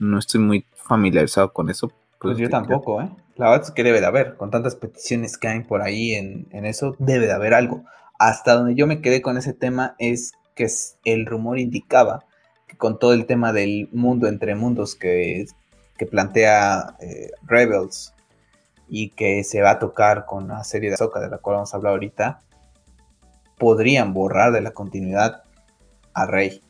no 0.00 0.18
estoy 0.18 0.40
muy 0.40 0.66
familiarizado 0.74 1.52
con 1.52 1.70
eso. 1.70 1.92
Pues 2.18 2.36
yo 2.38 2.50
tampoco, 2.50 3.00
¿eh? 3.00 3.10
La 3.36 3.50
verdad 3.50 3.66
es 3.66 3.70
que 3.72 3.84
debe 3.84 4.00
de 4.00 4.06
haber, 4.06 4.36
con 4.36 4.50
tantas 4.50 4.76
peticiones 4.76 5.36
que 5.36 5.48
hay 5.48 5.60
por 5.60 5.82
ahí 5.82 6.14
en, 6.14 6.46
eso, 6.64 6.96
debe 6.98 7.26
de 7.26 7.32
haber 7.32 7.52
algo. 7.52 7.84
Hasta 8.18 8.54
donde 8.54 8.74
yo 8.74 8.86
me 8.86 9.02
quedé 9.02 9.20
con 9.20 9.36
ese 9.36 9.52
tema 9.52 9.94
es 9.98 10.32
que 10.54 10.66
el 11.04 11.26
rumor 11.26 11.58
indicaba 11.58 12.24
que 12.66 12.78
con 12.78 12.98
todo 12.98 13.12
el 13.12 13.26
tema 13.26 13.52
del 13.52 13.90
mundo 13.92 14.26
entre 14.26 14.54
mundos 14.54 14.94
que, 14.94 15.46
plantea 16.10 16.96
eh, 17.00 17.30
Rebels 17.42 18.14
y 18.88 19.10
que 19.10 19.44
se 19.44 19.60
va 19.60 19.72
a 19.72 19.78
tocar 19.78 20.24
con 20.24 20.48
la 20.48 20.64
serie 20.64 20.88
de 20.88 20.94
Ahsoka 20.94 21.20
de 21.20 21.28
la 21.28 21.38
cual 21.38 21.56
vamos 21.56 21.74
a 21.74 21.76
hablar 21.76 21.92
ahorita, 21.92 22.40
podrían 23.58 24.14
borrar 24.14 24.52
de 24.52 24.62
la 24.62 24.70
continuidad 24.70 25.42
a 26.14 26.24
Rey. 26.24 26.62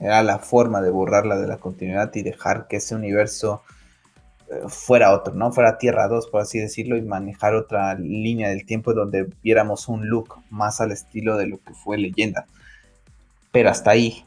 Era 0.00 0.24
la 0.24 0.38
forma 0.38 0.80
de 0.80 0.90
borrarla 0.90 1.36
de 1.36 1.46
la 1.46 1.58
continuidad 1.58 2.12
y 2.14 2.22
dejar 2.22 2.66
que 2.66 2.76
ese 2.76 2.96
universo 2.96 3.62
fuera 4.68 5.12
otro, 5.12 5.34
¿no? 5.34 5.52
Fuera 5.52 5.78
Tierra 5.78 6.08
2, 6.08 6.26
por 6.28 6.40
así 6.40 6.58
decirlo, 6.58 6.96
y 6.96 7.02
manejar 7.02 7.54
otra 7.54 7.94
línea 7.94 8.48
del 8.48 8.66
tiempo 8.66 8.94
donde 8.94 9.28
viéramos 9.42 9.88
un 9.88 10.08
look 10.08 10.34
más 10.50 10.80
al 10.80 10.92
estilo 10.92 11.36
de 11.36 11.46
lo 11.46 11.58
que 11.58 11.74
fue 11.74 11.98
leyenda. 11.98 12.46
Pero 13.52 13.70
hasta 13.70 13.90
ahí, 13.90 14.24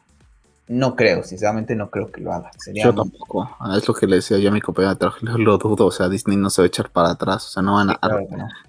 no 0.68 0.96
creo, 0.96 1.24
sinceramente 1.24 1.76
no 1.76 1.90
creo 1.90 2.12
que 2.12 2.22
lo 2.22 2.32
haga. 2.32 2.52
yo 2.74 2.94
tampoco, 2.94 3.50
ah, 3.60 3.76
es 3.78 3.88
lo 3.88 3.94
que 3.94 4.08
le 4.08 4.18
decía 4.18 4.38
yo 4.38 4.50
a 4.50 4.54
mi 4.54 4.62
compañero 4.62 5.14
lo 5.38 5.58
dudo, 5.58 5.88
o 5.88 5.92
sea, 5.92 6.08
Disney 6.08 6.38
no 6.38 6.50
se 6.50 6.62
va 6.62 6.66
a 6.66 6.68
echar 6.68 6.90
para 6.90 7.12
atrás, 7.12 7.46
o 7.48 7.50
sea, 7.50 7.64
no 7.64 7.74
van 7.74 7.90
a... 7.90 8.00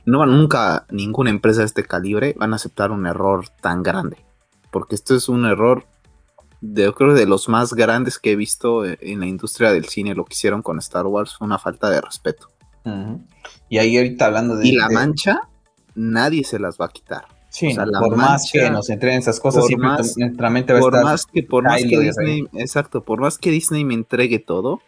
no. 0.05 0.18
van 0.18 0.30
nunca, 0.30 0.86
ninguna 0.90 1.30
empresa 1.30 1.61
de 1.61 1.66
este 1.66 1.84
calibre 1.84 2.34
van 2.36 2.52
a 2.52 2.57
aceptar 2.57 2.90
un 2.90 3.07
error 3.07 3.48
tan 3.61 3.82
grande, 3.82 4.18
porque 4.72 4.96
esto 4.96 5.14
es 5.14 5.28
un 5.28 5.46
error 5.46 5.84
de, 6.65 6.85
yo 6.85 6.95
creo 6.95 7.15
de 7.15 7.27
los 7.27 7.49
más 7.49 7.75
grandes 7.75 8.19
que 8.19 8.33
he 8.33 8.37
visto 8.37 8.85
en 8.85 9.21
la 9.21 9.27
industria 9.27 9.73
del 9.73 9.85
cine, 9.85 10.15
lo 10.15 10.25
que 10.25 10.33
hicieron 10.33 10.62
con 10.62 10.79
Star 10.79 11.07
Wars, 11.07 11.37
fue 11.37 11.47
una 11.47 11.59
falta 11.59 11.91
de 11.91 12.01
respeto. 12.01 12.49
Y 13.69 13.79
ahí 13.79 13.97
ahorita 13.97 14.27
hablando 14.27 14.57
de... 14.57 14.69
Y 14.69 14.73
la 14.73 14.89
mancha, 14.89 15.49
nadie 15.95 16.45
se 16.45 16.59
las 16.59 16.79
va 16.81 16.87
a 16.87 16.89
quitar. 16.89 17.27
Sí, 17.51 17.75
por 17.75 18.17
más 18.17 18.51
que 18.53 18.69
nos 18.71 18.91
entreguen 18.91 19.21
esas 19.21 19.39
cosas, 19.39 19.67
siempre 19.67 19.91
nuestra 20.17 20.51
mente 20.51 20.73
va 20.73 20.79
a 20.81 20.83
estar... 20.83 21.05
Más 21.05 21.27
que, 21.27 21.43
por 21.43 21.65
más 21.65 21.83
que 21.83 22.01
Disney, 22.01 22.45
exacto, 22.55 23.05
por 23.05 23.21
más 23.21 23.39
que 23.39 23.51
Disney 23.51 23.85
me 23.85 23.95
entregue 23.95 24.39
todo, 24.39 24.81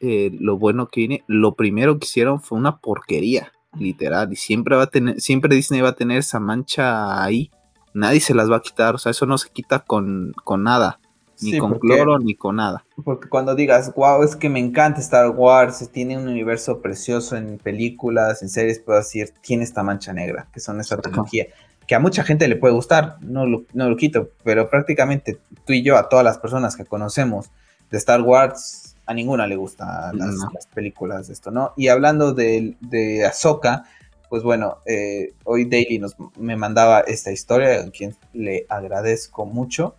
eh, 0.00 0.30
lo 0.38 0.58
bueno 0.58 0.88
que 0.88 1.00
viene, 1.00 1.24
lo 1.26 1.54
primero 1.54 1.98
que 1.98 2.06
hicieron 2.06 2.40
fue 2.40 2.58
una 2.58 2.78
porquería, 2.78 3.52
literal, 3.76 4.32
y 4.32 4.36
siempre 4.36 4.76
va 4.76 4.84
a 4.84 4.90
tener, 4.90 5.20
siempre 5.20 5.54
Disney 5.56 5.80
va 5.80 5.90
a 5.90 5.96
tener 5.96 6.18
esa 6.18 6.38
mancha 6.38 7.22
ahí, 7.24 7.50
nadie 7.92 8.20
se 8.20 8.34
las 8.34 8.50
va 8.50 8.58
a 8.58 8.62
quitar, 8.62 8.94
o 8.94 8.98
sea, 8.98 9.10
eso 9.10 9.26
no 9.26 9.36
se 9.36 9.50
quita 9.50 9.80
con, 9.80 10.32
con 10.44 10.62
nada. 10.62 11.00
Ni 11.42 11.58
con 11.58 11.78
cloro 11.78 12.18
ni 12.18 12.34
con 12.34 12.56
nada. 12.56 12.84
Porque 13.04 13.28
cuando 13.28 13.54
digas, 13.54 13.92
wow, 13.94 14.22
es 14.22 14.36
que 14.36 14.48
me 14.48 14.58
encanta 14.58 15.00
Star 15.00 15.30
Wars, 15.30 15.88
tiene 15.92 16.16
un 16.16 16.28
universo 16.28 16.80
precioso 16.80 17.36
en 17.36 17.58
películas, 17.58 18.42
en 18.42 18.48
series, 18.48 18.78
puedo 18.78 18.98
decir, 18.98 19.32
tiene 19.40 19.64
esta 19.64 19.82
mancha 19.82 20.12
negra, 20.12 20.48
que 20.52 20.60
son 20.60 20.80
esa 20.80 20.96
tecnología. 20.96 21.46
Que 21.86 21.94
a 21.94 22.00
mucha 22.00 22.24
gente 22.24 22.48
le 22.48 22.56
puede 22.56 22.74
gustar, 22.74 23.16
no 23.20 23.46
lo, 23.46 23.64
no 23.72 23.88
lo 23.88 23.96
quito, 23.96 24.30
pero 24.42 24.68
prácticamente 24.70 25.38
tú 25.64 25.72
y 25.72 25.82
yo, 25.82 25.96
a 25.96 26.08
todas 26.08 26.24
las 26.24 26.38
personas 26.38 26.76
que 26.76 26.84
conocemos 26.84 27.50
de 27.90 27.98
Star 27.98 28.22
Wars, 28.22 28.96
a 29.06 29.14
ninguna 29.14 29.46
le 29.46 29.56
gustan 29.56 30.18
las, 30.18 30.66
películas 30.74 31.28
de 31.28 31.34
esto, 31.34 31.50
¿no? 31.52 31.72
Y 31.76 31.88
hablando 31.88 32.32
de, 32.32 32.76
de 32.80 33.24
Ahsoka, 33.24 33.84
pues 34.28 34.42
bueno, 34.42 34.78
eh, 34.86 35.34
hoy 35.44 35.66
Daily 35.66 35.98
nos, 35.98 36.16
me 36.36 36.56
mandaba 36.56 37.00
esta 37.00 37.30
historia, 37.30 37.80
a 37.80 37.90
quien 37.90 38.16
le 38.32 38.66
agradezco 38.68 39.46
mucho 39.46 39.94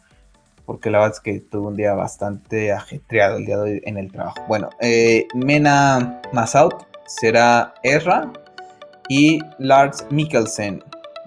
porque 0.68 0.92
la 0.92 1.00
verdad 1.00 1.16
es 1.16 1.22
que 1.22 1.40
tuve 1.40 1.68
un 1.68 1.76
día 1.76 1.94
bastante 1.94 2.74
ajetreado 2.74 3.38
el 3.38 3.46
día 3.46 3.56
de 3.58 3.62
hoy 3.64 3.82
en 3.86 3.98
el 3.98 4.12
trabajo. 4.12 4.44
Bueno, 4.50 4.70
eh, 4.82 5.26
Mena 5.34 6.22
Masaut 6.34 6.86
será 7.08 7.74
Erra 7.84 8.32
y 9.08 9.40
Lars 9.60 10.06
Mikkelsen, 10.12 10.84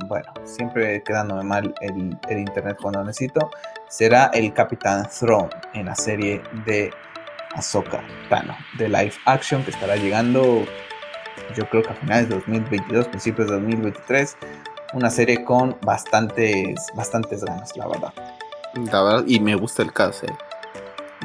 bueno, 0.07 0.31
siempre 0.45 1.03
quedándome 1.03 1.43
mal 1.43 1.75
el, 1.81 2.39
internet 2.39 2.77
cuando 2.81 3.03
necesito, 3.03 3.51
será 3.89 4.27
el 4.35 4.53
Capitán 4.53 5.09
Throne 5.09 5.49
en 5.73 5.87
la 5.87 5.95
serie 5.95 6.43
de 6.67 6.91
Ahsoka 7.55 8.03
Tano, 8.29 8.55
de 8.77 8.91
live 8.91 9.15
action 9.25 9.65
que 9.65 9.71
estará 9.71 9.97
llegando 9.97 10.65
yo 11.57 11.69
creo 11.69 11.83
que 11.83 11.89
a 11.89 11.95
finales 11.95 12.29
de 12.29 12.35
2022, 12.37 13.09
principios 13.09 13.49
de 13.49 13.55
2023, 13.55 14.37
una 14.93 15.09
serie 15.09 15.43
con 15.45 15.77
bastantes, 15.83 16.87
bastantes 16.95 17.43
ganas, 17.43 17.75
la 17.77 17.89
verdad. 17.89 18.13
La 18.75 19.03
verdad, 19.03 19.25
y 19.27 19.41
me 19.41 19.55
gusta 19.55 19.83
el 19.83 19.93
caso. 19.93 20.27
Eh. 20.27 20.35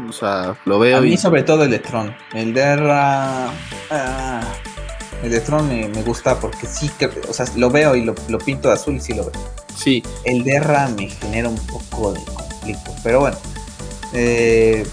O 0.10 0.12
sea, 0.12 0.56
lo 0.66 0.80
veo. 0.80 0.98
A 0.98 1.02
mí, 1.02 1.18
sobre 1.18 1.44
todo 1.44 1.64
el 1.64 1.72
de 1.72 1.80
Tron. 1.80 2.16
El 2.34 2.54
de 2.54 2.62
Erra. 2.62 3.50
Ah, 3.90 4.42
el 5.24 5.32
de 5.32 5.40
Tron 5.40 5.68
me, 5.68 5.88
gusta 6.04 6.40
porque 6.40 6.68
sí 6.68 6.90
que. 6.98 7.10
O 7.30 7.34
sea, 7.34 7.46
lo 7.56 7.70
veo 7.70 7.96
y 7.96 8.04
lo, 8.04 8.16
pinto 8.40 8.68
de 8.68 8.74
azul 8.74 8.96
y 8.96 9.00
sí 9.00 9.14
lo 9.14 9.24
veo. 9.24 9.42
Sí. 9.76 10.04
El 10.24 10.44
de 10.44 10.56
Erra 10.56 10.90
me 10.90 11.10
genera 11.10 11.50
un 11.50 11.60
poco 11.68 12.14
de 12.14 12.24
conflicto. 12.26 12.92
Pero 13.04 13.22
bueno. 13.22 13.38
Eh, 14.14 14.86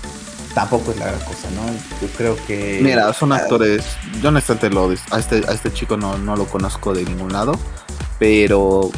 tampoco 0.55 0.91
es 0.93 0.99
la 0.99 1.07
gran 1.07 1.21
cosa, 1.21 1.49
¿no? 1.55 1.67
Yo 2.01 2.13
creo 2.17 2.37
que... 2.47 2.81
Mira, 2.83 3.13
son 3.13 3.33
actores, 3.33 3.85
yo 4.21 4.29
honestamente 4.29 4.71
lo, 4.71 4.93
a 5.11 5.19
este, 5.19 5.43
a 5.47 5.53
este 5.53 5.73
chico 5.73 5.97
no, 5.97 6.19
no 6.19 6.37
lo 6.37 6.47
conozco 6.47 6.93
de 6.93 7.05
ningún 7.05 7.33
lado, 7.33 7.53
pero 8.19 8.91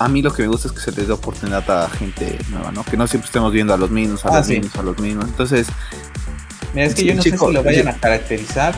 a 0.00 0.08
mí 0.08 0.22
lo 0.22 0.32
que 0.32 0.42
me 0.42 0.48
gusta 0.48 0.66
es 0.68 0.72
que 0.74 0.80
se 0.80 0.92
les 0.92 1.06
dé 1.06 1.12
oportunidad 1.12 1.70
a 1.70 1.88
gente 1.90 2.38
nueva, 2.50 2.72
¿no? 2.72 2.82
Que 2.84 2.96
no 2.96 3.06
siempre 3.06 3.26
estemos 3.26 3.52
viendo 3.52 3.72
a 3.74 3.76
los 3.76 3.90
mismos, 3.90 4.24
a 4.24 4.30
Ah, 4.30 4.38
los 4.38 4.46
sí. 4.46 4.58
mismos, 4.58 4.76
a 4.76 4.82
los 4.82 4.98
mismos. 4.98 5.26
Entonces, 5.26 5.68
Mira, 6.74 6.86
es 6.86 6.94
que 6.94 7.02
Sí, 7.02 7.06
yo 7.08 7.14
no 7.16 7.22
chico, 7.22 7.36
sé 7.38 7.46
si 7.48 7.52
lo 7.52 7.62
vayan 7.62 7.88
a 7.88 7.94
caracterizar, 7.94 8.74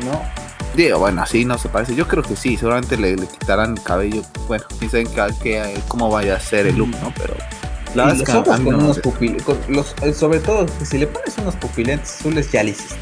¿no? 0.00 0.22
digo, 0.74 0.98
bueno, 0.98 1.22
así 1.22 1.44
no 1.44 1.56
se 1.58 1.68
parece. 1.70 1.94
Yo 1.94 2.06
creo 2.06 2.22
que 2.22 2.36
sí, 2.36 2.56
seguramente 2.56 2.96
le, 2.98 3.16
le 3.16 3.26
quitarán 3.26 3.72
el 3.78 3.82
cabello. 3.82 4.22
Bueno, 4.46 4.64
sabe 4.90 5.04
que, 5.04 5.34
que- 5.42 5.80
cómo 5.88 6.10
vaya 6.10 6.36
a 6.36 6.40
ser 6.40 6.66
el 6.66 6.76
look, 6.76 6.90
¿no? 7.02 7.12
Pero 7.16 7.34
la 7.94 8.12
los 8.12 8.28
ojos 8.28 8.60
con 8.60 8.64
no 8.72 8.78
unos 8.78 9.00
pupil- 9.02 9.42
con 9.42 9.58
los, 9.68 9.94
eh, 10.02 10.12
sobre 10.12 10.38
todo, 10.40 10.66
que 10.78 10.84
si 10.84 10.98
le 10.98 11.06
pones 11.06 11.36
unos 11.38 11.56
pupilentes 11.56 12.16
azules 12.20 12.52
ya 12.52 12.62
le 12.62 12.70
hiciste, 12.72 12.94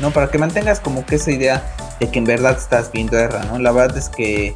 ¿no? 0.00 0.12
Para 0.12 0.30
que 0.30 0.38
mantengas 0.38 0.78
como 0.78 1.04
que 1.04 1.16
esa 1.16 1.32
idea 1.32 1.62
de 1.98 2.08
que 2.08 2.20
en 2.20 2.24
verdad 2.24 2.56
estás 2.56 2.92
viendo 2.92 3.18
Erra, 3.18 3.44
¿no? 3.46 3.58
La 3.58 3.72
verdad 3.72 3.98
es 3.98 4.08
que 4.08 4.54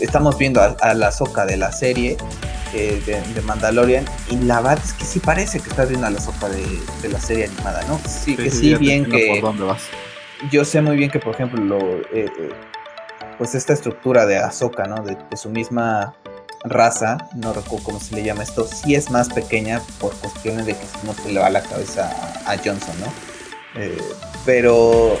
estamos 0.00 0.36
viendo 0.38 0.60
a, 0.60 0.76
a 0.80 0.94
la 0.94 1.10
soca 1.12 1.46
de 1.46 1.56
la 1.56 1.72
serie 1.72 2.16
eh, 2.74 3.02
de, 3.06 3.20
de 3.20 3.40
Mandalorian 3.42 4.04
y 4.30 4.36
la 4.36 4.60
verdad 4.60 4.78
es 4.84 4.92
que 4.92 5.04
sí 5.04 5.20
parece 5.20 5.60
que 5.60 5.70
estás 5.70 5.88
viendo 5.88 6.06
a 6.06 6.10
la 6.10 6.20
soca 6.20 6.48
de, 6.48 6.64
de 7.02 7.08
la 7.08 7.20
serie 7.20 7.46
animada, 7.46 7.82
¿no? 7.88 8.00
Sí, 8.08 8.36
que 8.36 8.50
sí, 8.50 8.74
bien 8.74 9.04
que 9.06 9.38
¿Por 9.40 9.50
dónde 9.50 9.64
vas? 9.64 9.82
yo 10.50 10.64
sé 10.64 10.82
muy 10.82 10.96
bien 10.96 11.10
que, 11.10 11.18
por 11.18 11.34
ejemplo, 11.34 11.62
lo, 11.62 11.78
eh, 11.78 12.04
eh, 12.12 12.50
pues 13.38 13.54
esta 13.54 13.72
estructura 13.72 14.26
de 14.26 14.38
Ahsoka, 14.38 14.84
¿no? 14.84 15.02
De, 15.02 15.16
de 15.30 15.36
su 15.36 15.48
misma 15.50 16.14
raza, 16.64 17.16
no 17.34 17.52
recuerdo 17.52 17.84
cómo 17.84 18.00
se 18.00 18.14
le 18.16 18.24
llama 18.24 18.42
esto, 18.42 18.66
sí 18.66 18.94
es 18.94 19.10
más 19.10 19.28
pequeña 19.28 19.80
por 20.00 20.12
cuestiones 20.16 20.66
de 20.66 20.74
que 20.74 20.84
no 21.04 21.14
se 21.14 21.32
le 21.32 21.40
va 21.40 21.48
la 21.48 21.62
cabeza 21.62 22.10
a, 22.44 22.52
a 22.52 22.58
Johnson, 22.58 22.94
¿no? 23.00 23.80
Eh, 23.80 23.96
pero 24.44 25.18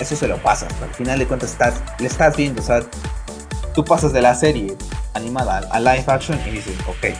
eso 0.00 0.16
se 0.16 0.26
lo 0.28 0.38
pasas, 0.38 0.72
al 0.82 0.94
final 0.94 1.18
de 1.18 1.26
cuentas 1.26 1.52
estás, 1.52 1.74
le 1.98 2.06
estás 2.06 2.36
viendo, 2.36 2.62
o 2.62 2.64
sea, 2.64 2.80
tú 3.76 3.84
pasas 3.84 4.14
de 4.14 4.22
la 4.22 4.34
serie 4.34 4.74
animada 5.12 5.58
a, 5.70 5.78
live 5.78 6.04
action 6.06 6.40
y 6.46 6.50
dices, 6.50 6.74
ok, 6.88 7.14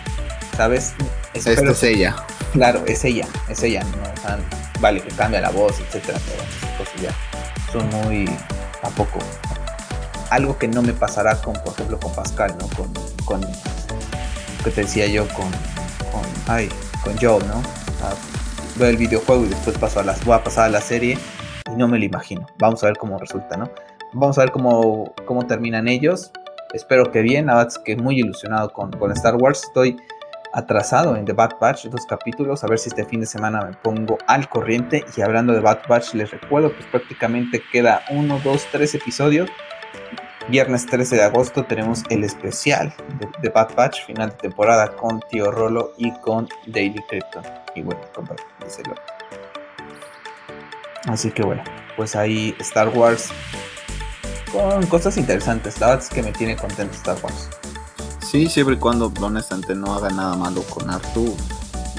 ¿sabes? 0.57 0.95
Esta 1.35 1.53
es 1.53 1.83
ella. 1.83 2.17
Claro, 2.53 2.83
es 2.87 3.05
ella, 3.05 3.27
es 3.51 3.63
ella, 3.63 3.85
¿no? 3.85 4.03
O 4.03 4.23
sea, 4.23 4.39
vale, 4.81 5.03
que 5.03 5.15
cambia 5.15 5.43
la 5.43 5.51
voz, 5.51 5.79
etcétera, 5.79 6.19
pero 6.27 6.43
esas 6.43 6.79
cosas 6.79 7.03
ya 7.03 7.11
son 7.71 7.89
muy 7.91 8.25
a 8.83 8.89
poco. 8.89 9.19
Algo 10.31 10.59
que 10.59 10.67
no 10.67 10.81
me 10.81 10.95
pasará 10.95 11.37
con, 11.43 11.53
por 11.63 11.75
ejemplo, 11.75 12.01
con 12.01 12.15
Pascal, 12.15 12.57
¿no? 12.59 12.69
Con, 12.69 12.91
con 13.27 13.41
que 14.65 14.71
te 14.71 14.81
decía 14.81 15.07
yo, 15.07 15.29
con, 15.29 15.51
con, 16.11 16.23
ay, 16.47 16.71
con 17.05 17.19
Joe, 17.19 17.45
¿no? 17.45 17.61
Sea, 17.99 18.15
veo 18.77 18.89
el 18.89 18.97
videojuego 18.97 19.45
y 19.45 19.49
después 19.49 19.77
paso 19.77 20.01
a 20.01 20.05
las, 20.05 20.25
voy 20.25 20.37
a 20.37 20.43
pasar 20.43 20.65
a 20.65 20.69
la 20.71 20.81
serie 20.81 21.19
y 21.71 21.77
no 21.77 21.87
me 21.87 21.99
lo 21.99 22.05
imagino. 22.07 22.47
Vamos 22.59 22.83
a 22.83 22.87
ver 22.87 22.97
cómo 22.97 23.19
resulta, 23.19 23.59
¿no? 23.59 23.71
Vamos 24.15 24.39
a 24.39 24.41
ver 24.41 24.53
cómo, 24.53 25.13
cómo 25.27 25.47
terminan 25.47 25.87
ellos. 25.87 26.33
Espero 26.77 27.11
que 27.11 27.22
bien, 27.22 27.47
la 27.47 27.62
es 27.62 27.79
que 27.79 27.97
muy 27.97 28.20
ilusionado 28.20 28.70
con, 28.70 28.93
Star 29.12 29.37
Wars. 29.37 29.64
Estoy 29.64 29.97
atrasado 30.53 31.16
en 31.16 31.24
The 31.24 31.33
Bad 31.33 31.53
Batch, 31.59 31.87
dos 31.87 32.05
capítulos, 32.05 32.62
a 32.64 32.66
ver 32.66 32.79
si 32.79 32.91
este 32.91 33.07
fin 33.07 33.20
de 33.20 33.27
semana 33.27 33.62
me 33.62 33.72
pongo 33.79 34.18
al 34.27 34.47
corriente. 34.51 35.03
Y 35.16 35.22
hablando 35.22 35.55
de 35.55 35.61
Bad 35.61 35.89
Batch, 35.89 36.12
les 36.12 36.31
recuerdo 36.31 36.77
que 36.77 36.85
prácticamente 36.85 37.62
queda 37.72 38.03
uno, 38.11 38.39
dos, 38.45 38.66
tres 38.70 38.95
episodios. 38.95 39.49
Viernes 40.49 40.85
13 40.85 41.16
de 41.16 41.22
agosto 41.22 41.64
tenemos 41.64 42.05
el 42.11 42.24
especial 42.24 42.93
de, 43.18 43.27
de 43.41 43.49
Bad 43.49 43.74
Batch, 43.74 44.05
final 44.05 44.29
de 44.29 44.37
temporada 44.37 44.95
con 44.97 45.20
Tío 45.31 45.51
Rolo 45.51 45.95
y 45.97 46.12
con 46.20 46.47
Daily 46.66 47.03
Krypton. 47.09 47.43
Y 47.74 47.81
bueno, 47.81 48.03
díselo. 48.62 48.95
Así 51.07 51.31
que 51.31 51.43
bueno, 51.43 51.64
pues 51.97 52.14
ahí 52.14 52.55
Star 52.61 52.91
Wars 52.91 53.33
con 54.57 54.87
cosas 54.87 55.17
interesantes. 55.17 55.79
La 55.81 55.89
verdad 55.89 56.05
es 56.05 56.11
que 56.11 56.23
me 56.23 56.33
tiene 56.33 56.57
contento 56.57 56.95
Star 56.95 57.17
Wars. 57.23 57.49
Sí, 58.21 58.49
siempre 58.49 58.75
y 58.75 58.79
cuando 58.79 59.13
honestamente 59.21 59.75
no 59.75 59.95
haga 59.95 60.11
nada 60.11 60.35
malo 60.35 60.63
con 60.63 60.91
Artu 60.91 61.35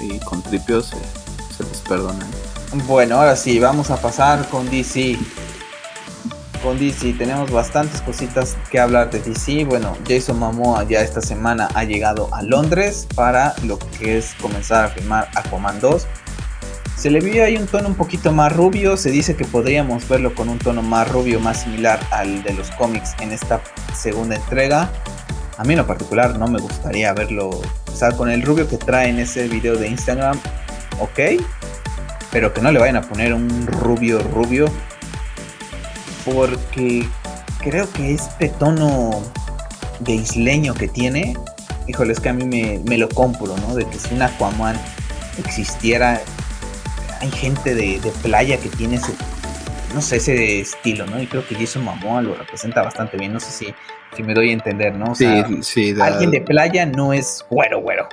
y 0.01 0.19
con 0.19 0.41
Tripio 0.41 0.81
se, 0.81 0.97
se 1.55 1.63
les 1.63 1.79
perdona. 1.81 2.25
Bueno, 2.85 3.15
ahora 3.15 3.35
sí, 3.35 3.59
vamos 3.59 3.91
a 3.91 4.01
pasar 4.01 4.47
con 4.49 4.69
DC. 4.69 5.17
Con 6.61 6.79
DC 6.79 7.13
tenemos 7.13 7.51
bastantes 7.51 8.01
cositas 8.01 8.57
que 8.71 8.79
hablar 8.79 9.11
de 9.11 9.19
DC. 9.19 9.63
Bueno, 9.65 9.95
Jason 10.07 10.37
Momoa 10.37 10.83
ya 10.83 11.01
esta 11.01 11.21
semana 11.21 11.69
ha 11.75 11.83
llegado 11.83 12.27
a 12.33 12.41
Londres 12.41 13.07
para 13.15 13.53
lo 13.63 13.77
que 13.79 14.17
es 14.17 14.33
comenzar 14.41 14.85
a 14.85 14.89
filmar 14.89 15.29
Aquaman 15.35 15.79
2. 15.79 16.05
Se 16.97 17.11
le 17.11 17.19
vio 17.19 17.45
ahí 17.45 17.55
un 17.55 17.67
tono 17.67 17.87
un 17.87 17.95
poquito 17.95 18.31
más 18.31 18.51
rubio. 18.53 18.97
Se 18.97 19.11
dice 19.11 19.35
que 19.35 19.45
podríamos 19.45 20.07
verlo 20.09 20.33
con 20.33 20.49
un 20.49 20.57
tono 20.57 20.81
más 20.81 21.09
rubio, 21.09 21.39
más 21.39 21.61
similar 21.61 21.99
al 22.11 22.43
de 22.43 22.53
los 22.53 22.71
cómics 22.71 23.13
en 23.21 23.31
esta 23.31 23.61
segunda 23.95 24.35
entrega. 24.35 24.89
A 25.57 25.63
mí 25.63 25.73
en 25.73 25.79
lo 25.79 25.87
particular 25.87 26.37
no 26.37 26.47
me 26.47 26.59
gustaría 26.59 27.13
verlo. 27.13 27.49
O 27.49 27.95
sea, 27.95 28.11
con 28.11 28.29
el 28.29 28.41
rubio 28.41 28.67
que 28.67 28.77
trae 28.77 29.09
en 29.09 29.19
ese 29.19 29.47
video 29.47 29.75
de 29.77 29.87
Instagram, 29.87 30.39
ok 30.99 31.19
pero 32.31 32.53
que 32.53 32.61
no 32.61 32.71
le 32.71 32.79
vayan 32.79 32.97
a 32.97 33.01
poner 33.01 33.33
un 33.33 33.67
rubio 33.67 34.19
rubio 34.19 34.67
porque 36.25 37.07
creo 37.59 37.91
que 37.93 38.13
este 38.13 38.49
tono 38.49 39.11
de 39.99 40.13
isleño 40.13 40.73
que 40.73 40.87
tiene 40.87 41.35
híjole 41.87 42.13
es 42.13 42.19
que 42.19 42.29
a 42.29 42.33
mí 42.33 42.45
me, 42.45 42.79
me 42.85 42.97
lo 42.97 43.07
compro 43.09 43.55
no 43.57 43.75
de 43.75 43.85
que 43.85 43.97
si 43.97 44.13
un 44.13 44.21
Aquaman 44.21 44.77
existiera 45.39 46.21
hay 47.21 47.31
gente 47.31 47.75
de, 47.75 47.99
de 47.99 48.11
playa 48.23 48.57
que 48.57 48.69
tiene 48.69 48.95
ese 48.95 49.13
no 49.93 50.01
sé 50.01 50.17
ese 50.17 50.59
estilo 50.59 51.05
no 51.05 51.21
y 51.21 51.27
creo 51.27 51.47
que 51.47 51.55
Jason 51.55 51.83
Momoa 51.83 52.21
lo 52.21 52.35
representa 52.35 52.81
bastante 52.83 53.17
bien 53.17 53.33
no 53.33 53.39
sé 53.39 53.51
si, 53.51 53.73
si 54.15 54.23
me 54.23 54.33
doy 54.33 54.49
a 54.49 54.53
entender 54.53 54.93
no 54.95 55.11
o 55.11 55.15
sea, 55.15 55.47
sí, 55.61 55.95
alguien 55.99 56.31
de 56.31 56.41
playa 56.41 56.85
no 56.85 57.13
es 57.13 57.45
güero 57.49 57.81
güero 57.81 58.07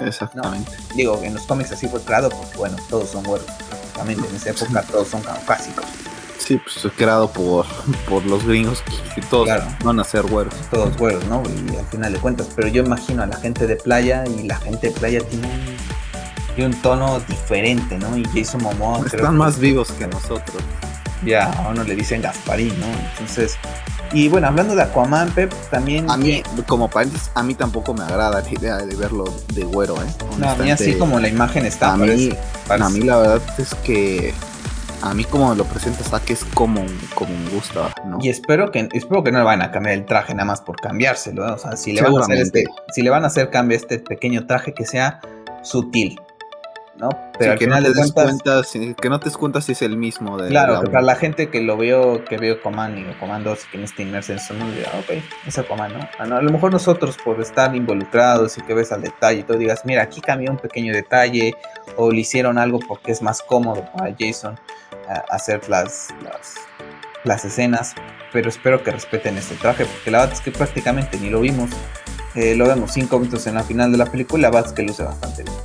exactamente. 0.00 0.72
Digo, 0.94 1.20
en 1.22 1.34
los 1.34 1.44
cómics 1.46 1.72
así 1.72 1.88
fue 1.88 2.00
creado 2.02 2.28
porque, 2.28 2.56
bueno, 2.56 2.76
todos 2.88 3.10
son 3.10 3.24
güeros. 3.24 3.46
Prácticamente 3.46 4.28
en 4.28 4.36
esa 4.36 4.50
época 4.50 4.82
todos 4.82 5.08
son 5.08 5.22
caucásicos. 5.22 5.84
Sí, 6.38 6.58
pues 6.58 6.76
fue 6.80 6.90
creado 6.90 7.30
por, 7.30 7.66
por 8.08 8.24
los 8.26 8.44
gringos 8.46 8.82
que 9.14 9.22
todos 9.22 9.46
Claro. 9.46 9.64
van 9.84 9.98
a 9.98 10.04
ser 10.04 10.22
güeros. 10.22 10.54
Todos 10.70 10.96
güeros, 10.96 11.24
¿no? 11.26 11.42
Y 11.72 11.76
al 11.76 11.86
final 11.86 12.12
de 12.12 12.18
cuentas. 12.18 12.48
Pero 12.54 12.68
yo 12.68 12.84
imagino 12.84 13.22
a 13.22 13.26
la 13.26 13.36
gente 13.36 13.66
de 13.66 13.76
playa 13.76 14.24
y 14.26 14.42
la 14.46 14.56
gente 14.56 14.88
de 14.88 14.92
playa 14.92 15.20
tiene 15.20 15.46
un, 15.46 15.76
tiene 16.56 16.74
un 16.74 16.82
tono 16.82 17.20
diferente, 17.20 17.96
¿no? 17.98 18.16
Y 18.16 18.24
Jason 18.34 18.62
Momoa 18.62 18.98
creo 19.04 19.06
Están 19.20 19.32
que 19.34 19.38
más 19.38 19.58
vivos 19.60 19.92
que 19.92 20.06
nosotros. 20.08 20.62
ya 21.24 21.44
a 21.52 21.68
uno 21.68 21.84
le 21.84 21.94
dicen 21.94 22.20
Gasparín, 22.22 22.78
¿no? 22.80 22.86
Entonces, 23.12 23.56
y 24.12 24.28
bueno, 24.28 24.46
hablando 24.48 24.74
de 24.74 24.82
Aquaman, 24.82 25.30
Pep, 25.30 25.52
también... 25.70 26.10
A 26.10 26.16
mí, 26.16 26.42
como 26.66 26.88
paréntesis, 26.88 27.30
a 27.34 27.42
mí 27.42 27.54
tampoco 27.54 27.92
me 27.94 28.02
agrada 28.04 28.40
la 28.40 28.48
idea 28.50 28.76
de 28.78 28.94
verlo 28.96 29.24
de 29.54 29.64
güero, 29.64 29.96
¿eh? 29.96 30.06
No, 30.38 30.50
a 30.50 30.54
mí 30.56 30.70
así 30.70 30.94
como 30.94 31.18
la 31.20 31.28
imagen 31.28 31.66
está, 31.66 31.92
a 31.92 31.96
mí, 31.96 32.06
parece- 32.06 32.38
parece- 32.66 32.84
a 32.84 32.88
mí 32.90 33.00
la 33.00 33.16
verdad 33.18 33.42
es 33.58 33.74
que 33.76 34.32
a 35.02 35.12
mí 35.12 35.24
como 35.24 35.54
lo 35.54 35.64
presentas 35.64 36.12
a 36.14 36.20
que 36.20 36.32
es 36.32 36.44
como, 36.54 36.82
como 37.14 37.36
me 37.36 37.50
gusta, 37.50 37.92
¿no? 38.06 38.18
Y 38.20 38.28
espero 38.30 38.70
que, 38.70 38.88
espero 38.92 39.22
que 39.22 39.30
no 39.30 39.38
le 39.38 39.44
vayan 39.44 39.62
a 39.62 39.70
cambiar 39.70 39.94
el 39.96 40.06
traje 40.06 40.34
nada 40.34 40.46
más 40.46 40.60
por 40.62 40.76
cambiárselo. 40.80 41.46
¿eh? 41.46 41.52
O 41.52 41.58
sea, 41.58 41.76
si 41.76 41.92
le, 41.92 42.00
van 42.02 42.16
a 42.16 42.20
hacer 42.20 42.38
este, 42.38 42.64
si 42.92 43.02
le 43.02 43.10
van 43.10 43.24
a 43.24 43.26
hacer 43.26 43.50
cambio 43.50 43.76
a 43.76 43.80
este 43.80 43.98
pequeño 43.98 44.46
traje 44.46 44.72
que 44.72 44.86
sea 44.86 45.20
sutil, 45.62 46.18
¿no? 46.98 47.10
Pero 47.38 47.44
Sí, 47.44 47.50
al 47.50 47.58
que 47.58 47.64
final 47.66 47.82
no 47.82 47.88
te 47.90 47.94
des 48.00 48.12
cuentas, 48.12 48.24
cuenta, 48.42 48.64
si- 48.64 48.94
que 48.94 49.08
no 49.10 49.20
te 49.20 49.30
cuenta 49.30 49.60
si 49.60 49.72
es 49.72 49.82
el 49.82 49.96
mismo 49.96 50.38
de 50.38 50.48
claro, 50.48 50.74
la 50.74 50.80
que 50.80 50.86
para 50.86 51.02
la 51.02 51.14
gente 51.16 51.48
que 51.50 51.60
lo 51.60 51.76
veo, 51.76 52.24
que 52.24 52.38
veo 52.38 52.60
Command 52.62 52.98
y 52.98 53.04
Command 53.18 53.44
2 53.44 53.64
y 53.66 53.70
que 53.72 53.78
no 53.78 53.84
esté 53.84 54.02
inmerso 54.02 54.32
en 54.32 54.38
eso, 54.38 54.54
no 54.54 54.70
diga, 54.70 54.90
ok, 54.98 55.10
es 55.46 55.60
Command, 55.68 55.96
¿no? 55.96 56.08
A, 56.18 56.26
no- 56.26 56.36
a 56.36 56.42
lo 56.42 56.50
mejor 56.50 56.72
nosotros 56.72 57.18
por 57.22 57.40
estar 57.40 57.74
involucrados 57.76 58.56
y 58.58 58.62
que 58.62 58.72
ves 58.74 58.92
al 58.92 59.02
detalle 59.02 59.40
y 59.40 59.42
todo 59.42 59.58
digas, 59.58 59.82
mira, 59.84 60.02
aquí 60.02 60.20
cambió 60.20 60.50
un 60.50 60.58
pequeño 60.58 60.92
detalle 60.94 61.54
o 61.96 62.10
le 62.10 62.20
hicieron 62.20 62.56
algo 62.58 62.78
porque 62.88 63.12
es 63.12 63.20
más 63.22 63.42
cómodo 63.42 63.84
para 63.94 64.14
Jason 64.18 64.58
a- 65.08 65.24
hacer 65.34 65.68
las, 65.68 66.08
las, 66.22 66.54
las 67.24 67.44
escenas, 67.44 67.94
pero 68.32 68.48
espero 68.48 68.82
que 68.82 68.90
respeten 68.92 69.36
este 69.36 69.54
traje 69.56 69.84
porque 69.84 70.10
la 70.10 70.18
verdad 70.20 70.34
es 70.34 70.40
que 70.40 70.50
prácticamente 70.50 71.18
ni 71.18 71.28
lo 71.30 71.40
vimos. 71.40 71.70
Eh, 72.34 72.54
lo 72.54 72.66
vemos 72.66 72.92
cinco 72.92 73.18
minutos 73.18 73.46
en 73.46 73.54
la 73.54 73.62
final 73.62 73.90
de 73.90 73.96
la 73.98 74.06
película, 74.06 74.48
es 74.64 74.72
que 74.72 74.82
luce 74.82 75.02
bastante 75.02 75.42
bien. 75.42 75.56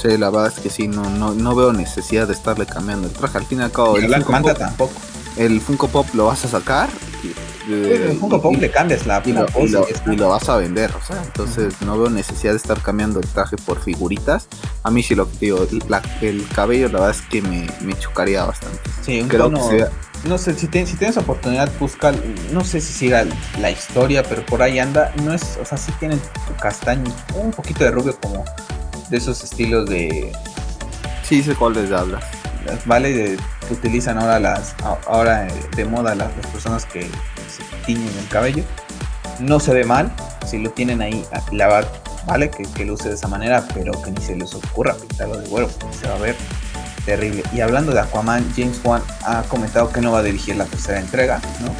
Sí, 0.00 0.16
la 0.18 0.30
verdad 0.30 0.52
es 0.54 0.60
que 0.62 0.70
sí, 0.70 0.88
no, 0.88 1.08
no, 1.10 1.32
no 1.34 1.54
veo 1.54 1.72
necesidad 1.72 2.26
de 2.26 2.34
estarle 2.34 2.66
cambiando 2.66 3.08
el 3.08 3.12
traje. 3.14 3.38
Al 3.38 3.46
fin 3.46 3.60
y 3.60 3.62
al 3.62 3.72
cabo, 3.72 3.98
Y 3.98 4.04
el 4.04 4.14
Funko, 4.24 4.42
Pop, 4.48 4.58
tampoco. 4.58 4.92
el 5.36 5.60
Funko 5.60 5.88
Pop 5.88 6.06
lo 6.14 6.26
vas 6.26 6.44
a 6.44 6.48
sacar 6.48 6.88
y, 7.22 7.32
el 7.72 8.16
Funko 8.20 8.40
Pop 8.40 8.52
y- 8.54 8.56
le 8.58 8.70
cambias 8.70 9.06
la, 9.06 9.20
y 9.24 9.32
la 9.32 9.40
lo, 9.42 9.48
y 9.64 9.68
lo- 9.68 9.86
y 10.12 10.16
vas 10.16 10.48
a 10.48 10.56
vender, 10.58 10.92
o 10.94 11.04
sea, 11.04 11.20
entonces 11.22 11.74
no 11.80 11.98
veo 11.98 12.10
necesidad 12.10 12.52
de 12.52 12.58
estar 12.58 12.80
cambiando 12.80 13.18
el 13.20 13.26
traje 13.26 13.56
por 13.56 13.80
figuritas. 13.80 14.46
A 14.84 14.90
mí 14.90 15.02
sí 15.02 15.14
lo 15.14 15.28
que 15.30 15.36
digo, 15.46 15.66
la- 15.88 16.02
el 16.20 16.46
cabello 16.54 16.86
la 16.88 17.00
verdad 17.00 17.10
es 17.10 17.22
que 17.22 17.40
me, 17.42 17.66
me 17.80 17.98
chocaría 17.98 18.44
bastante. 18.44 18.78
Sí, 19.02 19.20
un 19.20 19.28
Creo 19.28 19.50
tono- 19.50 19.68
que 19.70 19.78
sea- 19.78 19.90
no 20.24 20.38
sé, 20.38 20.54
si, 20.54 20.66
tienes 20.68 20.90
si 20.90 20.96
tienes 20.96 21.16
oportunidad, 21.16 21.70
busca, 21.80 22.12
no 22.52 22.64
sé 22.64 22.80
si 22.80 22.92
siga 22.92 23.24
la 23.60 23.70
historia, 23.70 24.22
pero 24.22 24.44
por 24.44 24.60
ahí 24.62 24.78
anda, 24.78 25.12
no 25.24 25.32
es, 25.32 25.58
o 25.60 25.64
sea, 25.64 25.78
sí 25.78 25.90
tiene 25.98 26.18
castaño, 26.60 27.12
un 27.34 27.50
poquito 27.52 27.82
de 27.84 27.90
rubio 27.90 28.16
como 28.20 28.44
de 29.08 29.16
esos 29.16 29.42
estilos 29.44 29.88
de, 29.88 30.32
Sí, 31.28 31.42
sé 31.42 31.56
cuáles 31.56 31.90
hablas. 31.90 32.24
¿Vale? 32.84 33.12
De, 33.12 33.36
que 33.66 33.74
utilizan 33.74 34.18
ahora 34.18 34.38
las 34.38 34.76
ahora 35.06 35.48
de 35.74 35.84
moda 35.84 36.14
las, 36.14 36.32
personas 36.52 36.86
que 36.86 37.02
se 37.02 37.62
tiñen 37.84 38.16
el 38.16 38.28
cabello. 38.28 38.62
No 39.40 39.58
se 39.58 39.74
ve 39.74 39.84
mal 39.84 40.12
si 40.46 40.58
lo 40.58 40.70
tienen 40.70 41.02
ahí, 41.02 41.24
la 41.50 41.66
verdad, 41.66 41.92
vale 42.26 42.48
que, 42.48 42.62
que 42.62 42.84
lo 42.84 42.94
use 42.94 43.08
de 43.08 43.16
esa 43.16 43.26
manera, 43.26 43.66
pero 43.74 43.90
que 44.02 44.12
ni 44.12 44.22
se 44.22 44.36
les 44.36 44.54
ocurra 44.54 44.94
pintarlo 44.94 45.36
de 45.36 45.48
huevo, 45.48 45.68
se 46.00 46.08
va 46.08 46.14
a 46.14 46.18
ver 46.18 46.36
terrible. 47.04 47.42
Y 47.52 47.60
hablando 47.60 47.92
de 47.92 48.00
Aquaman, 48.00 48.48
James 48.56 48.80
Wan 48.84 49.02
ha 49.24 49.42
comentado 49.42 49.90
que 49.90 50.00
no 50.00 50.12
va 50.12 50.20
a 50.20 50.22
dirigir 50.22 50.54
la 50.56 50.64
tercera 50.64 51.00
entrega, 51.00 51.40
¿no? 51.60 51.74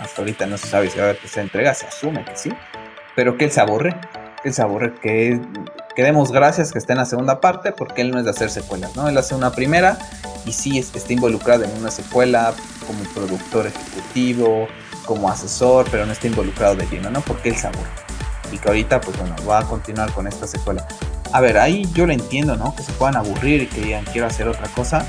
Hasta 0.00 0.20
ahorita 0.20 0.46
no 0.46 0.58
se 0.58 0.66
sabe 0.66 0.90
si 0.90 0.98
va 0.98 1.04
a 1.04 1.08
haber 1.10 1.20
tercera 1.20 1.42
entrega, 1.42 1.74
se 1.74 1.86
asume 1.86 2.24
que 2.24 2.36
sí, 2.36 2.52
pero 3.14 3.38
que 3.38 3.44
él 3.44 3.52
se 3.52 3.60
aburre, 3.60 3.96
que 4.42 4.48
él 4.48 4.54
se 4.54 4.62
aburre, 4.62 4.94
que, 5.00 5.40
que 5.98 6.04
demos 6.04 6.30
gracias 6.30 6.70
que 6.70 6.78
esté 6.78 6.92
en 6.92 6.98
la 6.98 7.06
segunda 7.06 7.40
parte, 7.40 7.72
porque 7.72 8.02
él 8.02 8.12
no 8.12 8.20
es 8.20 8.24
de 8.24 8.30
hacer 8.30 8.50
secuelas, 8.50 8.94
¿no? 8.94 9.08
Él 9.08 9.18
hace 9.18 9.34
una 9.34 9.50
primera 9.50 9.98
y 10.46 10.52
sí 10.52 10.78
está 10.78 11.12
involucrado 11.12 11.64
en 11.64 11.76
una 11.76 11.90
secuela 11.90 12.54
como 12.86 13.02
productor 13.12 13.66
ejecutivo, 13.66 14.68
como 15.04 15.28
asesor, 15.28 15.88
pero 15.90 16.06
no 16.06 16.12
está 16.12 16.28
involucrado 16.28 16.76
de 16.76 16.86
lleno, 16.86 17.10
¿no? 17.10 17.20
Porque 17.22 17.48
él 17.48 17.56
se. 17.56 17.68
Y 18.52 18.58
que 18.58 18.68
ahorita, 18.68 19.00
pues 19.00 19.18
bueno, 19.18 19.34
va 19.44 19.58
a 19.58 19.64
continuar 19.64 20.12
con 20.12 20.28
esta 20.28 20.46
secuela. 20.46 20.86
A 21.32 21.40
ver, 21.40 21.58
ahí 21.58 21.84
yo 21.94 22.06
lo 22.06 22.12
entiendo, 22.12 22.54
¿no? 22.54 22.76
Que 22.76 22.84
se 22.84 22.92
puedan 22.92 23.16
aburrir 23.16 23.62
y 23.62 23.66
que 23.66 23.80
digan 23.80 24.04
quiero 24.04 24.28
hacer 24.28 24.46
otra 24.46 24.68
cosa. 24.68 25.04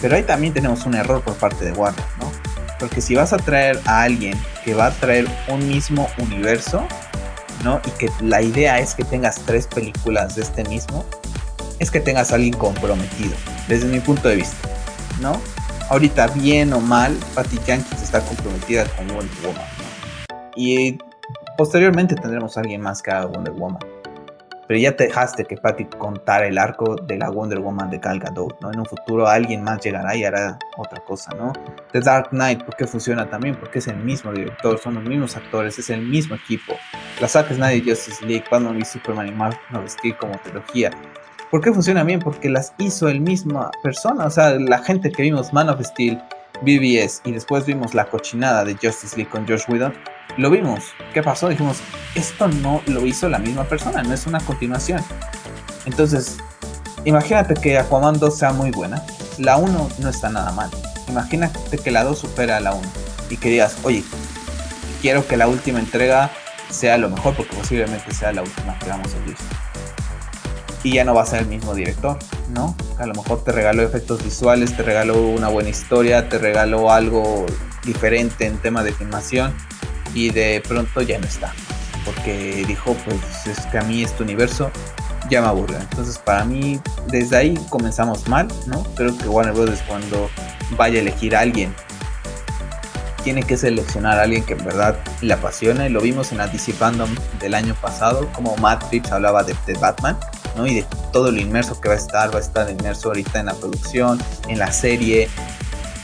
Pero 0.00 0.14
ahí 0.14 0.22
también 0.22 0.54
tenemos 0.54 0.86
un 0.86 0.94
error 0.94 1.20
por 1.20 1.34
parte 1.34 1.64
de 1.64 1.72
Warner, 1.72 2.04
¿no? 2.20 2.30
Porque 2.78 3.00
si 3.00 3.16
vas 3.16 3.32
a 3.32 3.38
traer 3.38 3.80
a 3.86 4.02
alguien 4.02 4.40
que 4.64 4.72
va 4.74 4.86
a 4.86 4.90
traer 4.92 5.26
un 5.48 5.66
mismo 5.66 6.08
universo, 6.18 6.86
¿no? 7.64 7.80
Y 7.86 7.90
que 7.98 8.10
la 8.20 8.42
idea 8.42 8.78
es 8.78 8.94
que 8.94 9.04
tengas 9.04 9.40
tres 9.46 9.66
películas 9.66 10.36
de 10.36 10.42
este 10.42 10.64
mismo, 10.64 11.04
es 11.78 11.90
que 11.90 12.00
tengas 12.00 12.32
alguien 12.32 12.54
comprometido, 12.54 13.34
desde 13.68 13.86
mi 13.86 14.00
punto 14.00 14.28
de 14.28 14.36
vista, 14.36 14.68
¿no? 15.20 15.40
Ahorita, 15.90 16.26
bien 16.28 16.72
o 16.72 16.80
mal, 16.80 17.16
Patty 17.34 17.58
Jenkins 17.64 18.02
está 18.02 18.20
comprometida 18.20 18.84
con 18.96 19.08
Wonder 19.08 19.36
Woman. 19.42 19.62
Y 20.54 20.98
posteriormente 21.56 22.14
tendremos 22.14 22.56
alguien 22.58 22.80
más 22.80 23.00
que 23.00 23.10
haga 23.10 23.26
Wonder 23.26 23.54
Woman 23.54 23.97
pero 24.68 24.78
ya 24.78 24.94
te 24.94 25.04
dejaste 25.04 25.46
que 25.46 25.56
Patty 25.56 25.86
contara 25.86 26.46
el 26.46 26.58
arco 26.58 26.94
de 26.94 27.16
la 27.16 27.30
Wonder 27.30 27.58
Woman 27.58 27.90
de 27.90 27.98
Gal 27.98 28.20
Gadot, 28.20 28.60
¿no? 28.60 28.70
En 28.70 28.78
un 28.78 28.84
futuro 28.84 29.26
alguien 29.26 29.64
más 29.64 29.80
llegará 29.80 30.14
y 30.14 30.24
hará 30.24 30.58
otra 30.76 31.02
cosa, 31.02 31.34
¿no? 31.36 31.54
The 31.92 32.00
Dark 32.00 32.28
Knight, 32.30 32.62
¿por 32.62 32.76
qué 32.76 32.86
funciona 32.86 33.28
también? 33.28 33.56
Porque 33.56 33.78
es 33.78 33.88
el 33.88 33.96
mismo 33.96 34.30
director, 34.30 34.78
son 34.78 34.96
los 34.96 35.04
mismos 35.04 35.36
actores, 35.36 35.78
es 35.78 35.88
el 35.88 36.02
mismo 36.02 36.36
equipo. 36.36 36.74
La 37.18 37.28
Zack 37.28 37.50
Snyder 37.50 37.82
Justice 37.82 38.24
League, 38.26 38.44
Batman 38.50 38.76
v 38.76 38.84
Superman 38.84 39.28
y 39.28 39.76
of 39.76 39.88
Steel 39.88 40.16
como 40.18 40.38
trilogía. 40.38 40.90
¿Por 41.50 41.62
qué 41.62 41.72
funciona 41.72 42.04
bien? 42.04 42.20
Porque 42.20 42.50
las 42.50 42.74
hizo 42.76 43.08
el 43.08 43.22
misma 43.22 43.70
persona, 43.82 44.26
o 44.26 44.30
sea, 44.30 44.50
la 44.50 44.78
gente 44.80 45.10
que 45.10 45.22
vimos 45.22 45.50
Man 45.54 45.70
of 45.70 45.80
Steel, 45.82 46.22
BBS 46.62 47.22
y 47.24 47.32
después 47.32 47.66
vimos 47.66 47.94
la 47.94 48.06
cochinada 48.06 48.64
de 48.64 48.74
Justice 48.74 49.16
League 49.16 49.30
con 49.30 49.46
Josh 49.46 49.62
Whedon, 49.68 49.94
lo 50.36 50.50
vimos. 50.50 50.84
¿Qué 51.12 51.22
pasó? 51.22 51.48
Dijimos, 51.48 51.78
esto 52.14 52.48
no 52.48 52.82
lo 52.86 53.06
hizo 53.06 53.28
la 53.28 53.38
misma 53.38 53.64
persona, 53.64 54.02
no 54.02 54.14
es 54.14 54.26
una 54.26 54.40
continuación. 54.40 55.02
Entonces, 55.86 56.38
imagínate 57.04 57.54
que 57.54 57.78
Aquaman 57.78 58.18
2 58.18 58.38
sea 58.38 58.52
muy 58.52 58.70
buena. 58.70 59.02
La 59.38 59.56
1 59.56 59.88
no 59.98 60.08
está 60.08 60.28
nada 60.28 60.52
mal. 60.52 60.70
Imagínate 61.08 61.78
que 61.78 61.90
la 61.90 62.04
2 62.04 62.18
supera 62.18 62.58
a 62.58 62.60
la 62.60 62.74
1 62.74 62.82
y 63.30 63.36
que 63.36 63.50
digas, 63.50 63.78
oye, 63.82 64.04
quiero 65.00 65.26
que 65.26 65.36
la 65.36 65.48
última 65.48 65.78
entrega 65.78 66.30
sea 66.70 66.98
lo 66.98 67.08
mejor 67.08 67.34
porque 67.34 67.56
posiblemente 67.56 68.12
sea 68.14 68.32
la 68.32 68.42
última 68.42 68.78
que 68.78 68.90
vamos 68.90 69.14
a 69.14 69.26
ver. 69.26 69.67
Y 70.82 70.94
ya 70.94 71.04
no 71.04 71.14
va 71.14 71.22
a 71.22 71.26
ser 71.26 71.40
el 71.40 71.46
mismo 71.46 71.74
director, 71.74 72.18
¿no? 72.50 72.76
A 72.98 73.06
lo 73.06 73.14
mejor 73.14 73.42
te 73.42 73.52
regaló 73.52 73.82
efectos 73.82 74.22
visuales, 74.22 74.76
te 74.76 74.82
regaló 74.82 75.20
una 75.28 75.48
buena 75.48 75.70
historia, 75.70 76.28
te 76.28 76.38
regaló 76.38 76.92
algo 76.92 77.46
diferente 77.84 78.46
en 78.46 78.58
tema 78.58 78.84
de 78.84 78.92
filmación 78.92 79.54
y 80.14 80.30
de 80.30 80.62
pronto 80.66 81.02
ya 81.02 81.18
no 81.18 81.26
está. 81.26 81.52
Porque 82.04 82.64
dijo, 82.66 82.96
pues 83.04 83.46
es 83.46 83.66
que 83.66 83.78
a 83.78 83.82
mí 83.82 84.02
este 84.02 84.22
universo 84.22 84.70
ya 85.28 85.40
me 85.40 85.48
aburre. 85.48 85.76
Entonces 85.78 86.18
para 86.18 86.44
mí 86.44 86.80
desde 87.08 87.36
ahí 87.36 87.58
comenzamos 87.70 88.28
mal, 88.28 88.48
¿no? 88.66 88.84
Creo 88.94 89.16
que 89.16 89.28
Warner 89.28 89.54
Bros. 89.54 89.80
cuando 89.86 90.30
vaya 90.76 90.98
a 90.98 91.02
elegir 91.02 91.34
a 91.34 91.40
alguien, 91.40 91.74
tiene 93.24 93.42
que 93.42 93.56
seleccionar 93.56 94.18
a 94.18 94.22
alguien 94.22 94.44
que 94.44 94.54
en 94.54 94.64
verdad 94.64 94.96
le 95.20 95.34
apasione. 95.34 95.90
Lo 95.90 96.00
vimos 96.00 96.32
en 96.32 96.38
la 96.38 96.48
del 97.40 97.54
año 97.54 97.74
pasado, 97.74 98.28
como 98.32 98.56
Matt 98.56 98.90
Reeves 98.90 99.12
hablaba 99.12 99.42
de 99.42 99.54
Batman, 99.80 100.16
Y 100.66 100.76
de 100.76 100.86
todo 101.12 101.30
lo 101.30 101.40
inmerso 101.40 101.80
que 101.80 101.88
va 101.88 101.94
a 101.94 101.98
estar, 101.98 102.32
va 102.32 102.38
a 102.38 102.42
estar 102.42 102.70
inmerso 102.70 103.08
ahorita 103.08 103.40
en 103.40 103.46
la 103.46 103.54
producción, 103.54 104.20
en 104.48 104.58
la 104.58 104.72
serie, 104.72 105.28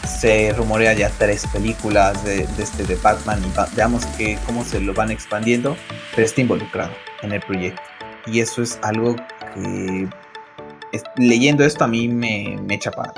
se 0.07 0.53
rumorea 0.53 0.93
ya 0.93 1.11
tres 1.19 1.47
películas 1.47 2.23
de, 2.25 2.47
este 2.59 2.85
de 2.85 2.97
Batman 2.97 3.43
y 3.45 3.77
veamos 3.77 4.07
que, 4.19 4.39
cómo 4.47 4.65
se 4.65 4.81
lo 4.81 4.95
van 4.95 5.11
expandiendo, 5.11 5.77
pero 6.15 6.27
está 6.27 6.41
involucrado 6.41 6.93
en 7.23 7.33
el 7.33 7.41
proyecto. 7.41 7.83
Y 8.27 8.41
eso 8.41 8.63
es 8.63 8.79
algo 8.83 9.17
que 9.55 10.09
leyendo 11.17 11.65
esto 11.65 11.85
a 11.85 11.89
mí 11.89 12.09
me, 12.09 12.57
me 12.63 12.75
echa 12.75 12.91
para 12.91 13.13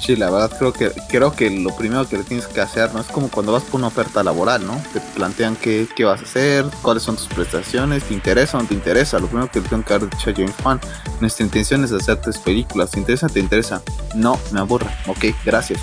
Sí, 0.00 0.16
la 0.16 0.30
verdad 0.30 0.50
creo 0.58 0.72
que 0.72 0.90
creo 1.08 1.32
que 1.32 1.48
lo 1.48 1.74
primero 1.76 2.08
que 2.08 2.18
le 2.18 2.24
tienes 2.24 2.48
que 2.48 2.60
hacer 2.60 2.92
no 2.92 3.00
es 3.00 3.06
como 3.06 3.28
cuando 3.28 3.52
vas 3.52 3.62
por 3.62 3.78
una 3.78 3.86
oferta 3.86 4.24
laboral, 4.24 4.66
¿no? 4.66 4.80
Te 4.92 5.00
plantean 5.00 5.54
qué, 5.54 5.86
qué 5.94 6.04
vas 6.04 6.20
a 6.20 6.24
hacer, 6.24 6.64
cuáles 6.82 7.04
son 7.04 7.16
tus 7.16 7.28
prestaciones, 7.28 8.02
te 8.02 8.14
interesa 8.14 8.58
o 8.58 8.62
no 8.62 8.68
te 8.68 8.74
interesa. 8.74 9.20
Lo 9.20 9.26
primero 9.26 9.48
que 9.50 9.60
le 9.60 9.68
tengo 9.68 9.84
que 9.84 9.92
dar 9.92 10.10
dicho 10.10 10.30
a 10.30 10.32
James 10.34 10.54
Wan, 10.64 10.80
nuestra 11.20 11.44
intención 11.44 11.84
es 11.84 11.92
hacer 11.92 12.16
tres 12.16 12.38
películas. 12.38 12.90
¿Te 12.90 12.98
interesa? 12.98 13.28
¿Te 13.28 13.38
interesa? 13.38 13.80
No, 14.14 14.38
me 14.50 14.60
aburre. 14.60 14.90
Ok, 15.06 15.26
gracias. 15.44 15.80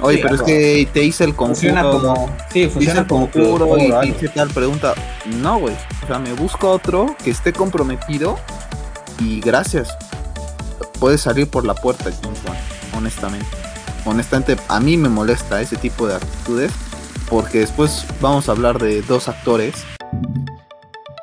Oye, 0.00 0.18
pero 0.22 0.36
es 0.36 0.42
que 0.42 0.88
te 0.92 1.02
hice 1.02 1.24
el 1.24 1.34
conjuro. 1.34 1.54
Funciona 1.54 1.82
como. 1.82 2.36
Sí, 2.52 2.68
funciona 2.68 3.06
como 3.06 3.28
puro 3.28 3.78
y 3.78 3.90
te 3.90 4.08
hice 4.08 4.28
tal 4.28 4.48
pregunta. 4.48 4.94
No, 5.26 5.58
güey. 5.58 5.74
O 6.04 6.06
sea, 6.06 6.18
me 6.18 6.32
busco 6.34 6.70
otro 6.70 7.16
que 7.24 7.30
esté 7.30 7.52
comprometido 7.52 8.38
y 9.18 9.40
gracias. 9.40 9.88
Puedes 10.98 11.20
salir 11.20 11.48
por 11.48 11.64
la 11.64 11.74
puerta, 11.74 12.10
James 12.22 12.40
honestamente. 12.96 13.46
Honestamente, 14.04 14.56
a 14.68 14.80
mí 14.80 14.96
me 14.96 15.08
molesta 15.08 15.60
ese 15.60 15.76
tipo 15.76 16.06
de 16.06 16.16
actitudes 16.16 16.72
porque 17.28 17.58
después 17.58 18.06
vamos 18.20 18.48
a 18.48 18.52
hablar 18.52 18.78
de 18.78 19.02
dos 19.02 19.28
actores 19.28 19.84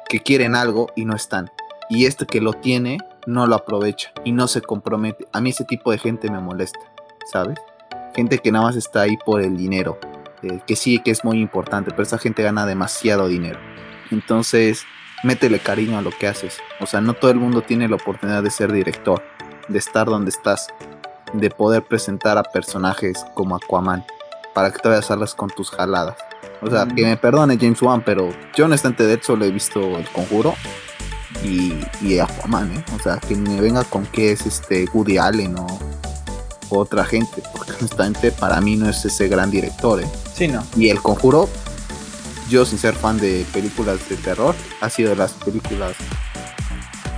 que 0.07 0.21
quieren 0.21 0.55
algo 0.55 0.87
y 0.95 1.05
no 1.05 1.15
están. 1.15 1.51
Y 1.89 2.05
este 2.05 2.25
que 2.25 2.41
lo 2.41 2.53
tiene 2.53 2.99
no 3.25 3.47
lo 3.47 3.55
aprovecha 3.55 4.11
y 4.23 4.31
no 4.31 4.47
se 4.47 4.61
compromete. 4.61 5.27
A 5.33 5.41
mí 5.41 5.49
ese 5.49 5.65
tipo 5.65 5.91
de 5.91 5.97
gente 5.97 6.29
me 6.29 6.39
molesta, 6.39 6.79
¿sabes? 7.31 7.59
gente 8.15 8.39
que 8.39 8.51
nada 8.51 8.65
más 8.65 8.75
está 8.75 9.01
ahí 9.01 9.17
por 9.17 9.41
el 9.41 9.57
dinero, 9.57 9.99
eh, 10.41 10.61
que 10.65 10.75
sí 10.75 10.99
que 10.99 11.11
es 11.11 11.23
muy 11.23 11.39
importante, 11.39 11.91
pero 11.91 12.03
esa 12.03 12.17
gente 12.17 12.41
gana 12.43 12.65
demasiado 12.65 13.27
dinero. 13.27 13.59
Entonces, 14.09 14.85
métele 15.23 15.59
cariño 15.59 15.97
a 15.97 16.01
lo 16.01 16.11
que 16.11 16.27
haces. 16.27 16.59
O 16.79 16.85
sea, 16.85 17.01
no 17.01 17.13
todo 17.13 17.31
el 17.31 17.37
mundo 17.37 17.61
tiene 17.61 17.89
la 17.89 17.97
oportunidad 17.97 18.41
de 18.41 18.51
ser 18.51 18.71
director, 18.71 19.21
de 19.67 19.79
estar 19.79 20.07
donde 20.07 20.29
estás, 20.29 20.67
de 21.33 21.49
poder 21.49 21.83
presentar 21.83 22.37
a 22.37 22.43
personajes 22.43 23.25
como 23.33 23.55
Aquaman, 23.55 24.05
para 24.53 24.71
que 24.71 24.79
te 24.79 24.89
vayas 24.89 25.11
a 25.11 25.35
con 25.35 25.49
tus 25.49 25.69
jaladas. 25.71 26.17
O 26.61 26.69
sea, 26.69 26.85
que 26.87 27.03
me 27.03 27.17
perdone 27.17 27.57
James 27.57 27.81
Wan, 27.81 28.03
pero 28.03 28.29
yo 28.55 28.65
honestamente 28.65 29.05
de 29.05 29.15
hecho 29.15 29.27
solo 29.33 29.45
he 29.45 29.51
visto 29.51 29.79
El 29.97 30.09
Conjuro 30.09 30.55
y, 31.43 31.73
y 32.01 32.19
Aquaman, 32.19 32.77
¿eh? 32.77 32.85
O 32.95 32.99
sea, 32.99 33.17
que 33.17 33.35
me 33.35 33.59
venga 33.59 33.83
con 33.83 34.05
que 34.05 34.31
es 34.31 34.45
este 34.45 34.87
Woody 34.93 35.17
Allen 35.17 35.57
o 35.59 35.67
otra 36.69 37.05
gente, 37.05 37.43
porque 37.55 37.73
honestamente 37.79 38.31
para 38.31 38.61
mí 38.61 38.75
no 38.75 38.89
es 38.89 39.03
ese 39.05 39.27
gran 39.27 39.51
director. 39.51 40.01
¿eh? 40.01 40.07
Sí, 40.33 40.47
no. 40.47 40.63
Y 40.75 40.89
El 40.89 41.01
Conjuro, 41.01 41.49
yo 42.49 42.65
sin 42.65 42.77
ser 42.77 42.95
fan 42.95 43.17
de 43.17 43.45
películas 43.53 44.07
de 44.09 44.15
terror, 44.17 44.55
ha 44.81 44.89
sido 44.89 45.11
de 45.11 45.15
las 45.17 45.33
películas 45.33 45.95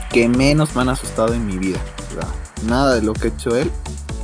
que 0.10 0.28
menos 0.28 0.76
me 0.76 0.82
han 0.82 0.90
asustado 0.90 1.34
en 1.34 1.46
mi 1.46 1.58
vida. 1.58 1.80
nada 2.66 2.96
de 2.96 3.02
lo 3.02 3.14
que 3.14 3.28
ha 3.28 3.32
hecho 3.32 3.56
él 3.56 3.72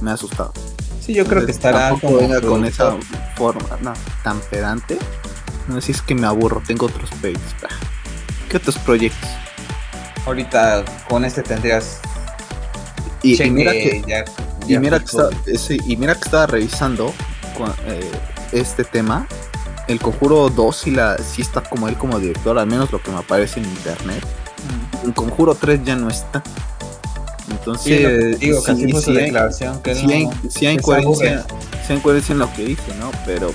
me 0.01 0.11
ha 0.11 0.13
asustado. 0.15 0.53
Sí, 0.99 1.13
yo 1.13 1.25
creo 1.25 1.45
que 1.45 1.51
estará 1.51 1.89
como 1.89 2.17
venga 2.17 2.41
con 2.41 2.65
esa 2.65 2.95
forma 3.35 3.77
no, 3.81 3.93
tan 4.23 4.39
pedante. 4.39 4.97
No 5.67 5.75
sé 5.75 5.81
si 5.81 5.91
es 5.93 6.01
que 6.01 6.15
me 6.15 6.27
aburro, 6.27 6.61
tengo 6.65 6.85
otros 6.85 7.09
proyectos. 7.21 7.71
¿Qué 8.49 8.57
otros 8.57 8.77
proyectos? 8.79 9.29
Ahorita 10.25 10.83
con 11.09 11.25
este 11.25 11.41
tendrías 11.41 11.99
y, 13.21 13.37
mira 13.49 13.71
que 13.71 14.03
ya 14.07 14.25
y 14.67 14.77
mira, 14.77 14.99
que 14.99 15.05
está, 15.05 15.29
y 15.85 15.97
mira 15.97 16.15
que 16.15 16.21
estaba 16.21 16.47
revisando 16.47 17.13
eh, 17.87 18.11
este 18.51 18.83
tema. 18.83 19.27
El 19.87 19.99
Conjuro 19.99 20.49
2 20.49 20.75
sí, 20.75 20.91
la, 20.91 21.17
sí 21.17 21.41
está 21.41 21.61
como 21.61 21.89
él 21.89 21.97
como 21.97 22.19
director, 22.19 22.57
al 22.57 22.67
menos 22.67 22.91
lo 22.91 23.01
que 23.01 23.11
me 23.11 23.17
aparece 23.17 23.59
en 23.59 23.65
internet. 23.65 24.25
El 25.03 25.13
Conjuro 25.13 25.55
3 25.55 25.81
ya 25.83 25.95
no 25.95 26.09
está. 26.09 26.43
Entonces, 27.49 28.39
digo, 28.39 28.59
sí, 28.59 28.65
casi 28.65 28.91
sí, 28.91 29.11
hay, 29.11 29.25
declaración 29.25 29.81
que 29.81 29.95
sí, 29.95 30.11
hay, 30.11 30.29
sí 30.49 30.65
hay 30.65 30.77
coherencia, 30.77 31.45
sí 31.85 31.93
hay 31.93 31.99
coherencia 31.99 32.33
en 32.33 32.39
lo 32.39 32.53
que 32.53 32.65
dice, 32.65 32.95
¿no? 32.99 33.11
Pero 33.25 33.53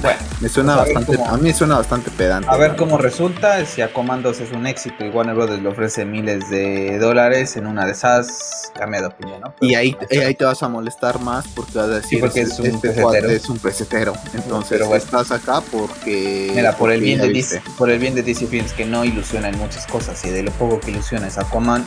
bueno, 0.00 0.18
Me 0.40 0.48
suena 0.48 0.76
bastante, 0.76 1.18
a 1.22 1.36
mí 1.36 1.52
suena 1.52 1.76
bastante 1.76 2.10
pedante. 2.10 2.48
A 2.50 2.56
ver 2.56 2.76
cómo 2.76 2.98
resulta, 2.98 3.64
si 3.66 3.82
a 3.82 3.92
Comandos 3.92 4.40
es 4.40 4.52
un 4.52 4.66
éxito 4.66 5.04
y 5.04 5.10
Warner 5.10 5.34
Brothers 5.34 5.62
le 5.62 5.68
ofrece 5.68 6.04
miles 6.04 6.48
de 6.50 6.98
dólares, 6.98 7.56
en 7.56 7.66
una 7.66 7.86
de 7.86 7.92
esas 7.92 8.72
cambia 8.74 9.00
de 9.00 9.06
opinión, 9.08 9.40
¿no? 9.40 9.54
y 9.60 9.74
ahí, 9.74 9.96
ahí 10.24 10.34
te 10.34 10.44
vas 10.44 10.62
a 10.62 10.68
molestar 10.68 11.20
más 11.20 11.46
porque 11.48 11.72
vas 11.76 11.88
a 11.88 11.94
decir, 11.96 12.20
porque 12.20 12.42
es 12.42 12.58
un 12.58 12.66
este 12.66 13.34
es 13.34 13.48
un 13.48 13.58
pesetero. 13.58 14.14
Entonces 14.32 14.78
Pero 14.78 14.94
estás 14.94 15.30
acá 15.30 15.60
porque... 15.70 16.52
Mira, 16.54 16.76
por 16.76 16.90
el, 16.90 17.00
bien 17.00 17.20
de 17.20 17.28
DC, 17.28 17.62
por 17.76 17.90
el 17.90 17.98
bien 17.98 18.14
de 18.14 18.22
DC 18.22 18.46
Films, 18.46 18.72
que 18.72 18.84
no 18.84 19.04
ilusiona 19.04 19.48
en 19.48 19.58
muchas 19.58 19.86
cosas, 19.86 20.24
y 20.24 20.30
de 20.30 20.42
lo 20.42 20.50
poco 20.52 20.80
que 20.80 20.90
ilusiona 20.90 21.26
es 21.26 21.38
Aquaman, 21.38 21.84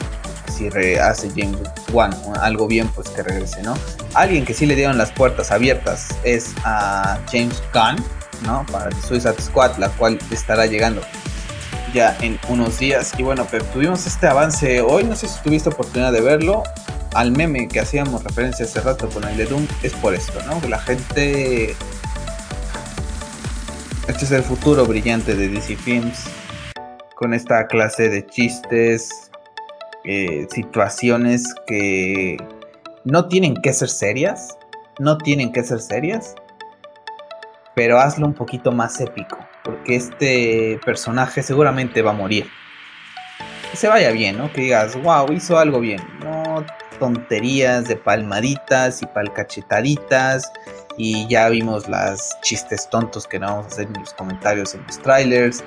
si 0.52 0.68
hace 0.98 1.30
James 1.30 1.57
Wan 1.91 2.14
algo 2.40 2.68
bien, 2.68 2.88
pues 2.90 3.10
que 3.10 3.23
regrese, 3.23 3.64
¿no? 3.64 3.76
Alguien 4.14 4.45
que 4.45 4.53
sí 4.53 4.65
le 4.65 4.76
dieron 4.76 4.98
las 4.98 5.11
puertas 5.11 5.52
abiertas 5.52 6.10
es 6.23 6.53
a 6.65 7.19
James 7.31 7.64
Gunn, 7.73 8.03
¿no? 8.45 8.65
Para 8.72 8.91
Suicide 9.02 9.41
Squad, 9.41 9.77
la 9.77 9.90
cual 9.90 10.19
estará 10.31 10.68
llegando 10.68 11.02
ya 11.94 12.15
en 12.22 12.40
unos 12.49 12.80
días. 12.80 13.14
Y 13.18 13.23
bueno, 13.23 13.45
Pep, 13.45 13.64
tuvimos 13.72 14.06
este 14.06 14.27
avance 14.27 14.81
hoy, 14.81 15.03
no 15.03 15.15
sé 15.15 15.27
si 15.27 15.41
tuviste 15.41 15.69
oportunidad 15.69 16.11
de 16.11 16.22
verlo. 16.22 16.64
Al 17.15 17.31
meme 17.31 17.68
que 17.68 17.80
hacíamos 17.80 18.23
referencia 18.23 18.65
hace 18.65 18.81
rato 18.81 19.07
con 19.10 19.23
el 19.23 19.38
de 19.38 19.45
Doom 19.45 19.68
es 19.84 19.94
por 19.94 20.14
esto, 20.14 20.41
¿no? 20.45 20.60
Que 20.61 20.69
la 20.69 20.80
gente. 20.80 21.76
Este 24.07 24.26
es 24.26 24.31
el 24.31 24.44
futuro 24.44 24.85
brillante 24.85 25.35
de 25.35 25.48
DC 25.48 25.76
Films. 25.77 26.26
Con 27.15 27.34
esta 27.34 27.68
clase 27.68 28.10
de 28.10 28.26
chistes, 28.26 29.31
eh, 30.03 30.48
situaciones 30.52 31.53
que 31.68 32.38
no 33.04 33.28
tienen 33.28 33.56
que 33.56 33.74
ser 33.74 33.90
serias. 33.90 34.58
No 35.00 35.18
tienen 35.18 35.52
que 35.52 35.64
ser 35.64 35.80
serias 35.80 36.36
pero 37.76 38.00
hazlo 38.00 38.26
un 38.26 38.34
poquito 38.34 38.72
más 38.72 39.00
épico, 39.00 39.38
porque 39.64 39.96
este 39.96 40.80
personaje 40.86 41.42
seguramente 41.42 42.02
va 42.02 42.12
a 42.12 42.16
morir. 42.16 42.50
Que 43.72 43.78
se 43.78 43.88
vaya 43.88 44.12
bien, 44.12 44.38
¿no? 44.38 44.52
Que 44.52 44.62
digas, 44.62 44.96
wow, 45.02 45.32
hizo 45.32 45.58
algo 45.58 45.80
bien. 45.80 46.00
No 46.24 46.64
tonterías 47.00 47.88
de 47.88 47.96
palmaditas 47.96 49.02
y 49.02 49.08
palcachetaditas. 49.08 50.52
Y 50.96 51.28
ya 51.28 51.50
vimos 51.50 51.90
las 51.90 52.38
chistes 52.42 52.88
tontos 52.88 53.28
que 53.28 53.40
no 53.40 53.48
vamos 53.48 53.66
a 53.66 53.68
hacer 53.70 53.88
en 53.88 54.00
los 54.00 54.14
comentarios 54.14 54.76
en 54.76 54.84
los 54.86 55.00
trailers. 55.00 55.64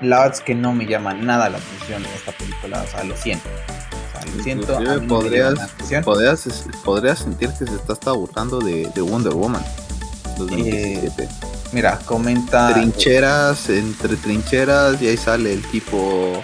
La 0.00 0.18
verdad 0.18 0.34
es 0.34 0.40
que 0.40 0.56
no 0.56 0.74
me 0.74 0.86
llama 0.86 1.14
nada 1.14 1.48
la 1.48 1.58
atención 1.58 2.04
esta 2.16 2.32
película, 2.32 2.82
o 2.82 2.86
sea, 2.88 3.04
lo 3.04 3.16
siento. 3.16 3.48
O 4.24 4.26
sea, 4.26 4.36
lo 4.36 4.42
siento. 4.42 4.78
Podrías, 5.08 5.54
podrías, 6.04 6.48
podrías, 6.84 7.18
sentir 7.18 7.50
que 7.50 7.66
se 7.66 7.74
está, 7.74 7.92
está 7.92 8.12
burlando 8.12 8.58
de 8.58 9.00
Wonder 9.00 9.34
Woman. 9.34 9.62
Eh, 10.50 11.10
mira, 11.72 11.98
comenta. 12.04 12.72
Trincheras, 12.72 13.68
entre 13.68 14.16
trincheras, 14.16 15.00
y 15.00 15.08
ahí 15.08 15.16
sale 15.16 15.52
el 15.52 15.62
tipo, 15.62 16.42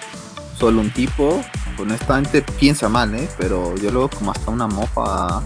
solo 0.59 0.81
un 0.81 0.93
tipo. 0.93 1.43
Honestamente 1.78 2.43
piensa 2.43 2.89
mal, 2.89 3.15
¿eh? 3.15 3.28
Pero 3.39 3.74
yo 3.77 3.90
luego 3.90 4.11
como 4.11 4.32
hasta 4.32 4.51
una 4.51 4.66
mofa 4.66 5.43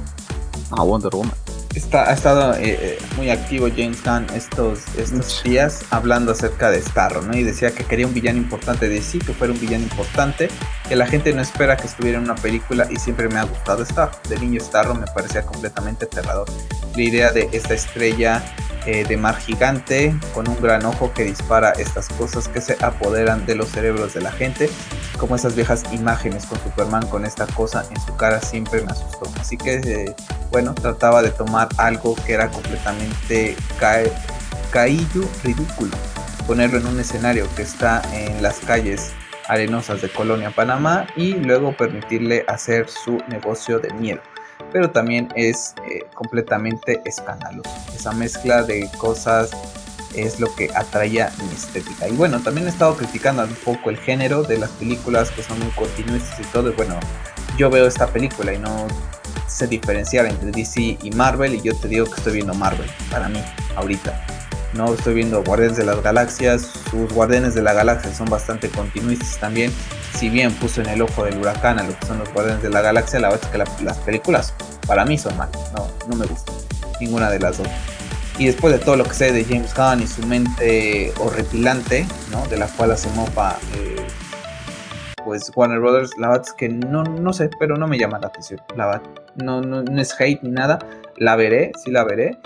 a 0.70 0.82
Wonder 0.82 1.15
Woman 1.15 1.43
está, 1.74 2.10
ha 2.10 2.12
estado 2.12 2.55
eh, 2.55 2.78
eh, 2.80 2.98
muy 3.16 3.30
activo 3.30 3.68
James 3.68 4.02
Gunn 4.02 4.26
estos, 4.34 4.80
estos 4.96 5.42
días 5.42 5.84
hablando 5.90 6.32
acerca 6.32 6.70
de 6.70 6.80
Starro, 6.80 7.22
¿no? 7.22 7.36
Y 7.36 7.42
decía 7.42 7.72
que 7.72 7.84
quería 7.84 8.06
un 8.06 8.14
villano 8.14 8.38
importante 8.38 8.88
de 8.88 9.02
sí, 9.02 9.18
que 9.18 9.32
fuera 9.32 9.52
un 9.52 9.60
villano 9.60 9.84
importante, 9.84 10.48
que 10.88 10.96
la 10.96 11.06
gente 11.06 11.32
no 11.32 11.42
espera 11.42 11.76
que 11.76 11.86
estuviera 11.86 12.18
en 12.18 12.24
una 12.24 12.36
película 12.36 12.86
y 12.90 12.96
siempre 12.96 13.28
me 13.28 13.38
ha 13.38 13.44
gustado 13.44 13.84
Starro. 13.84 14.12
De 14.28 14.38
niño 14.38 14.60
Starro 14.60 14.94
me 14.94 15.06
parecía 15.06 15.44
completamente 15.44 16.06
aterrador. 16.06 16.48
La 16.96 17.02
idea 17.02 17.32
de 17.32 17.48
esta 17.52 17.74
estrella 17.74 18.42
eh, 18.86 19.02
de 19.02 19.16
mar 19.16 19.36
gigante 19.38 20.14
con 20.34 20.46
un 20.46 20.60
gran 20.60 20.84
ojo 20.84 21.10
que 21.14 21.24
dispara 21.24 21.70
estas 21.70 22.06
cosas 22.10 22.48
que 22.48 22.60
se 22.60 22.76
apoderan 22.84 23.46
de 23.46 23.55
los 23.55 23.70
cerebros 23.70 24.12
de 24.12 24.20
la 24.20 24.30
gente, 24.30 24.68
como 25.18 25.36
esas 25.36 25.56
viejas 25.56 25.84
imágenes 25.92 26.44
con 26.44 26.59
Superman 26.62 27.06
con 27.06 27.24
esta 27.24 27.46
cosa 27.46 27.86
en 27.90 27.98
su 28.02 28.14
cara 28.16 28.42
siempre 28.42 28.82
me 28.82 28.92
asustó. 28.92 29.32
Así 29.40 29.56
que, 29.56 29.76
eh, 29.76 30.14
bueno, 30.52 30.74
trataba 30.74 31.22
de 31.22 31.30
tomar 31.30 31.63
algo 31.76 32.14
que 32.26 32.32
era 32.34 32.50
completamente 32.50 33.56
caillo, 34.70 35.28
ridículo, 35.42 35.96
ponerlo 36.46 36.78
en 36.78 36.86
un 36.86 37.00
escenario 37.00 37.46
que 37.56 37.62
está 37.62 38.02
en 38.12 38.42
las 38.42 38.58
calles 38.60 39.12
arenosas 39.48 40.00
de 40.02 40.08
Colonia, 40.08 40.50
Panamá, 40.50 41.06
y 41.16 41.34
luego 41.34 41.76
permitirle 41.76 42.44
hacer 42.48 42.88
su 42.88 43.18
negocio 43.28 43.78
de 43.78 43.92
miedo 43.94 44.20
pero 44.74 44.90
también 44.90 45.28
es 45.36 45.74
eh, 45.88 46.04
completamente 46.14 47.00
escandaloso. 47.04 47.70
Esa 47.94 48.10
mezcla 48.10 48.64
de 48.64 48.90
cosas 48.98 49.52
es 50.16 50.40
lo 50.40 50.52
que 50.56 50.68
atraía 50.74 51.32
mi 51.48 51.54
estética. 51.54 52.08
Y 52.08 52.12
bueno, 52.12 52.40
también 52.40 52.66
he 52.66 52.70
estado 52.70 52.96
criticando 52.96 53.44
un 53.44 53.54
poco 53.54 53.90
el 53.90 53.98
género 53.98 54.42
de 54.42 54.58
las 54.58 54.70
películas 54.70 55.30
que 55.30 55.44
son 55.44 55.60
muy 55.60 55.70
continuistas 55.70 56.40
y 56.40 56.44
todo. 56.44 56.72
bueno, 56.72 56.98
yo 57.56 57.70
veo 57.70 57.86
esta 57.86 58.08
película 58.08 58.52
y 58.52 58.58
no 58.58 58.88
sé 59.46 59.66
diferenciar 59.66 60.26
entre 60.26 60.50
DC 60.50 60.98
y 61.02 61.10
Marvel 61.14 61.54
y 61.54 61.62
yo 61.62 61.74
te 61.74 61.88
digo 61.88 62.06
que 62.06 62.14
estoy 62.14 62.34
viendo 62.34 62.54
Marvel 62.54 62.90
para 63.10 63.28
mí 63.28 63.42
ahorita. 63.76 64.26
No 64.74 64.92
estoy 64.92 65.14
viendo 65.14 65.44
Guardianes 65.44 65.76
de 65.76 65.84
las 65.84 66.02
Galaxias, 66.02 66.68
sus 66.90 67.12
Guardianes 67.12 67.54
de 67.54 67.62
la 67.62 67.72
Galaxia 67.72 68.12
son 68.12 68.28
bastante 68.28 68.68
continuistas 68.68 69.38
también. 69.38 69.72
Si 70.18 70.28
bien 70.28 70.52
puso 70.52 70.80
en 70.80 70.88
el 70.88 71.02
ojo 71.02 71.24
del 71.24 71.38
huracán 71.38 71.78
a 71.78 71.84
lo 71.84 71.96
que 71.96 72.06
son 72.06 72.18
los 72.18 72.32
Guardianes 72.32 72.62
de 72.62 72.70
la 72.70 72.80
Galaxia, 72.80 73.20
la 73.20 73.28
verdad 73.28 73.44
es 73.44 73.50
que 73.76 73.84
las 73.84 73.98
películas 73.98 74.52
para 74.86 75.04
mí 75.04 75.16
son 75.16 75.36
malas, 75.36 75.72
no, 75.76 75.88
no 76.08 76.16
me 76.16 76.26
gustan, 76.26 76.54
ninguna 77.00 77.30
de 77.30 77.38
las 77.38 77.58
dos. 77.58 77.68
Y 78.36 78.46
después 78.46 78.72
de 78.72 78.84
todo 78.84 78.96
lo 78.96 79.04
que 79.04 79.14
sé 79.14 79.32
de 79.32 79.44
James 79.44 79.72
Gunn 79.74 80.02
y 80.02 80.08
su 80.08 80.26
mente 80.26 81.12
horripilante, 81.20 82.04
¿no? 82.32 82.44
de 82.48 82.56
la 82.56 82.66
cual 82.66 82.90
hace 82.90 83.08
mofa 83.10 83.56
eh, 83.76 83.96
pues 85.24 85.51
Warner 85.55 85.80
Brothers, 85.80 86.16
la 86.18 86.28
verdad 86.28 86.44
es 86.46 86.52
que 86.52 86.68
no, 86.68 87.02
no 87.02 87.32
sé, 87.32 87.51
pero 87.59 87.76
no 87.76 87.86
me 87.86 87.98
llama 87.98 88.18
la 88.18 88.28
atención. 88.28 88.60
La 88.76 88.86
verdad, 88.86 89.02
no, 89.36 89.60
no, 89.60 89.82
no 89.82 90.01
es 90.01 90.18
hate 90.20 90.42
ni 90.42 90.51
nada, 90.51 90.78
la 91.16 91.36
veré, 91.36 91.72
sí 91.82 91.90
la 91.90 92.05
veré. 92.05 92.38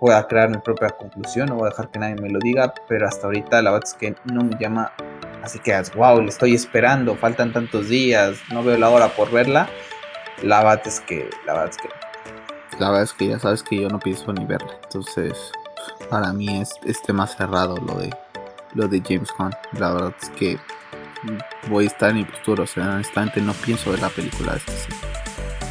Pueda 0.00 0.26
crear 0.26 0.50
mi 0.50 0.58
propia 0.58 0.90
conclusión, 0.90 1.48
no 1.48 1.56
voy 1.56 1.66
a 1.66 1.70
dejar 1.70 1.90
que 1.90 1.98
nadie 1.98 2.16
me 2.16 2.28
lo 2.28 2.38
diga, 2.38 2.74
pero 2.86 3.06
hasta 3.06 3.26
ahorita 3.26 3.62
la 3.62 3.70
verdad 3.70 3.88
es 3.88 3.94
que 3.94 4.14
no 4.30 4.44
me 4.44 4.54
llama, 4.58 4.92
así 5.42 5.58
que 5.58 5.74
wow, 5.94 6.20
le 6.20 6.28
estoy 6.28 6.54
esperando, 6.54 7.16
faltan 7.16 7.52
tantos 7.52 7.88
días, 7.88 8.36
no 8.52 8.62
veo 8.62 8.76
la 8.76 8.90
hora 8.90 9.08
por 9.08 9.30
verla, 9.30 9.70
la 10.42 10.58
verdad 10.62 10.82
es 10.84 11.00
que, 11.00 11.30
la 11.46 11.54
verdad 11.54 11.70
es 11.70 11.76
que... 11.78 11.88
La 12.78 12.88
verdad 12.90 13.04
es 13.04 13.14
que 13.14 13.28
ya 13.28 13.38
sabes 13.38 13.62
que 13.62 13.80
yo 13.80 13.88
no 13.88 13.98
pienso 13.98 14.30
ni 14.34 14.44
verla, 14.44 14.72
entonces 14.84 15.50
para 16.10 16.30
mí 16.34 16.60
es, 16.60 16.74
este 16.84 17.14
más 17.14 17.34
cerrado 17.34 17.78
lo 17.78 17.94
de, 17.94 18.14
lo 18.74 18.88
de 18.88 19.00
James 19.02 19.30
Gunn, 19.38 19.54
la 19.78 19.94
verdad 19.94 20.14
es 20.20 20.28
que 20.30 20.58
voy 21.68 21.84
a 21.84 21.88
estar 21.88 22.10
en 22.10 22.16
mi 22.16 22.24
postura, 22.24 22.64
o 22.64 22.66
sea, 22.66 22.94
honestamente 22.94 23.40
no 23.40 23.52
pienso 23.52 23.90
ver 23.90 24.00
la 24.00 24.10
película 24.10 24.52
de 24.52 24.58
este 24.58 25.16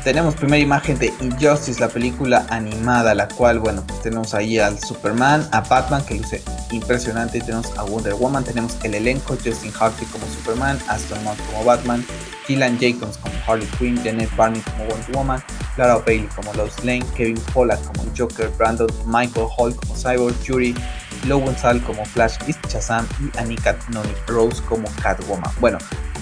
tenemos 0.05 0.35
primera 0.35 0.61
imagen 0.61 0.99
de 0.99 1.11
Injustice, 1.19 1.79
la 1.81 1.89
película 1.89 2.45
animada, 2.51 3.15
la 3.15 3.27
cual, 3.27 3.57
bueno, 3.57 3.83
pues 3.87 4.03
tenemos 4.03 4.35
ahí 4.35 4.59
al 4.59 4.77
Superman, 4.77 5.49
a 5.51 5.61
Batman, 5.61 6.05
que 6.05 6.13
luce 6.13 6.43
impresionante, 6.71 7.39
y 7.39 7.41
tenemos 7.41 7.75
a 7.75 7.83
Wonder 7.85 8.13
Woman, 8.13 8.43
tenemos 8.43 8.77
el 8.83 8.93
elenco, 8.93 9.35
Justin 9.43 9.73
Hartley 9.77 10.05
como 10.11 10.27
Superman, 10.27 10.77
Aston 10.89 11.23
Mott 11.23 11.37
como 11.47 11.65
Batman, 11.65 12.05
Dylan 12.47 12.77
Jacobs 12.79 13.17
como 13.17 13.33
Harley 13.47 13.67
Quinn, 13.79 13.99
Janet 14.03 14.29
Barney 14.35 14.61
como 14.61 14.85
Wonder 14.85 15.11
Woman, 15.11 15.43
Lara 15.75 15.97
Bailey 15.97 16.29
como 16.35 16.53
Lois 16.53 16.77
Lane, 16.83 17.03
Kevin 17.17 17.41
Pollak 17.51 17.83
como 17.85 18.07
Joker, 18.15 18.49
Brandon 18.59 18.87
Michael 19.07 19.47
Hall 19.57 19.75
como 19.75 19.95
Cyborg, 19.95 20.35
Jury, 20.45 20.75
Logan 21.25 21.57
Sal 21.57 21.81
como 21.81 22.05
Flash, 22.05 22.37
East 22.47 22.59
Shazam 22.67 23.07
y 23.19 23.37
Anika 23.37 23.77
Noni 23.91 24.13
Rose 24.27 24.61
como 24.63 24.87
Catwoman. 25.01 25.51
Bueno, 25.59 25.77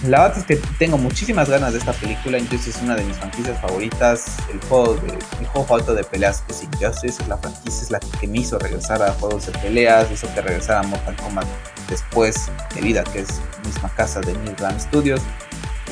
la 0.07 0.23
verdad 0.23 0.39
es 0.39 0.45
que 0.45 0.55
tengo 0.77 0.97
muchísimas 0.97 1.49
ganas 1.49 1.73
de 1.73 1.79
esta 1.79 1.93
película. 1.93 2.37
Injustice 2.37 2.71
es 2.71 2.81
una 2.83 2.95
de 2.95 3.03
mis 3.05 3.15
franquicias 3.15 3.59
favoritas. 3.61 4.37
El 4.51 4.59
juego, 4.67 4.95
de, 4.95 5.13
mi 5.39 5.45
juego 5.45 5.65
favorito 5.65 5.93
de 5.95 6.03
peleas 6.03 6.43
es 6.49 6.63
Injustice. 6.63 7.23
La 7.27 7.37
franquicia 7.37 7.81
es 7.81 7.91
la 7.91 7.99
que 7.99 8.27
me 8.27 8.39
hizo 8.39 8.59
regresar 8.59 9.01
a 9.01 9.13
juegos 9.13 9.45
de 9.45 9.53
peleas, 9.59 10.11
hizo 10.11 10.27
que 10.33 10.41
regresara 10.41 10.81
a 10.81 10.83
Mortal 10.83 11.15
Kombat 11.15 11.47
después 11.89 12.49
de 12.75 12.81
vida, 12.81 13.03
que 13.05 13.19
es 13.19 13.41
misma 13.65 13.89
casa 13.95 14.19
de 14.19 14.33
New 14.33 14.55
Studios. 14.79 15.21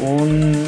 Un... 0.01 0.67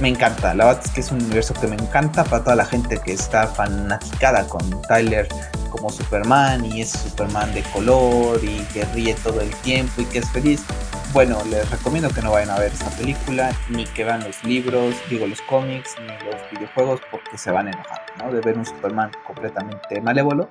Me 0.00 0.08
encanta, 0.08 0.54
la 0.54 0.64
verdad 0.64 0.82
es 0.84 0.90
que 0.90 1.00
es 1.00 1.12
un 1.12 1.22
universo 1.22 1.52
que 1.54 1.66
me 1.66 1.76
encanta 1.76 2.24
para 2.24 2.42
toda 2.42 2.56
la 2.56 2.64
gente 2.64 2.98
que 2.98 3.12
está 3.12 3.46
fanaticada 3.46 4.46
con 4.46 4.82
Tyler 4.82 5.28
como 5.68 5.90
Superman 5.90 6.64
y 6.64 6.80
es 6.80 6.90
Superman 6.90 7.52
de 7.52 7.62
color 7.64 8.40
y 8.42 8.60
que 8.72 8.84
ríe 8.86 9.14
todo 9.22 9.42
el 9.42 9.50
tiempo 9.56 10.00
y 10.00 10.06
que 10.06 10.20
es 10.20 10.30
feliz 10.30 10.64
bueno, 11.12 11.42
les 11.50 11.68
recomiendo 11.70 12.08
que 12.10 12.22
no 12.22 12.30
vayan 12.30 12.50
a 12.50 12.58
ver 12.58 12.72
esta 12.72 12.90
película, 12.90 13.52
ni 13.68 13.84
que 13.84 14.04
vean 14.04 14.22
los 14.22 14.44
libros, 14.44 14.94
digo 15.08 15.26
los 15.26 15.40
cómics, 15.42 15.96
ni 16.00 16.06
los 16.06 16.40
videojuegos, 16.52 17.00
porque 17.10 17.36
se 17.36 17.50
van 17.50 17.66
a 17.66 17.70
enojar, 17.70 18.06
¿no? 18.18 18.32
De 18.32 18.40
ver 18.40 18.56
un 18.56 18.64
Superman 18.64 19.10
completamente 19.26 20.00
malévolo, 20.00 20.48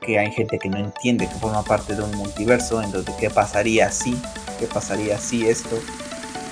que 0.00 0.18
hay 0.18 0.30
gente 0.30 0.58
que 0.58 0.68
no 0.68 0.76
entiende 0.76 1.26
que 1.26 1.34
forma 1.36 1.62
parte 1.62 1.94
de 1.94 2.02
un 2.02 2.14
multiverso, 2.16 2.82
en 2.82 2.92
donde 2.92 3.14
qué 3.18 3.30
pasaría 3.30 3.90
si, 3.90 4.20
qué 4.58 4.66
pasaría 4.66 5.16
si 5.16 5.48
esto, 5.48 5.78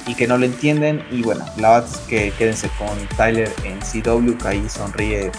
y 0.07 0.15
que 0.15 0.27
no 0.27 0.39
lo 0.39 0.47
entienden, 0.47 1.05
y 1.11 1.23
bueno, 1.23 1.45
la 1.57 1.73
verdad 1.73 1.91
es 1.93 1.99
que 2.01 2.33
quédense 2.39 2.71
con 2.79 2.89
Tyler 3.17 3.53
en 3.65 3.79
CW, 3.81 4.39
que 4.39 4.49
ahí 4.49 4.69
sonríe 4.69 5.33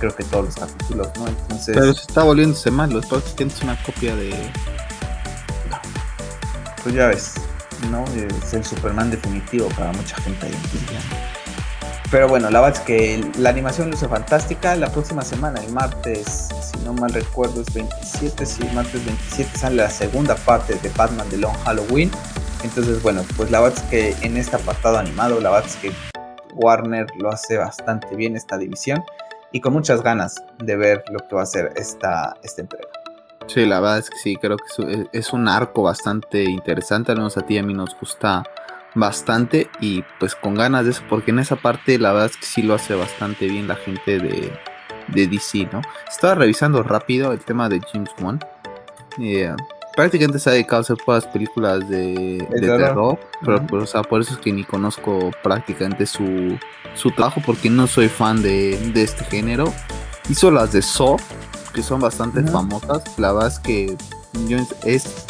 creo 0.00 0.16
que 0.16 0.24
todos 0.24 0.46
los 0.46 0.54
capítulos, 0.56 1.08
¿no? 1.18 1.28
Entonces... 1.28 1.76
Pero 1.76 1.94
se 1.94 2.00
está 2.00 2.24
volviéndose 2.24 2.70
que 3.36 3.44
es 3.44 3.62
una 3.62 3.80
copia 3.84 4.16
de... 4.16 4.34
Pues 6.82 6.94
ya 6.94 7.08
ves, 7.08 7.34
¿no? 7.90 8.04
Es 8.16 8.54
el 8.54 8.64
Superman 8.64 9.10
definitivo 9.10 9.68
para 9.76 9.92
mucha 9.92 10.16
gente 10.22 10.46
ahí. 10.46 10.54
Pero 12.10 12.26
bueno, 12.26 12.50
la 12.50 12.60
verdad 12.60 12.80
es 12.80 12.86
que 12.86 13.30
la 13.38 13.50
animación 13.50 13.90
luce 13.90 14.08
fantástica. 14.08 14.74
La 14.74 14.90
próxima 14.90 15.22
semana, 15.22 15.60
el 15.60 15.72
martes, 15.72 16.48
si 16.62 16.78
no 16.84 16.94
mal 16.94 17.12
recuerdo, 17.12 17.60
es 17.60 17.72
27. 17.72 18.46
Si 18.46 18.64
martes 18.74 19.04
27 19.04 19.58
sale 19.58 19.76
la 19.76 19.90
segunda 19.90 20.34
parte 20.34 20.74
de 20.76 20.88
Batman 20.96 21.28
de 21.28 21.36
Long 21.36 21.56
Halloween. 21.64 22.10
Entonces, 22.62 23.02
bueno, 23.02 23.22
pues 23.36 23.50
la 23.50 23.60
verdad 23.60 23.78
es 23.78 23.90
que 23.90 24.26
en 24.26 24.36
este 24.36 24.56
apartado 24.56 24.98
animado, 24.98 25.40
la 25.40 25.50
verdad 25.50 25.66
es 25.68 25.76
que 25.76 25.92
Warner 26.54 27.06
lo 27.18 27.30
hace 27.30 27.56
bastante 27.56 28.14
bien 28.14 28.36
esta 28.36 28.58
división 28.58 29.02
y 29.52 29.60
con 29.60 29.72
muchas 29.72 30.02
ganas 30.02 30.44
de 30.58 30.76
ver 30.76 31.04
lo 31.10 31.18
que 31.20 31.34
va 31.34 31.42
a 31.42 31.46
ser 31.46 31.72
esta, 31.76 32.36
esta 32.42 32.62
entrega. 32.62 32.88
Sí, 33.46 33.64
la 33.64 33.80
verdad 33.80 33.98
es 33.98 34.10
que 34.10 34.18
sí, 34.18 34.36
creo 34.36 34.56
que 34.56 35.08
es 35.12 35.32
un 35.32 35.48
arco 35.48 35.82
bastante 35.82 36.44
interesante, 36.44 37.12
al 37.12 37.18
menos 37.18 37.36
a 37.36 37.42
ti 37.42 37.54
y 37.54 37.58
a 37.58 37.62
mí 37.62 37.74
nos 37.74 37.98
gusta 37.98 38.44
bastante 38.94 39.68
y 39.80 40.04
pues 40.18 40.34
con 40.34 40.54
ganas 40.54 40.84
de 40.84 40.90
eso, 40.90 41.02
porque 41.08 41.30
en 41.30 41.38
esa 41.38 41.56
parte 41.56 41.98
la 41.98 42.12
verdad 42.12 42.30
es 42.30 42.36
que 42.36 42.46
sí 42.46 42.62
lo 42.62 42.74
hace 42.74 42.94
bastante 42.94 43.46
bien 43.46 43.66
la 43.66 43.76
gente 43.76 44.18
de, 44.18 44.52
de 45.08 45.26
DC, 45.26 45.68
¿no? 45.72 45.80
Estaba 46.08 46.34
revisando 46.34 46.82
rápido 46.82 47.32
el 47.32 47.40
tema 47.40 47.68
de 47.68 47.80
James 47.80 48.10
Wan. 48.20 48.38
Eh, 49.18 49.52
prácticamente 50.00 50.38
se 50.38 50.48
ha 50.48 50.54
dedicado 50.54 50.78
a 50.78 50.80
hacer 50.80 50.96
todas 50.96 51.26
películas 51.26 51.86
de, 51.86 52.42
terror, 52.58 53.20
pero 53.44 53.82
o 53.82 53.86
sea, 53.86 54.02
por 54.02 54.22
eso 54.22 54.32
es 54.32 54.40
que 54.40 54.50
ni 54.50 54.64
conozco 54.64 55.30
prácticamente 55.42 56.06
su, 56.06 56.58
su 56.94 57.10
trabajo, 57.10 57.42
porque 57.44 57.68
no 57.68 57.86
soy 57.86 58.08
fan 58.08 58.40
de, 58.40 58.78
de 58.94 59.02
este 59.02 59.26
género. 59.26 59.70
Hizo 60.30 60.50
las 60.50 60.72
de 60.72 60.80
Saw, 60.80 61.18
que 61.74 61.82
son 61.82 62.00
bastante 62.00 62.42
famosas. 62.44 63.02
La 63.18 63.34
verdad 63.34 63.48
es 63.48 63.58
que 63.58 63.94
yo 64.48 64.56
es 64.86 65.26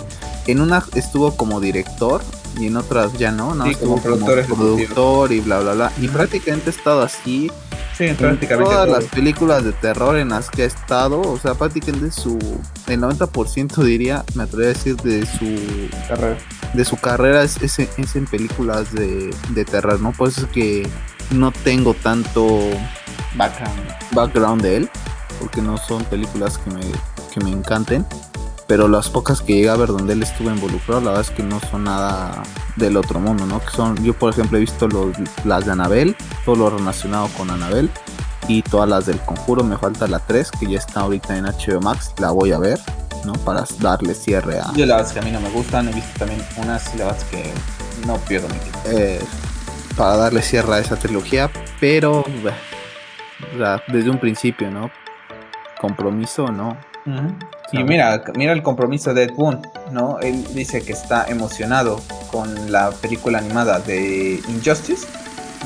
en 0.47 0.61
una 0.61 0.85
estuvo 0.95 1.37
como 1.37 1.59
director 1.59 2.23
y 2.59 2.67
en 2.67 2.77
otras 2.77 3.13
ya 3.19 3.31
no, 3.31 3.55
¿no? 3.55 3.65
como, 3.79 4.01
productor, 4.01 5.33
y 5.33 5.41
bla, 5.41 5.61
bla, 5.61 5.75
bla. 5.75 5.93
Y 6.01 6.09
prácticamente 6.09 6.71
ha 6.71 6.73
estado 6.73 7.03
así. 7.03 7.51
Sí, 7.97 8.05
en 8.07 8.17
prácticamente 8.17 8.73
todas 8.73 8.89
las 8.89 9.05
películas 9.05 9.63
de 9.63 9.73
terror 9.73 10.17
en 10.17 10.31
las 10.31 10.49
que 10.49 10.63
ha 10.63 10.67
estado, 10.67 11.21
o 11.21 11.39
sea, 11.39 11.55
prácticamente 11.55 12.11
su, 12.11 12.39
el 12.87 13.01
90% 13.01 13.85
diría, 13.85 14.25
me 14.35 14.45
atrevería 14.45 14.71
a 14.71 14.75
decir, 14.75 14.97
de 14.97 15.27
su 15.27 15.91
carrera, 16.09 16.39
de 16.73 16.85
su 16.85 16.97
carrera 16.97 17.43
es, 17.43 17.59
es, 17.63 18.17
en 18.17 18.27
películas 18.27 18.93
de, 18.95 19.35
de, 19.51 19.65
terror, 19.67 20.01
¿no? 20.01 20.13
Por 20.13 20.29
eso 20.29 20.43
es 20.43 20.47
que 20.47 20.89
no 21.31 21.53
tengo 21.53 21.93
tanto 21.93 22.59
background, 23.37 23.81
background 24.13 24.63
de 24.63 24.77
él, 24.79 24.91
porque 25.39 25.61
no 25.61 25.77
son 25.77 26.03
películas 26.05 26.57
que 26.57 26.71
me, 26.71 26.81
que 27.35 27.41
me 27.45 27.51
encanten 27.51 28.07
pero 28.71 28.87
las 28.87 29.11
pocas 29.11 29.43
que 29.43 29.55
llegué 29.55 29.69
a 29.69 29.75
ver 29.75 29.89
donde 29.89 30.13
él 30.13 30.23
estuvo 30.23 30.49
involucrado, 30.49 31.01
la 31.01 31.11
verdad 31.11 31.27
es 31.29 31.37
que 31.37 31.43
no 31.43 31.59
son 31.59 31.83
nada 31.83 32.41
del 32.77 32.97
otro 32.97 33.19
mundo, 33.19 33.45
¿no? 33.45 33.59
Que 33.59 33.71
son, 33.73 34.01
yo 34.05 34.15
por 34.15 34.31
ejemplo 34.31 34.59
he 34.59 34.61
visto 34.61 34.89
las 35.45 35.67
de 35.67 35.73
Anabel, 35.73 36.17
todo 36.45 36.55
lo 36.55 36.71
relacionado 36.79 37.27
con 37.37 37.51
Anabel 37.51 37.91
y 38.47 38.63
todas 38.63 38.89
las 38.89 39.07
del 39.07 39.19
conjuro, 39.23 39.65
me 39.65 39.77
falta 39.77 40.07
la 40.07 40.21
3 40.21 40.53
que 40.53 40.69
ya 40.69 40.79
está 40.79 41.01
ahorita 41.01 41.37
en 41.37 41.47
HBO 41.47 41.81
Max, 41.81 42.15
la 42.21 42.31
voy 42.31 42.53
a 42.53 42.61
ver, 42.61 42.79
¿no? 43.25 43.33
Para 43.33 43.65
darle 43.81 44.15
cierre 44.15 44.61
a... 44.61 44.73
Yo 44.75 44.87
la 44.87 44.99
verdad 44.99 45.09
es 45.09 45.15
que 45.15 45.19
a 45.19 45.23
mí 45.23 45.33
no 45.33 45.41
me 45.41 45.51
gustan, 45.51 45.89
he 45.89 45.93
visto 45.93 46.17
también 46.17 46.41
unas 46.57 46.95
y 46.95 46.99
la 46.99 47.07
verdad 47.07 47.21
es 47.21 47.29
que 47.29 47.53
no 48.07 48.19
pierdo 48.19 48.47
mi 48.51 48.55
tiempo. 48.55 48.79
Eh, 48.87 49.21
para 49.97 50.17
darle 50.17 50.43
cierre 50.43 50.75
a 50.75 50.79
esa 50.79 50.95
trilogía, 50.95 51.51
pero 51.81 52.25
sea, 53.59 53.83
desde 53.89 54.11
un 54.11 54.19
principio, 54.19 54.71
¿no? 54.71 54.93
Compromiso, 55.81 56.53
¿no? 56.53 56.79
Y 57.73 57.85
mira, 57.85 58.23
mira 58.35 58.53
el 58.53 58.63
compromiso 58.63 59.15
de 59.15 59.25
Ed 59.25 59.35
Boon, 59.35 59.61
¿no? 59.93 60.19
Él 60.21 60.45
dice 60.55 60.83
que 60.83 60.93
está 60.93 61.27
emocionado 61.29 62.01
con 62.31 62.71
la 62.71 62.91
película 62.91 63.39
animada 63.39 63.79
de 63.81 64.41
Injustice, 64.49 65.07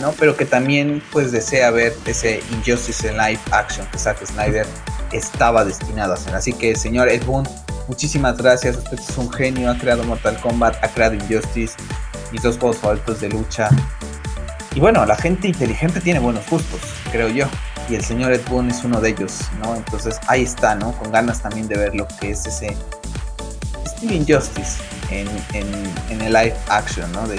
¿no? 0.01 0.13
Pero 0.13 0.37
que 0.37 0.45
también 0.45 1.03
pues 1.13 1.33
desea 1.33 1.71
ver 1.71 1.95
ese 2.07 2.43
Injustice 2.53 3.09
en 3.09 3.17
live 3.17 3.41
action 3.51 3.87
que 3.91 3.99
Zack 3.99 4.25
Snyder 4.25 4.67
estaba 5.13 5.65
destinado 5.65 6.13
a 6.13 6.17
hacer. 6.17 6.35
Así 6.35 6.53
que 6.53 6.77
señor 6.77 7.09
Ed 7.09 7.25
Boon, 7.25 7.49
muchísimas 7.89 8.37
gracias, 8.37 8.77
usted 8.77 8.99
es 8.99 9.17
un 9.17 9.33
genio, 9.33 9.71
ha 9.71 9.79
creado 9.79 10.05
Mortal 10.05 10.39
Kombat, 10.41 10.83
ha 10.85 10.89
creado 10.89 11.15
Injustice, 11.15 11.75
mis 12.33 12.43
dos 12.43 12.59
juegos 12.59 12.79
favoritos 12.79 13.21
de 13.21 13.31
lucha. 13.31 13.69
Y 14.75 14.81
bueno, 14.81 15.07
la 15.07 15.17
gente 15.17 15.49
inteligente 15.49 16.01
tiene 16.01 16.19
buenos 16.19 16.49
gustos, 16.51 16.81
creo 17.11 17.29
yo 17.29 17.47
y 17.89 17.95
el 17.95 18.05
señor 18.05 18.33
Ed 18.33 18.43
Boon 18.49 18.71
es 18.71 18.85
uno 18.85 19.01
de 19.01 19.11
ellos, 19.11 19.41
¿no? 19.63 19.75
Entonces 19.77 20.19
ahí 20.27 20.43
está, 20.43 20.75
¿no? 20.75 20.93
Con 20.93 21.13
ganas 21.13 21.43
también 21.43 21.69
de 21.69 21.77
ver 21.77 21.95
lo 21.95 22.07
que 22.21 22.31
es 22.31 22.47
ese 22.47 22.77
Steve 23.87 24.15
Injustice 24.15 24.83
en, 25.11 25.29
en, 25.55 26.21
el 26.21 26.33
live 26.33 26.55
action, 26.69 27.11
¿no? 27.13 27.27
De, 27.27 27.39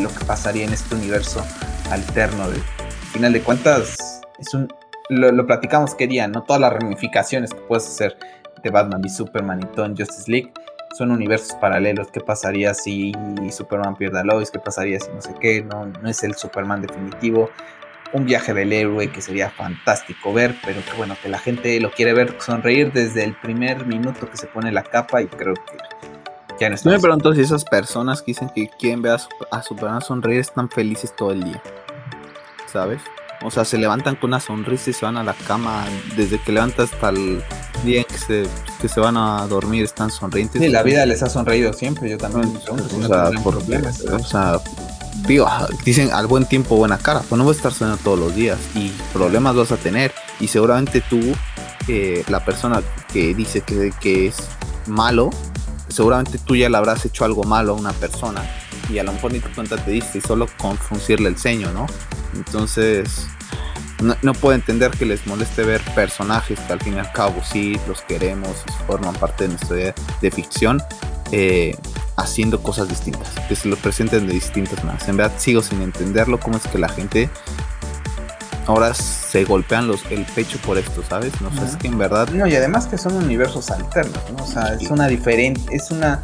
lo 0.00 0.08
que 0.08 0.24
pasaría 0.24 0.64
en 0.64 0.72
este 0.72 0.94
universo 0.94 1.44
alterno. 1.90 2.50
De, 2.50 2.56
al 2.56 3.10
final 3.12 3.32
de 3.32 3.40
cuentas, 3.42 4.20
es 4.38 4.54
un, 4.54 4.68
lo, 5.08 5.46
platicamos 5.46 5.94
qué 5.94 6.06
día, 6.06 6.26
¿no? 6.28 6.42
Todas 6.42 6.60
las 6.60 6.72
ramificaciones 6.72 7.52
que 7.52 7.60
puedes 7.60 7.86
hacer 7.86 8.16
de 8.62 8.70
Batman 8.70 9.02
y 9.04 9.08
Superman 9.08 9.60
y 9.62 9.66
todo 9.74 9.86
en 9.86 9.96
Justice 9.96 10.30
League 10.30 10.52
son 10.96 11.10
universos 11.10 11.54
paralelos. 11.60 12.08
¿Qué 12.10 12.20
pasaría 12.20 12.74
si 12.74 13.12
Superman 13.50 13.96
pierde 13.96 14.20
a 14.20 14.24
Lois? 14.24 14.50
¿Qué 14.50 14.58
pasaría 14.58 14.98
si 15.00 15.10
no 15.10 15.20
sé 15.20 15.34
qué? 15.40 15.62
No, 15.62 15.86
no 15.86 16.08
es 16.08 16.22
el 16.22 16.34
Superman 16.34 16.82
definitivo 16.82 17.50
un 18.14 18.24
viaje 18.24 18.54
del 18.54 18.72
héroe 18.72 19.10
que 19.10 19.20
sería 19.20 19.50
fantástico 19.50 20.32
ver, 20.32 20.54
pero 20.64 20.80
que 20.84 20.96
bueno, 20.96 21.16
que 21.20 21.28
la 21.28 21.38
gente 21.38 21.78
lo 21.80 21.90
quiere 21.90 22.14
ver 22.14 22.36
sonreír 22.40 22.92
desde 22.92 23.24
el 23.24 23.34
primer 23.34 23.86
minuto 23.86 24.30
que 24.30 24.36
se 24.36 24.46
pone 24.46 24.70
la 24.70 24.84
capa 24.84 25.20
y 25.20 25.26
creo 25.26 25.54
que 25.54 25.76
ya 26.60 26.68
no 26.68 26.76
está. 26.76 26.90
me 26.90 27.00
pregunto 27.00 27.34
si 27.34 27.40
esas 27.40 27.64
personas 27.64 28.22
que 28.22 28.26
dicen 28.26 28.50
que 28.54 28.70
quieren 28.78 29.02
ver 29.02 29.18
a, 29.50 29.62
Superman 29.62 30.00
sonreír 30.00 30.38
están 30.38 30.70
felices 30.70 31.14
todo 31.16 31.32
el 31.32 31.42
día, 31.42 31.60
¿sabes? 32.72 33.02
O 33.42 33.50
sea, 33.50 33.64
se 33.64 33.78
levantan 33.78 34.14
con 34.14 34.30
una 34.30 34.40
sonrisa 34.40 34.90
y 34.90 34.92
se 34.92 35.04
van 35.04 35.16
a 35.16 35.24
la 35.24 35.34
cama 35.34 35.84
desde 36.16 36.40
que 36.40 36.52
levantan 36.52 36.86
hasta 36.86 37.08
el 37.08 37.42
día 37.84 37.98
en 37.98 38.04
que 38.04 38.16
se, 38.16 38.46
que 38.80 38.88
se 38.88 39.00
van 39.00 39.16
a 39.16 39.44
dormir, 39.48 39.82
están 39.82 40.10
sonrientes. 40.10 40.62
Sí, 40.62 40.68
la 40.68 40.84
vida 40.84 41.04
les 41.04 41.22
ha 41.24 41.28
sonreído 41.28 41.72
siempre, 41.72 42.08
yo 42.08 42.16
también. 42.16 42.56
o, 42.56 43.06
sea, 43.06 43.30
por, 43.42 43.58
problemas, 43.58 44.00
o 44.02 44.18
sea, 44.20 44.60
dicen 45.84 46.10
al 46.12 46.26
buen 46.26 46.46
tiempo, 46.46 46.76
buena 46.76 46.98
cara, 46.98 47.20
pues 47.28 47.38
no 47.38 47.44
vas 47.44 47.56
a 47.56 47.58
estar 47.58 47.72
sonando 47.72 48.02
todos 48.02 48.18
los 48.18 48.34
días 48.34 48.58
y 48.74 48.90
problemas 49.12 49.56
vas 49.56 49.72
a 49.72 49.76
tener. 49.76 50.12
Y 50.40 50.48
seguramente 50.48 51.00
tú, 51.00 51.20
eh, 51.88 52.24
la 52.28 52.44
persona 52.44 52.82
que 53.12 53.34
dice 53.34 53.60
que, 53.60 53.92
que, 54.00 54.26
es 54.26 54.36
malo, 54.86 55.30
seguramente 55.88 56.38
tú 56.38 56.56
ya 56.56 56.68
le 56.68 56.76
habrás 56.76 57.04
hecho 57.04 57.24
algo 57.24 57.44
malo 57.44 57.72
a 57.72 57.76
una 57.76 57.92
persona 57.92 58.42
y 58.90 58.98
a 58.98 59.04
lo 59.04 59.12
mejor 59.12 59.32
ni 59.32 59.40
tu 59.40 59.50
cuenta 59.54 59.76
te 59.76 59.92
diste 59.92 60.18
y 60.18 60.20
solo 60.20 60.46
con 60.58 60.76
fruncirle 60.76 61.28
el 61.28 61.38
ceño, 61.38 61.70
¿no? 61.72 61.86
Entonces, 62.34 63.26
no, 64.22 64.34
puedo 64.34 64.54
entender 64.54 64.90
que 64.90 65.06
les 65.06 65.26
moleste 65.26 65.62
ver 65.62 65.80
personajes 65.94 66.58
que 66.60 66.72
al 66.72 66.80
fin 66.80 66.94
y 66.94 66.98
al 66.98 67.12
cabo 67.12 67.42
sí 67.42 67.78
los 67.88 68.02
queremos 68.02 68.64
forman 68.86 69.14
parte 69.14 69.44
de 69.44 69.50
nuestra 69.50 69.76
idea 69.76 69.94
de 70.20 70.30
ficción. 70.30 70.82
Eh, 71.32 71.76
haciendo 72.16 72.62
cosas 72.62 72.88
distintas, 72.88 73.28
que 73.48 73.56
se 73.56 73.68
lo 73.68 73.76
presenten 73.76 74.26
de 74.26 74.34
distintas 74.34 74.82
maneras. 74.84 75.08
En 75.08 75.16
verdad 75.16 75.32
sigo 75.36 75.62
sin 75.62 75.82
entenderlo, 75.82 76.38
cómo 76.38 76.56
es 76.56 76.66
que 76.66 76.78
la 76.78 76.88
gente 76.88 77.28
ahora 78.66 78.94
se 78.94 79.44
golpean 79.44 79.88
los, 79.88 80.04
el 80.10 80.24
pecho 80.24 80.58
por 80.58 80.78
esto, 80.78 81.02
¿sabes? 81.08 81.40
No 81.40 81.50
sé, 81.50 81.64
es 81.64 81.76
que 81.76 81.88
en 81.88 81.98
verdad... 81.98 82.28
No, 82.28 82.46
y 82.46 82.54
además 82.54 82.86
que 82.86 82.98
son 82.98 83.14
universos 83.14 83.70
alternos, 83.70 84.18
¿no? 84.36 84.44
O 84.44 84.46
sea, 84.46 84.74
es 84.74 84.90
una 84.90 85.08
diferente, 85.08 85.60
es 85.74 85.90
una 85.90 86.22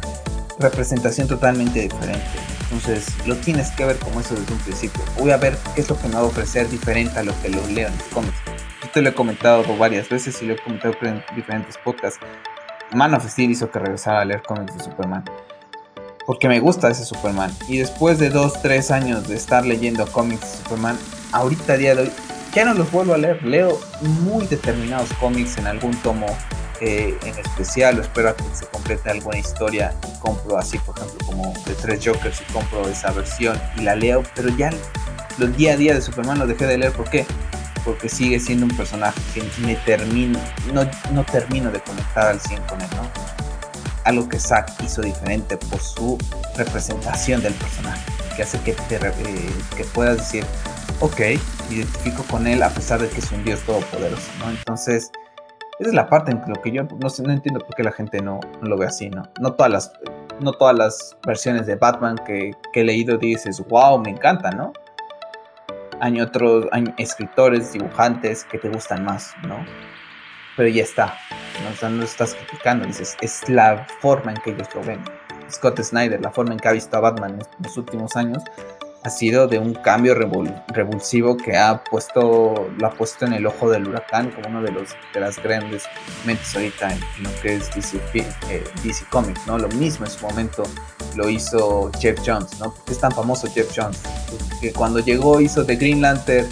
representación 0.59 1.27
totalmente 1.27 1.81
diferente. 1.81 2.25
Entonces, 2.63 3.07
lo 3.25 3.35
tienes 3.35 3.69
que 3.71 3.85
ver 3.85 3.97
como 3.97 4.21
eso 4.21 4.33
desde 4.35 4.53
un 4.53 4.59
principio. 4.59 5.03
Voy 5.19 5.31
a 5.31 5.37
ver 5.37 5.57
qué 5.75 5.81
es 5.81 5.89
lo 5.89 5.99
que 5.99 6.07
me 6.07 6.15
va 6.15 6.21
a 6.21 6.23
ofrecer 6.23 6.69
diferente 6.69 7.19
a 7.19 7.23
lo 7.23 7.39
que 7.41 7.49
lo 7.49 7.65
leo 7.67 7.89
en 7.89 7.97
los 7.97 8.07
cómics. 8.07 8.37
Yo 8.81 8.89
te 8.91 9.01
lo 9.01 9.09
he 9.09 9.13
comentado 9.13 9.63
varias 9.77 10.07
veces 10.07 10.41
y 10.41 10.45
lo 10.45 10.53
he 10.53 10.57
comentado 10.57 10.95
en 11.01 11.21
diferentes 11.35 11.77
podcasts. 11.77 12.19
Man 12.93 13.13
of 13.13 13.27
Steel 13.27 13.51
hizo 13.51 13.69
que 13.71 13.79
regresara 13.79 14.21
a 14.21 14.25
leer 14.25 14.43
cómics 14.43 14.77
de 14.77 14.83
Superman 14.83 15.23
porque 16.25 16.47
me 16.47 16.59
gusta 16.59 16.89
ese 16.89 17.05
Superman. 17.05 17.51
Y 17.67 17.77
después 17.77 18.19
de 18.19 18.29
dos, 18.29 18.53
tres 18.61 18.91
años 18.91 19.27
de 19.27 19.35
estar 19.35 19.65
leyendo 19.65 20.05
cómics 20.07 20.41
de 20.41 20.57
Superman, 20.63 20.97
ahorita 21.31 21.73
a 21.73 21.77
día 21.77 21.95
de 21.95 22.03
hoy 22.03 22.11
ya 22.53 22.65
no 22.65 22.73
los 22.73 22.91
vuelvo 22.91 23.13
a 23.13 23.17
leer. 23.17 23.43
Leo 23.43 23.79
muy 24.01 24.45
determinados 24.47 25.11
cómics 25.19 25.57
en 25.57 25.67
algún 25.67 25.91
tomo 26.01 26.27
eh, 26.79 27.17
en 27.23 27.37
especial, 27.37 27.99
o 27.99 28.01
espero 28.01 28.35
que 28.35 28.43
se 28.53 28.65
complete 28.67 29.09
alguna 29.09 29.37
historia 29.37 29.93
y 30.07 30.19
compro 30.19 30.57
así, 30.57 30.79
por 30.79 30.97
ejemplo, 30.97 31.25
como 31.25 31.53
de 31.65 31.75
tres 31.75 32.03
Jokers 32.03 32.41
y 32.41 32.53
compro 32.53 32.87
esa 32.87 33.11
versión 33.11 33.59
y 33.77 33.81
la 33.81 33.95
leo, 33.95 34.23
pero 34.35 34.49
ya 34.49 34.71
los 35.37 35.55
día 35.57 35.73
a 35.73 35.75
día 35.75 35.93
de 35.93 36.01
Superman 36.01 36.39
lo 36.39 36.47
dejé 36.47 36.65
de 36.65 36.77
leer. 36.77 36.93
¿Por 36.93 37.09
qué? 37.09 37.25
Porque 37.83 38.09
sigue 38.09 38.39
siendo 38.39 38.65
un 38.65 38.75
personaje 38.75 39.19
que 39.33 39.43
me 39.61 39.75
termino, 39.75 40.39
no, 40.73 40.83
no 41.11 41.23
termino 41.23 41.71
de 41.71 41.79
conectar 41.81 42.27
al 42.27 42.39
100 42.39 42.61
con 42.63 42.81
él, 42.81 42.87
¿no? 42.95 43.41
algo 44.05 44.27
que 44.27 44.39
Zack 44.39 44.81
hizo 44.83 45.01
diferente 45.01 45.57
por 45.57 45.79
su 45.79 46.17
representación 46.57 47.41
del 47.41 47.53
personaje, 47.53 48.11
que 48.35 48.43
hace 48.43 48.59
que, 48.61 48.73
te, 48.73 48.95
eh, 48.95 49.51
que 49.75 49.83
puedas 49.85 50.17
decir, 50.17 50.43
ok, 50.99 51.19
identifico 51.69 52.23
con 52.23 52.47
él 52.47 52.63
a 52.63 52.69
pesar 52.69 53.01
de 53.01 53.09
que 53.09 53.19
es 53.19 53.31
un 53.31 53.43
dios 53.43 53.59
todopoderoso, 53.61 54.31
¿no? 54.39 54.49
Entonces, 54.49 55.11
esa 55.79 55.89
es 55.89 55.95
la 55.95 56.07
parte 56.07 56.31
en 56.31 56.41
lo 56.47 56.61
que 56.61 56.71
yo 56.71 56.83
no, 56.83 57.07
no 57.23 57.33
entiendo 57.33 57.59
por 57.59 57.75
qué 57.75 57.83
la 57.83 57.91
gente 57.91 58.21
no, 58.21 58.39
lo 58.61 58.77
ve 58.77 58.85
así, 58.85 59.09
¿no? 59.09 59.23
No 59.39 59.53
todas 59.53 59.71
las, 59.71 59.93
no 60.39 60.53
todas 60.53 60.75
las 60.75 61.17
versiones 61.25 61.65
de 61.65 61.75
Batman 61.75 62.17
que, 62.25 62.51
he 62.73 62.83
leído 62.83 63.17
dices, 63.17 63.63
wow, 63.67 63.99
me 63.99 64.11
encanta, 64.11 64.51
¿no? 64.51 64.73
Hay 66.01 66.19
otros 66.19 66.67
hay 66.71 66.83
escritores, 66.97 67.73
dibujantes 67.73 68.43
que 68.45 68.57
te 68.57 68.69
gustan 68.69 69.05
más, 69.05 69.35
¿no? 69.47 69.63
Pero 70.57 70.67
ya 70.67 70.81
está, 70.81 71.15
¿no? 71.63 71.89
no 71.89 71.97
lo 71.97 72.03
estás 72.03 72.33
criticando, 72.33 72.87
dices, 72.87 73.15
es 73.21 73.47
la 73.47 73.85
forma 73.99 74.31
en 74.31 74.41
que 74.41 74.49
ellos 74.49 74.67
lo 74.73 74.83
ven. 74.83 74.99
Scott 75.51 75.79
Snyder, 75.79 76.19
la 76.19 76.31
forma 76.31 76.53
en 76.53 76.59
que 76.59 76.67
ha 76.67 76.71
visto 76.71 76.97
a 76.97 77.01
Batman 77.01 77.33
en 77.33 77.63
los 77.63 77.77
últimos 77.77 78.15
años, 78.15 78.43
ha 79.03 79.09
sido 79.09 79.47
de 79.47 79.57
un 79.57 79.73
cambio 79.73 80.13
revulsivo 80.13 81.35
que 81.35 81.57
ha 81.57 81.83
puesto, 81.83 82.69
lo 82.77 82.87
ha 82.87 82.91
puesto 82.91 83.25
en 83.25 83.33
el 83.33 83.47
ojo 83.47 83.69
del 83.69 83.87
huracán 83.87 84.29
como 84.31 84.49
uno 84.49 84.61
de, 84.61 84.71
los, 84.71 84.89
de 85.13 85.19
las 85.19 85.41
grandes 85.41 85.85
mentes 86.25 86.55
ahorita 86.55 86.93
en, 86.93 86.99
lo 87.23 87.29
que 87.41 87.55
es 87.55 87.73
DC, 87.73 87.99
eh, 88.13 88.63
Comics, 89.09 89.47
¿no? 89.47 89.57
Lo 89.57 89.69
mismo 89.69 90.05
en 90.05 90.11
su 90.11 90.25
momento 90.25 90.63
lo 91.15 91.29
hizo 91.29 91.89
Jeff 91.99 92.19
Jones, 92.23 92.59
¿no? 92.59 92.73
¿Por 92.73 92.85
qué 92.85 92.91
es 92.93 92.99
tan 92.99 93.11
famoso 93.11 93.47
Jeff 93.51 93.71
Jones? 93.75 93.99
Que 94.59 94.71
cuando 94.71 94.99
llegó 94.99 95.41
hizo 95.41 95.63
de 95.63 95.75
Green 95.75 96.01
Lantern 96.01 96.47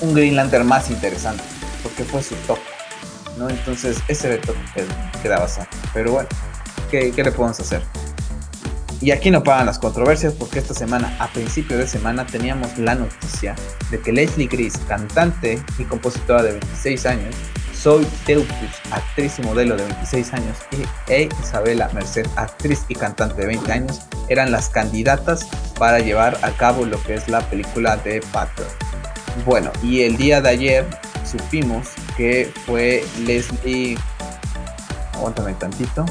un 0.00 0.14
Green 0.14 0.36
Lantern 0.36 0.66
más 0.66 0.90
interesante, 0.90 1.42
porque 1.82 2.04
fue 2.04 2.22
su 2.22 2.34
toque, 2.46 2.62
¿no? 3.36 3.50
Entonces 3.50 3.98
ese 4.08 4.28
era 4.28 4.36
el 4.36 4.42
toque 4.42 4.60
que, 4.74 4.84
que 5.20 5.28
daba 5.28 5.46
Pero 5.92 6.12
bueno, 6.12 6.28
¿qué, 6.90 7.12
¿qué 7.12 7.22
le 7.22 7.32
podemos 7.32 7.60
hacer? 7.60 7.82
Y 9.00 9.10
aquí 9.10 9.30
no 9.30 9.42
pagan 9.42 9.66
las 9.66 9.78
controversias 9.78 10.32
porque 10.32 10.58
esta 10.58 10.72
semana, 10.72 11.14
a 11.18 11.28
principio 11.28 11.76
de 11.76 11.86
semana, 11.86 12.26
teníamos 12.26 12.78
la 12.78 12.94
noticia 12.94 13.54
de 13.90 14.00
que 14.00 14.12
Leslie 14.12 14.46
Gris, 14.46 14.78
cantante 14.88 15.62
y 15.78 15.84
compositora 15.84 16.42
de 16.42 16.52
26 16.52 17.06
años, 17.06 17.34
Zoe 17.74 18.06
Delpich, 18.26 18.80
actriz 18.90 19.38
y 19.38 19.42
modelo 19.42 19.76
de 19.76 19.84
26 19.84 20.32
años, 20.32 20.56
y 20.72 21.12
e 21.12 21.28
Isabela 21.42 21.90
Merced, 21.92 22.26
actriz 22.36 22.84
y 22.88 22.94
cantante 22.94 23.42
de 23.42 23.46
20 23.48 23.70
años, 23.70 24.00
eran 24.28 24.50
las 24.50 24.70
candidatas 24.70 25.46
para 25.78 25.98
llevar 25.98 26.38
a 26.42 26.50
cabo 26.52 26.86
lo 26.86 27.00
que 27.02 27.14
es 27.14 27.28
la 27.28 27.42
película 27.50 27.98
de 27.98 28.22
Batgirl. 28.32 28.66
Bueno, 29.44 29.70
y 29.82 30.02
el 30.02 30.16
día 30.16 30.40
de 30.40 30.48
ayer 30.48 30.86
supimos 31.24 31.88
que 32.16 32.50
fue 32.64 33.04
Leslie... 33.20 33.98
Aguántame 35.12 35.54
tantito. 35.54 36.04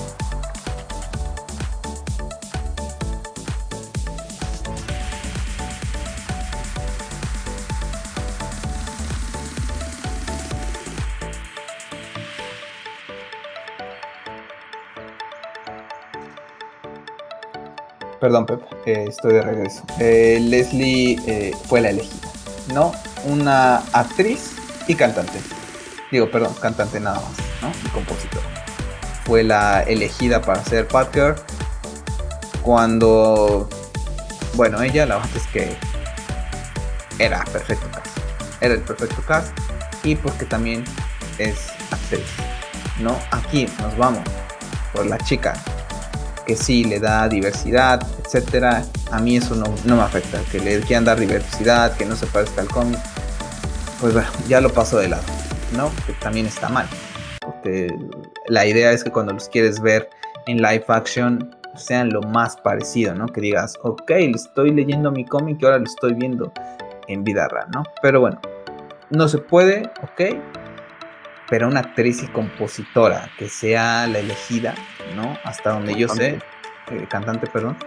Perdón, 18.26 18.48
Pep, 18.48 18.64
eh, 18.88 19.06
estoy 19.08 19.36
de 19.36 19.42
regreso. 19.44 19.84
Eh, 20.00 20.40
Leslie 20.42 21.22
eh, 21.28 21.56
fue 21.68 21.80
la 21.80 21.92
elegida, 21.92 22.28
¿no? 22.74 22.92
Una 23.26 23.84
actriz 23.94 24.56
y 24.88 24.96
cantante. 24.96 25.40
Digo, 26.12 26.32
perdón, 26.32 26.56
cantante 26.60 27.00
nada 27.00 27.18
más, 27.18 27.38
¿no? 27.62 27.88
Y 27.88 27.90
compositor. 27.90 28.42
Fue 29.26 29.44
la 29.44 29.84
elegida 29.84 30.42
para 30.42 30.64
ser 30.64 30.88
Parker. 30.88 31.36
Cuando, 32.64 33.70
bueno, 34.56 34.82
ella, 34.82 35.06
la 35.06 35.18
verdad 35.18 35.32
es 35.36 35.46
que 35.46 35.78
era 37.20 37.44
perfecto 37.54 37.88
cast. 37.92 38.08
Era 38.60 38.74
el 38.74 38.82
perfecto 38.82 39.22
cast. 39.28 39.56
Y 40.04 40.16
porque 40.16 40.46
también 40.46 40.84
es 41.38 41.68
actriz, 41.92 42.26
¿no? 43.00 43.16
Aquí 43.30 43.68
nos 43.84 43.96
vamos 43.96 44.24
por 44.96 45.06
la 45.06 45.20
chica 45.20 45.54
que 46.46 46.56
sí 46.56 46.84
le 46.84 47.00
da 47.00 47.28
diversidad, 47.28 48.06
etcétera, 48.24 48.84
a 49.12 49.20
mí 49.20 49.38
eso 49.38 49.56
no, 49.56 49.74
me 49.96 50.02
afecta. 50.02 50.40
Que 50.52 50.60
le 50.60 50.80
quieran 50.82 51.06
dar 51.06 51.20
diversidad, 51.20 51.96
que 51.98 52.06
no 52.06 52.16
se 52.16 52.28
parezca 52.28 52.62
al 52.62 52.68
cómic, 52.68 53.00
pues 54.00 54.14
bueno, 54.14 54.30
ya 54.48 54.62
lo 54.62 54.70
paso 54.72 54.98
de 54.98 55.10
lado, 55.10 55.24
¿no? 55.76 55.92
Que 56.06 56.14
también 56.14 56.46
está 56.46 56.70
mal. 56.70 56.88
Porque 57.42 57.88
la 58.48 58.66
idea 58.66 58.92
es 58.92 59.04
que 59.04 59.12
cuando 59.12 59.34
los 59.34 59.50
quieres 59.50 59.80
ver 59.80 60.10
en 60.48 60.58
live 60.58 60.86
action 60.88 61.56
sean 61.76 62.10
lo 62.10 62.22
más 62.22 62.56
parecido, 62.58 63.14
¿no? 63.16 63.28
Que 63.28 63.42
digas, 63.42 63.78
ok, 63.84 64.12
estoy 64.12 64.72
leyendo 64.72 65.12
mi 65.12 65.26
cómic 65.26 65.58
y 65.62 65.66
ahora 65.66 65.80
lo 65.80 65.86
estoy 65.86 66.14
viendo 66.14 66.52
en 67.08 67.24
vida 67.24 67.48
real, 67.48 67.68
¿no? 67.74 67.84
Pero 68.02 68.22
bueno, 68.22 68.40
no 69.10 69.28
se 69.28 69.38
puede, 69.38 69.92
ok, 70.04 70.38
pero 71.50 71.68
una 71.68 71.82
actriz 71.82 72.24
y 72.24 72.28
compositora 72.28 73.30
que 73.38 73.50
sea 73.50 74.08
la 74.08 74.20
elegida, 74.20 74.76
¿no? 75.16 75.38
Hasta 75.44 75.72
donde 75.72 75.96
yo 75.96 76.08
sé, 76.08 76.40
eh, 76.92 77.08
cantante, 77.10 77.48
perdón, 77.48 77.78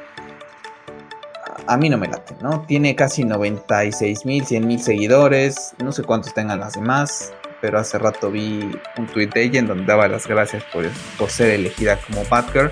a 1.66 1.76
mí 1.76 1.90
no 1.90 1.98
me 1.98 2.08
late, 2.08 2.34
¿no? 2.40 2.64
Tiene 2.66 2.94
casi 2.94 3.24
96 3.24 4.24
mil, 4.24 4.44
100 4.44 4.66
mil 4.66 4.80
seguidores, 4.80 5.74
no 5.82 5.92
sé 5.92 6.02
cuántos 6.02 6.32
tengan 6.32 6.60
las 6.60 6.74
demás, 6.74 7.32
pero 7.60 7.78
hace 7.78 7.98
rato 7.98 8.30
vi 8.30 8.70
un 8.96 9.06
tweet 9.06 9.28
de 9.28 9.42
ella 9.42 9.60
en 9.60 9.66
donde 9.66 9.84
daba 9.84 10.08
las 10.08 10.26
gracias 10.26 10.62
por, 10.72 10.86
por 11.18 11.30
ser 11.30 11.50
elegida 11.50 11.98
como 12.06 12.24
Batgirl. 12.24 12.70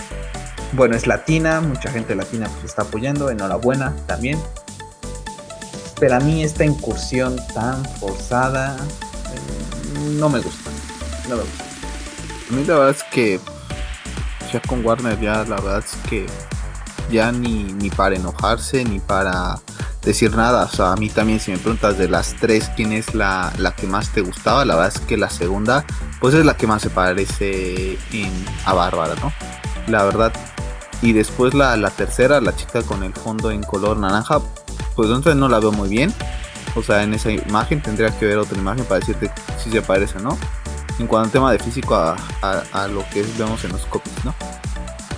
Bueno, 0.72 0.96
es 0.96 1.06
latina, 1.06 1.60
mucha 1.60 1.90
gente 1.90 2.14
latina 2.14 2.48
pues 2.48 2.64
está 2.64 2.82
apoyando, 2.82 3.30
enhorabuena 3.30 3.94
también. 4.06 4.38
Pero 5.98 6.16
a 6.16 6.20
mí 6.20 6.42
esta 6.42 6.64
incursión 6.64 7.36
tan 7.54 7.84
forzada 7.84 8.76
eh, 8.76 9.98
no 10.18 10.28
me 10.28 10.40
gusta. 10.40 10.70
A 11.34 12.54
mí 12.54 12.64
la 12.64 12.74
verdad 12.74 12.90
es 12.90 13.02
que 13.12 13.40
ya 14.52 14.60
con 14.60 14.84
Warner 14.84 15.20
ya 15.20 15.44
la 15.44 15.56
verdad 15.56 15.78
es 15.78 15.96
que 16.08 16.26
ya 17.10 17.32
ni, 17.32 17.64
ni 17.64 17.90
para 17.90 18.16
enojarse 18.16 18.84
ni 18.84 19.00
para 19.00 19.58
decir 20.02 20.34
nada. 20.36 20.64
O 20.64 20.68
sea, 20.68 20.92
a 20.92 20.96
mí 20.96 21.08
también 21.08 21.40
si 21.40 21.50
me 21.50 21.58
preguntas 21.58 21.98
de 21.98 22.08
las 22.08 22.34
tres 22.36 22.70
quién 22.76 22.92
es 22.92 23.14
la, 23.14 23.52
que 23.76 23.86
más 23.86 24.10
te 24.10 24.20
gustaba, 24.20 24.64
la 24.64 24.76
verdad 24.76 24.92
es 24.94 25.00
que 25.02 25.16
la 25.16 25.28
segunda 25.28 25.84
pues 26.20 26.34
es 26.34 26.44
la 26.44 26.56
que 26.56 26.66
más 26.66 26.82
se 26.82 26.90
parece 26.90 27.98
a 28.64 28.72
Bárbara, 28.72 29.14
¿no? 29.20 29.32
La 29.88 30.04
verdad. 30.04 30.32
Y 31.02 31.12
después 31.12 31.52
la, 31.52 31.76
la 31.76 31.90
tercera, 31.90 32.40
la 32.40 32.56
chica 32.56 32.82
con 32.82 33.02
el 33.02 33.12
fondo 33.12 33.50
en 33.50 33.62
color 33.62 33.98
naranja, 33.98 34.40
pues 34.94 35.08
entonces 35.08 35.36
no 35.36 35.48
la 35.48 35.58
veo 35.58 35.72
muy 35.72 35.88
bien. 35.88 36.14
O 36.74 36.82
sea, 36.82 37.02
en 37.02 37.12
esa 37.14 37.30
imagen 37.30 37.82
tendría 37.82 38.16
que 38.16 38.26
ver 38.26 38.38
otra 38.38 38.56
imagen 38.56 38.84
para 38.84 39.00
decirte 39.00 39.30
si 39.62 39.70
se 39.70 39.82
parece 39.82 40.18
o 40.18 40.20
no 40.20 40.38
en 40.98 41.06
cuanto 41.06 41.26
al 41.26 41.32
tema 41.32 41.52
de 41.52 41.58
físico 41.58 41.94
a, 41.94 42.88
lo 42.88 43.04
que 43.10 43.22
vemos 43.38 43.64
en 43.64 43.72
los 43.72 43.82
copies, 43.86 44.24
¿no? 44.24 44.34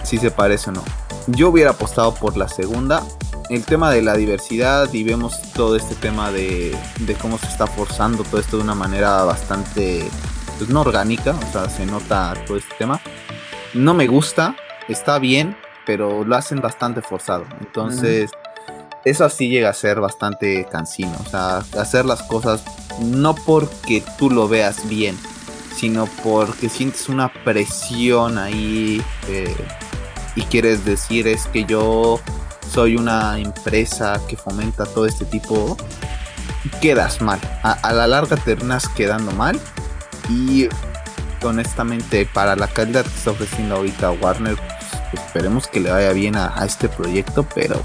Si 0.02 0.18
se 0.18 0.30
parece 0.30 0.70
o 0.70 0.72
no. 0.72 0.84
Yo 1.28 1.50
hubiera 1.50 1.70
apostado 1.70 2.14
por 2.14 2.36
la 2.36 2.48
segunda. 2.48 3.02
El 3.50 3.64
tema 3.64 3.90
de 3.90 4.02
la 4.02 4.14
diversidad 4.14 4.92
y 4.92 5.04
vemos 5.04 5.40
todo 5.52 5.76
este 5.76 5.94
tema 5.94 6.30
de, 6.30 6.76
cómo 7.20 7.38
se 7.38 7.46
está 7.46 7.66
forzando 7.66 8.24
todo 8.24 8.40
esto 8.40 8.58
de 8.58 8.62
una 8.62 8.74
manera 8.74 9.24
bastante, 9.24 10.08
pues 10.58 10.68
no 10.68 10.82
orgánica, 10.82 11.34
o 11.48 11.52
sea, 11.52 11.70
se 11.70 11.86
nota 11.86 12.34
todo 12.46 12.58
este 12.58 12.74
tema. 12.76 13.00
No 13.74 13.94
me 13.94 14.06
gusta, 14.06 14.54
está 14.88 15.18
bien, 15.18 15.56
pero 15.86 16.24
lo 16.24 16.36
hacen 16.36 16.60
bastante 16.60 17.00
forzado. 17.00 17.46
Entonces, 17.60 18.30
eso 19.04 19.24
así 19.24 19.48
llega 19.48 19.70
a 19.70 19.74
ser 19.74 20.00
bastante 20.00 20.66
cansino. 20.70 21.14
O 21.24 21.28
sea, 21.28 21.58
hacer 21.78 22.04
las 22.04 22.22
cosas 22.24 22.62
no 23.00 23.34
porque 23.34 24.02
tú 24.18 24.30
lo 24.30 24.48
veas 24.48 24.86
bien, 24.88 25.16
sino 25.78 26.06
porque 26.24 26.68
sientes 26.68 27.08
una 27.08 27.32
presión 27.44 28.36
ahí 28.36 29.00
eh, 29.28 29.54
y 30.34 30.42
quieres 30.42 30.84
decir 30.84 31.28
es 31.28 31.46
que 31.46 31.64
yo 31.64 32.20
soy 32.68 32.96
una 32.96 33.38
empresa 33.38 34.20
que 34.28 34.36
fomenta 34.36 34.84
todo 34.86 35.06
este 35.06 35.24
tipo, 35.24 35.76
quedas 36.80 37.20
mal. 37.20 37.38
A, 37.62 37.92
la 37.92 38.06
larga 38.06 38.36
terminas 38.36 38.88
quedando 38.88 39.30
mal 39.32 39.58
y 40.28 40.68
honestamente 41.42 42.26
para 42.26 42.56
la 42.56 42.66
calidad 42.66 43.04
que 43.04 43.16
está 43.16 43.30
ofreciendo 43.30 43.76
ahorita 43.76 44.10
Warner 44.10 44.56
pues, 44.56 45.22
esperemos 45.22 45.68
que 45.68 45.78
le 45.78 45.90
vaya 45.90 46.12
bien 46.12 46.34
a, 46.34 46.52
este 46.66 46.88
proyecto, 46.88 47.46
pero 47.54 47.80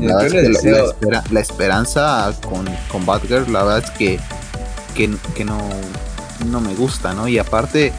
la, 0.00 1.40
esperanza 1.40 2.32
con, 2.48 2.64
con 2.88 3.04
Batgirl, 3.04 3.52
la 3.52 3.64
verdad 3.64 3.84
es 3.84 3.90
que, 3.90 4.20
que 4.94 5.44
no, 5.44 5.58
no 6.44 6.60
me 6.60 6.74
gusta, 6.74 7.14
¿no? 7.14 7.28
Y 7.28 7.38
aparte, 7.38 7.92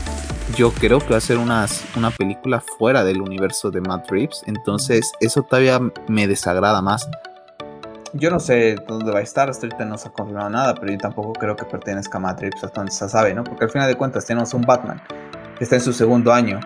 yo 0.56 0.72
creo 0.72 1.00
que 1.00 1.10
va 1.12 1.18
a 1.18 1.22
ser 1.22 1.38
una, 1.38 1.66
una 1.96 2.12
película 2.12 2.62
fuera 2.62 3.04
del 3.04 3.22
universo 3.22 3.72
de 3.72 3.82
Matt 3.82 4.10
Reeves, 4.10 4.44
entonces 4.46 5.12
eso 5.20 5.44
todavía 5.44 5.80
me 6.08 6.28
desagrada 6.28 6.82
más. 6.82 7.10
Yo 8.14 8.30
no 8.30 8.40
sé 8.40 8.76
dónde 8.88 9.12
va 9.12 9.20
a 9.20 9.24
estar, 9.24 9.50
hasta 9.50 9.66
ahorita 9.66 9.86
no 9.86 9.98
se 9.98 10.10
ha 10.10 10.12
confirmado 10.12 10.50
nada, 10.50 10.76
pero 10.76 10.92
yo 10.92 10.98
tampoco 11.00 11.34
creo 11.34 11.56
que 11.56 11.66
pertenezca 11.66 12.18
a 12.18 12.22
Matt 12.22 12.42
Reeves, 12.42 12.64
hasta 12.64 12.82
donde 12.82 12.92
se 12.92 13.10
sabe, 13.10 13.34
¿no? 13.34 13.44
Porque 13.44 13.66
al 13.66 13.72
final 13.72 13.88
de 13.88 13.96
cuentas 13.96 14.26
tenemos 14.26 14.54
un 14.54 14.62
Batman 14.62 15.02
que 15.58 15.64
está 15.64 15.76
en 15.76 15.82
su 15.82 15.94
segundo 15.94 16.32
año 16.32 16.60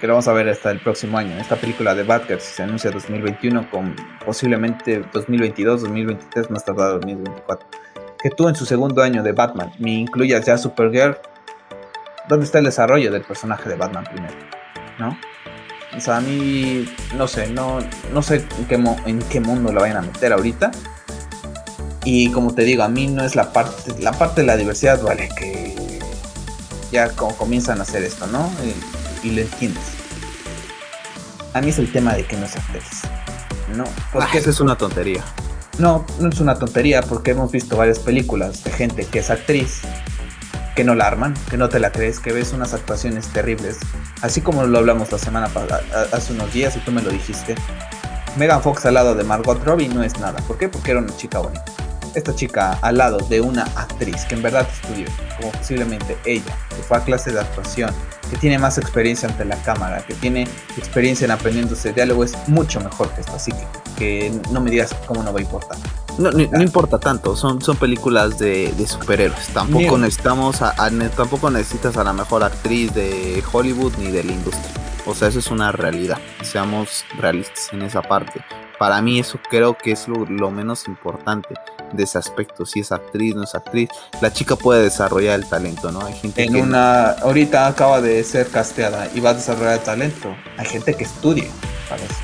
que 0.00 0.06
lo 0.06 0.14
vamos 0.14 0.28
a 0.28 0.32
ver 0.32 0.48
hasta 0.48 0.70
el 0.70 0.80
próximo 0.80 1.18
año. 1.18 1.36
Esta 1.38 1.56
película 1.56 1.94
de 1.94 2.04
Batgirl 2.04 2.40
se 2.40 2.62
anuncia 2.62 2.90
2021 2.90 3.70
con 3.70 3.96
posiblemente 4.24 5.02
2022, 5.12 5.82
2023, 5.82 6.50
más 6.50 6.64
tardado 6.64 6.94
2024. 7.00 7.68
Que 8.22 8.30
tú 8.30 8.48
en 8.48 8.54
su 8.56 8.66
segundo 8.66 9.02
año 9.02 9.22
de 9.22 9.32
Batman 9.32 9.72
me 9.78 9.92
incluyas 9.92 10.44
ya 10.44 10.58
Supergirl, 10.58 11.16
¿dónde 12.28 12.46
está 12.46 12.58
el 12.58 12.64
desarrollo 12.64 13.12
del 13.12 13.22
personaje 13.22 13.68
de 13.68 13.76
Batman 13.76 14.04
primero? 14.04 14.34
¿No? 14.98 15.16
O 15.96 16.00
sea, 16.00 16.18
a 16.18 16.20
mí, 16.20 16.88
no 17.16 17.26
sé, 17.26 17.48
no, 17.48 17.78
no 18.12 18.22
sé 18.22 18.44
en 18.58 18.66
qué, 18.66 18.74
en 19.06 19.18
qué 19.20 19.40
mundo 19.40 19.72
lo 19.72 19.80
vayan 19.80 19.96
a 19.96 20.02
meter 20.02 20.32
ahorita. 20.32 20.70
Y 22.04 22.30
como 22.32 22.54
te 22.54 22.62
digo, 22.62 22.82
a 22.82 22.88
mí 22.88 23.06
no 23.06 23.24
es 23.24 23.36
la 23.36 23.52
parte, 23.52 23.94
la 24.00 24.12
parte 24.12 24.42
de 24.42 24.46
la 24.46 24.56
diversidad, 24.56 25.02
vale, 25.02 25.28
que 25.36 25.98
ya 26.90 27.10
como 27.10 27.36
comienzan 27.36 27.80
a 27.80 27.82
hacer 27.82 28.02
esto, 28.02 28.26
¿no? 28.26 28.50
Y, 29.22 29.30
lo 29.30 29.42
entiendes. 29.42 29.82
A 31.54 31.60
mí 31.60 31.70
es 31.70 31.78
el 31.78 31.90
tema 31.90 32.14
de 32.14 32.24
que 32.24 32.36
no 32.36 32.46
es 32.46 32.56
actriz. 32.56 33.02
No, 33.74 33.84
porque 34.12 34.38
ah, 34.38 34.40
eso 34.40 34.50
es 34.50 34.60
una 34.60 34.76
tontería. 34.76 35.22
No, 35.78 36.04
no 36.18 36.28
es 36.28 36.40
una 36.40 36.56
tontería 36.56 37.02
porque 37.02 37.30
hemos 37.30 37.52
visto 37.52 37.76
varias 37.76 38.00
películas 38.00 38.64
de 38.64 38.70
gente 38.72 39.04
que 39.06 39.20
es 39.20 39.30
actriz, 39.30 39.82
que 40.74 40.82
no 40.82 40.96
la 40.96 41.06
arman, 41.06 41.34
que 41.50 41.56
no 41.56 41.68
te 41.68 41.78
la 41.78 41.92
crees, 41.92 42.18
que 42.18 42.32
ves 42.32 42.52
unas 42.52 42.74
actuaciones 42.74 43.28
terribles. 43.28 43.78
Así 44.20 44.40
como 44.40 44.64
lo 44.64 44.78
hablamos 44.78 45.12
la 45.12 45.18
semana 45.18 45.46
pasada, 45.48 45.82
hace 46.12 46.32
unos 46.32 46.52
días 46.52 46.76
y 46.76 46.80
tú 46.80 46.90
me 46.90 47.00
lo 47.00 47.10
dijiste. 47.10 47.54
Megan 48.36 48.60
Fox 48.60 48.86
al 48.86 48.94
lado 48.94 49.14
de 49.14 49.22
Margot 49.22 49.62
Robbie 49.64 49.88
no 49.88 50.02
es 50.02 50.18
nada. 50.18 50.40
¿Por 50.46 50.58
qué? 50.58 50.68
Porque 50.68 50.90
era 50.90 51.00
una 51.00 51.16
chica 51.16 51.38
bonita 51.38 51.64
esta 52.18 52.34
chica 52.34 52.78
al 52.82 52.98
lado 52.98 53.18
de 53.28 53.40
una 53.40 53.62
actriz 53.62 54.24
que 54.24 54.34
en 54.34 54.42
verdad 54.42 54.66
estudió, 54.70 55.06
como 55.38 55.52
posiblemente 55.52 56.16
ella, 56.24 56.56
que 56.68 56.82
fue 56.82 56.96
a 56.96 57.00
clase 57.00 57.32
de 57.32 57.40
actuación, 57.40 57.90
que 58.30 58.36
tiene 58.36 58.58
más 58.58 58.78
experiencia 58.78 59.28
ante 59.28 59.44
la 59.44 59.56
cámara, 59.62 60.04
que 60.06 60.14
tiene 60.14 60.46
experiencia 60.76 61.24
en 61.24 61.30
aprendiéndose 61.30 61.92
diálogo, 61.92 62.24
es 62.24 62.36
mucho 62.48 62.80
mejor 62.80 63.10
que 63.10 63.22
esto. 63.22 63.32
Así 63.34 63.52
que, 63.96 64.32
no 64.50 64.60
me 64.60 64.70
digas 64.70 64.94
cómo 65.06 65.22
no 65.22 65.32
va 65.32 65.38
a 65.38 65.42
importar. 65.42 65.78
No, 66.18 66.30
no, 66.30 66.62
importa 66.62 66.98
tanto, 66.98 67.36
son, 67.36 67.62
son 67.62 67.76
películas 67.76 68.38
de, 68.38 68.72
superhéroes. 68.86 69.48
Tampoco 69.48 69.98
necesitamos 69.98 70.62
a, 70.62 70.74
tampoco 71.16 71.50
necesitas 71.50 71.96
a 71.96 72.04
la 72.04 72.12
mejor 72.12 72.42
actriz 72.42 72.92
de 72.94 73.42
Hollywood 73.52 73.92
ni 73.98 74.10
de 74.10 74.24
la 74.24 74.32
industria. 74.32 74.72
O 75.06 75.14
sea, 75.14 75.28
eso 75.28 75.38
es 75.38 75.50
una 75.50 75.72
realidad. 75.72 76.18
Seamos 76.42 77.04
realistas 77.18 77.70
en 77.72 77.82
esa 77.82 78.02
parte. 78.02 78.44
Para 78.78 79.00
mí 79.00 79.18
eso 79.18 79.40
creo 79.50 79.76
que 79.76 79.92
es 79.92 80.06
lo, 80.06 80.50
menos 80.50 80.86
importante 80.86 81.54
de 81.92 82.04
ese 82.04 82.18
aspecto. 82.18 82.66
Si 82.66 82.80
es 82.80 82.92
actriz, 82.92 83.34
no 83.34 83.44
es 83.44 83.54
actriz. 83.54 83.88
La 84.20 84.32
chica 84.32 84.56
puede 84.56 84.82
desarrollar 84.82 85.38
el 85.38 85.46
talento, 85.46 85.92
¿no? 85.92 86.04
Hay 86.04 86.14
gente 86.14 86.42
en 86.42 86.56
una, 86.56 87.10
ahorita 87.10 87.66
acaba 87.66 88.00
de 88.00 88.22
ser 88.24 88.48
casteada 88.48 89.08
y 89.14 89.20
va 89.20 89.30
a 89.30 89.34
desarrollar 89.34 89.74
el 89.74 89.84
talento. 89.84 90.34
Hay 90.56 90.66
gente 90.66 90.94
que 90.94 91.04
estudia 91.04 91.44
eso. 91.44 92.14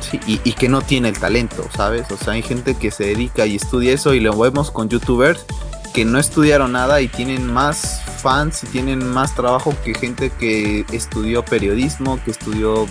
Sí, 0.00 0.20
y, 0.26 0.40
y, 0.44 0.52
que 0.52 0.68
no 0.68 0.80
tiene 0.80 1.08
el 1.08 1.18
talento, 1.18 1.68
¿sabes? 1.76 2.10
O 2.12 2.16
sea, 2.16 2.34
hay 2.34 2.42
gente 2.42 2.76
que 2.76 2.90
se 2.90 3.04
dedica 3.04 3.46
y 3.46 3.56
estudia 3.56 3.92
eso 3.92 4.14
y 4.14 4.20
lo 4.20 4.36
vemos 4.38 4.70
con 4.70 4.88
youtubers 4.88 5.44
que 5.92 6.04
no 6.04 6.18
estudiaron 6.18 6.72
nada 6.72 7.00
y 7.00 7.08
tienen 7.08 7.52
más 7.52 8.00
fans 8.22 8.62
y 8.62 8.66
tienen 8.68 9.04
más 9.04 9.34
trabajo 9.34 9.74
que 9.84 9.94
gente 9.94 10.30
que 10.30 10.84
estudió 10.92 11.44
periodismo, 11.44 12.22
que 12.24 12.30
estudió 12.30 12.86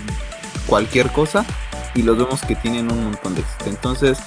cualquier 0.67 1.11
cosa 1.11 1.45
y 1.95 2.03
los 2.03 2.17
vemos 2.17 2.41
que 2.41 2.55
tienen 2.55 2.91
un 2.91 3.05
montón 3.05 3.35
de 3.35 3.41
éxito. 3.41 3.65
Entonces, 3.67 4.19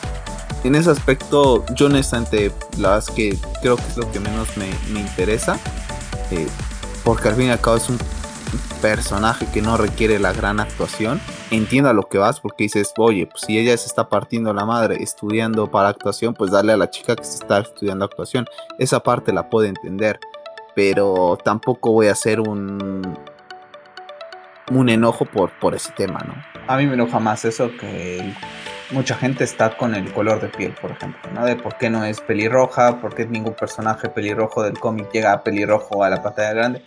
en 0.65 0.75
ese 0.75 0.91
aspecto, 0.91 1.65
yo 1.75 1.87
honestamente, 1.87 2.53
la 2.79 2.91
verdad 2.91 3.05
es 3.09 3.15
que 3.15 3.39
creo 3.63 3.77
que 3.77 3.83
es 3.83 3.97
lo 3.97 4.11
que 4.11 4.21
menos 4.21 4.49
me, 4.57 4.69
interesa, 4.99 5.59
eh, 6.31 6.47
porque 7.05 7.29
al 7.29 7.35
fin 7.35 7.47
y 7.47 7.51
al 7.51 7.61
cabo 7.61 7.77
es 7.77 7.89
un 7.89 7.99
personaje 8.81 9.47
que 9.53 9.63
no 9.63 9.77
requiere 9.77 10.19
la 10.19 10.33
gran 10.33 10.61
actuación. 10.61 11.21
Entienda 11.51 11.93
lo 11.93 12.09
que 12.09 12.19
vas, 12.19 12.41
porque 12.41 12.65
dices, 12.65 12.93
oye, 12.97 13.27
pues 13.27 13.43
si 13.47 13.59
ella 13.59 13.77
se 13.77 13.87
está 13.87 14.09
partiendo 14.09 14.53
la 14.53 14.65
madre 14.65 15.03
estudiando 15.03 15.71
para 15.71 15.89
actuación, 15.89 16.35
pues 16.35 16.51
dale 16.51 16.73
a 16.73 16.77
la 16.77 16.91
chica 16.91 17.17
que 17.17 17.25
se 17.25 17.35
está 17.35 17.61
estudiando 17.61 18.05
actuación. 18.05 18.47
Esa 18.79 19.01
parte 19.01 19.33
la 19.33 19.49
puedo 19.49 19.67
entender, 19.67 20.21
pero 20.75 21.39
tampoco 21.43 21.93
voy 21.93 22.09
a 22.09 22.13
hacer 22.13 22.41
un, 22.41 23.17
un 24.71 24.89
enojo 24.89 25.25
por, 25.25 25.51
por 25.59 25.75
ese 25.75 25.93
tema, 25.93 26.21
¿no? 26.27 26.35
A 26.67 26.77
mí 26.77 26.87
me 26.87 26.95
enoja 26.95 27.19
más 27.19 27.45
eso 27.45 27.71
que 27.79 28.35
mucha 28.91 29.15
gente 29.15 29.45
está 29.45 29.77
con 29.77 29.95
el 29.95 30.13
color 30.13 30.41
de 30.41 30.49
piel, 30.49 30.75
por 30.81 30.91
ejemplo, 30.91 31.31
¿no? 31.33 31.45
De 31.45 31.57
por 31.57 31.77
qué 31.77 31.91
no 31.91 32.05
es 32.05 32.21
pelirroja, 32.21 33.01
por 33.01 33.15
qué 33.15 33.27
ningún 33.27 33.55
personaje 33.55 34.09
pelirrojo 34.09 34.63
del 34.63 34.79
cómic 34.79 35.11
llega 35.13 35.33
a 35.33 35.43
pelirrojo 35.43 36.03
a 36.03 36.11
la 36.11 36.23
pantalla 36.23 36.53
grande. 36.53 36.83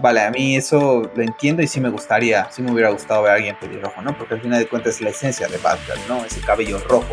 Vale, 0.00 0.22
a 0.22 0.30
mí 0.30 0.56
eso 0.56 1.02
lo 1.14 1.22
entiendo 1.22 1.62
y 1.62 1.66
sí 1.66 1.80
me 1.80 1.90
gustaría, 1.90 2.50
sí 2.50 2.62
me 2.62 2.72
hubiera 2.72 2.90
gustado 2.90 3.22
ver 3.22 3.32
a 3.32 3.34
alguien 3.34 3.56
pelirrojo, 3.60 4.00
¿no? 4.02 4.16
Porque 4.16 4.34
al 4.34 4.40
final 4.40 4.58
de 4.58 4.66
cuentas 4.66 4.94
es 4.94 5.00
la 5.02 5.10
esencia 5.10 5.46
de 5.48 5.58
Batgirl, 5.58 6.00
¿no? 6.08 6.24
Ese 6.24 6.40
cabello 6.40 6.78
rojo 6.88 7.12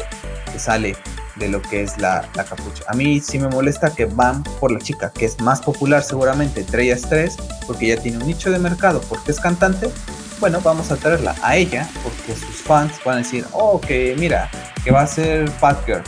que 0.51 0.59
sale 0.59 0.95
de 1.35 1.49
lo 1.49 1.61
que 1.61 1.81
es 1.81 1.97
la, 1.97 2.27
la, 2.35 2.45
capucha. 2.45 2.84
A 2.88 2.93
mí 2.93 3.19
sí 3.19 3.39
me 3.39 3.47
molesta 3.49 3.93
que 3.93 4.05
van 4.05 4.43
por 4.59 4.71
la 4.71 4.79
chica, 4.79 5.11
que 5.11 5.25
es 5.25 5.39
más 5.41 5.61
popular 5.61 6.01
seguramente 6.01 6.61
entre 6.61 6.84
ellas 6.84 7.01
tres, 7.01 7.38
porque 7.65 7.91
ella 7.91 8.01
tiene 8.01 8.19
un 8.19 8.27
nicho 8.27 8.51
de 8.51 8.59
mercado, 8.59 9.01
porque 9.09 9.31
es 9.31 9.39
cantante. 9.39 9.89
Bueno, 10.39 10.61
vamos 10.61 10.91
a 10.91 10.95
traerla 10.97 11.35
a 11.41 11.55
ella, 11.55 11.89
porque 12.03 12.39
sus 12.39 12.61
fans 12.61 12.93
van 13.03 13.15
a 13.15 13.18
decir, 13.19 13.45
oh, 13.53 13.81
que 13.81 14.15
mira, 14.19 14.49
que 14.84 14.91
va 14.91 15.01
a 15.01 15.07
ser 15.07 15.49
Batgirl. 15.59 16.03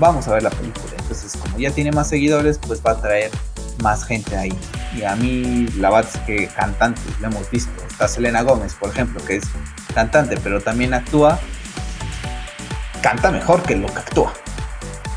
Vamos 0.00 0.26
a 0.26 0.34
ver 0.34 0.42
la 0.42 0.50
película. 0.50 0.92
Entonces, 0.98 1.36
como 1.40 1.58
ya 1.58 1.70
tiene 1.70 1.92
más 1.92 2.08
seguidores, 2.08 2.58
pues 2.58 2.82
va 2.84 2.92
a 2.92 3.00
traer 3.00 3.30
más 3.82 4.04
gente 4.04 4.36
ahí. 4.36 4.52
Y 4.96 5.04
a 5.04 5.14
mí, 5.14 5.68
la 5.76 5.90
verdad 5.90 6.10
es 6.12 6.20
que 6.22 6.48
cantantes, 6.48 7.04
lo 7.20 7.28
hemos 7.28 7.50
visto. 7.50 7.70
Está 7.88 8.08
Selena 8.08 8.42
Gómez, 8.42 8.74
por 8.74 8.90
ejemplo, 8.90 9.24
que 9.24 9.36
es 9.36 9.44
cantante, 9.94 10.36
pero 10.42 10.60
también 10.60 10.92
actúa. 10.92 11.38
Canta 13.00 13.30
mejor 13.30 13.62
que 13.62 13.76
lo 13.76 13.86
que 13.86 13.98
actúa. 13.98 14.32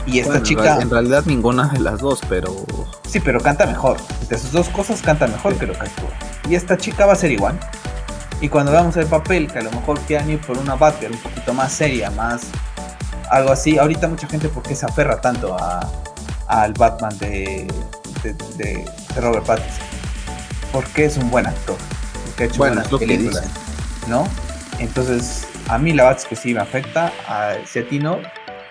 Y 0.05 0.19
esta 0.19 0.41
chica. 0.41 0.79
En 0.81 0.89
realidad 0.89 1.23
ninguna 1.25 1.67
de 1.67 1.79
las 1.79 1.99
dos, 1.99 2.21
pero. 2.29 2.65
Sí, 3.07 3.19
pero 3.19 3.41
canta 3.41 3.65
mejor. 3.65 3.97
De 4.29 4.37
sus 4.37 4.51
dos 4.51 4.69
cosas 4.69 5.01
canta 5.01 5.27
mejor 5.27 5.55
que 5.55 5.67
lo 5.67 5.73
que 5.73 5.81
actúa. 5.81 6.09
Y 6.49 6.55
esta 6.55 6.77
chica 6.77 7.05
va 7.05 7.13
a 7.13 7.15
ser 7.15 7.31
igual. 7.31 7.59
Y 8.41 8.49
cuando 8.49 8.71
veamos 8.71 8.97
el 8.97 9.05
papel, 9.05 9.51
que 9.51 9.59
a 9.59 9.61
lo 9.61 9.71
mejor 9.71 9.99
quieran 10.01 10.29
ir 10.31 10.41
por 10.41 10.57
una 10.57 10.75
Batgirl 10.75 11.13
un 11.13 11.19
poquito 11.19 11.53
más 11.53 11.71
seria, 11.71 12.09
más. 12.11 12.47
algo 13.29 13.51
así. 13.51 13.77
Ahorita 13.77 14.07
mucha 14.07 14.27
gente, 14.27 14.49
porque 14.49 14.75
se 14.75 14.85
aferra 14.87 15.21
tanto 15.21 15.55
a, 15.57 15.79
al 16.47 16.73
Batman 16.73 17.17
de, 17.19 17.67
de, 18.57 18.85
Robert 19.15 19.45
Pattinson? 19.45 19.85
Porque 20.71 21.05
es 21.05 21.17
un 21.17 21.29
buen 21.29 21.45
actor. 21.45 21.77
Porque 22.25 22.43
ha 22.43 22.45
hecho 22.47 22.57
buenas 22.57 22.87
películas. 22.87 23.45
¿No? 24.07 24.27
Entonces, 24.79 25.47
a 25.67 25.77
mí 25.77 25.93
la 25.93 26.03
verdad 26.03 26.19
es 26.21 26.27
que 26.27 26.35
sí 26.35 26.53
me 26.53 26.61
afecta. 26.61 27.11
A, 27.27 27.53
si 27.65 27.79
a 27.79 27.87
ti 27.87 27.99
no, 27.99 28.19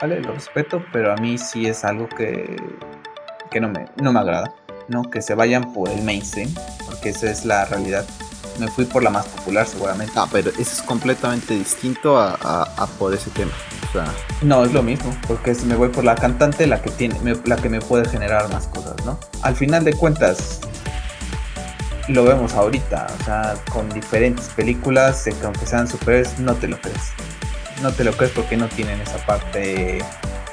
¿vale? 0.00 0.20
Lo 0.20 0.32
respeto, 0.32 0.84
pero 0.92 1.12
a 1.12 1.16
mí 1.16 1.38
sí 1.38 1.66
es 1.66 1.84
algo 1.84 2.08
que, 2.08 2.56
que 3.50 3.60
no, 3.60 3.68
me, 3.68 3.86
no 4.02 4.12
me 4.12 4.18
agrada, 4.18 4.52
¿no? 4.88 5.02
Que 5.02 5.22
se 5.22 5.34
vayan 5.34 5.72
por 5.72 5.88
el 5.88 6.02
mainstream, 6.02 6.52
porque 6.86 7.10
esa 7.10 7.30
es 7.30 7.44
la 7.44 7.66
realidad. 7.66 8.04
Me 8.60 8.68
fui 8.68 8.84
por 8.84 9.02
la 9.02 9.10
más 9.10 9.26
popular 9.26 9.66
seguramente. 9.66 10.12
Ah, 10.16 10.28
pero 10.30 10.50
eso 10.50 10.60
es 10.60 10.82
completamente 10.82 11.54
distinto 11.54 12.18
a, 12.18 12.34
a, 12.34 12.86
por 12.98 13.14
ese 13.14 13.30
tema. 13.30 13.52
O 13.88 13.92
sea... 13.92 14.04
No, 14.42 14.64
es 14.64 14.72
lo 14.72 14.82
mismo, 14.82 15.16
porque 15.26 15.54
si 15.54 15.66
me 15.66 15.74
voy 15.74 15.88
por 15.88 16.04
la 16.04 16.14
cantante, 16.14 16.66
la 16.66 16.80
que, 16.80 16.90
tiene, 16.90 17.16
la 17.44 17.56
que 17.56 17.68
me 17.68 17.80
puede 17.80 18.08
generar 18.08 18.52
más 18.52 18.66
cosas, 18.68 18.94
¿no? 19.04 19.18
Al 19.42 19.56
final 19.56 19.84
de 19.84 19.94
cuentas, 19.94 20.60
lo 22.08 22.24
vemos 22.24 22.52
ahorita, 22.54 23.06
o 23.20 23.24
sea, 23.24 23.54
con 23.72 23.88
diferentes 23.88 24.48
películas, 24.48 25.24
que 25.24 25.34
aunque 25.44 25.66
sean 25.66 25.88
superhéroes, 25.88 26.38
no 26.38 26.54
te 26.54 26.68
lo 26.68 26.80
crees 26.80 27.12
no 27.82 27.92
te 27.92 28.04
lo 28.04 28.12
crees 28.12 28.32
porque 28.32 28.56
no 28.56 28.68
tienen 28.68 29.00
esa 29.00 29.18
parte 29.26 29.98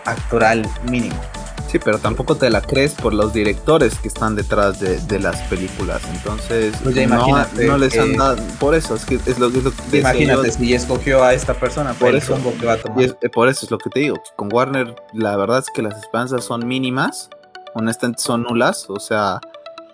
actoral 0.06 0.68
mínima. 0.90 1.20
Sí, 1.68 1.80
pero 1.80 2.00
tampoco 2.00 2.36
te 2.36 2.50
la 2.50 2.62
crees 2.62 2.94
por 2.94 3.14
los 3.14 3.34
directores 3.34 4.00
que 4.00 4.08
están 4.08 4.36
detrás 4.36 4.80
de, 4.80 5.20
las 5.20 5.42
películas. 5.44 6.02
Entonces, 6.14 6.74
pues 6.82 6.96
no, 7.08 7.78
les 7.78 7.98
han 7.98 8.16
dado. 8.16 8.42
Por 8.60 8.74
eso, 8.74 8.96
es 8.96 9.04
que 9.04 9.16
es 9.16 9.38
lo, 9.38 9.52
que 9.52 9.98
Imagínate 9.98 10.52
si 10.52 10.74
escogió 10.74 11.24
a 11.24 11.34
esta 11.34 11.54
persona 11.54 11.94
por 11.94 12.16
eso, 12.16 12.38
que 12.60 12.66
va 12.66 12.74
a 12.74 12.78
tomar. 12.78 13.04
Eh, 13.22 13.30
por 13.30 13.50
eso 13.50 13.66
es 13.66 13.72
lo 13.72 13.78
que 13.78 13.90
te 13.90 14.00
digo. 14.00 14.22
Con 14.36 14.54
Warner, 14.54 14.96
la 15.14 15.36
verdad 15.36 15.60
es 15.60 15.70
que 15.74 15.82
las 15.82 15.98
esperanzas 15.98 16.46
son 16.46 16.66
mínimas. 16.66 17.30
Honestamente, 17.74 18.22
son 18.22 18.44
nulas. 18.44 18.90
O 18.90 19.00
sea, 19.00 19.42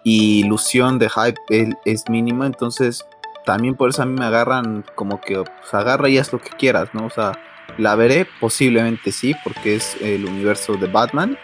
y 0.04 0.42
ilusión 0.42 1.00
de 1.00 1.10
hype 1.10 1.40
es, 1.50 1.70
es 1.86 2.04
mínima. 2.08 2.46
Entonces, 2.46 3.04
también 3.46 3.76
por 3.76 3.90
eso 3.90 4.04
a 4.04 4.06
mí 4.06 4.14
me 4.14 4.26
agarran 4.26 4.86
como 4.96 5.20
que 5.20 5.36
pues, 5.36 5.74
agarra 5.74 6.08
y 6.10 6.20
haz 6.20 6.32
lo 6.32 6.40
que 6.40 6.50
quieras, 6.50 6.90
¿no? 6.94 7.08
O 7.08 7.10
sea, 7.10 7.32
la 7.78 7.96
veré, 7.96 8.28
posiblemente 8.40 9.12
sí, 9.12 9.34
porque 9.44 9.76
es 9.76 9.98
el 10.02 10.26
universo 10.26 10.76
de 10.76 10.88
Batman, 10.88 11.38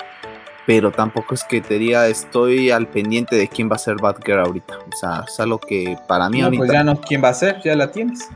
pero 0.70 0.92
tampoco 0.92 1.34
es 1.34 1.44
que 1.44 1.62
te 1.62 1.80
diga 1.80 2.06
estoy 2.10 2.70
al 2.70 2.88
pendiente 2.88 3.36
de 3.36 3.48
quién 3.48 3.72
va 3.72 3.76
a 3.76 3.80
ser 3.80 3.96
Batgirl 3.96 4.42
ahorita. 4.42 4.78
O 4.78 4.96
sea, 4.96 5.24
es 5.28 5.40
algo 5.40 5.58
que 5.58 5.98
para 6.08 6.30
mí 6.30 6.42
no, 6.42 6.52
Pues 6.52 6.72
ya 6.72 6.84
no, 6.84 7.02
¿quién 7.02 7.24
va 7.24 7.30
a 7.30 7.34
ser? 7.34 7.60
Ya 7.64 7.76
la 7.76 7.92
tienes. 7.92 8.30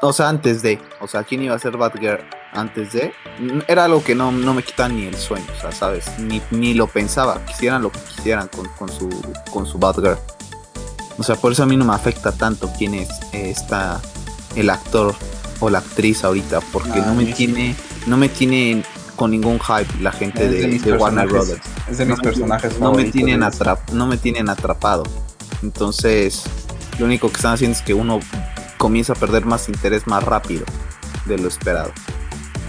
O 0.00 0.10
sea, 0.10 0.30
antes 0.30 0.62
de, 0.62 0.78
o 1.02 1.06
sea, 1.06 1.22
quién 1.22 1.42
iba 1.42 1.54
a 1.54 1.58
ser 1.58 1.76
Batgirl 1.76 2.24
antes 2.54 2.94
de, 2.94 3.12
era 3.68 3.84
algo 3.84 4.02
que 4.02 4.14
no, 4.14 4.32
no 4.32 4.54
me 4.54 4.62
quita 4.62 4.88
ni 4.88 5.04
el 5.04 5.16
sueño, 5.16 5.44
o 5.54 5.60
sea, 5.60 5.70
¿sabes? 5.70 6.18
Ni, 6.18 6.40
ni 6.50 6.72
lo 6.72 6.86
pensaba, 6.86 7.44
quisieran 7.44 7.82
lo 7.82 7.92
que 7.92 8.00
quisieran 8.00 8.48
con, 8.48 8.66
con 8.78 8.88
su, 8.88 9.10
con 9.52 9.66
su 9.66 9.76
Batgirl. 9.76 10.16
O 11.18 11.22
sea, 11.22 11.36
por 11.36 11.52
eso 11.52 11.62
a 11.62 11.66
mí 11.66 11.76
no 11.76 11.84
me 11.84 11.92
afecta 11.92 12.32
tanto 12.32 12.70
quién 12.78 12.94
es 12.94 13.10
eh, 13.34 13.50
está 13.50 14.00
el 14.54 14.70
actor 14.70 15.14
o 15.60 15.68
la 15.68 15.80
actriz 15.80 16.24
ahorita, 16.24 16.60
porque 16.72 17.02
no, 17.02 17.14
me 17.14 17.26
tiene, 17.26 17.76
no 18.06 18.16
me 18.16 18.30
tiene 18.30 18.82
con 19.16 19.30
ningún 19.30 19.58
hype 19.58 20.02
la 20.02 20.12
gente 20.12 20.48
de, 20.48 20.92
Warner 20.92 21.26
Brothers. 21.26 21.62
Es 21.90 21.98
de 21.98 22.06
mis 22.06 22.20
personajes 22.20 22.78
no 22.78 22.92
me 22.92 23.04
tienen 23.04 23.40
no 23.92 24.06
me 24.06 24.16
tienen 24.16 24.48
atrapado. 24.48 25.02
Entonces, 25.62 26.44
lo 26.98 27.06
único 27.06 27.28
que 27.28 27.36
están 27.36 27.54
haciendo 27.54 27.76
es 27.76 27.82
que 27.82 27.94
uno 27.94 28.20
comienza 28.78 29.14
a 29.14 29.16
perder 29.16 29.44
más 29.44 29.68
interés 29.68 30.06
más 30.06 30.22
rápido 30.22 30.64
de 31.24 31.38
lo 31.38 31.48
esperado. 31.48 31.92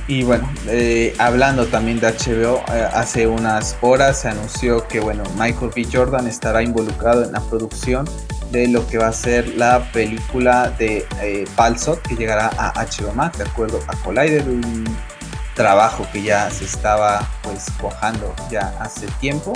Y 0.07 0.23
bueno, 0.23 0.49
eh, 0.67 1.13
hablando 1.17 1.65
también 1.65 1.99
de 1.99 2.07
HBO, 2.07 2.63
eh, 2.73 2.87
hace 2.93 3.27
unas 3.27 3.75
horas 3.81 4.21
se 4.21 4.29
anunció 4.29 4.87
que 4.87 5.01
bueno, 5.01 5.23
Michael 5.37 5.71
B. 5.75 5.85
Jordan 5.91 6.27
estará 6.27 6.63
involucrado 6.63 7.25
en 7.25 7.33
la 7.33 7.41
producción 7.41 8.05
de 8.51 8.69
lo 8.69 8.87
que 8.87 8.97
va 8.97 9.07
a 9.07 9.13
ser 9.13 9.55
la 9.55 9.91
película 9.91 10.73
de 10.79 11.05
eh, 11.21 11.45
que 12.07 12.15
llegará 12.15 12.49
a 12.57 12.85
HBO 12.85 13.13
Max, 13.13 13.37
de 13.37 13.43
acuerdo 13.43 13.81
a 13.87 13.95
Collider, 13.97 14.47
un 14.47 14.85
trabajo 15.57 16.07
que 16.13 16.21
ya 16.21 16.49
se 16.49 16.63
estaba 16.63 17.27
pues 17.41 17.65
cojando 17.81 18.33
ya 18.49 18.73
hace 18.79 19.07
tiempo. 19.19 19.51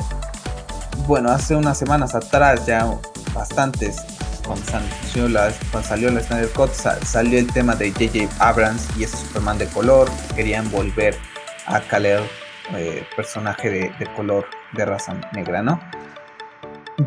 Bueno, 1.07 1.31
hace 1.31 1.55
unas 1.55 1.77
semanas 1.77 2.15
atrás, 2.15 2.65
ya 2.65 2.85
bastantes, 3.33 4.01
cuando 4.45 4.65
salió 4.65 5.29
la, 5.29 5.53
cuando 5.71 5.87
salió 5.87 6.09
Snyder 6.09 6.49
Cut, 6.49 6.71
salió 6.71 7.39
el 7.39 7.47
tema 7.53 7.75
de 7.75 7.91
JJ 7.91 8.27
Abrams 8.39 8.87
y 8.97 9.05
ese 9.05 9.15
Superman 9.15 9.57
de 9.57 9.67
color, 9.67 10.09
querían 10.35 10.69
volver 10.71 11.15
a 11.67 11.79
Kal-El, 11.79 12.23
eh, 12.75 13.05
personaje 13.15 13.69
de, 13.69 13.91
de 13.97 14.13
color 14.15 14.45
de 14.73 14.85
raza 14.85 15.13
negra, 15.33 15.61
¿no? 15.61 15.79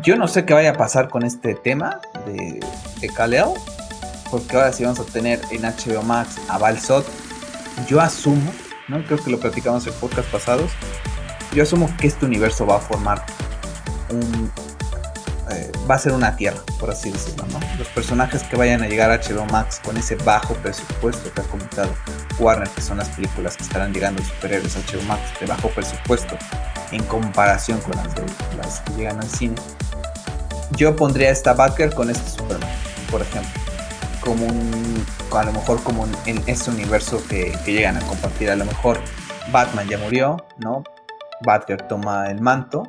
Yo 0.01 0.15
no 0.17 0.27
sé 0.27 0.45
qué 0.45 0.53
vaya 0.53 0.71
a 0.71 0.77
pasar 0.77 1.09
con 1.09 1.23
este 1.23 1.55
tema 1.55 1.99
de, 2.25 2.59
de 2.99 3.09
Kaleo, 3.09 3.53
porque 4.29 4.55
ahora 4.55 4.71
sí 4.73 4.83
vamos 4.83 4.99
a 4.99 5.05
tener 5.05 5.39
en 5.51 5.61
HBO 5.61 6.01
Max 6.03 6.37
a 6.49 6.57
Balsot. 6.57 7.05
Yo 7.87 8.01
asumo, 8.01 8.51
¿no? 8.87 9.03
creo 9.03 9.23
que 9.23 9.31
lo 9.31 9.39
platicamos 9.39 9.85
en 9.87 9.93
podcast 9.93 10.29
pasados, 10.29 10.71
yo 11.53 11.63
asumo 11.63 11.89
que 11.97 12.07
este 12.07 12.25
universo 12.25 12.65
va 12.65 12.77
a 12.77 12.79
formar 12.79 13.25
un... 14.09 14.51
Eh, 15.51 15.71
va 15.89 15.95
a 15.95 15.99
ser 15.99 16.13
una 16.13 16.35
tierra, 16.35 16.57
por 16.79 16.89
así 16.89 17.11
decirlo, 17.11 17.45
¿no? 17.51 17.59
Los 17.77 17.87
personajes 17.89 18.41
que 18.41 18.55
vayan 18.55 18.81
a 18.81 18.87
llegar 18.87 19.11
a 19.11 19.19
HBO 19.19 19.45
Max 19.45 19.79
con 19.83 19.95
ese 19.95 20.15
bajo 20.15 20.55
presupuesto 20.55 21.31
que 21.31 21.41
ha 21.41 21.43
comentado 21.43 21.93
Warner, 22.39 22.67
que 22.69 22.81
son 22.81 22.97
las 22.97 23.09
películas 23.09 23.55
que 23.55 23.61
estarán 23.61 23.93
llegando 23.93 24.23
superhéroes 24.23 24.75
a 24.75 24.79
HBO 24.79 25.03
Max 25.03 25.21
de 25.39 25.45
bajo 25.45 25.69
presupuesto 25.69 26.35
en 26.91 27.03
comparación 27.03 27.79
con 27.81 27.91
las, 27.91 28.15
de, 28.15 28.23
las 28.57 28.79
que 28.81 28.93
llegan 28.93 29.17
al 29.17 29.29
cine, 29.29 29.55
yo 30.75 30.95
pondría 30.95 31.29
esta 31.29 31.53
Batgirl 31.53 31.93
con 31.93 32.09
este 32.09 32.27
Superman, 32.27 32.69
por 33.11 33.21
ejemplo. 33.21 33.64
Como 34.25 34.45
un, 34.45 35.05
a 35.31 35.43
lo 35.43 35.51
mejor 35.51 35.81
como 35.83 36.05
en 36.25 36.41
este 36.47 36.71
universo 36.71 37.21
que, 37.29 37.53
llegan 37.65 37.97
a 37.97 38.01
compartir. 38.01 38.49
A 38.49 38.55
lo 38.55 38.65
mejor 38.65 38.99
Batman 39.51 39.87
ya 39.87 39.97
murió, 39.97 40.37
¿no? 40.57 40.83
Batgirl 41.45 41.87
toma 41.87 42.29
el 42.29 42.41
manto. 42.41 42.83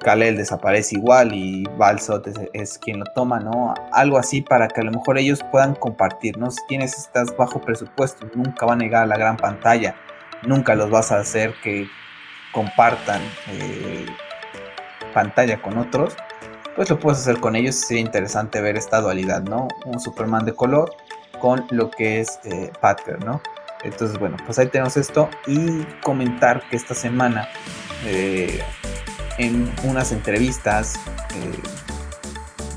Kal-El 0.00 0.36
desaparece 0.36 0.96
igual 0.96 1.34
y 1.34 1.64
Balsot 1.76 2.28
es, 2.52 2.78
quien 2.78 3.00
lo 3.00 3.06
toma, 3.06 3.40
¿no? 3.40 3.74
Algo 3.92 4.18
así 4.18 4.40
para 4.40 4.68
que 4.68 4.80
a 4.82 4.84
lo 4.84 4.92
mejor 4.92 5.18
ellos 5.18 5.40
puedan 5.50 5.74
compartir, 5.74 6.38
¿no? 6.38 6.50
Si 6.50 6.64
tienes 6.68 6.96
estas 6.96 7.36
bajo 7.36 7.60
presupuesto, 7.60 8.28
nunca 8.34 8.66
van 8.66 8.80
a 8.80 8.84
llegar 8.84 9.02
a 9.02 9.06
la 9.06 9.16
gran 9.16 9.36
pantalla, 9.36 9.96
nunca 10.46 10.76
los 10.76 10.90
vas 10.90 11.10
a 11.10 11.18
hacer 11.18 11.54
que 11.60 11.88
compartan 12.52 13.20
eh, 13.48 14.06
pantalla 15.12 15.60
con 15.60 15.76
otros 15.78 16.14
pues 16.76 16.90
lo 16.90 17.00
puedes 17.00 17.20
hacer 17.20 17.40
con 17.40 17.56
ellos. 17.56 17.74
Sería 17.74 18.02
interesante 18.02 18.60
ver 18.60 18.76
esta 18.76 19.00
dualidad, 19.00 19.42
¿no? 19.42 19.66
Un 19.86 19.98
Superman 19.98 20.44
de 20.44 20.54
color 20.54 20.94
con 21.40 21.66
lo 21.70 21.90
que 21.90 22.20
es 22.20 22.38
eh, 22.44 22.70
¿no? 23.24 23.40
Entonces, 23.82 24.18
bueno, 24.18 24.36
pues 24.44 24.58
ahí 24.58 24.68
tenemos 24.68 24.96
esto 24.96 25.28
y 25.46 25.84
comentar 26.02 26.62
que 26.68 26.76
esta 26.76 26.94
semana 26.94 27.48
eh, 28.04 28.60
en 29.38 29.72
unas 29.84 30.12
entrevistas 30.12 30.94
eh, 31.34 31.58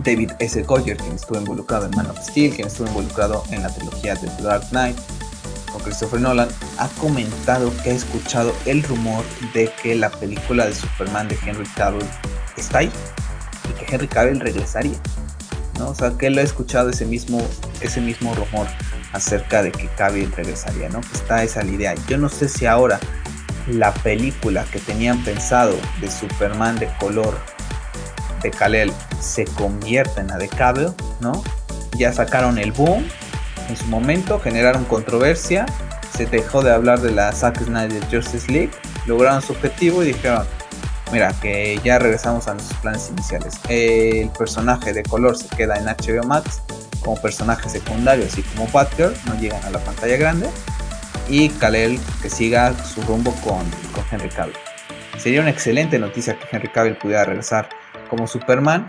David 0.03 0.31
S. 0.39 0.61
Goyer, 0.63 0.97
quien 0.97 1.13
estuvo 1.13 1.39
involucrado 1.39 1.85
en 1.85 1.95
Man 1.95 2.07
of 2.07 2.19
Steel, 2.19 2.53
quien 2.53 2.67
estuvo 2.67 2.88
involucrado 2.88 3.43
en 3.51 3.63
la 3.63 3.69
trilogía 3.69 4.15
de 4.15 4.27
The 4.27 4.43
Dark 4.43 4.69
Knight 4.69 4.97
con 5.71 5.81
Christopher 5.81 6.19
Nolan, 6.19 6.49
ha 6.77 6.88
comentado 6.99 7.71
que 7.84 7.91
ha 7.91 7.93
escuchado 7.93 8.53
el 8.65 8.84
rumor 8.84 9.23
de 9.53 9.71
que 9.81 9.95
la 9.95 10.09
película 10.09 10.65
de 10.65 10.73
Superman 10.73 11.27
de 11.27 11.38
Henry 11.45 11.65
Cavill 11.76 12.05
está 12.57 12.80
ahí, 12.80 12.91
que 13.73 13.93
Henry 13.93 14.07
Cavill 14.07 14.39
regresaría. 14.39 14.97
¿no? 15.77 15.89
O 15.89 15.95
sea, 15.95 16.11
que 16.11 16.27
él 16.27 16.37
ha 16.37 16.41
escuchado 16.41 16.89
ese 16.89 17.05
mismo, 17.05 17.41
ese 17.81 18.01
mismo 18.01 18.33
rumor 18.35 18.67
acerca 19.13 19.63
de 19.63 19.71
que 19.71 19.87
Cavill 19.87 20.31
regresaría, 20.31 20.89
¿no? 20.89 21.01
Que 21.01 21.13
está 21.13 21.43
esa 21.43 21.63
la 21.63 21.71
idea. 21.71 21.95
Yo 22.07 22.17
no 22.17 22.29
sé 22.29 22.49
si 22.49 22.65
ahora 22.65 22.99
la 23.67 23.93
película 23.93 24.65
que 24.71 24.79
tenían 24.79 25.23
pensado 25.23 25.75
de 26.01 26.09
Superman 26.09 26.77
de 26.79 26.89
color 26.99 27.37
de 28.41 28.51
Kal-El 28.51 28.91
se 29.19 29.45
convierte 29.45 30.21
en 30.21 30.27
la 30.27 30.37
de 30.37 30.47
Cavill, 30.47 30.93
¿no? 31.19 31.43
Ya 31.97 32.13
sacaron 32.13 32.57
el 32.57 32.71
boom 32.71 33.05
en 33.69 33.77
su 33.77 33.85
momento, 33.85 34.39
generaron 34.39 34.85
controversia, 34.85 35.65
se 36.15 36.25
dejó 36.25 36.63
de 36.63 36.71
hablar 36.71 37.01
de 37.01 37.11
la 37.11 37.31
Zack 37.31 37.63
Snyder 37.63 38.03
Justice 38.11 38.51
League, 38.51 38.71
lograron 39.05 39.41
su 39.41 39.53
objetivo 39.53 40.03
y 40.03 40.07
dijeron, 40.07 40.45
Mira, 41.11 41.34
que 41.41 41.80
ya 41.84 41.98
regresamos 41.98 42.48
a 42.48 42.53
nuestros 42.53 42.80
planes 42.81 43.10
iniciales. 43.10 43.60
El 43.68 44.30
personaje 44.30 44.94
de 44.94 45.02
color 45.02 45.36
se 45.36 45.48
queda 45.48 45.76
en 45.77 45.86
HBO 45.86 46.23
Max 46.27 46.61
como 47.03 47.19
personaje 47.19 47.68
secundario, 47.68 48.26
así 48.26 48.44
como 48.44 48.68
Batgirl, 48.68 49.14
no 49.26 49.34
llegan 49.40 49.64
a 49.65 49.72
la 49.72 49.80
pantalla 49.80 50.18
grande. 50.18 50.49
Y 51.27 51.49
Kalel 51.49 51.99
que 52.22 52.30
siga 52.30 52.73
su 52.84 53.02
rumbo 53.02 53.31
con, 53.44 53.64
con 53.94 54.03
Henry 54.11 54.30
Cavill. 54.30 54.56
Sería 55.18 55.41
una 55.41 55.49
excelente 55.49 55.98
noticia 55.98 56.38
que 56.38 56.56
Henry 56.56 56.69
Cavill 56.69 56.98
pudiera 56.98 57.26
regresar 57.26 57.69
como 58.10 58.27
Superman. 58.27 58.86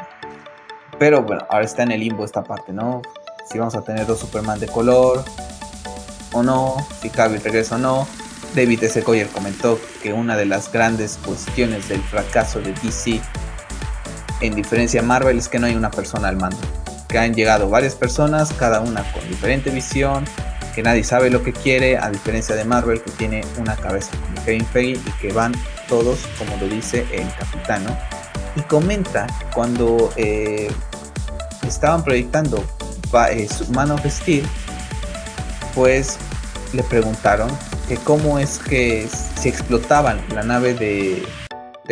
Pero 0.98 1.22
bueno, 1.22 1.46
ahora 1.48 1.64
está 1.64 1.82
en 1.82 1.92
el 1.92 2.00
limbo 2.00 2.24
esta 2.24 2.42
parte, 2.44 2.72
¿no? 2.72 3.00
Si 3.50 3.58
vamos 3.58 3.74
a 3.74 3.82
tener 3.82 4.06
dos 4.06 4.20
Superman 4.20 4.60
de 4.60 4.66
color 4.66 5.24
o 6.32 6.42
no, 6.42 6.76
si 7.00 7.08
Cavill 7.08 7.42
regresa 7.42 7.76
o 7.76 7.78
no 7.78 8.06
David 8.54 8.84
S. 8.84 9.00
Goyer 9.02 9.28
comentó 9.28 9.78
que 10.02 10.12
una 10.12 10.36
de 10.36 10.46
las 10.46 10.72
grandes 10.72 11.18
cuestiones 11.24 11.88
del 11.88 12.02
fracaso 12.02 12.60
de 12.60 12.72
DC 12.82 13.20
en 14.40 14.54
diferencia 14.54 15.00
a 15.00 15.04
Marvel 15.04 15.38
es 15.38 15.48
que 15.48 15.58
no 15.58 15.66
hay 15.66 15.74
una 15.74 15.90
persona 15.90 16.28
al 16.28 16.36
mando, 16.36 16.58
que 17.08 17.18
han 17.18 17.34
llegado 17.34 17.68
varias 17.68 17.94
personas, 17.94 18.52
cada 18.52 18.80
una 18.80 19.02
con 19.12 19.26
diferente 19.28 19.70
visión, 19.70 20.24
que 20.74 20.82
nadie 20.82 21.04
sabe 21.04 21.30
lo 21.30 21.42
que 21.42 21.52
quiere, 21.52 21.98
a 21.98 22.10
diferencia 22.10 22.54
de 22.54 22.64
Marvel 22.64 23.02
que 23.02 23.10
tiene 23.12 23.42
una 23.58 23.76
cabeza 23.76 24.10
como 24.18 24.44
Kevin 24.44 24.66
Feige 24.66 25.00
y 25.06 25.12
que 25.20 25.32
van 25.32 25.52
todos, 25.88 26.20
como 26.38 26.56
lo 26.56 26.68
dice 26.68 27.06
el 27.12 27.28
capitano. 27.38 27.96
Y 28.56 28.62
comenta 28.62 29.26
cuando 29.54 30.12
eh, 30.16 30.70
estaban 31.66 32.02
proyectando 32.02 32.64
eh, 33.30 33.48
Man 33.72 33.90
of 33.90 34.04
Steel, 34.06 34.44
pues 35.74 36.16
le 36.72 36.82
preguntaron 36.84 37.50
que 37.90 37.96
cómo 37.96 38.38
es 38.38 38.60
que 38.60 39.08
se 39.08 39.48
explotaban 39.48 40.20
la 40.32 40.44
nave 40.44 40.74
de, 40.74 41.26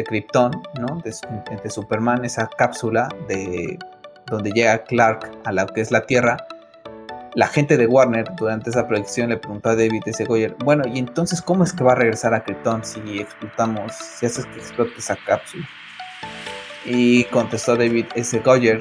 Krypton, 0.06 0.52
¿no? 0.78 1.02
De, 1.02 1.70
Superman, 1.70 2.24
esa 2.24 2.48
cápsula 2.56 3.08
de 3.26 3.76
donde 4.26 4.52
llega 4.52 4.84
Clark 4.84 5.28
a 5.44 5.50
lo 5.50 5.66
que 5.66 5.80
es 5.80 5.90
la 5.90 6.06
Tierra. 6.06 6.36
La 7.34 7.48
gente 7.48 7.76
de 7.76 7.88
Warner 7.88 8.28
durante 8.36 8.70
esa 8.70 8.86
proyección 8.86 9.30
le 9.30 9.38
preguntó 9.38 9.70
a 9.70 9.74
David 9.74 10.02
S. 10.06 10.24
Goyer, 10.24 10.54
bueno, 10.64 10.84
y 10.86 11.00
entonces 11.00 11.42
cómo 11.42 11.64
es 11.64 11.72
que 11.72 11.82
va 11.82 11.92
a 11.92 11.96
regresar 11.96 12.32
a 12.32 12.44
Krypton 12.44 12.84
si 12.84 13.18
explotamos, 13.18 13.92
si 13.92 14.26
haces 14.26 14.46
que 14.46 14.60
explote 14.60 14.92
esa 14.98 15.16
cápsula? 15.26 15.68
Y 16.84 17.24
contestó 17.24 17.74
David 17.74 18.06
S. 18.14 18.38
Goyer, 18.38 18.78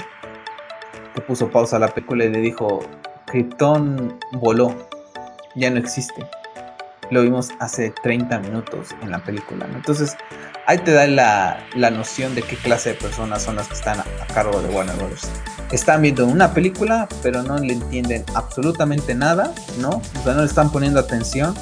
que 1.16 1.22
puso 1.22 1.50
pausa 1.50 1.78
a 1.78 1.80
la 1.80 1.88
película 1.88 2.26
y 2.26 2.30
le 2.30 2.42
dijo, 2.42 2.82
Krypton 3.26 4.20
voló, 4.34 4.88
ya 5.56 5.72
no 5.72 5.80
existe 5.80 6.24
lo 7.12 7.22
vimos 7.22 7.50
hace 7.60 7.94
30 8.04 8.40
minutos 8.40 8.90
en 9.02 9.12
la 9.12 9.24
película. 9.24 9.68
Entonces, 9.74 10.16
ahí 10.66 10.78
te 10.80 10.92
da 10.92 11.08
la, 11.08 11.66
la, 11.76 11.90
noción 11.90 12.36
de 12.36 12.42
qué 12.42 12.56
clase 12.58 12.90
de 12.90 12.96
personas 12.96 13.44
son 13.44 13.56
las 13.56 13.68
que 13.68 13.76
están 13.76 14.00
a, 14.00 14.06
cargo 14.34 14.62
de 14.62 14.70
Warner 14.70 14.96
Bros. 14.96 15.22
Están 15.72 16.02
viendo 16.02 16.26
una 16.26 16.54
película, 16.54 17.08
pero 17.22 17.44
no 17.44 17.58
le 17.58 17.74
entienden 17.74 18.24
absolutamente 18.36 19.16
nada, 19.16 19.54
¿no? 19.80 19.90
O 19.90 20.24
sea, 20.24 20.34
no 20.34 20.42
le 20.42 20.48
están 20.48 20.72
poniendo 20.72 21.00
atención. 21.00 21.56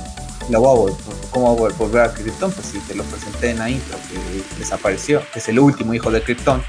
La 0.49 0.59
voy 0.59 0.91
a 0.91 0.95
¿Cómo 1.31 1.55
voy 1.55 1.71
a 1.71 1.75
volver 1.75 2.01
a 2.03 2.13
Krypton? 2.13 2.51
Pues 2.51 2.67
si 2.67 2.79
te 2.79 2.93
lo 2.93 3.03
presenté 3.03 3.49
en 3.49 3.59
la 3.59 3.69
intro, 3.69 3.97
que 4.09 4.59
desapareció, 4.59 5.21
es 5.33 5.49
el 5.49 5.59
último 5.59 5.93
hijo 5.93 6.11
de 6.11 6.21
Krypton. 6.21 6.61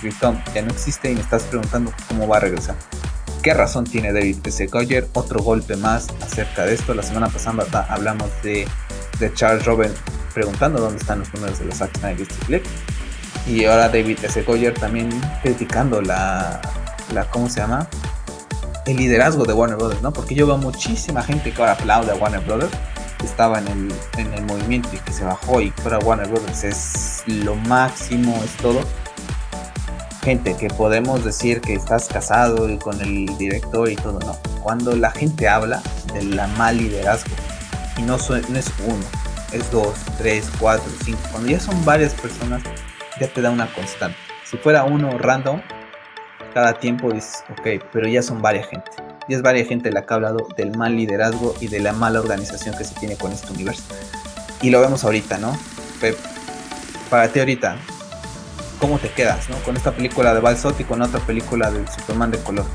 Krypton 0.00 0.42
ya 0.54 0.62
no 0.62 0.70
existe 0.70 1.10
y 1.10 1.14
me 1.14 1.22
estás 1.22 1.44
preguntando 1.44 1.92
cómo 2.08 2.28
va 2.28 2.36
a 2.36 2.40
regresar. 2.40 2.76
¿Qué 3.44 3.52
razón 3.52 3.84
tiene 3.84 4.10
David. 4.10 4.38
Goyer? 4.72 5.06
Otro 5.12 5.42
golpe 5.42 5.76
más 5.76 6.08
acerca 6.22 6.64
de 6.64 6.72
esto. 6.72 6.94
La 6.94 7.02
semana 7.02 7.28
pasada 7.28 7.86
hablamos 7.90 8.30
de, 8.42 8.66
Charles 9.34 9.66
Robin 9.66 9.92
preguntando 10.32 10.80
dónde 10.80 10.96
están 10.96 11.18
los 11.18 11.34
números 11.34 11.58
de 11.58 11.66
los 11.66 11.76
Zack 11.76 11.94
Snyder 11.98 12.62
Y 13.46 13.66
ahora 13.66 13.90
David. 13.90 14.20
Goyer 14.46 14.72
también 14.72 15.10
criticando 15.42 16.00
la, 16.00 16.58
la, 17.12 17.28
¿cómo 17.28 17.50
se 17.50 17.60
llama? 17.60 17.86
El 18.86 18.96
liderazgo 18.96 19.44
de 19.44 19.52
Warner 19.52 19.76
Brothers, 19.76 20.00
¿no? 20.00 20.10
Porque 20.10 20.34
yo 20.34 20.46
veo 20.46 20.56
muchísima 20.56 21.22
gente 21.22 21.52
que 21.52 21.60
ahora 21.60 21.72
aplaude 21.72 22.12
a 22.12 22.14
Warner 22.14 22.40
Brothers, 22.40 22.72
estaba 23.22 23.58
en 23.58 23.68
el, 23.68 23.94
en 24.16 24.32
el 24.32 24.44
movimiento 24.46 24.88
y 24.94 24.96
que 24.96 25.12
se 25.12 25.22
bajó 25.22 25.60
y 25.60 25.70
fuera 25.70 25.98
Warner 25.98 26.28
Brothers 26.28 26.64
es 26.64 27.22
lo 27.26 27.56
máximo, 27.56 28.40
es 28.42 28.56
todo. 28.56 28.80
Gente 30.24 30.56
que 30.56 30.68
podemos 30.68 31.22
decir 31.22 31.60
que 31.60 31.74
estás 31.74 32.08
casado 32.08 32.70
y 32.70 32.78
con 32.78 32.98
el 33.02 33.26
director 33.36 33.90
y 33.90 33.96
todo, 33.96 34.18
no. 34.20 34.36
Cuando 34.62 34.96
la 34.96 35.10
gente 35.10 35.48
habla 35.48 35.82
de 36.14 36.22
la 36.22 36.46
mal 36.46 36.78
liderazgo, 36.78 37.34
y 37.98 38.02
no, 38.02 38.16
no 38.16 38.58
es 38.58 38.72
uno, 38.86 39.04
es 39.52 39.70
dos, 39.70 39.94
tres, 40.16 40.50
cuatro, 40.58 40.90
cinco, 41.04 41.20
cuando 41.30 41.50
ya 41.50 41.60
son 41.60 41.84
varias 41.84 42.14
personas, 42.14 42.62
ya 43.20 43.28
te 43.28 43.42
da 43.42 43.50
una 43.50 43.70
constante. 43.74 44.16
Si 44.44 44.56
fuera 44.56 44.84
uno 44.84 45.18
random, 45.18 45.60
cada 46.54 46.72
tiempo 46.74 47.12
dices, 47.12 47.44
ok, 47.50 47.84
pero 47.92 48.08
ya 48.08 48.22
son 48.22 48.40
varias 48.40 48.66
gente. 48.68 48.90
Ya 49.28 49.36
es 49.36 49.42
varias 49.42 49.68
gente 49.68 49.92
la 49.92 50.06
que 50.06 50.14
ha 50.14 50.16
hablado 50.16 50.48
del 50.56 50.76
mal 50.76 50.96
liderazgo 50.96 51.54
y 51.60 51.68
de 51.68 51.80
la 51.80 51.92
mala 51.92 52.20
organización 52.20 52.76
que 52.76 52.84
se 52.84 52.94
tiene 52.94 53.16
con 53.16 53.32
este 53.32 53.52
universo. 53.52 53.82
Y 54.62 54.70
lo 54.70 54.80
vemos 54.80 55.04
ahorita, 55.04 55.36
¿no? 55.36 55.54
para 57.08 57.28
ti 57.28 57.38
ahorita, 57.38 57.76
¿cómo 58.84 58.98
te 58.98 59.08
quedas, 59.08 59.48
¿no? 59.48 59.56
Con 59.62 59.78
esta 59.78 59.92
película 59.92 60.34
de 60.34 60.40
Balsot 60.40 60.78
y 60.78 60.84
con 60.84 61.00
otra 61.00 61.18
película 61.20 61.70
del 61.70 61.88
Superman 61.88 62.30
de 62.30 62.38
color. 62.40 62.66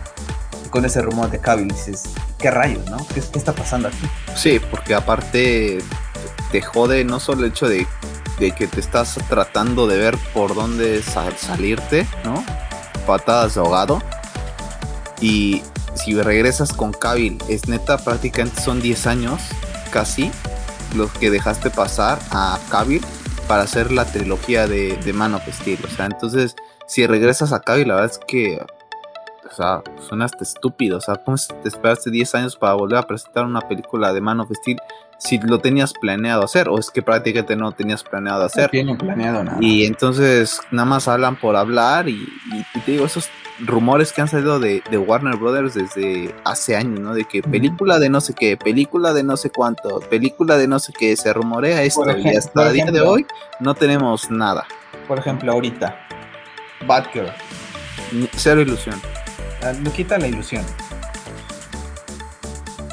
Con 0.71 0.83
ese 0.83 1.03
rumor 1.03 1.29
de 1.29 1.37
Cavill, 1.37 1.67
dices, 1.67 2.05
¿qué 2.39 2.49
rayos, 2.49 2.83
no? 2.89 2.97
¿Qué, 3.13 3.21
¿Qué, 3.21 3.37
está 3.37 3.53
pasando 3.53 3.89
aquí? 3.89 4.09
Sí, 4.35 4.59
porque 4.71 4.95
aparte 4.95 5.77
te 6.51 6.61
jode 6.63 7.03
no 7.05 7.19
solo 7.19 7.45
el 7.45 7.51
hecho 7.51 7.69
de 7.69 7.85
de 8.39 8.51
que 8.53 8.65
te 8.65 8.79
estás 8.79 9.19
tratando 9.29 9.85
de 9.85 9.97
ver 9.97 10.17
por 10.33 10.55
dónde 10.55 11.03
salirte, 11.03 12.07
¿no? 12.23 12.43
Patadas 13.05 13.53
de 13.53 13.59
ahogado. 13.59 14.01
Y 15.21 15.61
si 15.93 16.19
regresas 16.19 16.73
con 16.73 16.91
Kabil, 16.91 17.37
es 17.49 17.67
neta, 17.67 17.99
prácticamente 17.99 18.59
son 18.61 18.81
10 18.81 19.05
años 19.05 19.41
casi 19.91 20.31
los 20.95 21.11
que 21.11 21.29
dejaste 21.29 21.69
pasar 21.69 22.17
a 22.31 22.57
Kabil 22.71 23.05
para 23.49 23.63
hacer 23.63 23.91
la 23.91 24.05
trilogía 24.05 24.67
de, 24.67 24.95
de 24.97 25.11
Man 25.11 25.33
of 25.33 25.41
Steel. 25.51 25.79
O 25.83 25.87
sea, 25.87 26.05
entonces, 26.05 26.55
si 26.85 27.07
regresas 27.07 27.51
a 27.51 27.61
Kabil, 27.61 27.87
la 27.87 27.95
verdad 27.95 28.11
es 28.11 28.19
que 28.27 28.59
o 29.49 29.55
sea, 29.55 29.81
hasta 30.21 30.43
estúpido. 30.43 30.99
O 30.99 31.01
sea, 31.01 31.15
¿cómo 31.15 31.35
te 31.35 31.67
esperaste 31.67 32.11
10 32.11 32.35
años 32.35 32.55
para 32.55 32.73
volver 32.73 32.99
a 32.99 33.07
presentar 33.07 33.45
una 33.45 33.61
película 33.61 34.13
de 34.13 34.21
Man 34.21 34.39
of 34.39 34.51
Steel 34.53 34.79
si 35.19 35.37
lo 35.37 35.59
tenías 35.59 35.93
planeado 35.93 36.43
hacer? 36.43 36.69
O 36.69 36.79
es 36.79 36.89
que 36.89 37.01
prácticamente 37.01 37.55
no 37.55 37.71
tenías 37.71 38.03
planeado 38.03 38.43
hacer. 38.43 38.63
No 38.63 38.69
tienen 38.69 38.97
planeado 38.97 39.43
nada. 39.43 39.57
Y 39.61 39.85
entonces 39.85 40.59
nada 40.71 40.85
más 40.85 41.07
hablan 41.07 41.35
por 41.35 41.55
hablar. 41.55 42.09
Y, 42.09 42.25
te 42.85 42.93
digo, 42.93 43.05
esos 43.05 43.29
rumores 43.59 44.13
que 44.13 44.21
han 44.21 44.29
salido 44.29 44.59
de, 44.59 44.81
Warner 44.91 45.35
Brothers 45.35 45.75
desde 45.75 46.33
hace 46.45 46.75
años, 46.75 46.99
¿no? 46.99 47.13
De 47.13 47.25
que 47.25 47.43
película 47.43 47.99
de 47.99 48.09
no 48.09 48.21
sé 48.21 48.33
qué, 48.33 48.57
película 48.57 49.13
de 49.13 49.23
no 49.23 49.37
sé 49.37 49.49
cuánto, 49.49 49.99
película 49.99 50.57
de 50.57 50.67
no 50.67 50.79
sé 50.79 50.93
qué, 50.97 51.15
se 51.17 51.33
rumorea 51.33 51.83
esto. 51.83 52.05
y 52.17 52.35
hasta 52.35 52.67
el 52.67 52.73
día 52.73 52.85
de 52.85 53.01
hoy 53.01 53.25
no 53.59 53.75
tenemos 53.75 54.31
nada. 54.31 54.65
Por 55.07 55.19
ejemplo, 55.19 55.51
ahorita, 55.51 55.95
Batgirl. 56.87 57.31
Cero 58.35 58.61
ilusión. 58.61 58.99
Ah, 59.61 59.73
quita 59.95 60.17
la 60.17 60.27
ilusión. 60.27 60.63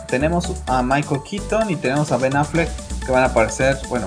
Tenemos 0.06 0.52
a 0.66 0.82
Michael 0.82 1.22
Keaton 1.28 1.70
y 1.70 1.76
tenemos 1.76 2.12
a 2.12 2.16
Ben 2.16 2.36
Affleck 2.36 2.68
que 3.04 3.12
van 3.12 3.24
a 3.24 3.26
aparecer, 3.26 3.78
bueno, 3.88 4.06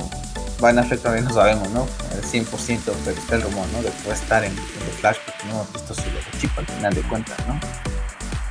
Ben 0.61 0.80
Affleck 0.80 1.01
todavía 1.01 1.23
no 1.23 1.34
sabemos, 1.34 1.69
¿no? 1.69 1.88
El 2.13 2.23
100%, 2.23 2.80
pero 3.05 3.17
está 3.17 3.35
el 3.35 3.41
rumor, 3.41 3.65
¿no? 3.73 3.81
De 3.81 3.89
que 3.91 4.09
a 4.09 4.13
estar 4.13 4.43
en, 4.43 4.55
The 4.55 4.91
Flash 4.99 5.17
porque 5.26 5.43
no 5.45 5.51
hemos 5.51 5.73
visto 5.73 5.93
su 5.93 6.03
logotipo 6.09 6.59
al 6.59 6.67
final 6.67 6.93
de 6.93 7.01
cuentas, 7.03 7.38
¿no? 7.47 7.59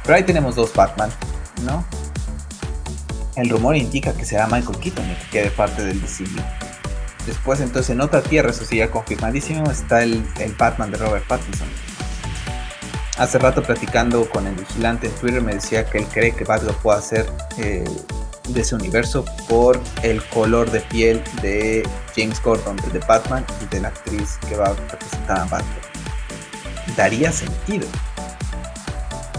Pero 0.02 0.16
ahí 0.16 0.22
tenemos 0.22 0.56
dos 0.56 0.72
Batman, 0.74 1.10
¿no? 1.64 1.84
El 3.36 3.50
rumor 3.50 3.76
indica 3.76 4.12
que 4.12 4.24
será 4.24 4.46
Michael 4.46 4.78
Keaton 4.78 5.04
el 5.04 5.16
que 5.16 5.28
quede 5.28 5.50
parte 5.50 5.84
del 5.84 6.00
DCU. 6.00 6.24
Después, 7.26 7.60
entonces, 7.60 7.90
en 7.90 8.00
otra 8.00 8.22
tierra, 8.22 8.50
eso 8.50 8.64
sí 8.64 8.78
ya 8.78 8.90
confirmadísimo, 8.90 9.70
está 9.70 10.02
el, 10.02 10.26
el 10.40 10.54
Batman 10.54 10.90
de 10.90 10.96
Robert 10.96 11.26
Pattinson 11.26 11.68
Hace 13.18 13.40
rato 13.40 13.64
platicando 13.64 14.30
con 14.30 14.46
el 14.46 14.54
vigilante 14.54 15.08
en 15.08 15.12
Twitter 15.14 15.42
me 15.42 15.54
decía 15.54 15.84
que 15.84 15.98
él 15.98 16.06
cree 16.06 16.32
que 16.32 16.44
Batgirl 16.44 16.76
puede 16.76 17.02
ser 17.02 17.26
eh, 17.58 17.82
de 18.48 18.60
ese 18.60 18.76
universo 18.76 19.24
por 19.48 19.80
el 20.04 20.22
color 20.26 20.70
de 20.70 20.80
piel 20.82 21.20
de 21.42 21.86
James 22.14 22.40
Gordon, 22.40 22.76
de 22.92 23.00
Batman 23.00 23.44
y 23.60 23.66
de 23.74 23.80
la 23.80 23.88
actriz 23.88 24.38
que 24.48 24.54
va 24.54 24.66
a 24.66 24.74
representar 24.74 25.40
a 25.40 25.44
Batgirl. 25.46 25.86
Daría 26.96 27.32
sentido. 27.32 27.88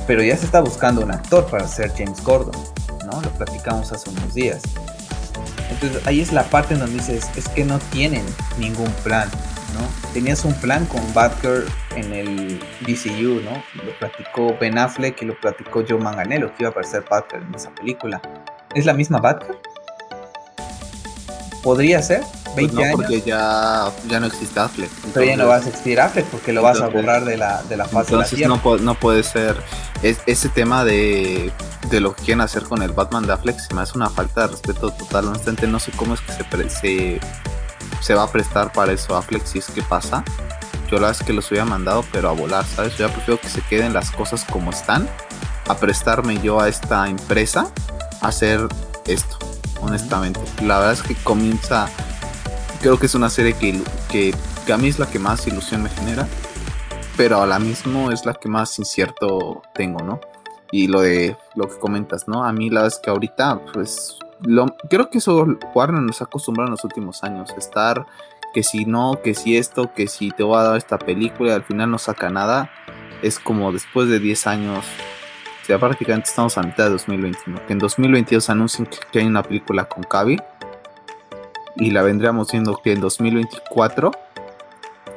Pero 0.06 0.24
ya 0.24 0.36
se 0.36 0.44
está 0.44 0.60
buscando 0.60 1.00
un 1.00 1.12
actor 1.12 1.46
para 1.50 1.66
ser 1.66 1.94
James 1.98 2.22
Gordon, 2.22 2.62
¿no? 3.06 3.22
Lo 3.22 3.30
platicamos 3.32 3.94
hace 3.94 4.10
unos 4.10 4.34
días. 4.34 4.62
Entonces 5.70 6.06
ahí 6.06 6.20
es 6.20 6.34
la 6.34 6.44
parte 6.44 6.74
en 6.74 6.82
donde 6.82 6.96
dices, 6.96 7.30
es 7.38 7.48
que 7.48 7.64
no 7.64 7.80
tienen 7.92 8.26
ningún 8.58 8.92
plan 9.04 9.30
Tenías 10.14 10.44
un 10.44 10.54
plan 10.56 10.86
con 10.88 11.02
Batgirl 11.14 11.66
en 12.00 12.14
el 12.14 12.60
DCU, 12.82 13.42
¿no? 13.42 13.64
Lo 13.84 13.92
platicó 14.00 14.58
Ben 14.60 14.78
Affleck 14.78 15.22
y 15.22 15.26
lo 15.26 15.40
platicó 15.40 15.84
Joe 15.88 16.00
Manganello, 16.00 16.50
que 16.50 16.64
iba 16.64 16.70
a 16.70 16.72
aparecer 16.72 17.04
Batgirl 17.10 17.44
en 17.44 17.56
esa 17.56 17.70
película. 17.72 18.22
¿Es 18.76 18.86
la 18.86 18.94
misma 18.94 19.20
Batgirl? 19.20 19.58
¿Podría 21.64 22.02
ser? 22.02 22.24
20 22.56 22.74
pues 22.74 22.90
no, 22.90 22.96
porque 22.96 23.22
ya, 23.22 23.92
ya 24.08 24.20
no 24.20 24.26
existe 24.26 24.60
Affleck. 24.60 24.90
Pero 25.14 25.26
ya 25.26 25.38
no 25.38 25.48
vas 25.48 25.66
a 25.66 25.70
existir 25.70 26.00
Affleck 26.00 26.26
porque 26.28 26.54
lo 26.54 26.62
vas 26.62 26.82
a 26.82 26.88
borrar 26.88 27.26
de 27.26 27.38
la, 27.38 27.62
de 27.64 27.78
la 27.78 27.86
fase 27.86 28.14
entonces 28.14 28.48
no, 28.48 28.78
no 28.78 28.96
puede 28.96 29.24
ser. 29.24 29.58
Es, 30.02 30.20
ese 30.26 30.50
tema 30.50 30.86
de, 30.86 31.52
de, 31.90 32.00
lo 32.00 32.16
que 32.16 32.24
quieren 32.24 32.42
hacer 32.42 32.64
con 32.64 32.82
el 32.82 32.92
Batman 32.92 33.28
de 33.28 33.34
Affleck 33.34 33.60
se 33.60 33.74
me 33.76 33.82
hace 33.82 33.98
una 33.98 34.10
falta 34.10 34.42
de 34.42 34.48
respeto 34.48 34.92
total. 34.92 35.28
Honestamente, 35.28 35.68
no 35.68 35.80
sé 35.80 35.92
cómo 35.92 36.14
es 36.14 36.22
que 36.22 36.32
se, 36.32 36.70
se 36.70 37.20
se 38.02 38.14
va 38.14 38.24
a 38.24 38.32
prestar 38.32 38.72
para 38.72 38.92
eso 38.94 39.16
Affleck 39.16 39.46
si 39.46 39.60
es 39.60 39.68
que 39.68 39.82
pasa. 39.82 40.24
Yo 40.90 40.95
la 40.95 41.07
verdad 41.07 41.22
es 41.22 41.28
que 41.28 41.34
los 41.34 41.49
hubiera 41.52 41.66
mandado, 41.66 42.03
pero 42.11 42.30
a 42.30 42.32
volar, 42.32 42.66
¿sabes? 42.66 42.98
Yo 42.98 43.07
ya 43.07 43.14
prefiero 43.14 43.40
que 43.40 43.48
se 43.48 43.61
queden 43.61 43.94
las 43.94 44.10
cosas 44.10 44.44
como 44.45 44.72
están, 44.72 45.07
a 45.68 45.76
prestarme 45.76 46.41
yo 46.41 46.60
a 46.60 46.68
esta 46.68 47.07
empresa 47.07 47.72
a 48.22 48.30
hacer 48.30 48.68
esto, 49.06 49.38
honestamente. 49.82 50.40
La 50.64 50.80
verdad 50.80 50.94
es 50.94 51.03
que 51.03 51.14
comienza, 51.16 51.88
creo 52.82 52.98
que 52.98 53.06
es 53.06 53.14
una 53.14 53.30
serie 53.30 53.53
que, 53.53 53.82
que, 54.10 54.34
a 54.74 54.78
mí 54.78 54.88
es 54.88 54.98
la 54.98 55.06
que 55.06 55.20
más 55.20 55.45
ilusión 55.45 55.84
me 55.84 55.90
genera, 55.90 56.28
pero 57.16 57.41
a 57.41 57.45
la 57.45 57.60
misma 57.60 58.11
es 58.11 58.26
la 58.26 58.34
que 58.34 58.49
más 58.49 58.80
incierto 58.80 59.61
tengo, 59.76 60.03
¿no? 60.03 60.20
Y 60.72 60.88
lo 60.88 61.02
de 61.02 61.38
lo 61.56 61.68
que 61.68 61.78
comentas, 61.78 62.28
¿no? 62.28 62.44
A 62.44 62.52
mí 62.52 62.72
la 62.72 62.82
verdad 62.82 62.98
es 62.98 63.02
que 63.03 63.11
ahorita, 63.11 63.61
pues 63.74 64.18
creo 64.90 65.10
que 65.10 65.20
eso 65.20 65.45
Warner 65.76 66.02
nos 66.02 66.22
ha 66.22 66.26
acostumbrado 66.26 66.68
en 66.68 66.72
los 66.72 66.84
últimos 66.84 67.24
años, 67.24 67.52
estar 67.57 68.06
que 68.54 68.64
si 68.64 68.86
no, 68.86 69.20
que 69.24 69.34
si 69.34 69.58
esto, 69.58 69.94
que 69.94 70.08
si 70.08 70.32
te 70.32 70.44
voy 70.44 70.58
a 70.58 70.64
dar 70.64 70.78
esta 70.78 70.98
película 70.98 71.52
y 71.52 71.54
al 71.54 71.64
final 71.64 71.92
no 71.92 71.98
saca 71.98 72.30
nada, 72.30 72.72
es 73.22 73.40
como 73.40 73.72
después 73.72 74.10
de 74.10 74.20
10 74.20 74.48
años, 74.48 74.86
ya 75.68 75.78
prácticamente 75.78 76.30
estamos 76.30 76.58
a 76.58 76.64
mitad 76.64 76.86
de 76.86 76.92
2021, 76.92 77.66
que 77.68 77.74
en 77.74 77.80
2022 77.80 78.50
anuncien 78.50 78.88
que, 79.12 79.20
hay 79.20 79.26
una 79.26 79.44
película 79.44 79.86
con 79.86 80.04
Cavi 80.04 80.40
y 81.76 81.92
la 81.92 82.02
vendríamos 82.02 82.52
viendo 82.52 82.78
que 82.78 82.94
en 82.94 83.02
2024 83.02 84.12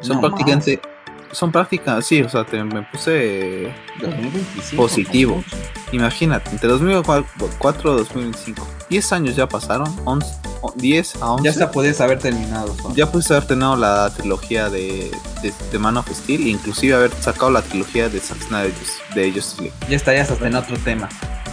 son 0.00 0.20
prácticamente 0.20 0.80
son 1.32 1.50
prácticas, 1.50 2.06
sí, 2.06 2.22
o 2.22 2.28
sea, 2.28 2.46
me 2.64 2.82
puse 2.82 3.72
positivo. 4.76 5.42
Imagínate, 5.90 6.50
entre 6.50 6.68
2004 6.68 7.94
y 7.94 7.96
2025, 7.96 8.66
10 8.88 9.12
años 9.12 9.36
ya 9.36 9.48
pasaron, 9.48 9.94
10 10.76 11.16
a 11.16 11.32
11. 11.32 11.44
Ya 11.44 11.52
se 11.52 11.66
puedes 11.66 12.00
haber 12.00 12.18
terminado. 12.18 12.74
Ya 12.94 13.10
puedes 13.10 13.30
haber 13.30 13.46
terminado 13.46 13.76
la 13.76 14.10
trilogía 14.14 14.68
de, 14.70 15.10
de, 15.42 15.78
Man 15.78 15.96
of 15.96 16.08
Steel, 16.10 16.46
inclusive 16.46 16.94
haber 16.94 17.10
sacado 17.12 17.50
la 17.50 17.62
trilogía 17.62 18.08
de 18.08 18.20
Zack 18.20 18.42
Snyder 18.42 18.72
de 19.14 19.32
Justice 19.32 19.62
League. 19.62 19.76
Ya 19.88 19.96
estarías 19.96 20.30
hasta 20.30 20.46
en 20.46 20.54
otro 20.54 20.76
tema. 20.78 21.08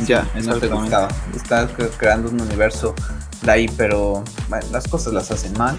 Ya, 0.05 0.27
no 0.43 0.57
te 0.57 0.67
gustaba. 0.67 1.07
Estás 1.35 1.71
creando 1.97 2.29
un 2.29 2.41
universo 2.41 2.95
de 3.41 3.51
ahí, 3.51 3.69
pero 3.77 4.23
las 4.71 4.87
cosas 4.87 5.13
las 5.13 5.31
hacen 5.31 5.53
mal. 5.57 5.75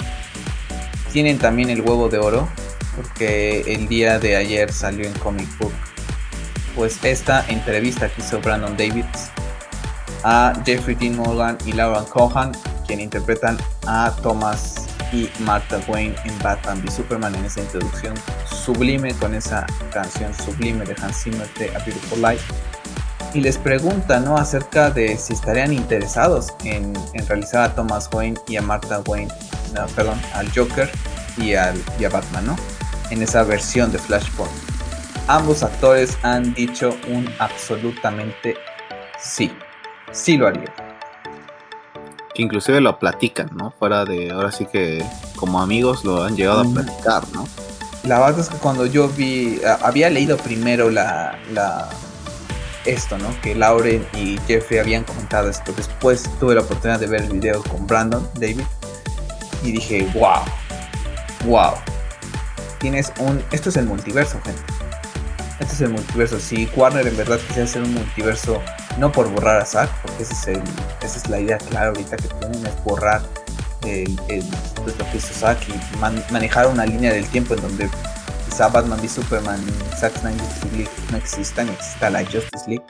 Tienen 1.13 1.39
también 1.39 1.71
el 1.71 1.81
huevo 1.81 2.09
de 2.09 2.19
oro 2.19 2.49
porque 2.97 3.61
el 3.67 3.89
día 3.89 4.19
de 4.19 4.37
ayer 4.37 4.73
salió 4.73 5.07
en 5.07 5.13
Comic 5.15 5.49
Book 5.59 5.73
pues 6.75 6.99
esta 7.05 7.45
entrevista 7.49 8.09
que 8.09 8.21
hizo 8.21 8.41
Brandon 8.41 8.77
Davids 8.77 9.31
a 10.25 10.53
Jeffrey 10.65 10.95
Dean 10.95 11.17
Morgan 11.17 11.57
y 11.67 11.73
Lauren 11.73 12.05
Cohan 12.05 12.53
quien 12.87 13.01
interpretan 13.01 13.59
a 13.87 14.15
Thomas 14.23 14.87
y 15.13 15.29
Martha 15.41 15.81
Wayne 15.89 16.15
en 16.25 16.39
Batman 16.39 16.81
v 16.83 16.91
Superman 16.91 17.35
en 17.35 17.45
esa 17.45 17.61
introducción 17.61 18.15
sublime 18.45 19.13
con 19.15 19.35
esa 19.35 19.67
canción 19.93 20.33
sublime 20.35 20.85
de 20.85 20.95
Hans 21.03 21.23
Zimmer 21.23 21.49
de 21.55 21.75
A 21.75 21.79
Beautiful 21.81 22.23
Life 22.23 22.45
y 23.35 23.41
les 23.41 23.59
pregunta 23.59 24.21
¿no? 24.21 24.37
acerca 24.37 24.91
de 24.91 25.17
si 25.17 25.33
estarían 25.33 25.73
interesados 25.73 26.49
en, 26.65 26.93
realizar 27.29 27.63
a 27.63 27.75
Thomas 27.75 28.09
Wayne 28.13 28.39
y 28.49 28.57
a 28.57 28.63
Martha 28.63 29.01
Wayne, 29.07 29.33
perdón, 29.95 30.21
al 30.35 30.51
Joker 30.53 30.91
y, 31.37 31.55
al, 31.55 31.81
y 31.99 32.05
a 32.05 32.09
Batman, 32.09 32.47
¿no? 32.47 32.57
En 33.11 33.23
esa 33.23 33.43
versión 33.45 33.93
de 33.93 33.99
Flashpoint. 33.99 34.53
Ambos 35.27 35.63
actores 35.63 36.19
han 36.23 36.55
dicho 36.55 36.97
un 37.09 37.29
absolutamente 37.39 38.57
sí. 39.21 39.53
Sí 40.13 40.37
lo 40.37 40.49
haría. 40.49 40.73
Que 42.35 42.43
inclusive 42.43 42.81
lo 42.81 42.99
platican, 42.99 43.51
¿no? 43.55 43.71
Fuera 43.71 44.05
de, 44.05 44.31
ahora 44.31 44.51
sí 44.51 44.67
que 44.67 45.05
como 45.37 45.61
amigos 45.61 46.05
lo 46.05 46.25
han 46.25 46.37
llegado 46.37 46.63
a 46.63 46.65
platicar, 46.65 47.23
¿no? 47.33 47.47
La 48.05 48.19
verdad 48.19 48.41
es 48.41 48.49
que 48.49 48.57
cuando 48.57 48.87
yo 48.87 49.09
vi, 49.09 49.61
había 49.83 50.09
leído 50.11 50.37
primero 50.37 50.91
la, 50.91 51.39
la 51.53 51.89
esto, 52.85 53.19
¿no? 53.19 53.29
Que 53.43 53.55
Lauren 53.55 54.07
y 54.15 54.39
Jeffrey 54.47 54.81
habían 54.81 55.05
comentado 55.05 55.49
esto. 55.49 55.73
Después 55.77 56.29
tuve 56.41 56.55
la 56.55 56.63
oportunidad 56.63 56.99
de 56.99 57.07
ver 57.07 57.23
el 57.23 57.33
video 57.33 57.63
con 57.65 57.87
Brandon, 57.87 58.27
David, 58.35 58.65
y 59.63 59.73
dije, 59.73 60.09
wow, 60.15 60.41
wow. 61.45 61.75
Tienes 62.81 63.13
un, 63.21 63.45
esto 63.53 63.69
es 63.69 63.77
el 63.77 63.85
multiverso, 63.85 64.41
gente. 64.43 64.63
Este 65.61 65.75
es 65.75 65.81
el 65.83 65.91
multiverso. 65.91 66.41
Si 66.41 66.67
Warner 66.75 67.07
en 67.07 67.17
verdad 67.17 67.39
quisiera 67.39 67.65
hacer 67.65 67.83
un 67.83 67.93
multiverso, 67.93 68.63
no 68.99 69.13
por 69.13 69.31
borrar 69.31 69.61
a 69.61 69.67
Zack, 69.67 69.91
porque 70.01 70.23
el, 70.23 70.63
esa 71.03 71.19
es 71.19 71.29
la 71.29 71.41
idea 71.41 71.59
clara 71.59 71.89
ahorita 71.89 72.17
que 72.17 72.29
tienen, 72.29 72.67
es 72.67 72.85
borrar 72.85 73.21
el, 73.87 74.19
pues, 74.83 74.99
lo 74.99 75.11
que 75.11 75.19
hizo 75.19 75.35
Zack 75.35 75.59
y 75.69 76.33
manejar 76.33 76.69
una 76.69 76.87
línea 76.87 77.13
del 77.13 77.27
tiempo 77.27 77.55
en 77.55 77.61
donde 77.61 77.91
quizá 78.49 78.69
Batman 78.69 78.99
v 78.99 79.09
Superman 79.09 79.61
y 79.61 79.97
Zack 79.97 80.19
Snyder 80.19 80.73
League 80.73 80.91
no 81.11 81.19
existan, 81.19 81.69
exista 81.69 82.09
la 82.09 82.21
Justice 82.25 82.65
League. 82.67 82.85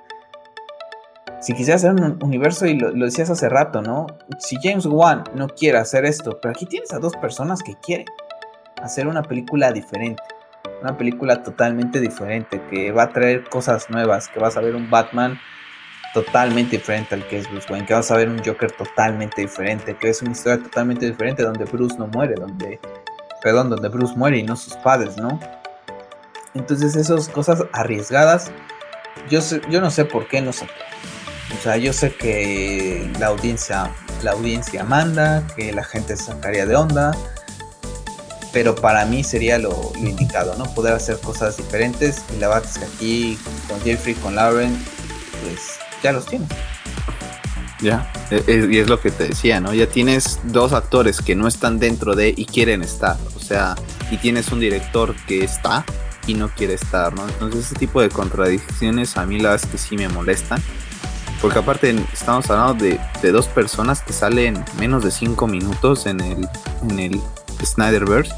Si 1.40 1.52
quisiera 1.54 1.76
hacer 1.76 1.92
un 1.92 2.18
universo, 2.22 2.66
y 2.66 2.78
lo, 2.78 2.90
lo, 2.90 3.06
decías 3.06 3.30
hace 3.30 3.48
rato, 3.48 3.82
¿no? 3.82 4.06
Si 4.38 4.56
James 4.62 4.86
Wan 4.86 5.24
no 5.34 5.48
quiere 5.48 5.78
hacer 5.78 6.04
esto, 6.04 6.38
pero 6.40 6.52
aquí 6.52 6.66
tienes 6.66 6.92
a 6.92 6.98
dos 7.00 7.16
personas 7.16 7.62
que 7.62 7.74
quieren 7.76 8.06
hacer 8.82 9.06
una 9.06 9.22
película 9.22 9.72
diferente 9.72 10.22
una 10.82 10.96
película 10.96 11.42
totalmente 11.42 12.00
diferente, 12.00 12.60
que 12.70 12.92
va 12.92 13.04
a 13.04 13.08
traer 13.10 13.44
cosas 13.44 13.90
nuevas, 13.90 14.28
que 14.28 14.40
vas 14.40 14.56
a 14.56 14.60
ver 14.60 14.74
un 14.74 14.90
Batman 14.90 15.38
totalmente 16.14 16.78
diferente 16.78 17.14
al 17.14 17.26
que 17.28 17.38
es 17.38 17.50
Bruce 17.50 17.70
Wayne, 17.70 17.86
que 17.86 17.94
vas 17.94 18.10
a 18.10 18.16
ver 18.16 18.28
un 18.28 18.42
Joker 18.42 18.72
totalmente 18.72 19.42
diferente, 19.42 19.96
que 19.96 20.08
es 20.08 20.22
una 20.22 20.32
historia 20.32 20.62
totalmente 20.62 21.06
diferente 21.06 21.42
donde 21.42 21.64
Bruce 21.64 21.96
no 21.98 22.08
muere, 22.08 22.34
donde, 22.34 22.80
perdón, 23.42 23.70
donde 23.70 23.88
Bruce 23.88 24.14
muere 24.16 24.38
y 24.38 24.42
no 24.42 24.56
sus 24.56 24.74
padres, 24.76 25.16
¿no? 25.16 25.38
Entonces 26.54 26.96
esas 26.96 27.28
cosas 27.28 27.64
arriesgadas, 27.72 28.50
yo, 29.28 29.40
yo 29.68 29.80
no 29.80 29.90
sé 29.90 30.04
por 30.04 30.26
qué 30.26 30.40
no 30.40 30.52
se 30.52 30.64
O 30.64 31.62
sea, 31.62 31.76
yo 31.76 31.92
sé 31.92 32.12
que 32.14 33.08
la 33.20 33.28
audiencia, 33.28 33.90
la 34.22 34.32
audiencia 34.32 34.82
manda, 34.82 35.46
que 35.54 35.72
la 35.72 35.84
gente 35.84 36.16
se 36.16 36.24
sacaría 36.24 36.66
de 36.66 36.74
onda, 36.74 37.12
pero 38.52 38.74
para 38.74 39.04
mí 39.06 39.22
sería 39.24 39.58
lo, 39.58 39.92
indicado, 39.96 40.56
¿no? 40.56 40.64
Poder 40.74 40.94
hacer 40.94 41.18
cosas 41.20 41.56
diferentes 41.56 42.24
y 42.34 42.40
la 42.40 42.48
verdad 42.48 42.64
es 42.64 42.78
que 42.78 42.84
aquí 42.84 43.38
con 43.68 43.80
Jeffrey, 43.82 44.14
con 44.14 44.34
Lauren, 44.34 44.76
pues 45.42 45.78
ya 46.02 46.12
los 46.12 46.26
tienes. 46.26 46.48
Ya, 47.80 48.12
e, 48.30 48.42
e, 48.46 48.68
y 48.70 48.78
es 48.78 48.88
lo 48.88 49.00
que 49.00 49.10
te 49.10 49.28
decía, 49.28 49.60
¿no? 49.60 49.72
Ya 49.72 49.86
tienes 49.86 50.40
dos 50.44 50.72
actores 50.72 51.22
que 51.22 51.34
no 51.34 51.48
están 51.48 51.78
dentro 51.78 52.14
de 52.14 52.34
y 52.36 52.44
quieren 52.44 52.82
estar, 52.82 53.16
o 53.36 53.40
sea, 53.40 53.74
y 54.10 54.18
tienes 54.18 54.52
un 54.52 54.60
director 54.60 55.14
que 55.26 55.44
está 55.44 55.84
y 56.26 56.34
no 56.34 56.48
quiere 56.50 56.74
estar, 56.74 57.14
¿no? 57.14 57.26
Entonces 57.26 57.66
ese 57.66 57.76
tipo 57.76 58.02
de 58.02 58.10
contradicciones 58.10 59.16
a 59.16 59.24
mí 59.24 59.38
la 59.38 59.50
verdad 59.50 59.64
es 59.64 59.70
que 59.70 59.78
sí 59.78 59.96
me 59.96 60.08
molestan. 60.08 60.62
Porque 61.40 61.58
aparte 61.58 61.96
estamos 62.12 62.50
hablando 62.50 62.84
de, 62.84 63.00
de 63.22 63.32
dos 63.32 63.48
personas 63.48 64.02
que 64.02 64.12
salen 64.12 64.62
menos 64.78 65.02
de 65.02 65.10
cinco 65.10 65.46
minutos 65.46 66.04
en 66.04 66.20
el, 66.20 66.46
en 66.90 66.98
el 66.98 67.20
Snyderverse 67.64 68.34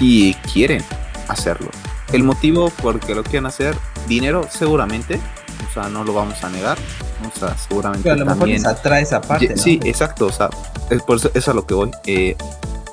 y 0.00 0.34
quieren 0.52 0.84
hacerlo. 1.28 1.70
El 2.12 2.24
motivo 2.24 2.70
por 2.70 2.98
que 2.98 3.14
lo 3.14 3.22
quieren 3.22 3.46
hacer, 3.46 3.76
dinero 4.08 4.48
seguramente, 4.50 5.20
o 5.68 5.72
sea, 5.72 5.88
no 5.88 6.02
lo 6.02 6.12
vamos 6.12 6.42
a 6.42 6.50
negar, 6.50 6.76
o 7.24 7.38
sea, 7.38 7.56
seguramente 7.56 8.08
Pero 8.08 8.14
a 8.14 8.18
lo 8.18 8.26
también... 8.26 8.62
mejor 8.62 8.76
atrae 8.76 9.02
esa 9.02 9.20
parte. 9.20 9.56
Sí, 9.56 9.78
exacto, 9.84 10.26
o 10.26 10.32
sea, 10.32 10.50
es 10.90 11.02
por 11.02 11.18
eso, 11.18 11.30
es 11.34 11.46
a 11.48 11.54
lo 11.54 11.66
que 11.66 11.74
voy. 11.74 11.90
Eh, 12.06 12.36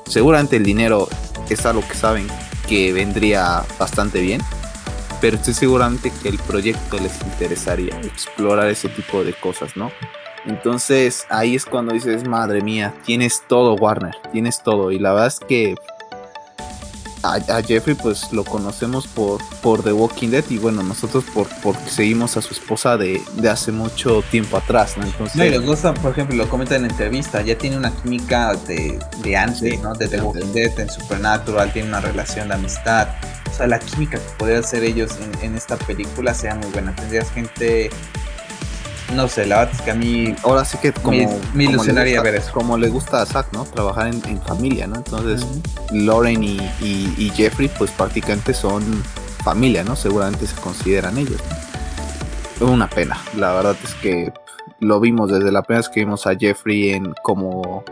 seguramente 0.06 0.56
el 0.56 0.64
dinero 0.64 1.08
es 1.48 1.66
algo 1.66 1.82
que 1.86 1.94
saben 1.94 2.26
que 2.68 2.92
vendría 2.92 3.64
bastante 3.78 4.20
bien, 4.20 4.40
pero 5.20 5.36
estoy 5.36 5.54
seguramente 5.54 6.12
que 6.22 6.28
el 6.28 6.38
proyecto 6.38 6.98
les 6.98 7.20
interesaría 7.22 7.98
explorar 8.02 8.68
ese 8.68 8.88
tipo 8.88 9.24
de 9.24 9.32
cosas, 9.32 9.76
¿no? 9.76 9.90
Entonces 10.46 11.26
ahí 11.28 11.54
es 11.54 11.64
cuando 11.64 11.92
dices, 11.92 12.26
madre 12.26 12.60
mía, 12.60 12.94
tienes 13.04 13.42
todo 13.48 13.74
Warner, 13.74 14.14
tienes 14.32 14.62
todo. 14.62 14.90
Y 14.90 14.98
la 14.98 15.12
verdad 15.12 15.28
es 15.28 15.40
que 15.40 15.74
a, 17.22 17.62
Jeffrey 17.62 17.94
pues 17.94 18.32
lo 18.32 18.44
conocemos 18.44 19.06
por, 19.06 19.40
por 19.60 19.82
The 19.82 19.92
Walking 19.92 20.28
Dead 20.28 20.44
y 20.50 20.58
bueno, 20.58 20.82
nosotros 20.82 21.24
por 21.34 21.48
porque 21.62 21.88
seguimos 21.88 22.36
a 22.36 22.42
su 22.42 22.54
esposa 22.54 22.96
de, 22.96 23.20
hace 23.50 23.72
mucho 23.72 24.22
tiempo 24.30 24.56
atrás, 24.56 24.96
¿no? 24.96 25.04
Entonces... 25.04 25.36
No, 25.36 25.44
y 25.44 25.50
le 25.50 25.58
gusta, 25.58 25.94
por 25.94 26.12
ejemplo, 26.12 26.36
lo 26.36 26.48
comenta 26.48 26.76
en 26.76 26.82
la 26.82 26.88
entrevista, 26.88 27.42
ya 27.42 27.56
tiene 27.56 27.76
una 27.76 27.90
química 27.90 28.54
de, 28.54 28.98
de 29.22 29.36
antes, 29.36 29.80
¿no? 29.80 29.94
De 29.94 30.08
The 30.08 30.20
Walking 30.20 30.52
Dead, 30.52 30.78
en 30.78 30.90
Supernatural, 30.90 31.72
tiene 31.72 31.88
una 31.88 32.00
relación 32.00 32.48
de 32.48 32.54
amistad. 32.54 33.08
O 33.50 33.54
sea, 33.54 33.66
la 33.66 33.78
química 33.78 34.18
que 34.18 34.30
podrían 34.38 34.60
hacer 34.60 34.84
ellos 34.84 35.18
en, 35.20 35.44
en 35.44 35.56
esta 35.56 35.76
película 35.76 36.34
sea 36.34 36.54
muy 36.54 36.70
buena. 36.70 36.94
Tendrías 36.94 37.30
gente 37.30 37.90
no 39.14 39.26
sé, 39.28 39.46
la 39.46 39.60
verdad 39.60 39.74
es 39.74 39.82
que 39.82 39.90
a 39.90 39.94
mí. 39.94 40.34
Ahora 40.42 40.64
sí 40.64 40.78
que 40.78 40.92
como. 40.92 41.40
Me, 41.54 41.64
ilusionaría 41.64 42.20
ver 42.22 42.34
eso. 42.36 42.52
Como 42.52 42.76
le 42.76 42.88
gusta 42.88 43.22
a 43.22 43.26
Zack, 43.26 43.52
¿no? 43.52 43.64
Trabajar 43.64 44.08
en, 44.08 44.42
familia, 44.42 44.86
¿no? 44.86 44.96
Entonces, 44.96 45.46
Lauren 45.92 46.44
y, 46.44 47.30
Jeffrey, 47.34 47.70
pues 47.78 47.90
prácticamente 47.90 48.52
son 48.52 48.82
familia, 49.44 49.82
¿no? 49.84 49.96
Seguramente 49.96 50.46
se 50.46 50.60
consideran 50.60 51.16
ellos. 51.16 51.40
Es 52.56 52.62
una 52.62 52.88
pena. 52.88 53.18
La 53.36 53.52
verdad 53.52 53.76
es 53.82 53.94
que 53.94 54.32
lo 54.80 55.00
vimos 55.00 55.30
desde 55.30 55.50
la 55.52 55.62
primera 55.62 55.80
vez 55.80 55.88
que 55.88 56.00
vimos 56.00 56.26
a 56.26 56.34
Jeffrey 56.36 56.90
en 56.90 57.14
como 57.22 57.84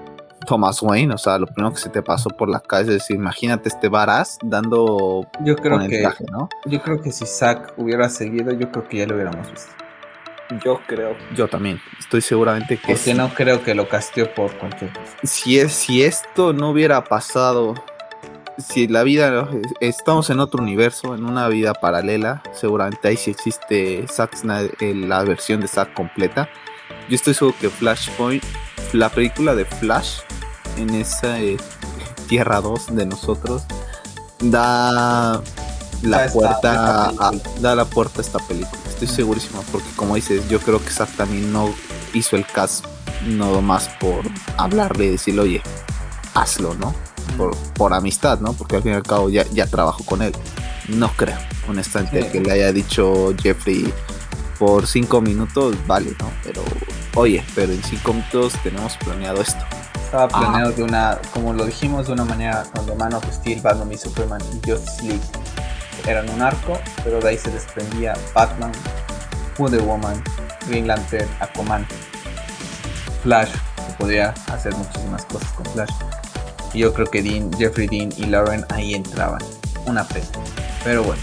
Thomas 0.46 0.82
Wayne, 0.82 1.14
o 1.14 1.18
sea, 1.18 1.38
lo 1.38 1.46
primero 1.46 1.72
que 1.72 1.80
se 1.80 1.88
te 1.88 2.02
pasó 2.02 2.30
por 2.30 2.48
la 2.48 2.60
calle 2.60 2.88
es 2.88 3.00
decir, 3.00 3.16
imagínate 3.16 3.68
este 3.68 3.88
varaz 3.88 4.38
dando 4.42 5.26
yo 5.40 5.56
creo 5.56 5.80
que 5.80 6.08
¿no? 6.30 6.48
Yo 6.66 6.80
creo 6.82 7.00
que 7.00 7.10
si 7.10 7.26
Zack 7.26 7.74
hubiera 7.76 8.08
seguido, 8.08 8.52
yo 8.52 8.70
creo 8.70 8.88
que 8.88 8.98
ya 8.98 9.06
lo 9.06 9.16
hubiéramos 9.16 9.50
visto. 9.50 9.85
Yo 10.64 10.80
creo. 10.86 11.16
Yo 11.34 11.48
también. 11.48 11.80
Estoy 11.98 12.20
seguramente 12.20 12.76
que. 12.76 12.94
Porque 12.94 13.14
no 13.14 13.32
creo 13.34 13.62
que 13.62 13.74
lo 13.74 13.88
castió 13.88 14.32
por 14.34 14.56
cualquier 14.58 14.92
cosa. 14.92 15.16
Si, 15.22 15.58
es, 15.58 15.72
si 15.72 16.02
esto 16.02 16.52
no 16.52 16.70
hubiera 16.70 17.04
pasado. 17.04 17.74
Si 18.58 18.88
la 18.88 19.02
vida. 19.02 19.48
Estamos 19.80 20.30
en 20.30 20.40
otro 20.40 20.62
universo, 20.62 21.14
en 21.14 21.24
una 21.24 21.48
vida 21.48 21.74
paralela. 21.74 22.42
Seguramente 22.52 23.08
ahí 23.08 23.16
sí 23.16 23.30
existe 23.30 24.06
Zack 24.08 24.36
la 24.44 25.24
versión 25.24 25.60
de 25.60 25.68
Zack 25.68 25.92
completa. 25.94 26.48
Yo 27.08 27.16
estoy 27.16 27.34
seguro 27.34 27.56
que 27.60 27.68
Flashpoint. 27.68 28.44
La 28.92 29.08
película 29.08 29.54
de 29.54 29.64
Flash. 29.64 30.20
En 30.78 30.90
esa 30.90 31.40
eh, 31.40 31.56
Tierra 32.28 32.60
2 32.60 32.94
de 32.94 33.06
nosotros. 33.06 33.64
Da 34.40 35.42
la 36.02 36.26
puerta 36.28 37.12
da 37.60 37.74
la 37.74 37.84
puerta 37.84 38.20
a 38.20 38.22
esta 38.22 38.38
película. 38.38 38.80
Estoy 38.88 39.08
segurísimo, 39.08 39.62
porque 39.72 39.88
como 39.96 40.14
dices, 40.14 40.48
yo 40.48 40.60
creo 40.60 40.82
que 40.82 40.90
Zack 40.90 41.16
también 41.16 41.52
no 41.52 41.72
hizo 42.14 42.36
el 42.36 42.46
cast 42.46 42.84
no 43.26 43.60
más 43.62 43.88
por 44.00 44.22
hablarle 44.56 45.06
y 45.06 45.10
decirle, 45.10 45.40
oye, 45.42 45.62
hazlo, 46.34 46.74
¿no? 46.74 46.94
Por, 47.76 47.92
amistad, 47.92 48.40
¿no? 48.40 48.52
Porque 48.52 48.76
al 48.76 48.82
fin 48.82 48.92
y 48.92 48.94
al 48.94 49.02
cabo 49.02 49.28
ya, 49.28 49.44
ya 49.52 49.66
trabajo 49.66 50.04
con 50.04 50.22
él. 50.22 50.32
No 50.88 51.10
creo, 51.16 51.36
honestamente, 51.68 52.28
que 52.28 52.40
le 52.40 52.52
haya 52.52 52.72
dicho 52.72 53.34
Jeffrey 53.42 53.92
por 54.58 54.86
cinco 54.86 55.20
minutos, 55.20 55.76
vale, 55.86 56.14
¿no? 56.18 56.30
Pero, 56.42 56.62
oye, 57.14 57.44
pero 57.54 57.72
en 57.72 57.82
cinco 57.82 58.14
minutos 58.14 58.54
tenemos 58.62 58.96
planeado 58.98 59.42
esto. 59.42 59.62
Estaba 60.04 60.28
planeado 60.28 60.72
de 60.72 60.82
una, 60.82 61.18
como 61.34 61.52
lo 61.52 61.66
dijimos, 61.66 62.06
de 62.06 62.12
una 62.12 62.24
manera 62.24 62.64
con 62.74 62.86
The 62.86 62.94
Man 62.94 63.12
of 63.12 63.24
Steel, 63.30 63.60
Batman 63.60 63.92
y 63.92 63.98
Superman 63.98 64.40
y 64.52 64.70
Justice 64.70 65.02
League 65.02 65.20
eran 66.06 66.28
un 66.30 66.42
arco, 66.42 66.78
pero 67.04 67.20
de 67.20 67.30
ahí 67.30 67.38
se 67.38 67.50
desprendía 67.50 68.14
Batman, 68.34 68.72
Wonder 69.58 69.82
Woman, 69.82 70.22
Green 70.68 70.86
Lantern, 70.86 71.28
Aquaman, 71.40 71.86
Flash, 73.22 73.50
que 73.50 73.92
podía 73.98 74.34
hacer 74.52 74.74
muchísimas 74.74 75.24
cosas 75.24 75.50
con 75.52 75.66
Flash. 75.66 75.90
Y 76.72 76.80
yo 76.80 76.92
creo 76.92 77.06
que 77.06 77.22
Dean, 77.22 77.52
Jeffrey 77.52 77.86
Dean 77.88 78.10
y 78.16 78.26
Lauren 78.26 78.64
ahí 78.70 78.94
entraban. 78.94 79.40
Una 79.86 80.06
pena. 80.06 80.26
Pero 80.84 81.02
bueno, 81.02 81.22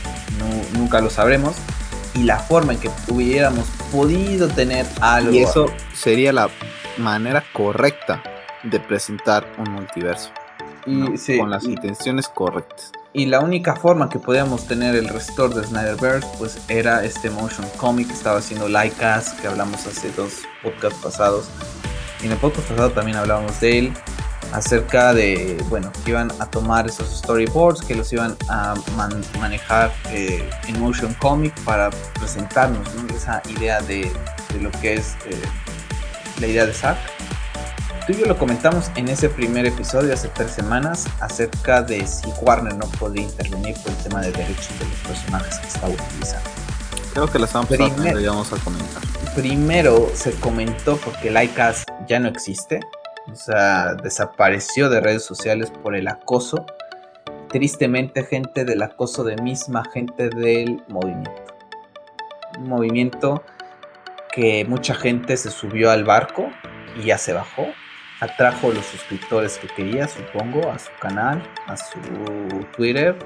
nunca 0.74 1.00
lo 1.02 1.10
sabremos. 1.10 1.56
Y 2.16 2.24
la 2.24 2.38
forma 2.38 2.74
en 2.74 2.80
que 2.80 2.90
hubiéramos 3.08 3.66
podido 3.92 4.48
tener 4.48 4.86
algo. 5.02 5.32
Y 5.32 5.40
eso 5.40 5.66
sería 5.94 6.32
la 6.32 6.50
manera 6.98 7.44
correcta 7.54 8.22
de 8.64 8.80
presentar 8.80 9.46
un 9.58 9.72
multiverso. 9.74 10.32
Y, 10.86 11.38
con 11.38 11.50
las 11.50 11.64
intenciones 11.64 12.28
correctas. 12.28 12.92
Y 13.16 13.28
la 13.28 13.42
única 13.42 13.76
forma 13.76 14.10
que 14.10 14.18
podíamos 14.18 14.66
tener 14.66 14.96
el 14.96 15.08
restore 15.08 15.54
de 15.54 15.64
Snyderverse 15.64 16.28
pues 16.40 16.58
era 16.68 17.06
este 17.06 17.30
motion 17.30 17.68
comic 17.78 18.08
que 18.08 18.14
estaba 18.14 18.40
haciendo 18.40 18.68
Laikas, 18.68 19.34
que 19.34 19.48
hablamos 19.48 19.86
hace 19.86 20.12
dos 20.14 20.42
podcasts 20.64 21.00
pasados. 21.00 21.46
Y 22.24 22.26
en 22.26 22.32
el 22.32 22.40
podcast 22.40 22.68
pasado 22.68 22.92
también 22.92 23.18
hablábamos 23.18 23.60
de 23.60 23.78
él. 23.78 23.94
acerca 24.52 25.16
de, 25.16 25.58
bueno, 25.70 25.92
que 26.04 26.12
iban 26.12 26.32
a 26.40 26.46
tomar 26.46 26.86
esos 26.86 27.08
storyboards, 27.18 27.82
que 27.82 27.96
los 27.96 28.14
iban 28.14 28.36
a 28.50 28.76
manejar 29.40 29.92
eh, 30.12 30.48
en 30.68 30.80
Motion 30.80 31.12
Comic 31.16 31.60
para 31.62 31.90
presentarnos 32.20 32.88
esa 33.16 33.42
idea 33.50 33.82
de, 33.82 34.12
lo 34.62 34.70
que 34.72 34.94
es 34.94 35.16
eh, 35.26 35.42
la 36.40 36.48
idea 36.48 36.68
de 36.68 36.74
Zack. 36.74 36.98
Tú 38.06 38.12
y 38.12 38.18
yo 38.18 38.26
lo 38.26 38.38
comentamos 38.38 38.92
en 38.98 39.08
ese 39.08 39.30
primer 39.30 39.66
episodio 39.66 40.14
hace 40.14 40.28
tres 40.28 40.52
semanas 40.52 41.08
acerca 41.22 41.82
de 41.82 42.06
si 42.06 42.28
Warner 42.42 42.76
no 42.76 42.86
podía 43.00 43.24
intervenir 43.24 43.76
por 43.82 43.94
el 43.94 43.98
tema 44.00 44.20
de 44.20 44.30
derechos 44.34 44.78
de 44.78 44.86
los 44.90 44.98
personajes 45.08 45.58
que 45.60 45.68
estaba 45.68 45.94
utilizando. 45.94 46.50
Creo 47.14 47.28
que 47.28 47.40
la 47.40 47.48
semana 47.48 47.70
pasada 47.70 48.22
íbamos 48.22 48.52
a 48.52 48.58
comentar. 48.58 49.02
Primero 49.36 50.10
se 50.14 50.34
comentó 50.34 50.98
porque 50.98 51.32
Lycas 51.32 51.86
ya 52.06 52.20
no 52.20 52.28
existe, 52.28 52.82
o 53.32 53.36
sea, 53.36 53.94
desapareció 53.94 54.90
de 54.90 55.00
redes 55.00 55.24
sociales 55.24 55.72
por 55.72 55.96
el 55.96 56.10
acoso. 56.10 56.66
Tristemente, 57.48 58.26
gente 58.26 58.66
del 58.66 58.82
acoso 58.82 59.24
de 59.24 59.38
misma 59.38 59.82
gente 59.94 60.28
del 60.28 60.84
movimiento. 60.90 61.56
Un 62.60 62.68
movimiento 62.68 63.46
que 64.34 64.66
mucha 64.66 64.94
gente 64.94 65.38
se 65.38 65.52
subió 65.52 65.90
al 65.90 66.04
barco 66.04 66.50
y 66.98 67.06
ya 67.06 67.18
se 67.18 67.32
bajó 67.32 67.68
atrajo 68.24 68.72
los 68.72 68.86
suscriptores 68.86 69.58
que 69.58 69.68
quería, 69.68 70.08
supongo, 70.08 70.72
a 70.72 70.80
su 70.80 70.92
canal, 71.02 71.44
a 71.68 71.76
su 71.76 72.00
Twitter, 72.76 73.18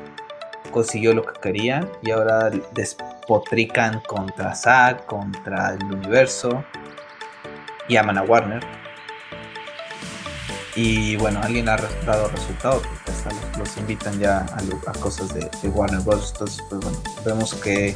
consiguió 0.71 1.13
lo 1.13 1.23
que 1.23 1.39
querían 1.39 1.87
y 2.01 2.11
ahora 2.11 2.49
despotrican 2.73 4.01
contra 4.07 4.55
Zack, 4.55 5.05
contra 5.05 5.73
el 5.73 5.83
universo 5.83 6.63
y 7.87 7.95
aman 7.95 8.17
a 8.17 8.23
Warner. 8.23 8.65
Y 10.75 11.15
bueno, 11.17 11.41
alguien 11.43 11.69
ha 11.69 11.77
dado 12.05 12.29
resultados 12.29 12.83
porque 12.85 13.59
los, 13.59 13.77
invitan 13.77 14.19
ya 14.19 14.45
a, 14.87 14.91
cosas 14.99 15.33
de, 15.33 15.69
Warner 15.69 16.01
Bros. 16.01 16.31
Entonces, 16.33 16.63
pues 16.69 16.81
bueno, 16.81 16.97
vemos 17.23 17.53
que, 17.55 17.95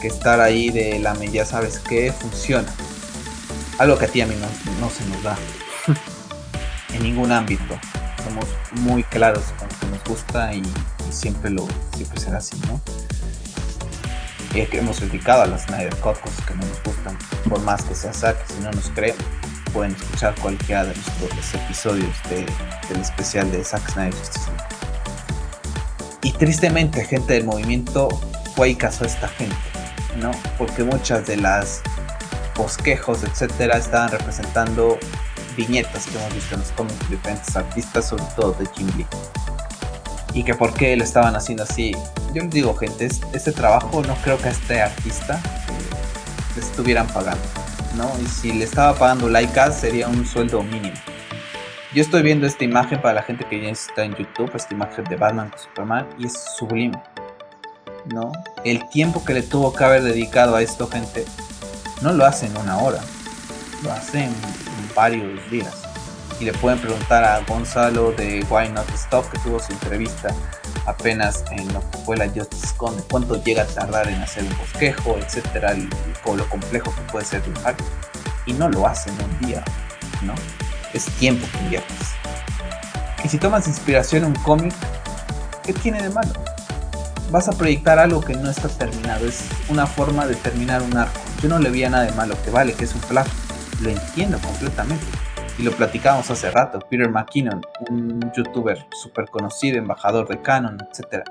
que 0.00 0.08
estar 0.08 0.40
ahí 0.40 0.70
de 0.70 0.98
la 0.98 1.14
ya 1.14 1.44
sabes 1.44 1.78
que 1.78 2.12
funciona. 2.12 2.68
Algo 3.78 3.98
que 3.98 4.04
a 4.04 4.08
ti 4.08 4.20
a 4.20 4.26
mí 4.26 4.34
no 4.80 4.90
se 4.90 5.04
nos 5.06 5.22
da 5.22 5.36
en 6.94 7.02
ningún 7.02 7.32
ámbito. 7.32 7.78
Somos 8.24 8.46
muy 8.72 9.02
claros 9.04 9.44
con 9.58 9.68
lo 9.68 9.78
que 9.80 9.86
nos 9.86 10.04
gusta 10.04 10.54
y, 10.54 10.62
siempre 11.10 11.50
lo 11.50 11.68
siempre 11.94 12.18
será 12.20 12.38
así, 12.38 12.58
¿no? 12.66 12.80
Y 14.54 14.66
hemos 14.76 14.98
criticado 14.98 15.42
a 15.42 15.46
las 15.46 15.64
Snyder 15.64 15.94
Cut, 15.96 16.18
cosas 16.20 16.44
que 16.46 16.54
no 16.54 16.66
nos 16.66 16.82
gustan, 16.82 17.18
por 17.48 17.60
más 17.60 17.82
que 17.82 17.94
sea 17.94 18.12
saque, 18.12 18.42
si 18.48 18.62
no 18.62 18.70
nos 18.70 18.90
creen, 18.90 19.14
pueden 19.72 19.92
escuchar 19.94 20.34
cualquiera 20.40 20.84
de 20.84 20.94
los 20.94 21.54
episodios 21.54 22.14
del 22.28 23.00
especial 23.00 23.50
de 23.50 23.64
Zack 23.64 23.90
Snyder. 23.92 24.14
Y 26.22 26.32
tristemente, 26.32 27.04
gente 27.04 27.34
del 27.34 27.44
movimiento 27.44 28.08
fue 28.54 28.70
y 28.70 28.74
casó 28.74 29.04
a 29.04 29.06
esta 29.06 29.28
gente, 29.28 29.56
¿no? 30.16 30.30
Porque 30.58 30.84
muchas 30.84 31.26
de 31.26 31.36
las 31.36 31.82
bosquejos, 32.54 33.24
etcétera, 33.24 33.78
estaban 33.78 34.10
representando 34.10 34.98
viñetas 35.56 36.06
que 36.06 36.18
hemos 36.18 36.34
visto 36.34 36.54
en 36.54 36.60
los 36.60 36.70
cómics 36.72 36.98
de 37.08 37.16
diferentes 37.16 37.56
artistas, 37.56 38.08
sobre 38.08 38.24
todo 38.36 38.52
de 38.52 38.66
Jim 38.74 38.88
Lee. 38.96 39.06
Y 40.34 40.44
que 40.44 40.54
por 40.54 40.72
qué 40.72 40.96
lo 40.96 41.04
estaban 41.04 41.36
haciendo 41.36 41.64
así. 41.64 41.92
Yo 42.32 42.42
les 42.42 42.50
digo, 42.50 42.74
gente, 42.74 43.06
este 43.06 43.52
trabajo 43.52 44.02
no 44.02 44.14
creo 44.22 44.38
que 44.38 44.48
a 44.48 44.52
este 44.52 44.80
artista 44.80 45.34
eh, 45.36 46.58
estuvieran 46.58 47.06
pagando, 47.08 47.44
¿no? 47.96 48.10
Y 48.22 48.26
si 48.26 48.52
le 48.52 48.64
estaba 48.64 48.94
pagando 48.94 49.28
Laika 49.28 49.70
sería 49.70 50.08
un 50.08 50.26
sueldo 50.26 50.62
mínimo. 50.62 50.96
Yo 51.94 52.00
estoy 52.00 52.22
viendo 52.22 52.46
esta 52.46 52.64
imagen 52.64 53.02
para 53.02 53.14
la 53.14 53.22
gente 53.22 53.44
que 53.44 53.60
ya 53.60 53.68
está 53.68 54.04
en 54.04 54.14
YouTube, 54.14 54.50
esta 54.54 54.72
imagen 54.72 55.04
de 55.04 55.16
Batman 55.16 55.50
con 55.50 55.58
Superman, 55.58 56.08
y 56.18 56.24
es 56.24 56.32
sublime, 56.56 56.98
¿no? 58.06 58.32
El 58.64 58.88
tiempo 58.88 59.22
que 59.22 59.34
le 59.34 59.42
tuvo 59.42 59.74
que 59.74 59.84
haber 59.84 60.02
dedicado 60.02 60.56
a 60.56 60.62
esto, 60.62 60.88
gente, 60.88 61.26
no 62.00 62.14
lo 62.14 62.24
hace 62.24 62.46
en 62.46 62.56
una 62.56 62.78
hora, 62.78 63.00
lo 63.82 63.92
hace 63.92 64.24
en 64.24 64.34
varios 64.94 65.50
días. 65.50 65.74
Y 66.40 66.44
le 66.44 66.52
pueden 66.54 66.78
preguntar 66.78 67.22
a 67.24 67.40
Gonzalo 67.40 68.12
de 68.12 68.44
Why 68.50 68.70
Not 68.70 68.88
Stop, 68.94 69.30
que 69.30 69.38
tuvo 69.40 69.60
su 69.60 69.72
entrevista 69.72 70.34
apenas 70.86 71.44
en 71.52 71.72
lo 71.72 71.80
que 71.90 71.98
fue 71.98 72.16
la 72.16 72.28
Justice 72.28 72.74
Con, 72.76 73.00
cuánto 73.10 73.42
llega 73.42 73.62
a 73.62 73.66
tardar 73.66 74.08
en 74.08 74.20
hacer 74.20 74.44
un 74.44 74.56
bosquejo, 74.58 75.16
etcétera, 75.18 75.74
y, 75.74 75.88
lo 76.36 76.48
complejo 76.48 76.94
que 76.94 77.12
puede 77.12 77.24
ser 77.24 77.44
dibujar. 77.44 77.76
Y 78.46 78.54
no 78.54 78.68
lo 78.68 78.86
hacen 78.86 79.14
en 79.20 79.24
un 79.24 79.38
día, 79.46 79.64
¿no? 80.22 80.34
Es 80.92 81.04
tiempo 81.18 81.46
que 81.52 81.58
inviertes. 81.58 82.08
Y 83.22 83.28
si 83.28 83.38
tomas 83.38 83.68
inspiración 83.68 84.24
en 84.24 84.30
un 84.30 84.42
cómic, 84.42 84.74
¿qué 85.62 85.72
tiene 85.72 86.02
de 86.02 86.10
malo? 86.10 86.32
Vas 87.30 87.48
a 87.48 87.52
proyectar 87.52 87.98
algo 87.98 88.20
que 88.20 88.34
no 88.34 88.50
está 88.50 88.68
terminado, 88.68 89.26
es 89.26 89.44
una 89.68 89.86
forma 89.86 90.26
de 90.26 90.34
terminar 90.34 90.82
un 90.82 90.96
arco. 90.96 91.20
Yo 91.40 91.48
no 91.48 91.58
le 91.58 91.70
veía 91.70 91.88
nada 91.88 92.04
de 92.04 92.12
malo, 92.12 92.36
que 92.44 92.50
vale, 92.50 92.72
que 92.72 92.84
es 92.84 92.94
un 92.94 93.00
plagio 93.02 93.41
lo 93.82 93.90
entiendo 93.90 94.38
completamente. 94.38 95.04
Y 95.58 95.62
lo 95.62 95.72
platicamos 95.72 96.30
hace 96.30 96.50
rato, 96.50 96.78
Peter 96.88 97.10
McKinnon, 97.10 97.60
un 97.90 98.32
youtuber 98.34 98.86
súper 99.02 99.26
conocido, 99.26 99.78
embajador 99.78 100.26
de 100.26 100.40
Canon, 100.40 100.78
etc. 100.80 101.24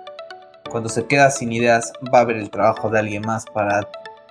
Cuando 0.70 0.90
se 0.90 1.08
queda 1.08 1.32
sin 1.32 1.52
ideas, 1.52 1.92
va 2.14 2.20
a 2.20 2.26
ver 2.26 2.38
el 2.38 2.52
trabajo 2.52 2.90
de 2.90 3.00
alguien 3.00 3.24
más 3.26 3.46
para 3.46 3.88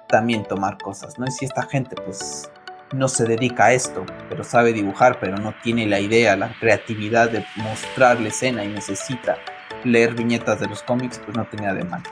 también 0.08 0.44
tomar 0.44 0.78
cosas, 0.78 1.18
¿no? 1.18 1.26
Y 1.26 1.32
si 1.32 1.44
esta 1.44 1.62
gente, 1.62 1.96
pues, 1.96 2.50
no 2.92 3.08
se 3.08 3.24
dedica 3.24 3.66
a 3.66 3.72
esto, 3.72 4.04
pero 4.28 4.44
sabe 4.44 4.72
dibujar, 4.72 5.18
pero 5.20 5.36
no 5.36 5.54
tiene 5.62 5.86
la 5.86 6.00
idea, 6.00 6.36
la 6.36 6.52
creatividad 6.58 7.30
de 7.30 7.44
mostrar 7.56 8.20
la 8.20 8.28
escena 8.28 8.64
y 8.64 8.68
necesita 8.68 9.36
leer 9.84 10.14
viñetas 10.14 10.60
de 10.60 10.68
los 10.68 10.82
cómics, 10.82 11.20
pues 11.24 11.36
no 11.36 11.44
tenía 11.46 11.72
de 11.72 11.84
mal. 11.84 12.02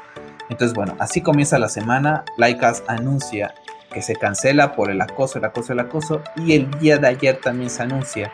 Entonces, 0.48 0.74
bueno, 0.74 0.96
así 0.98 1.20
comienza 1.20 1.58
la 1.58 1.68
semana. 1.68 2.24
Laikas 2.36 2.82
anuncia 2.86 3.54
que 3.92 4.02
se 4.02 4.14
cancela 4.16 4.74
por 4.74 4.90
el 4.90 5.00
acoso, 5.00 5.38
el 5.38 5.44
acoso, 5.44 5.72
el 5.72 5.80
acoso. 5.80 6.22
Y 6.36 6.54
el 6.54 6.70
día 6.78 6.98
de 6.98 7.08
ayer 7.08 7.40
también 7.40 7.70
se 7.70 7.82
anuncia 7.82 8.32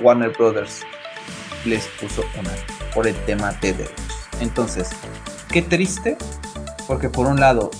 Warner 0.00 0.30
Brothers 0.30 0.82
les 1.64 1.86
puso 2.00 2.22
una 2.38 2.50
por 2.94 3.06
el 3.06 3.16
tema 3.24 3.52
de 3.60 3.72
derechos. 3.72 4.28
Entonces, 4.40 4.90
qué 5.48 5.62
triste, 5.62 6.16
porque 6.86 7.08
por 7.08 7.26
un 7.26 7.38
lado 7.38 7.70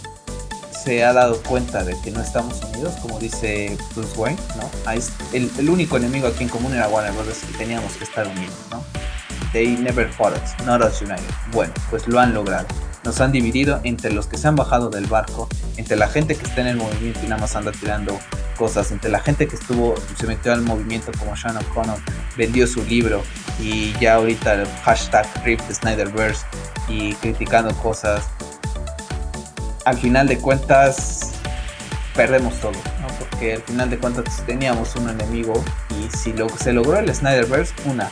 se 0.71 1.05
ha 1.05 1.13
dado 1.13 1.41
cuenta 1.43 1.85
de 1.85 1.99
que 2.01 2.11
no 2.11 2.21
estamos 2.21 2.63
unidos, 2.65 2.95
como 3.01 3.19
dice 3.19 3.77
Bruce 3.95 4.19
Wayne, 4.19 4.39
¿no? 4.57 4.93
El, 5.33 5.51
el 5.59 5.69
único 5.69 5.97
enemigo 5.97 6.27
aquí 6.29 6.45
en 6.45 6.49
común 6.49 6.75
era 6.75 6.89
Warner 6.89 7.13
Brothers 7.13 7.45
y 7.51 7.53
teníamos 7.57 7.93
que 7.97 8.05
estar 8.05 8.27
unidos, 8.27 8.55
¿no? 8.71 8.83
They 9.53 9.77
never 9.77 10.09
fought 10.09 10.35
us, 10.35 10.67
not 10.67 10.83
us 10.83 11.01
united. 11.03 11.23
Bueno, 11.53 11.73
pues 11.91 12.09
lo 12.09 12.19
han 12.19 12.33
logrado 12.33 12.67
nos 13.05 13.21
han 13.21 13.33
dividido 13.33 13.81
entre 13.85 14.13
los 14.13 14.27
que 14.27 14.39
se 14.39 14.49
han 14.49 14.57
bajado 14.57 14.91
del 14.91 15.07
barco, 15.07 15.49
entre 15.77 15.97
la 15.97 16.09
gente 16.09 16.37
que 16.37 16.47
está 16.47 16.61
en 16.61 16.69
el 16.69 16.77
movimiento 16.77 17.21
y 17.23 17.29
nada 17.29 17.41
más 17.41 17.57
anda 17.57 17.73
tirando 17.73 18.19
cosas, 18.57 18.93
entre 18.93 19.11
la 19.11 19.21
gente 19.21 19.49
que 19.49 19.57
estuvo, 19.57 19.95
se 20.19 20.27
metió 20.27 20.53
al 20.53 20.63
movimiento 20.63 21.11
como 21.19 21.37
Sean 21.37 21.57
O'Connor, 21.57 21.99
vendió 22.37 22.67
su 22.67 22.85
libro 22.85 23.23
y 23.61 23.93
ya 24.01 24.15
ahorita 24.15 24.55
el 24.55 24.69
hashtag 24.85 25.27
Rip 25.45 25.61
Snyderverse 25.71 26.45
y 26.89 27.15
criticando 27.15 27.75
cosas. 27.77 28.25
Al 29.85 29.99
final 29.99 30.29
de 30.29 30.39
cuentas, 30.39 31.33
perdemos 32.15 32.55
todo, 32.61 32.79
porque 33.19 33.55
al 33.55 33.63
final 33.63 33.91
de 33.91 33.99
cuentas 33.99 34.43
teníamos 34.47 34.95
un 34.97 35.09
enemigo 35.09 35.55
y 35.91 36.17
si 36.17 36.33
lo, 36.33 36.49
se 36.51 36.73
logró 36.73 36.99
el 36.99 37.13
Snyderverse, 37.13 37.75
una, 37.87 38.09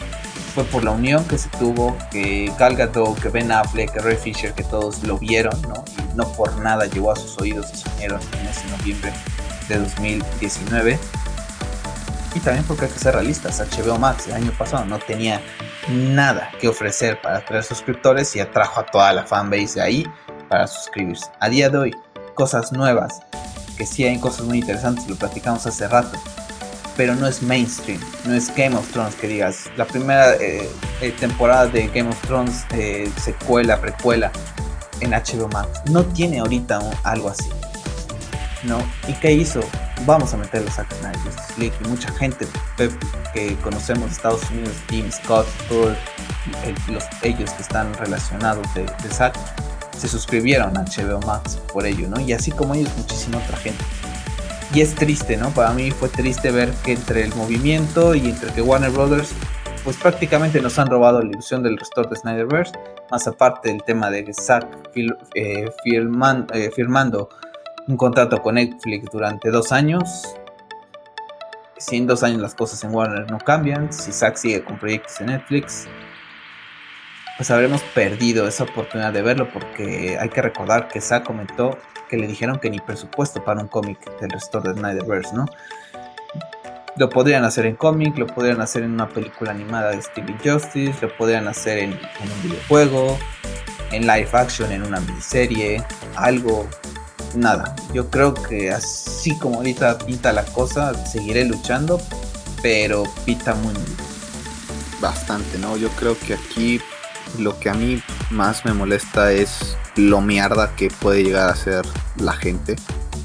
fue 0.50 0.64
por 0.64 0.84
la 0.84 0.90
unión 0.90 1.24
que 1.24 1.38
se 1.38 1.48
tuvo, 1.50 1.96
que 2.10 2.52
Gal 2.58 2.76
Gadot, 2.76 3.18
que 3.20 3.28
Ben 3.28 3.50
Affleck, 3.52 3.92
que 3.92 4.00
Ray 4.00 4.16
Fisher, 4.16 4.52
que 4.52 4.64
todos 4.64 5.02
lo 5.04 5.18
vieron, 5.18 5.60
¿no? 5.62 5.84
Y 5.96 6.16
no 6.16 6.30
por 6.32 6.56
nada 6.58 6.86
llegó 6.86 7.12
a 7.12 7.16
sus 7.16 7.38
oídos 7.40 7.66
y 7.72 7.76
se 7.76 7.88
unieron 7.96 8.20
en 8.40 8.46
ese 8.48 8.66
noviembre 8.68 9.12
de 9.68 9.78
2019. 9.78 10.98
Y 12.34 12.40
también 12.40 12.64
porque 12.64 12.86
hay 12.86 12.90
que 12.90 12.98
ser 12.98 13.14
realistas, 13.14 13.60
HBO 13.60 13.98
Max 13.98 14.28
el 14.28 14.34
año 14.34 14.52
pasado 14.56 14.84
no 14.84 14.98
tenía 14.98 15.40
nada 15.88 16.50
que 16.60 16.68
ofrecer 16.68 17.20
para 17.20 17.38
atraer 17.38 17.64
suscriptores 17.64 18.34
y 18.36 18.40
atrajo 18.40 18.80
a 18.80 18.86
toda 18.86 19.12
la 19.12 19.24
fanbase 19.24 19.80
ahí 19.80 20.06
para 20.48 20.66
suscribirse. 20.66 21.26
A 21.40 21.48
día 21.48 21.70
de 21.70 21.78
hoy, 21.78 21.96
cosas 22.34 22.72
nuevas, 22.72 23.20
que 23.76 23.86
sí 23.86 24.04
hay 24.04 24.18
cosas 24.18 24.46
muy 24.46 24.58
interesantes, 24.58 25.08
lo 25.08 25.16
platicamos 25.16 25.66
hace 25.66 25.88
rato 25.88 26.18
pero 27.00 27.14
no 27.14 27.26
es 27.26 27.42
mainstream, 27.42 27.98
no 28.26 28.34
es 28.34 28.54
Game 28.54 28.76
of 28.76 28.86
Thrones 28.92 29.14
que 29.14 29.26
digas. 29.26 29.70
La 29.78 29.86
primera 29.86 30.34
eh, 30.34 30.68
eh, 31.00 31.14
temporada 31.18 31.66
de 31.66 31.88
Game 31.88 32.10
of 32.10 32.20
Thrones, 32.26 32.66
eh, 32.72 33.10
secuela, 33.16 33.80
precuela 33.80 34.30
en 35.00 35.12
HBO 35.12 35.48
Max, 35.48 35.80
no 35.90 36.04
tiene 36.04 36.40
ahorita 36.40 36.78
algo 37.04 37.30
así. 37.30 37.48
¿No? 38.64 38.76
¿Y 39.08 39.14
qué 39.14 39.32
hizo? 39.32 39.60
Vamos 40.04 40.34
a 40.34 40.36
meter 40.36 40.62
los 40.62 40.74
Zack 40.74 40.92
Snyder 40.92 41.72
mucha 41.88 42.12
gente 42.12 42.46
que 43.32 43.56
conocemos 43.62 44.12
Estados 44.12 44.42
Unidos, 44.50 44.74
Jim 44.90 45.10
Scott, 45.10 45.46
todos 45.70 45.96
ellos 47.22 47.50
que 47.50 47.62
están 47.62 47.94
relacionados 47.94 48.74
de, 48.74 48.82
de 48.82 49.08
Zack, 49.10 49.38
se 49.96 50.06
suscribieron 50.06 50.76
a 50.76 50.82
HBO 50.82 51.18
Max 51.26 51.58
por 51.72 51.86
ello, 51.86 52.10
¿no? 52.10 52.20
Y 52.20 52.34
así 52.34 52.50
como 52.50 52.74
ellos, 52.74 52.90
muchísima 52.98 53.38
otra 53.38 53.56
gente. 53.56 53.82
Y 54.72 54.80
es 54.82 54.94
triste, 54.94 55.36
¿no? 55.36 55.50
Para 55.50 55.72
mí 55.72 55.90
fue 55.90 56.08
triste 56.08 56.52
ver 56.52 56.70
que 56.84 56.92
entre 56.92 57.24
el 57.24 57.34
movimiento 57.34 58.14
y 58.14 58.28
entre 58.28 58.52
que 58.52 58.62
Warner 58.62 58.90
Brothers 58.90 59.34
pues 59.84 59.96
prácticamente 59.96 60.60
nos 60.60 60.78
han 60.78 60.88
robado 60.88 61.22
la 61.22 61.30
ilusión 61.30 61.62
del 61.62 61.78
restore 61.78 62.08
de 62.10 62.16
Snyderverse, 62.16 62.72
más 63.10 63.26
aparte 63.26 63.70
del 63.70 63.82
tema 63.82 64.10
de 64.10 64.32
Zack 64.32 64.66
eh, 64.94 65.08
eh, 65.34 66.70
firmando 66.74 67.30
un 67.86 67.96
contrato 67.96 68.40
con 68.42 68.56
Netflix 68.56 69.10
durante 69.10 69.50
dos 69.50 69.72
años. 69.72 70.34
Si 71.78 71.96
en 71.96 72.06
dos 72.06 72.22
años 72.22 72.42
las 72.42 72.54
cosas 72.54 72.84
en 72.84 72.94
Warner 72.94 73.30
no 73.30 73.38
cambian, 73.38 73.92
si 73.92 74.12
Zack 74.12 74.36
sigue 74.36 74.62
con 74.62 74.78
proyectos 74.78 75.18
en 75.20 75.28
Netflix, 75.28 75.88
pues 77.38 77.50
habremos 77.50 77.82
perdido 77.94 78.46
esa 78.46 78.64
oportunidad 78.64 79.14
de 79.14 79.22
verlo 79.22 79.48
porque 79.50 80.18
hay 80.20 80.28
que 80.28 80.42
recordar 80.42 80.88
que 80.88 81.00
Zack 81.00 81.24
comentó 81.24 81.78
que 82.10 82.16
le 82.16 82.26
dijeron 82.26 82.58
que 82.58 82.68
ni 82.68 82.80
presupuesto 82.80 83.42
para 83.44 83.60
un 83.60 83.68
cómic 83.68 83.98
del 84.20 84.30
restore 84.30 84.72
de 84.72 84.80
Snyderverse, 84.80 85.32
¿no? 85.32 85.46
Lo 86.96 87.08
podrían 87.08 87.44
hacer 87.44 87.66
en 87.66 87.76
cómic, 87.76 88.18
lo 88.18 88.26
podrían 88.26 88.60
hacer 88.60 88.82
en 88.82 88.90
una 88.90 89.08
película 89.08 89.52
animada 89.52 89.90
de 89.90 90.02
Stevie 90.02 90.36
Justice, 90.44 90.94
lo 91.00 91.16
podrían 91.16 91.46
hacer 91.46 91.78
en, 91.78 91.92
un 91.92 92.42
videojuego, 92.42 93.16
en 93.92 94.02
live 94.02 94.28
action, 94.32 94.72
en 94.72 94.82
una 94.82 95.00
miniserie, 95.00 95.84
algo, 96.16 96.68
nada. 97.36 97.76
Yo 97.94 98.10
creo 98.10 98.34
que 98.34 98.72
así 98.72 99.38
como 99.38 99.58
ahorita 99.58 99.98
pinta 99.98 100.32
la 100.32 100.44
cosa, 100.44 100.92
seguiré 101.06 101.44
luchando, 101.44 102.00
pero 102.60 103.04
pinta 103.24 103.54
muy 103.54 103.72
bastante, 105.00 105.58
¿no? 105.58 105.76
Yo 105.76 105.88
creo 105.90 106.18
que 106.18 106.34
aquí 106.34 106.80
lo 107.38 107.58
que 107.58 107.70
a 107.70 107.74
mí 107.74 108.02
más 108.30 108.64
me 108.64 108.72
molesta 108.72 109.32
es 109.32 109.76
lo 109.96 110.20
mierda 110.20 110.74
que 110.76 110.88
puede 110.88 111.22
llegar 111.22 111.50
a 111.50 111.56
ser 111.56 111.84
la 112.16 112.32
gente, 112.32 112.76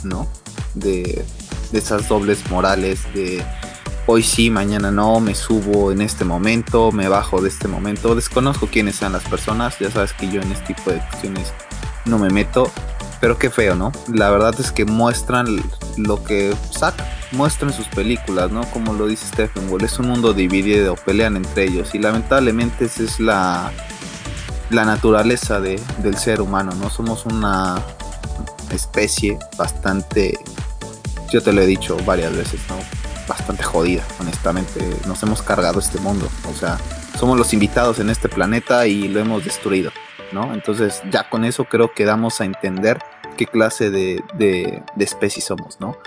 ¿no? 0.03 0.27
De, 0.73 1.25
esas 1.73 2.07
dobles 2.07 2.49
morales 2.49 3.01
de 3.13 3.43
hoy 4.07 4.23
sí, 4.23 4.49
mañana 4.49 4.91
no, 4.91 5.19
me 5.19 5.35
subo 5.35 5.91
en 5.91 6.01
este 6.01 6.23
momento, 6.23 6.91
me 6.91 7.09
bajo 7.09 7.41
de 7.41 7.49
este 7.49 7.67
momento. 7.67 8.15
Desconozco 8.15 8.67
quiénes 8.67 8.95
sean 8.95 9.11
las 9.11 9.23
personas, 9.23 9.77
ya 9.79 9.91
sabes 9.91 10.13
que 10.13 10.31
yo 10.31 10.41
en 10.41 10.51
este 10.51 10.73
tipo 10.73 10.91
de 10.91 10.99
cuestiones 10.99 11.53
no 12.05 12.17
me 12.17 12.29
meto, 12.29 12.71
pero 13.19 13.37
qué 13.37 13.49
feo, 13.49 13.75
¿no? 13.75 13.91
La 14.13 14.29
verdad 14.29 14.55
es 14.59 14.71
que 14.71 14.85
muestran 14.85 15.47
lo 15.97 16.23
que 16.23 16.55
saca, 16.71 17.05
muestran 17.31 17.73
sus 17.73 17.87
películas, 17.87 18.51
¿no? 18.51 18.61
Como 18.71 18.93
lo 18.93 19.07
dice 19.07 19.25
Stephen 19.27 19.69
Wall, 19.69 19.83
es 19.83 19.97
un 19.99 20.07
mundo 20.07 20.33
dividido, 20.33 20.95
pelean 20.95 21.35
entre 21.35 21.65
ellos 21.65 21.93
y 21.93 21.99
lamentablemente 21.99 22.85
esa 22.85 23.03
es 23.03 23.19
la 23.19 23.71
la 24.69 24.85
naturaleza 24.85 25.59
de, 25.59 25.79
del 25.99 26.17
ser 26.17 26.41
humano, 26.41 26.71
¿no? 26.75 26.89
Somos 26.89 27.25
una 27.25 27.81
especie 28.71 29.37
bastante, 29.57 30.37
yo 31.31 31.41
te 31.41 31.53
lo 31.53 31.61
he 31.61 31.65
dicho 31.65 31.97
varias 32.05 32.35
veces, 32.35 32.59
¿no? 32.69 32.75
Bastante 33.27 33.63
jodida, 33.63 34.03
honestamente. 34.19 34.81
Nos 35.07 35.21
hemos 35.23 35.41
cargado 35.41 35.79
este 35.79 35.99
mundo, 35.99 36.27
o 36.49 36.53
sea, 36.53 36.77
somos 37.19 37.37
los 37.37 37.53
invitados 37.53 37.99
en 37.99 38.09
este 38.09 38.29
planeta 38.29 38.87
y 38.87 39.07
lo 39.07 39.19
hemos 39.19 39.43
destruido, 39.43 39.91
¿no? 40.31 40.53
Entonces 40.53 41.01
ya 41.11 41.29
con 41.29 41.45
eso 41.45 41.65
creo 41.65 41.93
que 41.93 42.05
damos 42.05 42.41
a 42.41 42.45
entender 42.45 42.99
qué 43.37 43.45
clase 43.45 43.89
de, 43.89 44.23
de, 44.33 44.83
especie 44.99 45.41
somos, 45.41 45.79
¿no? 45.79 45.97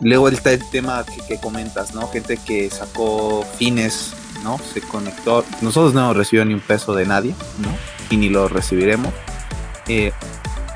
Luego 0.00 0.28
está 0.28 0.52
el 0.52 0.68
tema 0.70 1.04
que, 1.04 1.20
que, 1.26 1.40
comentas, 1.40 1.94
¿no? 1.94 2.08
Gente 2.08 2.38
que 2.38 2.70
sacó 2.70 3.44
fines 3.56 4.14
¿no? 4.42 4.58
Se 4.58 4.80
conectó. 4.80 5.44
Nosotros 5.60 5.94
no 5.94 6.00
hemos 6.00 6.16
recibido 6.16 6.44
ni 6.44 6.54
un 6.54 6.60
peso 6.60 6.94
de 6.94 7.06
nadie, 7.06 7.34
¿no? 7.58 7.68
Y 8.10 8.16
ni 8.16 8.28
lo 8.28 8.48
recibiremos. 8.48 9.12
Eh, 9.88 10.12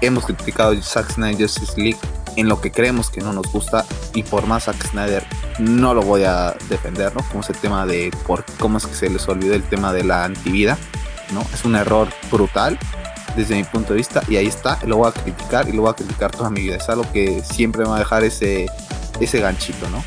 hemos 0.00 0.24
criticado 0.24 0.74
Zack 0.82 1.12
Snyder 1.12 1.42
Justice 1.42 1.80
League 1.80 1.98
en 2.36 2.48
lo 2.48 2.60
que 2.60 2.72
creemos 2.72 3.10
que 3.10 3.20
no 3.20 3.32
nos 3.32 3.50
gusta 3.50 3.84
y 4.12 4.22
por 4.22 4.46
más 4.46 4.64
Zack 4.64 4.90
Snyder 4.90 5.24
no 5.58 5.94
lo 5.94 6.02
voy 6.02 6.24
a 6.24 6.56
defender, 6.68 7.14
¿no? 7.14 7.22
Como 7.28 7.40
ese 7.40 7.52
tema 7.52 7.86
de 7.86 8.10
por 8.26 8.44
cómo 8.58 8.78
es 8.78 8.86
que 8.86 8.94
se 8.94 9.08
les 9.08 9.26
olvidó 9.28 9.54
el 9.54 9.62
tema 9.62 9.92
de 9.92 10.04
la 10.04 10.24
antivida, 10.24 10.76
¿no? 11.32 11.44
Es 11.52 11.64
un 11.64 11.76
error 11.76 12.08
brutal 12.30 12.78
desde 13.36 13.56
mi 13.56 13.64
punto 13.64 13.92
de 13.92 13.98
vista 13.98 14.22
y 14.28 14.36
ahí 14.36 14.46
está, 14.46 14.78
lo 14.86 14.96
voy 14.98 15.08
a 15.08 15.12
criticar 15.12 15.68
y 15.68 15.72
lo 15.72 15.82
voy 15.82 15.90
a 15.90 15.94
criticar 15.94 16.30
toda 16.30 16.50
mi 16.50 16.62
vida. 16.62 16.76
Es 16.76 16.88
algo 16.88 17.04
que 17.12 17.42
siempre 17.42 17.82
me 17.82 17.90
va 17.90 17.96
a 17.96 18.00
dejar 18.00 18.24
ese, 18.24 18.66
ese 19.20 19.40
ganchito, 19.40 19.88
¿no? 19.90 20.02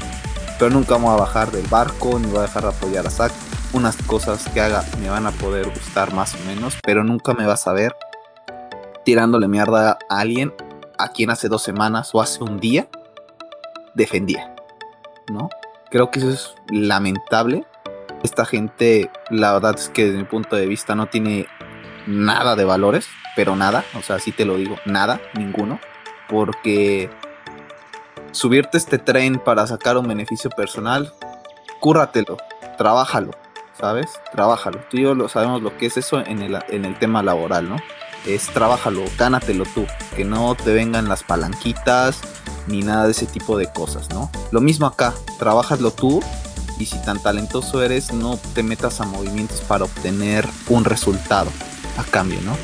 Pero 0.59 0.71
nunca 0.71 0.93
vamos 0.93 1.13
a 1.13 1.21
bajar 1.21 1.51
del 1.51 1.67
barco 1.67 2.19
ni 2.19 2.27
voy 2.27 2.39
a 2.39 2.41
dejar 2.43 2.63
de 2.63 2.69
apoyar 2.69 3.07
a 3.07 3.09
Zack 3.09 3.31
unas 3.73 3.97
cosas 4.03 4.47
que 4.49 4.61
haga 4.61 4.83
me 5.01 5.09
van 5.09 5.25
a 5.25 5.31
poder 5.31 5.69
gustar 5.69 6.13
más 6.13 6.35
o 6.35 6.39
menos, 6.45 6.77
pero 6.83 7.03
nunca 7.03 7.33
me 7.33 7.45
vas 7.45 7.67
a 7.67 7.73
ver 7.73 7.95
tirándole 9.03 9.47
mierda 9.47 9.97
a 10.09 10.19
alguien 10.19 10.53
a 10.97 11.09
quien 11.09 11.29
hace 11.29 11.47
dos 11.47 11.63
semanas 11.63 12.13
o 12.13 12.21
hace 12.21 12.43
un 12.43 12.59
día 12.59 12.87
defendía, 13.93 14.53
¿no? 15.31 15.49
Creo 15.89 16.11
que 16.11 16.19
eso 16.19 16.29
es 16.29 16.55
lamentable. 16.69 17.65
Esta 18.23 18.45
gente, 18.45 19.11
la 19.29 19.53
verdad 19.53 19.75
es 19.75 19.89
que 19.89 20.05
desde 20.05 20.17
mi 20.17 20.23
punto 20.25 20.55
de 20.55 20.65
vista 20.65 20.95
no 20.95 21.07
tiene 21.07 21.47
nada 22.07 22.55
de 22.55 22.65
valores, 22.65 23.07
pero 23.35 23.55
nada, 23.55 23.83
o 23.97 24.01
sea, 24.01 24.19
sí 24.19 24.31
te 24.31 24.45
lo 24.45 24.57
digo, 24.57 24.75
nada, 24.85 25.21
ninguno, 25.37 25.79
porque 26.27 27.09
subirte 28.31 28.77
este 28.77 28.97
tren 28.97 29.39
para 29.39 29.67
sacar 29.67 29.97
un 29.97 30.07
beneficio 30.07 30.49
personal, 30.49 31.13
cúrratelo, 31.79 32.37
trabájalo, 32.77 33.31
¿sabes? 33.79 34.07
Trabájalo. 34.31 34.79
Tú 34.89 34.97
y 34.97 35.03
yo 35.03 35.15
lo 35.15 35.29
sabemos 35.29 35.61
lo 35.61 35.77
que 35.77 35.87
es 35.87 35.97
eso 35.97 36.19
en 36.25 36.41
el, 36.41 36.57
en 36.69 36.85
el 36.85 36.97
tema 36.97 37.23
laboral, 37.23 37.69
¿no? 37.69 37.77
Es 38.25 38.47
trabájalo, 38.47 39.03
gánatelo 39.17 39.63
tú, 39.73 39.85
que 40.15 40.25
no 40.25 40.55
te 40.55 40.73
vengan 40.73 41.07
las 41.07 41.23
palanquitas 41.23 42.19
ni 42.67 42.81
nada 42.81 43.05
de 43.05 43.11
ese 43.11 43.25
tipo 43.25 43.57
de 43.57 43.71
cosas, 43.71 44.09
¿no? 44.09 44.29
Lo 44.51 44.59
mismo 44.59 44.85
acá, 44.85 45.13
trabájalo 45.39 45.91
tú 45.91 46.21
y 46.79 46.85
si 46.85 47.01
tan 47.03 47.19
talentoso 47.21 47.81
eres, 47.81 48.13
no 48.13 48.37
te 48.53 48.63
metas 48.63 48.99
a 49.01 49.05
movimientos 49.05 49.61
para 49.61 49.85
obtener 49.85 50.45
un 50.67 50.83
resultado 50.83 51.49
a 51.97 52.03
cambio, 52.03 52.39
¿no? 52.41 52.57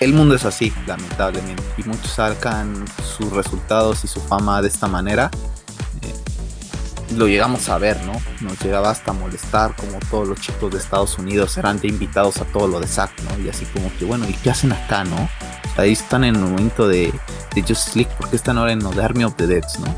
El 0.00 0.12
mundo 0.12 0.34
es 0.34 0.44
así, 0.44 0.74
lamentablemente, 0.86 1.62
y 1.78 1.84
muchos 1.84 2.10
sacan 2.10 2.84
sus 3.16 3.32
resultados 3.32 4.04
y 4.04 4.08
su 4.08 4.20
fama 4.20 4.60
de 4.60 4.68
esta 4.68 4.88
manera 4.88 5.30
lo 7.14 7.26
llegamos 7.26 7.68
a 7.68 7.78
ver, 7.78 8.02
¿no? 8.04 8.12
Nos 8.40 8.60
llegaba 8.60 8.90
hasta 8.90 9.12
molestar 9.12 9.74
como 9.76 9.98
todos 10.10 10.26
los 10.26 10.40
chicos 10.40 10.72
de 10.72 10.78
Estados 10.78 11.18
Unidos 11.18 11.56
eran 11.56 11.78
de 11.78 11.88
invitados 11.88 12.38
a 12.38 12.44
todo 12.44 12.66
lo 12.66 12.80
de 12.80 12.86
Zack, 12.86 13.12
¿no? 13.22 13.44
Y 13.44 13.48
así 13.48 13.64
como 13.66 13.90
que, 13.98 14.04
bueno, 14.04 14.28
¿y 14.28 14.32
qué 14.32 14.50
hacen 14.50 14.72
acá, 14.72 15.04
no? 15.04 15.28
Ahí 15.76 15.92
están 15.92 16.24
en 16.24 16.36
el 16.36 16.42
momento 16.42 16.88
de, 16.88 17.12
de 17.54 17.62
Justice 17.62 17.98
League, 17.98 18.10
¿por 18.18 18.30
qué 18.30 18.36
están 18.36 18.58
ahora 18.58 18.72
en 18.72 18.80
de 18.80 19.04
Army 19.04 19.24
of 19.24 19.34
the 19.36 19.46
Dead, 19.46 19.64
no? 19.78 19.94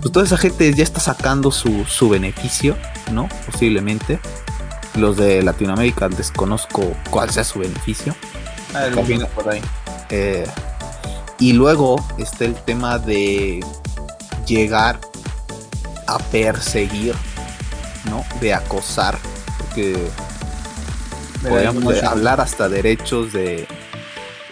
Pues 0.00 0.12
toda 0.12 0.26
esa 0.26 0.36
gente 0.36 0.72
ya 0.74 0.82
está 0.82 0.98
sacando 0.98 1.52
su, 1.52 1.84
su 1.84 2.08
beneficio, 2.08 2.76
¿no? 3.12 3.28
Posiblemente. 3.50 4.18
Los 4.96 5.16
de 5.16 5.42
Latinoamérica 5.42 6.08
desconozco 6.08 6.82
cuál 7.08 7.30
sea 7.30 7.44
su 7.44 7.60
beneficio. 7.60 8.14
Ah, 8.74 8.88
por 9.34 9.48
ahí. 9.48 9.62
Eh, 10.10 10.46
y 11.38 11.52
luego 11.54 12.04
está 12.18 12.44
el 12.44 12.54
tema 12.54 12.98
de 12.98 13.64
llegar 14.46 15.00
a 16.06 16.18
perseguir, 16.18 17.14
¿no? 18.04 18.24
De 18.40 18.54
acosar, 18.54 19.18
porque 19.58 20.10
podríamos 21.42 22.02
hablar 22.02 22.40
hasta 22.40 22.68
derechos 22.68 23.32
de 23.32 23.66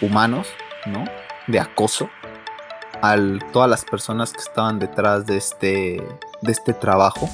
humanos, 0.01 0.47
¿no? 0.85 1.05
De 1.47 1.59
acoso 1.59 2.09
a 3.01 3.15
todas 3.51 3.69
las 3.69 3.83
personas 3.83 4.31
que 4.31 4.39
estaban 4.39 4.79
detrás 4.79 5.25
de 5.25 5.37
este, 5.37 6.03
de 6.41 6.51
este 6.51 6.73
trabajo. 6.73 7.29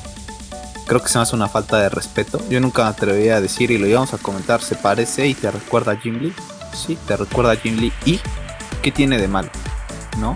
Creo 0.87 1.01
que 1.01 1.09
se 1.09 1.17
me 1.17 1.23
hace 1.23 1.35
una 1.35 1.49
falta 1.49 1.77
de 1.77 1.89
respeto. 1.89 2.39
Yo 2.49 2.61
nunca 2.61 2.83
me 2.83 2.89
atreví 2.89 3.27
a 3.29 3.41
decir 3.41 3.71
y 3.71 3.77
lo 3.77 3.87
íbamos 3.87 4.13
a 4.13 4.17
comentar. 4.17 4.61
Se 4.61 4.75
parece 4.75 5.27
y 5.27 5.33
te 5.33 5.51
recuerda 5.51 5.93
a 5.93 5.97
Jim 5.97 6.19
Lee. 6.19 6.33
Sí, 6.73 6.97
te 7.07 7.17
recuerda 7.17 7.51
a 7.51 7.55
Jim 7.57 7.77
Lee. 7.77 7.91
¿Y 8.05 8.21
qué 8.81 8.91
tiene 8.91 9.17
de 9.17 9.27
malo? 9.27 9.49
¿No? 10.17 10.35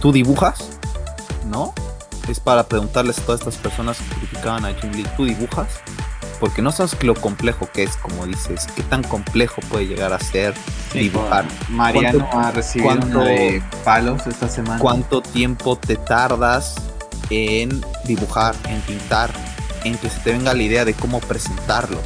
Tú 0.00 0.10
dibujas, 0.10 0.70
¿no? 1.48 1.72
Es 2.30 2.40
para 2.40 2.64
preguntarles 2.64 3.18
a 3.18 3.22
todas 3.22 3.40
estas 3.40 3.56
personas 3.56 3.98
que 3.98 4.16
criticaban 4.16 4.64
a 4.64 4.74
Jim 4.74 4.92
Lee, 4.92 5.06
¿tú 5.16 5.24
dibujas? 5.24 5.80
Porque 6.38 6.62
no 6.62 6.72
sabes 6.72 6.96
lo 7.02 7.14
complejo 7.14 7.68
que 7.72 7.82
es, 7.82 7.96
como 7.96 8.26
dices, 8.26 8.66
qué 8.74 8.82
tan 8.82 9.02
complejo 9.02 9.60
puede 9.68 9.86
llegar 9.86 10.12
a 10.12 10.18
ser 10.18 10.54
dibujar. 10.94 11.44
Mariano 11.68 12.28
ha 12.32 12.50
recibido 12.50 13.20
de 13.20 13.62
palos 13.84 14.26
esta 14.26 14.48
semana. 14.48 14.78
¿Cuánto 14.78 15.20
tiempo 15.20 15.76
te 15.76 15.96
tardas 15.96 16.76
en 17.28 17.84
dibujar, 18.04 18.54
en 18.68 18.80
pintar, 18.82 19.30
en 19.84 19.98
que 19.98 20.08
se 20.08 20.18
te 20.20 20.32
venga 20.32 20.54
la 20.54 20.62
idea 20.62 20.84
de 20.84 20.94
cómo 20.94 21.20
presentarlo? 21.20 22.00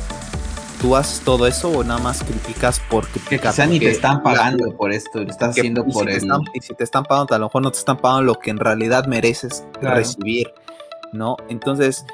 ¿Tú 0.84 0.94
haces 0.96 1.20
todo 1.20 1.46
eso 1.46 1.70
o 1.70 1.82
nada 1.82 1.98
más 1.98 2.22
criticas 2.22 2.78
porque 2.90 3.18
que 3.18 3.38
quizá 3.38 3.64
ni 3.64 3.80
te 3.80 3.88
están 3.88 4.22
pagando 4.22 4.76
por 4.76 4.92
esto, 4.92 5.24
lo 5.24 5.30
estás 5.30 5.52
haciendo 5.52 5.82
por 5.86 6.12
si 6.12 6.28
y 6.52 6.60
si 6.60 6.74
te 6.74 6.84
están 6.84 7.04
pagando, 7.04 7.34
a 7.34 7.38
lo 7.38 7.46
mejor 7.46 7.62
no 7.62 7.70
te 7.70 7.78
están 7.78 7.96
pagando 7.96 8.24
lo 8.24 8.34
que 8.34 8.50
en 8.50 8.58
realidad 8.58 9.06
mereces 9.06 9.64
recibir, 9.80 10.52
¿no? 11.10 11.38
Entonces, 11.48 12.04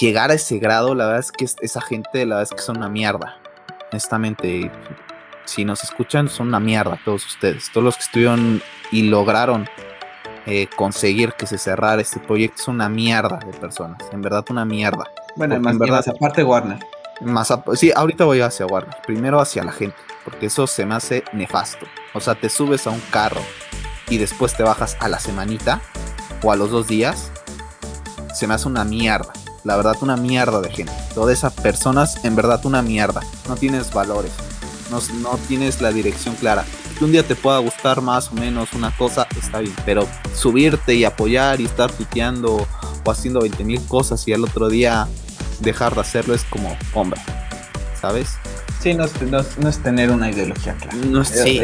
llegar 0.00 0.30
a 0.30 0.34
ese 0.34 0.60
grado, 0.60 0.94
la 0.94 1.06
verdad 1.06 1.18
es 1.18 1.32
que 1.32 1.44
esa 1.44 1.80
gente, 1.80 2.24
la 2.24 2.36
verdad 2.36 2.52
es 2.52 2.56
que 2.56 2.62
son 2.64 2.76
una 2.76 2.88
mierda. 2.88 3.38
Honestamente, 3.90 4.70
si 5.44 5.64
nos 5.64 5.82
escuchan, 5.82 6.28
son 6.28 6.46
una 6.46 6.60
mierda 6.60 7.00
todos 7.04 7.26
ustedes. 7.26 7.72
Todos 7.72 7.82
los 7.82 7.96
que 7.96 8.04
estuvieron 8.04 8.62
y 8.92 9.02
lograron 9.02 9.66
eh, 10.46 10.68
conseguir 10.76 11.32
que 11.32 11.48
se 11.48 11.58
cerrara 11.58 12.00
este 12.00 12.20
proyecto 12.20 12.62
son 12.62 12.76
una 12.76 12.88
mierda 12.88 13.40
de 13.44 13.52
personas. 13.58 13.98
En 14.12 14.22
verdad, 14.22 14.44
una 14.48 14.64
mierda. 14.64 15.10
Bueno, 15.34 15.58
más, 15.58 15.72
en 15.72 15.78
verdad, 15.80 16.04
aparte 16.08 16.44
Warner. 16.44 16.78
Más 17.22 17.52
sí, 17.74 17.92
ahorita 17.94 18.24
voy 18.24 18.40
hacia 18.40 18.66
Warner. 18.66 18.96
Primero 19.06 19.40
hacia 19.40 19.64
la 19.64 19.72
gente, 19.72 19.96
porque 20.24 20.46
eso 20.46 20.66
se 20.66 20.84
me 20.84 20.94
hace 20.94 21.24
nefasto. 21.32 21.86
O 22.14 22.20
sea, 22.20 22.34
te 22.34 22.48
subes 22.48 22.86
a 22.86 22.90
un 22.90 23.02
carro 23.10 23.40
y 24.08 24.18
después 24.18 24.56
te 24.56 24.62
bajas 24.62 24.96
a 25.00 25.08
la 25.08 25.18
semanita 25.18 25.80
o 26.42 26.52
a 26.52 26.56
los 26.56 26.70
dos 26.70 26.88
días. 26.88 27.30
Se 28.34 28.46
me 28.46 28.54
hace 28.54 28.68
una 28.68 28.84
mierda. 28.84 29.32
La 29.64 29.76
verdad, 29.76 29.96
una 30.00 30.16
mierda 30.16 30.60
de 30.60 30.70
gente. 30.70 30.92
Todas 31.14 31.38
esas 31.38 31.52
personas, 31.52 32.24
en 32.24 32.34
verdad, 32.34 32.64
una 32.66 32.82
mierda. 32.82 33.20
No 33.48 33.56
tienes 33.56 33.92
valores. 33.92 34.32
No, 34.90 35.00
no 35.20 35.38
tienes 35.46 35.80
la 35.80 35.92
dirección 35.92 36.34
clara. 36.34 36.64
Que 36.98 37.04
un 37.04 37.12
día 37.12 37.26
te 37.26 37.36
pueda 37.36 37.58
gustar 37.58 38.02
más 38.02 38.30
o 38.32 38.34
menos 38.34 38.72
una 38.72 38.94
cosa, 38.96 39.28
está 39.38 39.60
bien. 39.60 39.74
Pero 39.84 40.08
subirte 40.34 40.94
y 40.94 41.04
apoyar 41.04 41.60
y 41.60 41.66
estar 41.66 41.92
tuiteando 41.92 42.66
o 43.04 43.10
haciendo 43.10 43.40
20 43.40 43.64
mil 43.64 43.80
cosas 43.86 44.26
y 44.26 44.32
al 44.32 44.44
otro 44.44 44.68
día 44.68 45.08
dejar 45.62 45.94
de 45.94 46.00
hacerlo 46.00 46.34
es 46.34 46.44
como, 46.44 46.76
hombre, 46.94 47.20
¿sabes? 48.00 48.38
Sí, 48.82 48.94
no 48.94 49.04
es, 49.04 49.78
tener 49.78 50.10
una 50.10 50.28
ideología 50.28 50.74
clara. 50.74 50.96
No 51.06 51.24
sí, 51.24 51.60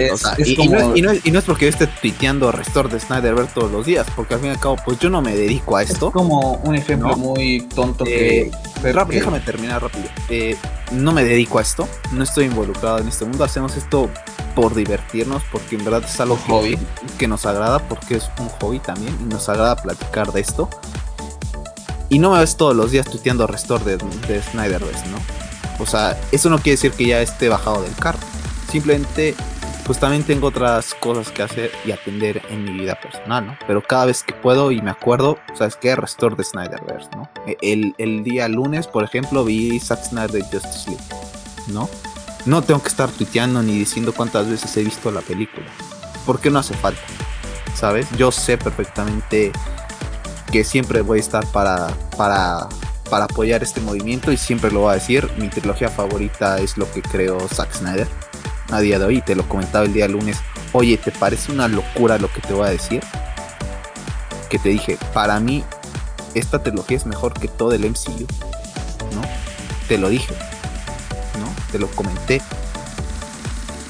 y, 0.47 0.69
no 1.03 1.11
es, 1.11 1.45
porque 1.45 1.65
yo 1.65 1.71
esté 1.71 1.89
tuiteando 1.89 2.53
Restore 2.53 2.89
de 2.89 3.01
Snyder 3.01 3.35
ver 3.35 3.49
todos 3.49 3.73
los 3.73 3.87
días, 3.87 4.07
porque 4.15 4.35
al 4.35 4.41
fin 4.41 4.51
y 4.51 4.53
al 4.53 4.61
cabo, 4.61 4.77
pues 4.85 5.01
yo 5.01 5.11
no 5.11 5.21
me 5.21 5.35
dedico 5.35 5.77
a 5.77 5.83
esto. 5.83 6.09
Es 6.09 6.13
como 6.13 6.53
un 6.63 6.77
ejemplo 6.77 7.17
muy 7.17 7.63
tonto 7.75 8.05
que, 8.05 8.43
eh, 8.43 8.51
Déjame 9.09 9.41
terminar 9.41 9.83
rápido. 9.83 10.05
Eh, 10.29 10.57
no 10.93 11.11
me 11.11 11.25
dedico 11.25 11.59
a 11.59 11.63
esto, 11.63 11.89
no 12.13 12.23
estoy 12.23 12.45
involucrado 12.45 12.99
en 12.99 13.09
este 13.09 13.25
mundo, 13.25 13.43
hacemos 13.43 13.77
esto 13.77 14.09
por 14.55 14.77
divertirnos, 14.77 15.43
porque 15.51 15.75
en 15.75 15.85
verdad 15.85 16.05
es 16.05 16.21
algo 16.21 16.37
hobby 16.47 16.79
que 17.19 17.27
nos 17.27 17.47
agrada, 17.47 17.81
porque 17.81 18.15
es 18.17 18.31
un 18.39 18.49
hobby 18.49 18.79
también, 18.79 19.17
y 19.21 19.25
nos 19.25 19.49
agrada 19.49 19.75
platicar 19.75 20.31
de 20.31 20.41
esto. 20.41 20.71
Y 22.09 22.19
no 22.19 22.31
me 22.31 22.39
ves 22.39 22.57
todos 22.57 22.75
los 22.75 22.91
días 22.91 23.07
tuiteando 23.07 23.47
Restore 23.47 23.85
de, 23.85 23.97
de 23.97 24.43
Snyderverse, 24.43 25.07
¿no? 25.09 25.19
O 25.79 25.87
sea, 25.87 26.19
eso 26.33 26.51
no 26.51 26.57
quiere 26.57 26.73
decir 26.73 26.93
que 26.93 27.07
ya 27.07 27.21
esté 27.21 27.49
bajado 27.49 27.83
del 27.83 27.95
carro. 27.95 28.19
Simplemente, 28.71 29.35
pues 29.85 30.01
también 30.01 30.25
tengo 30.25 30.49
otras 30.49 30.95
cosas 30.95 31.31
que 31.31 31.43
hacer 31.43 31.71
y 31.85 31.93
atender 31.93 32.43
en 32.51 32.65
mi 32.65 32.73
vida 32.73 32.99
personal, 33.01 33.47
¿no? 33.47 33.59
Pero 33.67 33.83
cada 33.83 34.07
vez 34.07 34.23
que 34.23 34.35
puedo 34.35 34.73
y 34.73 34.83
me 34.83 34.91
acuerdo, 34.91 35.39
¿sabes 35.55 35.77
qué? 35.77 35.95
Restore 35.95 36.37
de 36.37 36.45
Snyderverse, 36.45 37.11
¿no? 37.17 37.29
E, 37.47 37.57
el, 37.63 37.95
el 37.99 38.25
día 38.25 38.49
lunes, 38.49 38.87
por 38.87 39.05
ejemplo, 39.05 39.45
vi 39.45 39.79
Zack 39.79 40.05
Snyder 40.05 40.31
de 40.31 40.43
Justice 40.43 40.91
League, 40.91 41.05
¿no? 41.69 41.89
No 42.47 42.63
tengo 42.63 42.83
que 42.83 42.89
estar 42.89 43.11
tuiteando 43.11 43.63
ni 43.63 43.79
diciendo 43.79 44.13
cuántas 44.13 44.49
veces 44.49 44.77
he 44.77 44.83
visto 44.83 45.11
la 45.11 45.21
película. 45.21 45.67
Porque 46.27 46.51
no 46.51 46.59
hace 46.59 46.75
falta, 46.75 47.01
¿sabes? 47.75 48.07
Yo 48.17 48.33
sé 48.33 48.59
perfectamente 48.59 49.53
que 50.51 50.65
siempre 50.65 51.03
voy 51.03 51.19
a 51.19 51.21
estar 51.21 51.47
para, 51.47 51.89
para, 52.17 52.69
para 53.11 53.25
apoyar 53.25 53.63
este 53.63 53.81
movimiento 53.81 54.33
y 54.33 54.37
siempre 54.37 54.71
lo 54.71 54.81
voy 54.81 54.93
a 54.93 54.95
decir. 54.95 55.31
Mi 55.37 55.49
trilogía 55.49 55.89
favorita 55.89 56.59
es 56.59 56.77
lo 56.77 56.91
que 56.93 57.03
creó 57.03 57.39
Zack 57.49 57.73
Snyder 57.75 58.09
a 58.71 58.81
día 58.81 58.99
de 58.99 59.05
hoy. 59.05 59.21
Te 59.21 59.35
lo 59.35 59.49
comentaba 59.49 59.85
el 59.85 59.93
día 59.93 60.09
lunes. 60.09 60.39
Oye, 60.73 60.97
¿te 60.99 61.11
parece 61.11 61.53
una 61.53 61.69
locura 61.69 62.19
lo 62.19 62.33
que 62.33 62.41
te 62.41 62.53
voy 62.53 62.67
a 62.67 62.71
decir? 62.71 63.03
Que 64.49 64.59
te 64.59 64.71
dije, 64.71 64.99
para 65.13 65.39
mí 65.41 65.65
esta 66.35 66.63
trilogía 66.63 66.97
es 66.97 67.07
mejor 67.07 67.35
que 67.35 67.49
todo 67.49 67.73
el 67.73 67.83
MCU. 67.89 68.27
¿No? 69.15 69.23
Te 69.89 69.99
lo 69.99 70.09
dije. 70.09 70.35
¿No? 71.39 71.73
Te 71.73 71.79
lo 71.79 71.89
comenté. 71.89 72.41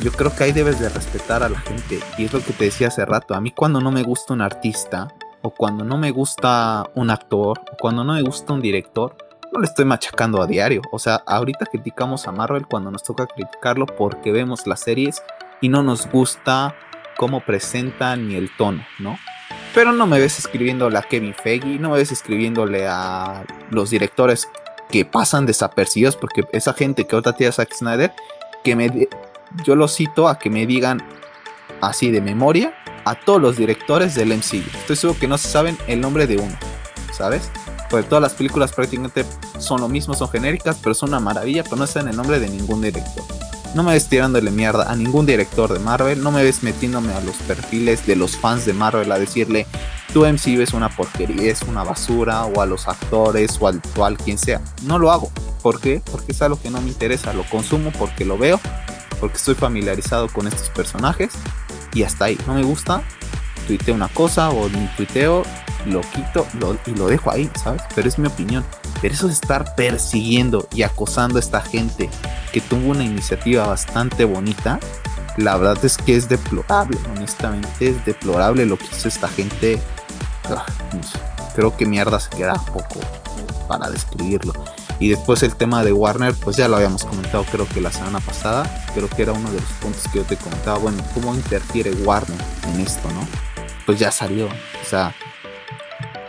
Yo 0.00 0.12
creo 0.12 0.34
que 0.34 0.44
ahí 0.44 0.52
debes 0.52 0.78
de 0.78 0.88
respetar 0.88 1.42
a 1.42 1.48
la 1.48 1.58
gente. 1.60 2.00
Y 2.18 2.24
es 2.24 2.32
lo 2.32 2.42
que 2.42 2.52
te 2.52 2.66
decía 2.66 2.88
hace 2.88 3.04
rato. 3.04 3.34
A 3.34 3.40
mí 3.40 3.50
cuando 3.50 3.80
no 3.80 3.90
me 3.90 4.04
gusta 4.04 4.32
un 4.32 4.42
artista, 4.42 5.12
cuando 5.50 5.84
no 5.84 5.98
me 5.98 6.10
gusta 6.10 6.88
un 6.94 7.10
actor, 7.10 7.60
cuando 7.80 8.04
no 8.04 8.14
me 8.14 8.22
gusta 8.22 8.52
un 8.52 8.60
director, 8.60 9.16
no 9.52 9.60
le 9.60 9.66
estoy 9.66 9.84
machacando 9.84 10.42
a 10.42 10.46
diario. 10.46 10.82
O 10.92 10.98
sea, 10.98 11.22
ahorita 11.26 11.66
criticamos 11.66 12.26
a 12.26 12.32
Marvel 12.32 12.66
cuando 12.66 12.90
nos 12.90 13.02
toca 13.02 13.26
criticarlo 13.26 13.86
porque 13.86 14.32
vemos 14.32 14.66
las 14.66 14.80
series 14.80 15.22
y 15.60 15.68
no 15.68 15.82
nos 15.82 16.10
gusta 16.10 16.74
cómo 17.16 17.40
presentan 17.40 18.28
ni 18.28 18.36
el 18.36 18.54
tono, 18.56 18.84
¿no? 18.98 19.18
Pero 19.74 19.92
no 19.92 20.06
me 20.06 20.18
ves 20.18 20.38
escribiéndole 20.38 20.98
a 20.98 21.02
Kevin 21.02 21.34
Feige, 21.34 21.78
no 21.78 21.90
me 21.90 21.98
ves 21.98 22.12
escribiéndole 22.12 22.86
a 22.86 23.44
los 23.70 23.90
directores 23.90 24.48
que 24.90 25.04
pasan 25.04 25.46
desapercibidos 25.46 26.16
porque 26.16 26.44
esa 26.52 26.72
gente 26.72 27.06
que 27.06 27.16
ahorita 27.16 27.34
tiene 27.34 27.50
a 27.50 27.52
Zack 27.52 27.74
Snyder, 27.74 28.12
que 28.64 28.76
me, 28.76 29.08
yo 29.64 29.76
lo 29.76 29.88
cito 29.88 30.28
a 30.28 30.38
que 30.38 30.50
me 30.50 30.66
digan 30.66 31.02
así 31.80 32.10
de 32.10 32.20
memoria 32.20 32.74
a 33.08 33.14
todos 33.14 33.40
los 33.40 33.56
directores 33.56 34.14
del 34.14 34.36
MCU. 34.36 34.62
Estoy 34.80 34.96
seguro 34.96 35.18
que 35.18 35.28
no 35.28 35.38
se 35.38 35.48
saben 35.48 35.78
el 35.86 36.00
nombre 36.00 36.26
de 36.26 36.36
uno, 36.36 36.56
¿sabes? 37.12 37.50
Porque 37.88 38.06
todas 38.06 38.20
las 38.20 38.34
películas 38.34 38.72
prácticamente 38.72 39.24
son 39.58 39.80
lo 39.80 39.88
mismo, 39.88 40.12
son 40.14 40.28
genéricas, 40.28 40.78
pero 40.82 40.94
son 40.94 41.08
una 41.08 41.20
maravilla, 41.20 41.64
pero 41.64 41.76
no 41.76 41.86
saben 41.86 42.08
el 42.08 42.16
nombre 42.16 42.38
de 42.38 42.48
ningún 42.48 42.82
director. 42.82 43.24
No 43.74 43.82
me 43.82 43.92
ves 43.92 44.08
tirándole 44.08 44.50
mierda 44.50 44.90
a 44.90 44.96
ningún 44.96 45.24
director 45.24 45.72
de 45.72 45.78
Marvel, 45.78 46.22
no 46.22 46.30
me 46.30 46.42
ves 46.42 46.62
metiéndome 46.62 47.14
a 47.14 47.20
los 47.20 47.36
perfiles 47.36 48.06
de 48.06 48.16
los 48.16 48.36
fans 48.36 48.66
de 48.66 48.74
Marvel 48.74 49.10
a 49.10 49.18
decirle 49.18 49.66
tu 50.12 50.26
MCU 50.26 50.62
es 50.62 50.72
una 50.72 50.88
porquería, 50.88 51.50
es 51.50 51.62
una 51.62 51.84
basura, 51.84 52.44
o 52.44 52.60
a 52.60 52.66
los 52.66 52.88
actores, 52.88 53.58
o 53.60 53.68
al 53.68 53.80
cual 53.94 54.16
quien 54.16 54.38
sea. 54.38 54.60
No 54.84 54.98
lo 54.98 55.10
hago. 55.10 55.30
¿Por 55.62 55.80
qué? 55.80 56.02
Porque 56.10 56.32
es 56.32 56.40
algo 56.40 56.60
que 56.60 56.70
no 56.70 56.80
me 56.80 56.88
interesa, 56.88 57.32
lo 57.34 57.44
consumo 57.44 57.92
porque 57.98 58.24
lo 58.24 58.38
veo, 58.38 58.58
porque 59.20 59.36
estoy 59.36 59.54
familiarizado 59.54 60.28
con 60.28 60.46
estos 60.46 60.70
personajes 60.70 61.32
y 61.94 62.02
hasta 62.02 62.26
ahí. 62.26 62.38
No 62.46 62.54
me 62.54 62.62
gusta, 62.62 63.02
tuiteo 63.66 63.94
una 63.94 64.08
cosa 64.08 64.50
o 64.50 64.68
ni 64.68 64.86
tuiteo, 64.96 65.42
lo 65.86 66.00
quito 66.00 66.46
y 66.86 66.90
lo 66.92 67.06
dejo 67.06 67.30
ahí, 67.30 67.50
¿sabes? 67.62 67.82
Pero 67.94 68.08
es 68.08 68.18
mi 68.18 68.28
opinión. 68.28 68.64
Pero 69.00 69.14
eso 69.14 69.26
de 69.26 69.32
estar 69.32 69.74
persiguiendo 69.74 70.68
y 70.74 70.82
acosando 70.82 71.36
a 71.38 71.40
esta 71.40 71.60
gente 71.60 72.10
que 72.52 72.60
tuvo 72.60 72.90
una 72.90 73.04
iniciativa 73.04 73.66
bastante 73.66 74.24
bonita, 74.24 74.80
la 75.36 75.56
verdad 75.56 75.84
es 75.84 75.96
que 75.96 76.16
es 76.16 76.28
deplorable, 76.28 76.98
honestamente 77.14 77.90
es 77.90 78.04
deplorable 78.04 78.66
lo 78.66 78.76
que 78.76 78.86
hizo 78.86 79.08
esta 79.08 79.28
gente. 79.28 79.80
Ah, 80.50 80.66
creo 81.54 81.76
que 81.76 81.86
mierda 81.86 82.18
se 82.18 82.30
queda 82.30 82.54
poco 82.54 83.00
para 83.66 83.90
describirlo. 83.90 84.52
Y 85.00 85.08
después 85.10 85.42
el 85.42 85.54
tema 85.54 85.84
de 85.84 85.92
Warner, 85.92 86.34
pues 86.34 86.56
ya 86.56 86.68
lo 86.68 86.76
habíamos 86.76 87.04
comentado 87.04 87.44
creo 87.50 87.68
que 87.68 87.80
la 87.80 87.92
semana 87.92 88.20
pasada, 88.20 88.84
creo 88.94 89.08
que 89.08 89.22
era 89.22 89.32
uno 89.32 89.50
de 89.50 89.60
los 89.60 89.70
puntos 89.80 90.02
que 90.12 90.18
yo 90.18 90.24
te 90.24 90.36
comentaba, 90.36 90.78
bueno, 90.78 91.02
¿cómo 91.14 91.34
interfiere 91.34 91.92
Warner 92.04 92.38
en 92.72 92.80
esto, 92.80 93.08
no? 93.12 93.26
Pues 93.86 93.98
ya 93.98 94.10
salió, 94.10 94.46
o 94.46 94.84
sea... 94.84 95.14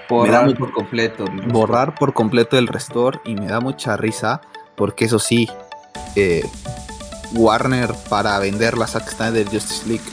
Borrar 0.07 0.55
por 0.57 0.71
completo. 0.71 1.25
Borrar 1.49 1.93
por 1.95 2.13
completo 2.13 2.57
el 2.57 2.67
restore 2.67 3.19
y 3.25 3.35
me 3.35 3.45
da 3.45 3.59
mucha 3.59 3.95
risa 3.95 4.41
porque 4.75 5.05
eso 5.05 5.19
sí, 5.19 5.47
eh, 6.15 6.43
Warner 7.33 7.93
para 8.09 8.39
vender 8.39 8.77
la 8.77 8.87
Zack 8.87 9.09
Snyder 9.09 9.47
Justice 9.47 9.87
League 9.87 10.03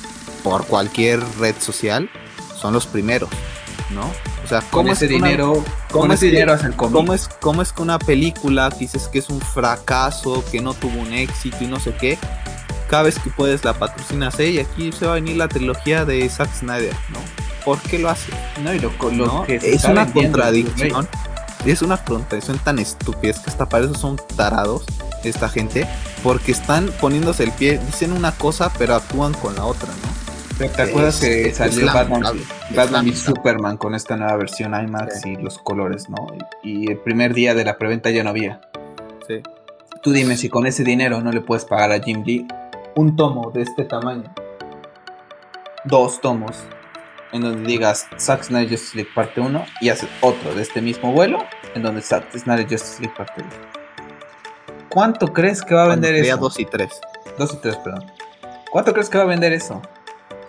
por 0.42 0.66
cualquier 0.66 1.20
red 1.38 1.54
social 1.58 2.10
son 2.56 2.74
los 2.74 2.86
primeros, 2.86 3.30
¿no? 3.90 4.10
O 4.44 4.48
sea, 4.48 4.62
¿cómo 4.70 4.92
ese 4.92 5.06
dinero, 5.06 5.64
¿cómo, 5.90 6.12
ese 6.12 6.26
dinero 6.26 6.54
es, 6.54 6.62
¿cómo 6.76 7.14
es, 7.14 7.28
¿Cómo 7.40 7.62
es 7.62 7.72
que 7.72 7.82
una 7.82 7.98
película 7.98 8.70
dices 8.70 9.08
que 9.08 9.18
es 9.18 9.28
un 9.28 9.40
fracaso, 9.40 10.44
que 10.50 10.60
no 10.60 10.74
tuvo 10.74 11.00
un 11.00 11.12
éxito 11.12 11.58
y 11.60 11.66
no 11.66 11.80
sé 11.80 11.94
qué? 11.94 12.18
Cada 12.88 13.04
vez 13.04 13.18
que 13.18 13.30
puedes 13.30 13.64
la 13.64 13.74
patrocinas, 13.74 14.38
y 14.38 14.58
aquí 14.58 14.92
se 14.92 15.06
va 15.06 15.12
a 15.12 15.14
venir 15.16 15.36
la 15.36 15.48
trilogía 15.48 16.04
de 16.04 16.28
Zack 16.28 16.52
Snyder, 16.54 16.94
¿no? 17.10 17.18
¿Por 17.64 17.80
qué 17.80 17.98
lo 17.98 18.08
hace? 18.08 18.32
No, 18.62 18.72
y 18.72 18.78
lo, 18.78 18.92
lo 19.10 19.42
que 19.42 19.56
es 19.56 19.84
una 19.84 20.10
contradicción. 20.12 21.08
Es 21.64 21.82
una 21.82 21.96
contradicción 21.96 22.58
tan 22.58 22.78
estúpida, 22.78 23.32
es 23.32 23.40
que 23.40 23.50
hasta 23.50 23.68
para 23.68 23.86
eso 23.86 23.94
son 23.94 24.20
tarados 24.36 24.84
esta 25.24 25.48
gente, 25.48 25.88
porque 26.22 26.52
están 26.52 26.92
poniéndose 27.00 27.42
el 27.42 27.50
pie, 27.50 27.80
dicen 27.86 28.12
una 28.12 28.30
cosa, 28.30 28.70
pero 28.78 28.94
actúan 28.94 29.34
con 29.34 29.56
la 29.56 29.64
otra, 29.64 29.88
¿no? 29.88 30.25
¿Te 30.58 30.82
acuerdas 30.82 31.20
que 31.20 31.52
salió 31.52 31.86
Batman, 32.74 33.06
y 33.06 33.12
Superman 33.12 33.76
con 33.76 33.94
esta 33.94 34.16
nueva 34.16 34.36
versión 34.36 34.72
IMAX 34.74 35.26
y 35.26 35.36
los 35.36 35.58
colores, 35.58 36.08
¿no? 36.08 36.28
Y, 36.62 36.90
el 36.90 36.98
primer 36.98 37.34
día 37.34 37.54
de 37.54 37.62
la 37.62 37.76
preventa 37.76 38.08
ya 38.08 38.24
no 38.24 38.30
había. 38.30 38.62
Sí. 39.28 39.42
Tú 40.02 40.12
dime 40.12 40.38
si 40.38 40.48
con 40.48 40.66
ese 40.66 40.82
dinero 40.82 41.20
no 41.20 41.30
le 41.30 41.42
puedes 41.42 41.66
pagar 41.66 41.92
a 41.92 42.00
Jim 42.00 42.22
Lee 42.24 42.46
un 42.94 43.16
tomo 43.16 43.50
de 43.50 43.62
este 43.62 43.84
tamaño. 43.84 44.32
Dos 45.84 46.22
tomos. 46.22 46.56
En 47.32 47.42
donde 47.42 47.68
digas 47.68 48.06
Zack 48.18 48.44
Snyder 48.44 48.70
Justice 48.70 48.96
League 48.96 49.10
parte 49.14 49.42
1 49.42 49.66
y 49.82 49.90
haces 49.90 50.08
otro 50.22 50.54
de 50.54 50.62
este 50.62 50.80
mismo 50.80 51.12
vuelo 51.12 51.44
en 51.74 51.82
donde 51.82 52.00
Zack 52.00 52.32
Snyder 52.34 52.66
Justice 52.66 53.02
League 53.02 53.14
parte 53.14 53.42
2. 53.42 53.52
¿Cuánto 54.88 55.34
crees 55.34 55.60
que 55.60 55.74
va 55.74 55.84
a 55.84 55.88
vender 55.88 56.14
eso? 56.14 56.38
2 56.38 56.60
y 56.60 56.64
3. 56.64 56.88
2 57.36 57.52
y 57.52 57.56
3, 57.58 57.76
perdón. 57.76 58.06
¿Cuánto 58.70 58.94
crees 58.94 59.10
que 59.10 59.18
va 59.18 59.24
a 59.24 59.26
vender 59.26 59.52
eso? 59.52 59.82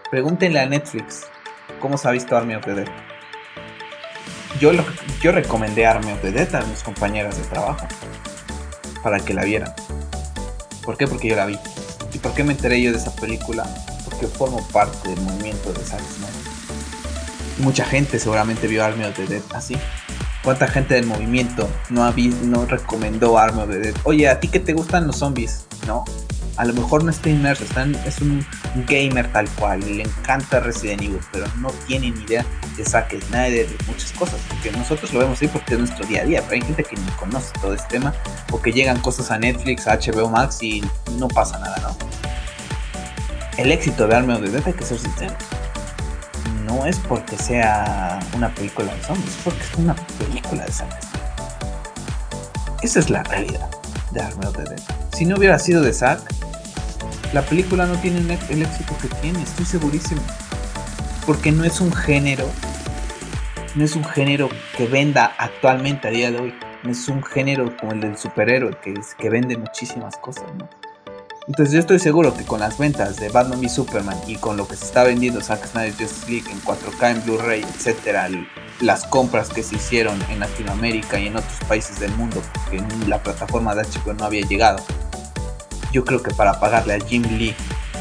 Pregúntenle 0.10 0.62
a 0.62 0.66
Netflix 0.66 1.24
cómo 1.82 1.98
se 1.98 2.08
ha 2.08 2.12
visto 2.12 2.38
Army 2.38 2.56
of 2.56 2.64
the 2.64 2.76
Dead. 2.76 2.88
Yo, 4.58 4.72
yo 5.22 5.32
recomendé 5.34 5.86
Army 5.86 6.14
of 6.14 6.22
the 6.22 6.32
Dead 6.32 6.56
a 6.56 6.62
mis 6.62 6.82
compañeras 6.82 7.38
de 7.38 7.44
trabajo 7.44 7.86
para 9.04 9.20
que 9.20 9.34
la 9.34 9.44
vieran. 9.44 9.74
¿Por 10.84 10.96
qué? 10.98 11.08
Porque 11.08 11.28
yo 11.28 11.36
la 11.36 11.46
vi. 11.46 11.60
¿Y 12.14 12.20
por 12.20 12.34
qué 12.34 12.46
me 12.46 12.54
enteré 12.54 12.82
yo 12.82 12.94
de 12.94 12.98
esa 12.98 13.14
película? 13.16 13.66
Porque 14.06 14.28
formo 14.28 14.66
parte 14.70 15.10
del 15.10 15.20
movimiento 15.20 15.74
de 15.74 15.84
Zack 15.84 16.00
Snyder. 16.00 16.52
Mucha 17.58 17.84
gente 17.84 18.18
seguramente 18.18 18.68
vio 18.68 18.86
Army 18.86 19.04
of 19.04 19.16
the 19.16 19.26
Dead 19.26 19.42
así. 19.54 19.76
¿Cuánta 20.42 20.70
gente 20.70 20.94
del 20.94 21.06
movimiento 21.06 21.68
no, 21.90 22.06
ha 22.06 22.14
no 22.44 22.66
recomendó 22.66 23.38
Arma 23.38 23.64
of 23.64 23.72
the 23.72 23.80
Dead? 23.80 23.96
Oye, 24.06 24.30
¿a 24.30 24.40
ti 24.40 24.48
que 24.48 24.62
te 24.62 24.72
gustan 24.72 25.06
los 25.06 25.18
zombies? 25.18 25.68
¿No? 25.86 26.06
A 26.58 26.66
lo 26.66 26.74
mejor 26.74 27.04
no 27.04 27.12
está 27.12 27.30
inmerso, 27.30 27.66
es 28.06 28.20
un 28.20 28.46
gamer 28.88 29.32
tal 29.32 29.48
cual, 29.52 29.80
le 29.80 30.02
encanta 30.02 30.60
Resident 30.60 31.04
Evil, 31.04 31.20
pero 31.32 31.46
no 31.58 31.70
tiene 31.86 32.10
ni 32.10 32.24
idea 32.24 32.44
de 32.76 32.84
Zack 32.84 33.12
Snyder, 33.28 33.70
de 33.70 33.78
muchas 33.86 34.12
cosas, 34.14 34.40
porque 34.50 34.72
nosotros 34.72 35.14
lo 35.14 35.20
vemos 35.20 35.40
ahí 35.40 35.48
porque 35.50 35.76
es 35.76 35.80
nuestro 35.80 36.04
día 36.08 36.22
a 36.22 36.26
día, 36.26 36.42
pero 36.42 36.54
hay 36.54 36.62
gente 36.62 36.84
que 36.84 36.96
ni 36.96 37.12
conoce 37.12 37.54
todo 37.62 37.76
este 37.76 38.00
tema, 38.00 38.12
o 38.52 38.60
que 38.60 38.72
llegan 38.72 39.00
cosas 39.02 39.30
a 39.30 39.38
Netflix, 39.38 39.86
a 39.88 40.00
HBO 40.00 40.30
Max 40.30 40.64
y 40.64 40.84
no 41.20 41.28
pasa 41.28 41.60
nada, 41.60 41.78
¿no? 41.80 41.96
El 43.58 43.72
éxito 43.72 44.08
de 44.08 44.16
Arma 44.16 44.38
of 44.38 44.42
the 44.42 44.50
Dead, 44.50 44.64
hay 44.66 44.74
que 44.74 44.84
ser 44.84 44.98
sincero, 44.98 45.36
no 46.66 46.88
es 46.88 46.98
porque 46.98 47.38
sea 47.38 48.20
una 48.34 48.50
película 48.56 48.92
de 48.96 49.04
zombies, 49.04 49.30
es 49.30 49.44
porque 49.44 49.62
es 49.62 49.76
una 49.76 49.96
película 49.96 50.66
de 50.66 50.72
Zack 50.72 50.90
Esa 52.82 53.00
es 53.00 53.12
la 53.12 53.22
realidad 53.22 53.70
de 54.12 54.22
Army 54.22 54.46
Dead. 54.56 54.80
Si 55.14 55.26
no 55.26 55.36
hubiera 55.36 55.60
sido 55.60 55.82
de 55.82 55.94
Zack, 55.94 56.22
la 57.34 57.42
película 57.42 57.86
no 57.86 57.96
tiene 58.00 58.20
el 58.20 58.62
éxito 58.62 58.96
que 59.02 59.08
tiene, 59.22 59.42
estoy 59.42 59.66
segurísimo. 59.66 60.22
Porque 61.26 61.52
no 61.52 61.64
es 61.64 61.82
un 61.82 61.92
género, 61.92 62.46
no 63.76 63.84
es 63.84 63.96
un 63.96 64.06
género 64.06 64.50
que 64.78 64.88
venda 64.88 65.34
actualmente 65.38 66.08
a 66.08 66.12
día 66.12 66.32
de 66.32 66.40
hoy. 66.40 66.54
No 66.84 66.92
es 66.92 67.08
un 67.10 67.24
género 67.24 67.76
como 67.78 67.92
el 67.92 68.02
del 68.02 68.18
superhéroe 68.18 68.78
que, 68.82 68.94
que 69.18 69.30
vende 69.30 69.58
muchísimas 69.58 70.16
cosas, 70.18 70.46
¿no? 70.58 70.70
Entonces 71.48 71.74
yo 71.74 71.80
estoy 71.80 72.00
seguro 72.00 72.36
que 72.36 72.44
con 72.44 72.60
las 72.60 72.78
ventas 72.78 73.16
de 73.18 73.30
Batman 73.30 73.64
y 73.64 73.70
Superman 73.70 74.18
y 74.28 74.36
con 74.36 74.58
lo 74.58 74.68
que 74.68 74.76
se 74.76 74.84
está 74.84 75.04
vendiendo 75.04 75.42
Zack 75.42 75.66
Snyder 75.66 75.94
Justice 75.94 76.30
League 76.30 76.52
en 76.52 76.62
4K, 76.62 77.12
en 77.12 77.24
Blu-ray, 77.24 77.62
etcétera, 77.62 78.28
las 78.80 79.06
compras 79.06 79.50
que 79.50 79.64
se 79.64 79.76
hicieron 79.76 80.22
en 80.30 80.40
Latinoamérica 80.40 81.20
y 81.20 81.28
en 81.28 81.38
otros 81.38 81.58
países 81.68 82.00
del 82.00 82.12
mundo, 82.14 82.42
porque 82.54 82.84
la 83.08 83.22
plataforma 83.22 83.74
de 83.76 83.84
HBO 83.84 84.14
no 84.14 84.26
había 84.26 84.46
llegado, 84.46 84.84
yo 85.92 86.06
creo 86.06 86.22
que 86.22 86.34
para 86.34 86.60
pagarle 86.60 86.96
a 86.96 87.00
Jim 87.00 87.24
Lee 87.38 87.56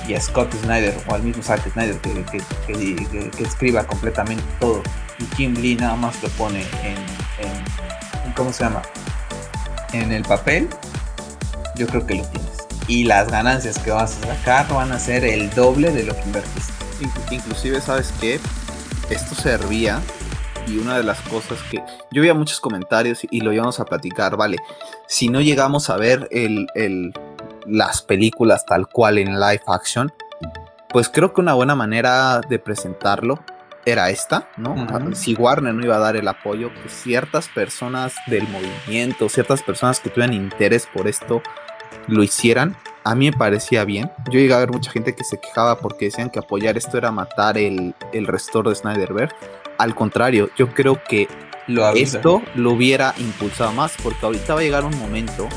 y 0.06 0.14
a 0.14 0.20
Scott 0.20 0.52
Snyder 0.62 0.96
o 1.08 1.14
al 1.14 1.22
mismo 1.22 1.42
Zack 1.42 1.72
Snyder 1.72 1.98
que, 2.00 2.24
que, 2.66 3.42
escriba 3.42 3.84
completamente 3.84 4.44
todo 4.60 4.82
y 5.18 5.36
Jim 5.36 5.54
Lee 5.54 5.76
nada 5.76 5.96
más 5.96 6.22
lo 6.22 6.28
pone 6.30 6.60
en, 6.82 6.96
en, 7.44 8.32
¿cómo 8.34 8.52
se 8.52 8.64
llama? 8.64 8.82
En 9.92 10.12
el 10.12 10.22
papel, 10.22 10.68
yo 11.76 11.86
creo 11.86 12.06
que 12.06 12.16
lo 12.16 12.24
tienes 12.24 12.56
y 12.88 13.04
las 13.04 13.28
ganancias 13.30 13.78
que 13.78 13.90
vas 13.90 14.16
a 14.22 14.36
sacar 14.36 14.68
van 14.68 14.92
a 14.92 14.98
ser 14.98 15.24
el 15.24 15.50
doble 15.50 15.90
de 15.90 16.04
lo 16.04 16.14
que 16.14 16.22
invertiste. 16.22 16.72
Inclusive, 17.30 17.80
¿sabes 17.80 18.12
qué? 18.20 18.40
Esto 19.10 19.34
servía 19.34 20.00
y 20.66 20.78
una 20.78 20.96
de 20.96 21.04
las 21.04 21.20
cosas 21.22 21.58
que 21.70 21.82
yo 22.10 22.20
veía 22.20 22.34
muchos 22.34 22.60
comentarios 22.60 23.20
y 23.30 23.40
lo 23.40 23.52
íbamos 23.52 23.80
a 23.80 23.84
platicar, 23.84 24.36
vale, 24.36 24.58
si 25.06 25.28
no 25.28 25.40
llegamos 25.40 25.90
a 25.90 25.96
ver 25.96 26.28
el, 26.30 26.66
las 27.66 28.02
películas 28.02 28.64
tal 28.66 28.88
cual 28.88 29.18
en 29.18 29.38
live 29.38 29.62
action, 29.66 30.12
pues 30.88 31.08
creo 31.08 31.32
que 31.32 31.40
una 31.40 31.54
buena 31.54 31.74
manera 31.74 32.40
de 32.40 32.58
presentarlo 32.58 33.38
era 33.84 34.10
esta, 34.10 34.48
¿no? 34.56 34.74
Si 35.14 35.34
Warner 35.34 35.72
no 35.72 35.84
iba 35.84 35.96
a 35.96 36.00
dar 36.00 36.16
el 36.16 36.26
apoyo, 36.26 36.70
pues 36.82 36.92
ciertas 36.92 37.48
personas 37.48 38.14
del 38.26 38.46
movimiento, 38.48 39.28
ciertas 39.28 39.62
personas 39.62 40.00
que 40.00 40.10
tuvieran 40.10 40.34
interés 40.34 40.88
por 40.92 41.06
esto, 41.06 41.40
lo 42.08 42.24
hicieran, 42.24 42.76
a 43.04 43.14
mí 43.14 43.30
me 43.30 43.36
parecía 43.36 43.84
bien. 43.84 44.10
Yo 44.26 44.40
llegué 44.40 44.54
a 44.54 44.58
ver 44.58 44.72
mucha 44.72 44.90
gente 44.90 45.14
que 45.14 45.22
se 45.22 45.38
quejaba 45.38 45.78
porque 45.78 46.06
decían 46.06 46.30
que 46.30 46.40
apoyar 46.40 46.76
esto 46.76 46.98
era 46.98 47.12
matar 47.12 47.56
el, 47.56 47.94
el 48.12 48.26
restor 48.26 48.68
de 48.68 48.74
Snyderberg. 48.74 49.32
Al 49.78 49.94
contrario, 49.94 50.50
yo 50.56 50.72
creo 50.72 51.02
que 51.08 51.28
lo 51.66 51.88
esto 51.90 52.42
lo 52.54 52.72
hubiera 52.72 53.14
impulsado 53.18 53.72
más 53.72 53.94
porque 54.02 54.24
ahorita 54.24 54.54
va 54.54 54.60
a 54.60 54.62
llegar 54.62 54.84
un 54.84 54.98
momento 54.98 55.48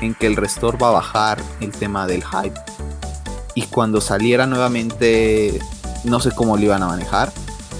en 0.00 0.14
que 0.14 0.26
el 0.26 0.36
restor 0.36 0.80
va 0.82 0.88
a 0.88 0.92
bajar 0.92 1.38
el 1.60 1.72
tema 1.72 2.06
del 2.06 2.22
hype. 2.24 2.58
Y 3.54 3.62
cuando 3.62 4.00
saliera 4.00 4.46
nuevamente, 4.46 5.58
no 6.04 6.20
sé 6.20 6.30
cómo 6.34 6.56
lo 6.56 6.62
iban 6.62 6.82
a 6.82 6.88
manejar, 6.88 7.32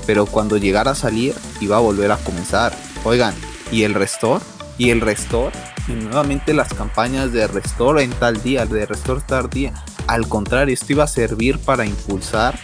pero 0.06 0.26
cuando 0.26 0.56
llegara 0.56 0.92
a 0.92 0.94
salir 0.94 1.34
iba 1.60 1.76
a 1.76 1.80
volver 1.80 2.12
a 2.12 2.16
comenzar. 2.16 2.72
Oigan, 3.04 3.34
¿y 3.70 3.82
el 3.84 3.94
restor? 3.94 4.40
¿Y 4.78 4.90
el 4.90 5.00
restor? 5.00 5.52
y 5.88 5.92
nuevamente 5.92 6.52
las 6.52 6.72
campañas 6.74 7.32
de 7.32 7.46
Restore 7.46 8.02
en 8.02 8.10
tal 8.10 8.42
día, 8.42 8.66
de 8.66 8.86
Restore 8.86 9.20
tal 9.26 9.48
día. 9.48 9.72
Al 10.06 10.28
contrario, 10.28 10.74
esto 10.74 10.92
iba 10.92 11.04
a 11.04 11.08
servir 11.08 11.58
para 11.58 11.86
impulsar 11.86 12.58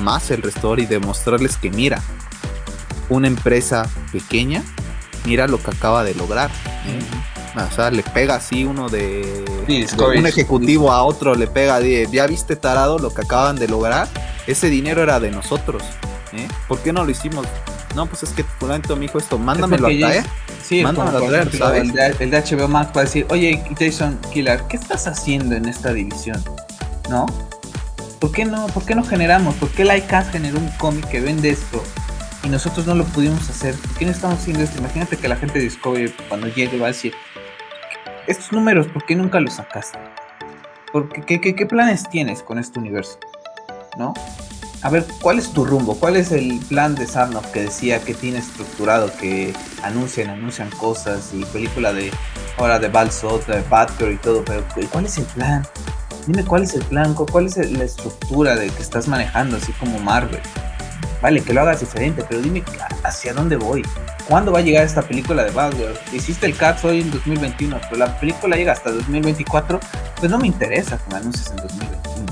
más 0.00 0.30
el 0.30 0.42
Restore 0.42 0.82
y 0.82 0.86
demostrarles 0.86 1.56
que 1.56 1.70
mira, 1.70 2.02
una 3.08 3.26
empresa 3.26 3.88
pequeña, 4.12 4.62
mira 5.24 5.46
lo 5.46 5.62
que 5.62 5.70
acaba 5.70 6.04
de 6.04 6.14
lograr. 6.14 6.50
¿eh? 6.86 7.00
O 7.56 7.74
sea, 7.74 7.90
le 7.90 8.02
pega 8.02 8.36
así 8.36 8.64
uno 8.64 8.88
de, 8.88 9.44
un 9.66 10.26
ejecutivo 10.26 10.92
a 10.92 11.02
otro, 11.02 11.34
le 11.34 11.46
pega 11.46 11.80
de, 11.80 12.08
ya 12.10 12.26
viste 12.26 12.56
tarado 12.56 12.98
lo 12.98 13.12
que 13.12 13.22
acaban 13.22 13.56
de 13.56 13.66
lograr, 13.68 14.08
ese 14.46 14.70
dinero 14.70 15.02
era 15.02 15.18
de 15.18 15.30
nosotros. 15.30 15.82
¿eh? 16.32 16.46
¿Por 16.68 16.78
qué 16.80 16.92
no 16.92 17.04
lo 17.04 17.10
hicimos? 17.10 17.46
No, 17.94 18.06
pues 18.06 18.22
es 18.22 18.30
que 18.30 18.44
fulano 18.44 18.94
me 18.94 19.02
dijo 19.02 19.18
esto, 19.18 19.38
mándamelo 19.38 19.88
a 19.88 19.90
traer. 19.90 20.24
Sí, 20.62 20.82
mándamelo 20.82 21.18
a 21.18 21.28
traer, 21.28 21.56
¿sabes? 21.56 21.90
El 22.20 22.30
de, 22.30 22.42
HBO 22.42 22.68
Max 22.68 22.92
va 22.96 23.00
a 23.00 23.04
decir, 23.04 23.26
oye, 23.30 23.62
Jason 23.78 24.18
Killer, 24.32 24.62
¿qué 24.68 24.76
estás 24.76 25.06
haciendo 25.06 25.56
en 25.56 25.64
esta 25.66 25.92
división? 25.92 26.42
¿No? 27.08 27.26
¿Por 28.20 28.32
qué 28.32 28.44
no, 28.44 28.66
por 28.68 28.84
qué 28.84 28.94
no 28.94 29.02
generamos? 29.04 29.54
¿Por 29.56 29.70
qué 29.70 29.84
Lycas 29.84 30.30
generó 30.30 30.58
un 30.58 30.68
cómic 30.78 31.08
que 31.08 31.20
vende 31.20 31.50
esto? 31.50 31.82
Y 32.42 32.48
nosotros 32.48 32.86
no 32.86 32.94
lo 32.94 33.04
pudimos 33.04 33.48
hacer. 33.48 33.74
¿Por 33.74 33.98
qué 33.98 34.04
no 34.04 34.10
estamos 34.10 34.38
haciendo 34.38 34.62
esto? 34.62 34.78
Imagínate 34.78 35.16
que 35.16 35.28
la 35.28 35.36
gente 35.36 35.58
de 35.58 35.64
Discovery 35.64 36.12
cuando 36.28 36.48
llegue 36.48 36.78
va 36.78 36.86
a 36.86 36.88
decir, 36.88 37.12
estos 38.26 38.52
números, 38.52 38.86
¿por 38.88 39.04
qué 39.04 39.14
nunca 39.14 39.40
los 39.40 39.54
sacaste? 39.54 39.98
Porque, 40.92 41.22
¿qué, 41.22 41.40
qué, 41.40 41.54
qué 41.54 41.66
planes 41.66 42.08
tienes 42.08 42.42
con 42.42 42.58
este 42.58 42.78
universo? 42.78 43.18
¿No? 43.98 44.14
a 44.82 44.90
ver, 44.90 45.04
¿cuál 45.20 45.38
es 45.38 45.52
tu 45.52 45.64
rumbo? 45.64 45.96
¿Cuál 45.96 46.16
es 46.16 46.30
el 46.30 46.60
plan 46.68 46.94
de 46.94 47.06
Sarnoff 47.06 47.46
que 47.48 47.62
decía 47.62 48.00
que 48.00 48.14
tiene 48.14 48.38
estructurado, 48.38 49.10
que 49.16 49.52
anuncian, 49.82 50.30
anuncian 50.30 50.70
cosas 50.70 51.30
y 51.34 51.44
película 51.46 51.92
de 51.92 52.12
ahora 52.58 52.78
de 52.78 52.88
Balsot, 52.88 53.46
de 53.46 53.60
Batgirl 53.68 54.12
y 54.12 54.16
todo, 54.18 54.44
pero 54.44 54.64
¿cuál 54.92 55.06
es 55.06 55.18
el 55.18 55.24
plan? 55.24 55.66
Dime 56.26 56.44
cuál 56.44 56.62
es 56.62 56.74
el 56.74 56.84
plan, 56.84 57.14
cuál 57.14 57.46
es 57.46 57.56
la 57.56 57.84
estructura 57.84 58.54
de 58.54 58.68
que 58.68 58.82
estás 58.82 59.08
manejando, 59.08 59.56
así 59.56 59.72
como 59.72 59.98
Marvel. 59.98 60.40
Vale, 61.20 61.42
que 61.42 61.52
lo 61.52 61.62
hagas 61.62 61.80
diferente, 61.80 62.24
pero 62.28 62.40
dime 62.40 62.62
hacia 63.02 63.34
dónde 63.34 63.56
voy. 63.56 63.82
¿Cuándo 64.28 64.52
va 64.52 64.58
a 64.58 64.62
llegar 64.62 64.84
esta 64.84 65.02
película 65.02 65.42
de 65.44 65.50
Batgirl? 65.50 65.94
Hiciste 66.12 66.46
el 66.46 66.56
Cats 66.56 66.84
hoy 66.84 67.00
en 67.00 67.10
2021, 67.10 67.80
pero 67.82 67.96
la 67.96 68.20
película 68.20 68.56
llega 68.56 68.72
hasta 68.72 68.90
2024, 68.90 69.80
pues 70.18 70.30
no 70.30 70.38
me 70.38 70.46
interesa 70.46 70.98
que 70.98 71.10
me 71.10 71.16
anuncies 71.16 71.50
en 71.50 71.56
2021. 71.56 72.26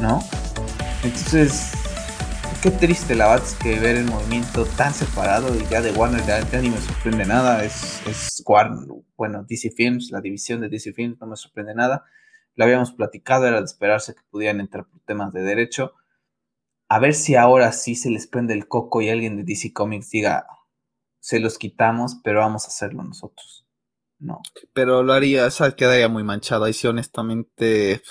¿No? 0.00 0.22
Entonces, 1.02 1.72
qué 2.62 2.70
triste 2.70 3.16
la 3.16 3.28
verdad 3.28 3.44
es 3.44 3.54
que 3.54 3.80
ver 3.80 3.96
el 3.96 4.04
movimiento 4.04 4.64
tan 4.64 4.94
separado 4.94 5.52
y 5.56 5.66
ya 5.68 5.80
de 5.80 5.90
Warner 5.90 6.24
ya, 6.24 6.40
ni 6.60 6.70
me 6.70 6.78
sorprende 6.78 7.24
nada. 7.24 7.64
Es, 7.64 8.00
es 8.06 8.42
Warner, 8.46 8.86
bueno, 9.16 9.44
DC 9.48 9.72
Films, 9.76 10.10
la 10.12 10.20
división 10.20 10.60
de 10.60 10.68
DC 10.68 10.92
Films 10.92 11.18
no 11.20 11.26
me 11.26 11.36
sorprende 11.36 11.74
nada. 11.74 12.04
Lo 12.54 12.64
habíamos 12.64 12.92
platicado, 12.92 13.46
era 13.46 13.58
de 13.58 13.64
esperarse 13.64 14.14
que 14.14 14.20
pudieran 14.30 14.60
entrar 14.60 14.84
por 14.84 15.00
temas 15.00 15.32
de 15.32 15.42
derecho. 15.42 15.94
A 16.92 16.98
ver 16.98 17.14
si 17.14 17.36
ahora 17.36 17.72
sí 17.72 17.94
se 17.94 18.10
les 18.10 18.26
prende 18.26 18.52
el 18.52 18.68
coco 18.68 19.00
y 19.00 19.08
alguien 19.08 19.38
de 19.38 19.44
DC 19.44 19.72
Comics 19.72 20.10
diga, 20.10 20.46
se 21.20 21.40
los 21.40 21.56
quitamos, 21.56 22.20
pero 22.22 22.40
vamos 22.40 22.66
a 22.66 22.68
hacerlo 22.68 23.02
nosotros. 23.02 23.66
No. 24.18 24.42
Pero 24.74 25.02
lo 25.02 25.14
haría, 25.14 25.46
o 25.46 25.74
quedaría 25.74 26.10
muy 26.10 26.22
manchado. 26.22 26.64
Ahí 26.64 26.74
sí, 26.74 26.86
honestamente, 26.86 28.02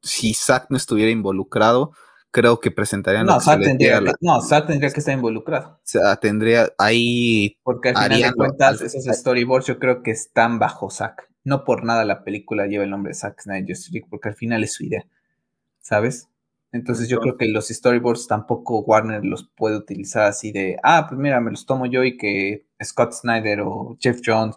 si 0.00 0.32
Zack 0.32 0.68
no 0.70 0.78
estuviera 0.78 1.10
involucrado, 1.10 1.92
creo 2.30 2.58
que 2.58 2.70
presentarían 2.70 3.26
no, 3.26 3.38
Zack 3.38 3.60
tendría, 3.60 4.00
no, 4.22 4.40
Zack 4.40 4.68
tendría 4.68 4.90
que 4.90 5.00
estar 5.00 5.12
involucrado. 5.12 5.72
O 5.72 5.80
sea, 5.82 6.16
tendría 6.16 6.70
ahí. 6.78 7.58
Porque 7.64 7.90
al 7.90 7.96
final 7.96 8.22
de 8.22 8.32
cuentas, 8.32 8.80
esos 8.80 9.04
storyboards 9.14 9.66
yo 9.66 9.78
creo 9.78 10.02
que 10.02 10.12
están 10.12 10.58
bajo 10.58 10.88
Zack. 10.88 11.28
No 11.44 11.64
por 11.64 11.84
nada 11.84 12.06
la 12.06 12.24
película 12.24 12.66
lleva 12.66 12.84
el 12.84 12.90
nombre 12.90 13.10
de 13.10 13.18
Zack 13.18 13.42
Snyder 13.42 13.76
Justice 13.76 14.06
porque 14.08 14.30
al 14.30 14.36
final 14.36 14.64
es 14.64 14.72
su 14.72 14.84
idea. 14.84 15.04
¿Sabes? 15.82 16.30
Entonces 16.72 17.08
yo 17.08 17.20
creo 17.20 17.36
que 17.36 17.46
los 17.46 17.68
storyboards 17.68 18.26
tampoco 18.26 18.80
Warner 18.80 19.24
los 19.24 19.44
puede 19.44 19.76
utilizar 19.76 20.26
así 20.26 20.52
de, 20.52 20.76
ah, 20.82 21.06
pues 21.08 21.18
mira, 21.18 21.40
me 21.40 21.50
los 21.50 21.64
tomo 21.64 21.86
yo 21.86 22.04
y 22.04 22.16
que 22.16 22.66
Scott 22.82 23.12
Snyder 23.12 23.60
o 23.60 23.96
Jeff 24.00 24.20
Jones 24.24 24.56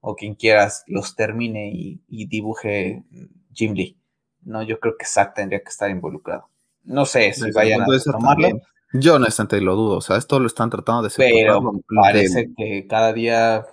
o 0.00 0.16
quien 0.16 0.34
quieras 0.34 0.84
los 0.86 1.14
termine 1.14 1.70
y, 1.72 2.00
y 2.08 2.26
dibuje 2.26 3.04
Jim 3.52 3.74
Lee. 3.74 3.96
No, 4.42 4.62
yo 4.62 4.80
creo 4.80 4.96
que 4.98 5.04
Zack 5.04 5.34
tendría 5.34 5.60
que 5.60 5.68
estar 5.68 5.90
involucrado. 5.90 6.48
No 6.84 7.04
sé 7.04 7.32
si 7.32 7.50
vayan 7.52 7.82
a 7.82 7.86
tomarlo. 8.04 8.60
Yo 8.92 9.14
honestamente 9.14 9.60
lo 9.60 9.76
dudo, 9.76 9.98
o 9.98 10.00
sea, 10.00 10.16
esto 10.16 10.40
lo 10.40 10.48
están 10.48 10.68
tratando 10.68 11.02
de 11.02 11.14
Pero 11.16 11.72
parece 11.94 12.50
que 12.56 12.88
cada 12.88 13.12
día, 13.12 13.64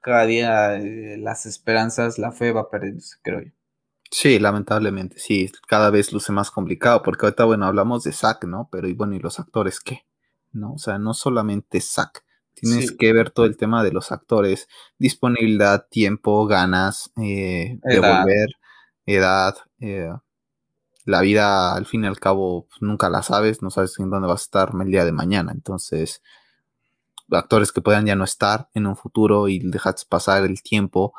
cada 0.00 0.24
día 0.24 0.76
eh, 0.76 1.16
las 1.18 1.46
esperanzas, 1.46 2.18
la 2.18 2.30
fe 2.30 2.52
va 2.52 2.70
perdiéndose, 2.70 3.16
creo 3.22 3.40
yo. 3.40 3.50
Sí, 4.10 4.38
lamentablemente, 4.38 5.18
sí, 5.18 5.50
cada 5.66 5.90
vez 5.90 6.12
luce 6.12 6.32
más 6.32 6.50
complicado, 6.50 7.02
porque 7.02 7.26
ahorita, 7.26 7.44
bueno, 7.44 7.66
hablamos 7.66 8.04
de 8.04 8.12
Zack, 8.12 8.44
¿no? 8.44 8.68
Pero 8.70 8.88
y 8.88 8.94
bueno, 8.94 9.14
¿y 9.14 9.18
los 9.18 9.38
actores 9.40 9.80
qué? 9.80 10.06
¿No? 10.52 10.74
O 10.74 10.78
sea, 10.78 10.98
no 10.98 11.12
solamente 11.12 11.80
Zack, 11.80 12.24
Tienes 12.56 12.90
que 12.90 13.12
ver 13.12 13.30
todo 13.30 13.44
el 13.44 13.58
tema 13.58 13.84
de 13.84 13.92
los 13.92 14.12
actores, 14.12 14.66
disponibilidad, 14.98 15.86
tiempo, 15.90 16.46
ganas, 16.46 17.12
eh, 17.22 17.78
devolver, 17.82 18.48
edad. 19.04 19.54
Eh, 19.78 20.10
la 21.04 21.20
vida, 21.20 21.74
al 21.74 21.84
fin 21.84 22.04
y 22.04 22.06
al 22.06 22.18
cabo, 22.18 22.66
pues, 22.66 22.80
nunca 22.80 23.10
la 23.10 23.22
sabes, 23.22 23.60
no 23.60 23.70
sabes 23.70 23.98
en 23.98 24.08
dónde 24.08 24.26
vas 24.26 24.40
a 24.40 24.44
estar 24.44 24.70
el 24.80 24.90
día 24.90 25.04
de 25.04 25.12
mañana. 25.12 25.52
Entonces, 25.52 26.22
actores 27.30 27.72
que 27.72 27.82
puedan 27.82 28.06
ya 28.06 28.16
no 28.16 28.24
estar 28.24 28.70
en 28.72 28.86
un 28.86 28.96
futuro 28.96 29.48
y 29.48 29.58
dejas 29.58 30.06
pasar 30.06 30.44
el 30.44 30.62
tiempo. 30.62 31.12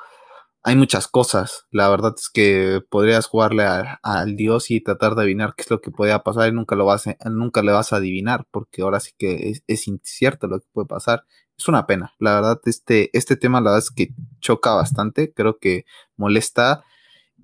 Hay 0.68 0.76
muchas 0.76 1.08
cosas. 1.08 1.66
La 1.72 1.88
verdad 1.88 2.14
es 2.18 2.28
que 2.28 2.82
podrías 2.90 3.26
jugarle 3.26 3.64
al 3.64 4.36
dios 4.36 4.70
y 4.70 4.82
tratar 4.82 5.16
de 5.16 5.22
adivinar 5.22 5.54
qué 5.56 5.62
es 5.62 5.72
lo 5.72 5.80
que 5.80 5.92
podría 5.92 6.24
pasar 6.24 6.50
y 6.50 6.52
nunca 6.52 6.76
lo 6.76 6.84
vas 6.86 7.08
a, 7.08 7.16
nunca 7.30 7.62
le 7.62 7.72
vas 7.72 7.94
a 7.94 7.96
adivinar, 7.96 8.46
porque 8.52 8.82
ahora 8.82 9.00
sí 9.00 9.12
que 9.18 9.62
es, 9.66 9.88
incierto 9.88 10.48
lo 10.48 10.60
que 10.60 10.68
puede 10.74 10.86
pasar. 10.86 11.24
Es 11.58 11.70
una 11.70 11.88
pena. 11.88 12.12
La 12.20 12.36
verdad, 12.36 12.60
este, 12.66 13.18
este 13.18 13.38
tema, 13.38 13.62
la 13.62 13.72
verdad 13.72 13.86
es 13.86 13.92
que 13.92 14.10
choca 14.42 14.74
bastante. 14.74 15.32
Creo 15.32 15.58
que 15.58 15.86
molesta. 16.18 16.84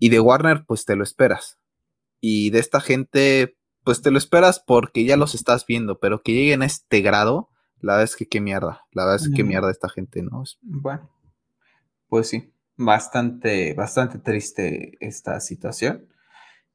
Y 0.02 0.10
de 0.10 0.20
Warner, 0.20 0.66
pues 0.68 0.84
te 0.84 0.98
lo 0.98 1.04
esperas. 1.06 1.60
Y 2.20 2.50
de 2.50 2.60
esta 2.60 2.82
gente, 2.82 3.56
pues 3.86 4.02
te 4.02 4.12
lo 4.12 4.18
esperas 4.18 4.60
porque 4.60 5.06
ya 5.06 5.16
los 5.16 5.34
estás 5.34 5.66
viendo, 5.66 5.98
pero 5.98 6.24
que 6.24 6.34
lleguen 6.34 6.62
a 6.62 6.66
este 6.66 7.00
grado, 7.00 7.50
la 7.80 7.94
verdad 7.94 8.04
es 8.04 8.18
que 8.18 8.28
qué 8.28 8.42
mierda, 8.42 8.82
la 8.92 9.06
verdad 9.06 9.22
es 9.22 9.30
que 9.30 9.36
qué 9.36 9.44
mierda 9.46 9.72
esta 9.72 9.88
gente, 9.88 10.22
¿no? 10.24 10.44
Bueno, 10.62 11.10
pues 12.10 12.28
sí, 12.28 12.53
bastante, 12.78 13.74
bastante 13.74 14.20
triste 14.20 14.98
esta 15.00 15.40
situación. 15.40 16.08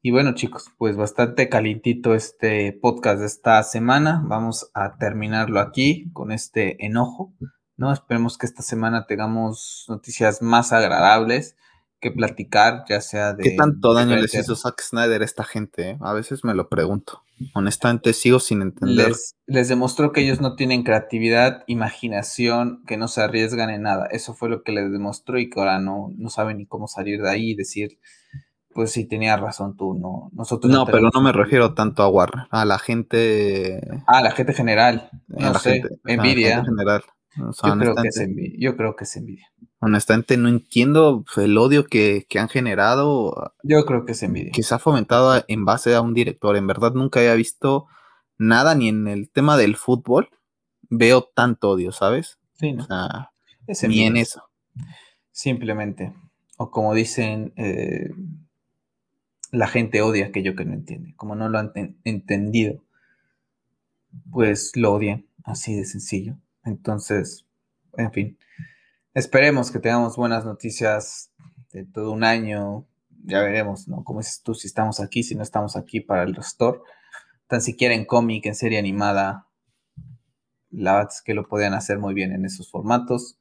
Y 0.00 0.12
bueno, 0.12 0.34
chicos, 0.34 0.70
pues 0.78 0.96
bastante 0.96 1.48
calientito 1.48 2.14
este 2.14 2.72
podcast 2.72 3.20
de 3.20 3.26
esta 3.26 3.62
semana. 3.64 4.22
Vamos 4.24 4.70
a 4.74 4.96
terminarlo 4.96 5.60
aquí 5.60 6.10
con 6.12 6.30
este 6.30 6.84
enojo, 6.86 7.34
¿no? 7.76 7.92
Esperemos 7.92 8.38
que 8.38 8.46
esta 8.46 8.62
semana 8.62 9.06
tengamos 9.06 9.86
noticias 9.88 10.40
más 10.40 10.72
agradables 10.72 11.56
que 12.00 12.10
platicar, 12.10 12.84
ya 12.88 13.00
sea 13.00 13.34
de... 13.34 13.42
¿Qué 13.42 13.56
tanto 13.56 13.92
daño 13.92 14.16
les 14.16 14.34
hizo 14.34 14.54
Zack 14.54 14.80
Snyder 14.80 15.22
a 15.22 15.24
esta 15.24 15.44
gente? 15.44 15.90
Eh? 15.90 15.98
A 16.00 16.12
veces 16.12 16.44
me 16.44 16.54
lo 16.54 16.68
pregunto. 16.68 17.24
Honestamente 17.54 18.12
sigo 18.12 18.38
sin 18.40 18.62
entender. 18.62 19.12
Les, 19.46 19.68
demostró 19.68 20.12
que 20.12 20.20
ellos 20.20 20.40
no 20.40 20.54
tienen 20.54 20.84
creatividad, 20.84 21.64
imaginación, 21.66 22.82
que 22.86 22.96
no 22.96 23.08
se 23.08 23.22
arriesgan 23.22 23.70
en 23.70 23.82
nada. 23.82 24.06
Eso 24.10 24.34
fue 24.34 24.48
lo 24.48 24.62
que 24.62 24.72
les 24.72 24.90
demostró 24.92 25.38
y 25.38 25.50
que 25.50 25.58
ahora 25.58 25.80
no, 25.80 26.12
no 26.16 26.30
saben 26.30 26.58
ni 26.58 26.66
cómo 26.66 26.86
salir 26.86 27.20
de 27.22 27.30
ahí 27.30 27.50
y 27.50 27.54
decir, 27.54 27.98
pues 28.72 28.92
sí, 28.92 29.04
tenía 29.04 29.36
razón 29.36 29.76
tú, 29.76 29.94
no. 29.94 30.30
Nosotros 30.32 30.72
no, 30.72 30.86
pero 30.86 31.10
no 31.12 31.20
me 31.20 31.32
refiero 31.32 31.74
tanto 31.74 32.02
a 32.04 32.08
Warner, 32.08 32.46
a 32.50 32.64
la 32.64 32.78
gente... 32.78 33.80
Ah, 34.06 34.22
la 34.22 34.30
gente 34.30 34.52
general. 34.52 35.10
No 35.26 35.52
la 35.52 35.58
sé, 35.58 35.72
gente, 35.72 36.00
envidia. 36.06 36.64
general. 36.64 37.02
yo, 37.36 37.78
creo 37.78 37.94
que 37.96 38.08
es 38.08 38.16
envidia. 38.18 38.56
yo 38.58 38.76
creo 38.76 38.94
que 38.94 39.04
es 39.04 39.16
envidia. 39.16 39.48
Honestamente 39.80 40.36
no 40.36 40.48
entiendo 40.48 41.24
el 41.36 41.56
odio 41.56 41.86
que, 41.86 42.26
han 42.36 42.48
generado. 42.48 43.54
Yo 43.62 43.84
creo 43.84 44.04
que 44.04 44.14
se 44.14 44.26
envidia. 44.26 44.50
Que 44.52 44.64
se 44.64 44.74
ha 44.74 44.78
fomentado 44.78 45.44
en 45.46 45.64
base 45.64 45.94
a 45.94 46.00
un 46.00 46.14
director. 46.14 46.56
En 46.56 46.66
verdad 46.66 46.94
nunca 46.94 47.20
había 47.20 47.34
visto 47.34 47.86
nada 48.38 48.74
ni 48.74 48.88
en 48.88 49.06
el 49.06 49.30
tema 49.30 49.56
del 49.56 49.76
fútbol. 49.76 50.30
Veo 50.90 51.22
tanto 51.22 51.70
odio, 51.70 51.92
¿sabes? 51.92 52.38
Sí, 52.54 52.72
¿no? 52.72 52.84
O 52.84 52.86
sea, 52.86 53.88
ni 53.88 54.02
en 54.02 54.16
eso. 54.16 54.42
Simplemente. 55.30 56.12
O 56.56 56.72
como 56.72 56.92
dicen, 56.92 57.52
eh, 57.56 58.10
la 59.52 59.68
gente 59.68 60.02
odia 60.02 60.26
aquello 60.26 60.56
que 60.56 60.64
no 60.64 60.74
entiende. 60.74 61.14
Como 61.14 61.36
no 61.36 61.48
lo 61.48 61.58
han 61.58 61.72
entendido, 62.02 62.82
pues 64.32 64.72
lo 64.74 64.92
odian. 64.92 65.26
Así 65.44 65.76
de 65.76 65.84
sencillo. 65.84 66.36
Entonces, 66.64 67.46
en 67.96 68.12
fin. 68.12 68.38
Esperemos 69.18 69.72
que 69.72 69.80
tengamos 69.80 70.14
buenas 70.14 70.44
noticias 70.44 71.32
de 71.72 71.84
todo 71.84 72.12
un 72.12 72.22
año. 72.22 72.86
Ya 73.24 73.40
veremos, 73.40 73.88
¿no? 73.88 74.04
Como 74.04 74.20
dices 74.20 74.42
tú, 74.44 74.54
si 74.54 74.68
estamos 74.68 75.00
aquí, 75.00 75.24
si 75.24 75.34
no 75.34 75.42
estamos 75.42 75.74
aquí 75.74 76.00
para 76.00 76.22
el 76.22 76.36
restore. 76.36 76.78
Tan 77.48 77.60
siquiera 77.60 77.96
en 77.96 78.04
cómic, 78.04 78.46
en 78.46 78.54
serie 78.54 78.78
animada, 78.78 79.48
la 80.70 80.92
verdad 80.92 81.10
es 81.12 81.20
que 81.20 81.34
lo 81.34 81.48
podían 81.48 81.74
hacer 81.74 81.98
muy 81.98 82.14
bien 82.14 82.30
en 82.30 82.44
esos 82.44 82.70
formatos. 82.70 83.40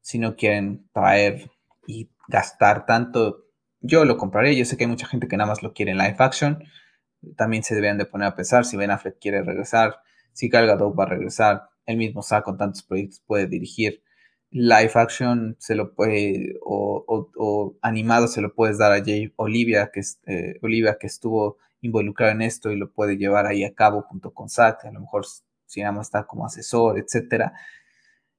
Si 0.00 0.18
no 0.18 0.36
quieren 0.36 0.88
traer 0.94 1.50
y 1.86 2.10
gastar 2.26 2.86
tanto, 2.86 3.44
yo 3.80 4.06
lo 4.06 4.16
compraré. 4.16 4.56
Yo 4.56 4.64
sé 4.64 4.78
que 4.78 4.84
hay 4.84 4.90
mucha 4.90 5.06
gente 5.06 5.28
que 5.28 5.36
nada 5.36 5.50
más 5.50 5.62
lo 5.62 5.74
quiere 5.74 5.92
en 5.92 5.98
live 5.98 6.16
action. 6.18 6.64
También 7.36 7.62
se 7.62 7.74
deben 7.74 7.98
de 7.98 8.06
poner 8.06 8.28
a 8.28 8.34
pensar 8.34 8.64
si 8.64 8.78
Ben 8.78 8.90
Affleck 8.90 9.18
quiere 9.18 9.42
regresar, 9.42 9.98
si 10.32 10.48
Gal 10.48 10.66
Gadot 10.66 10.98
va 10.98 11.04
a 11.04 11.08
regresar. 11.08 11.68
El 11.84 11.98
mismo 11.98 12.22
saco 12.22 12.52
con 12.52 12.56
tantos 12.56 12.82
proyectos 12.82 13.20
puede 13.26 13.46
dirigir 13.48 14.02
live 14.54 14.92
action 14.94 15.56
se 15.58 15.74
lo 15.74 15.94
puede, 15.94 16.54
o, 16.62 17.76
animado 17.82 18.28
se 18.28 18.40
lo 18.40 18.54
puedes 18.54 18.78
dar 18.78 18.92
a 18.92 19.04
Jay 19.04 19.32
Olivia, 19.36 19.90
que, 19.92 20.00
eh, 20.26 20.58
Olivia, 20.62 20.96
que 20.98 21.08
estuvo 21.08 21.58
involucrada 21.80 22.32
en 22.32 22.42
esto 22.42 22.70
y 22.70 22.76
lo 22.76 22.92
puede 22.92 23.16
llevar 23.16 23.46
ahí 23.46 23.64
a 23.64 23.74
cabo 23.74 24.02
junto 24.02 24.32
con 24.32 24.48
Zack, 24.48 24.84
a 24.84 24.92
lo 24.92 25.00
mejor 25.00 25.26
si 25.66 25.80
nada 25.80 25.92
más 25.92 26.06
está 26.06 26.24
como 26.26 26.46
asesor, 26.46 27.00
etcétera. 27.00 27.52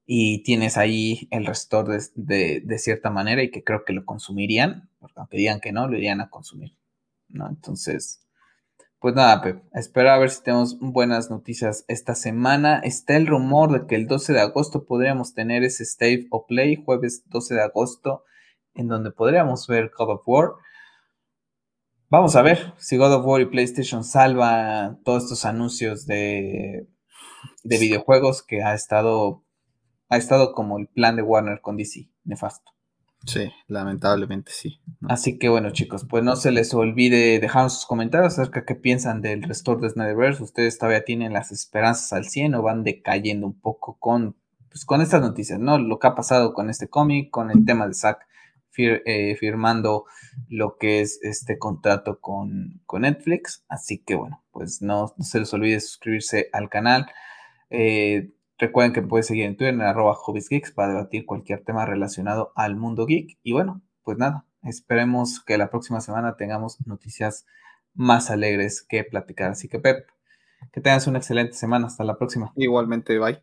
Y 0.05 0.41
tienes 0.43 0.77
ahí 0.77 1.27
el 1.31 1.45
restor 1.45 1.87
de, 2.15 2.61
de, 2.63 2.79
cierta 2.79 3.09
manera 3.09 3.43
y 3.43 3.51
que 3.51 3.63
creo 3.63 3.83
que 3.83 3.91
lo 3.91 4.05
consumirían, 4.05 4.89
porque 4.99 5.19
aunque 5.19 5.37
digan 5.37 5.59
que 5.59 5.73
no, 5.73 5.87
lo 5.89 5.97
irían 5.97 6.21
a 6.21 6.29
consumir, 6.29 6.77
¿no? 7.27 7.49
Entonces, 7.49 8.24
pues 9.06 9.14
nada, 9.14 9.40
Pep, 9.44 9.61
espera 9.76 10.15
a 10.15 10.18
ver 10.18 10.32
si 10.32 10.41
tenemos 10.41 10.80
buenas 10.80 11.30
noticias 11.30 11.86
esta 11.88 12.15
semana. 12.15 12.80
Está 12.80 13.15
el 13.15 13.27
rumor 13.27 13.72
de 13.72 13.86
que 13.86 13.94
el 13.94 14.07
12 14.07 14.34
de 14.34 14.41
agosto 14.41 14.88
podríamos 14.88 15.36
tener 15.36 15.64
ese 15.64 15.84
State 15.84 16.26
of 16.32 16.48
Play, 16.48 16.82
jueves 16.84 17.22
12 17.27 17.53
de 17.53 17.61
agosto, 17.61 18.23
en 18.73 18.88
donde 18.88 19.11
podríamos 19.11 19.68
ver 19.68 19.91
God 19.95 20.10
of 20.10 20.23
War. 20.26 20.53
Vamos 22.10 22.36
a 22.36 22.41
ver 22.41 22.73
si 22.80 22.98
God 22.98 23.14
of 23.14 23.27
War 23.27 23.41
y 23.41 23.45
PlayStation 23.45 24.03
salva 24.03 24.98
todos 25.06 25.26
estos 25.26 25.45
anuncios 25.45 26.07
de, 26.07 26.88
de 27.64 27.77
videojuegos 27.77 28.41
que 28.41 28.64
ha 28.64 28.73
estado, 28.73 29.44
ha 30.10 30.18
estado 30.18 30.52
como 30.53 30.80
el 30.80 30.88
plan 30.88 31.15
de 31.15 31.22
Warner 31.22 31.61
con 31.61 31.77
DC, 31.77 32.10
nefasto. 32.23 32.74
Sí, 33.26 33.52
lamentablemente 33.68 34.52
sí. 34.53 34.80
Así 35.07 35.38
que 35.38 35.49
bueno, 35.49 35.72
chicos, 35.72 36.06
pues 36.07 36.23
no 36.23 36.35
se 36.35 36.52
les 36.52 36.73
olvide 36.73 37.39
dejar 37.39 37.69
sus 37.69 37.85
comentarios 37.85 38.34
acerca 38.34 38.61
de 38.61 38.65
qué 38.68 38.76
piensan 38.76 39.22
del 39.22 39.43
restore 39.43 39.81
de 39.81 39.89
Snyderverse. 39.89 40.43
Ustedes 40.43 40.77
todavía 40.77 41.03
tienen 41.03 41.34
las 41.34 41.52
esperanzas 41.52 42.14
al 42.14 42.26
100 42.26 42.56
o 42.56 42.61
van 42.61 42.84
decayendo 42.84 43.47
un 43.47 43.60
poco 43.60 43.97
con, 43.99 44.35
pues, 44.69 44.85
con 44.85 45.02
estas 45.02 45.22
noticias, 45.22 45.60
¿no? 45.60 45.80
Lo 45.80 45.99
que 45.99 46.07
ha 46.07 46.15
pasado 46.15 46.53
con 46.53 46.69
este 46.69 46.88
cómic, 46.88 47.31
con 47.31 47.49
el 47.49 47.65
tema 47.65 47.88
de 47.88 47.93
Zack 47.93 48.26
eh, 48.77 49.35
firmando 49.38 50.06
lo 50.49 50.77
que 50.77 50.99
es 50.99 51.19
este 51.23 51.57
contrato 51.57 52.19
con, 52.19 52.81
con, 52.85 53.03
Netflix. 53.03 53.64
Así 53.69 53.99
que 53.99 54.15
bueno, 54.15 54.43
pues 54.52 54.81
no, 54.81 55.14
no 55.18 55.23
se 55.23 55.39
les 55.39 55.53
olvide 55.53 55.80
suscribirse 55.80 56.49
al 56.52 56.69
canal. 56.69 57.07
Eh, 57.69 58.35
Recuerden 58.57 58.94
que 58.94 59.02
pueden 59.02 59.23
seguir 59.23 59.45
en 59.45 59.57
Twitter 59.57 59.73
en 59.73 59.82
arroba 59.82 60.14
hobbiesgeeks 60.14 60.72
para 60.72 60.90
debatir 60.90 61.26
cualquier 61.26 61.64
tema 61.64 61.86
relacionado 61.86 62.53
al 62.56 62.76
mundo 62.76 63.06
geek. 63.06 63.38
Y 63.44 63.52
bueno, 63.52 63.82
pues 64.03 64.18
nada, 64.18 64.45
esperemos 64.64 65.44
que 65.44 65.57
la 65.57 65.69
próxima 65.69 65.99
semana 66.02 66.38
tengamos 66.38 66.77
noticias 66.86 67.45
más 67.94 68.32
alegres 68.32 68.82
que 68.82 69.03
platicar. 69.03 69.52
Así 69.52 69.68
que 69.68 69.80
Pep, 69.80 70.07
que 70.72 70.82
tengas 70.82 71.07
una 71.07 71.18
excelente 71.18 71.53
semana. 71.53 71.88
Hasta 71.88 72.03
la 72.03 72.18
próxima. 72.18 72.53
Igualmente, 72.56 73.18
bye. 73.19 73.40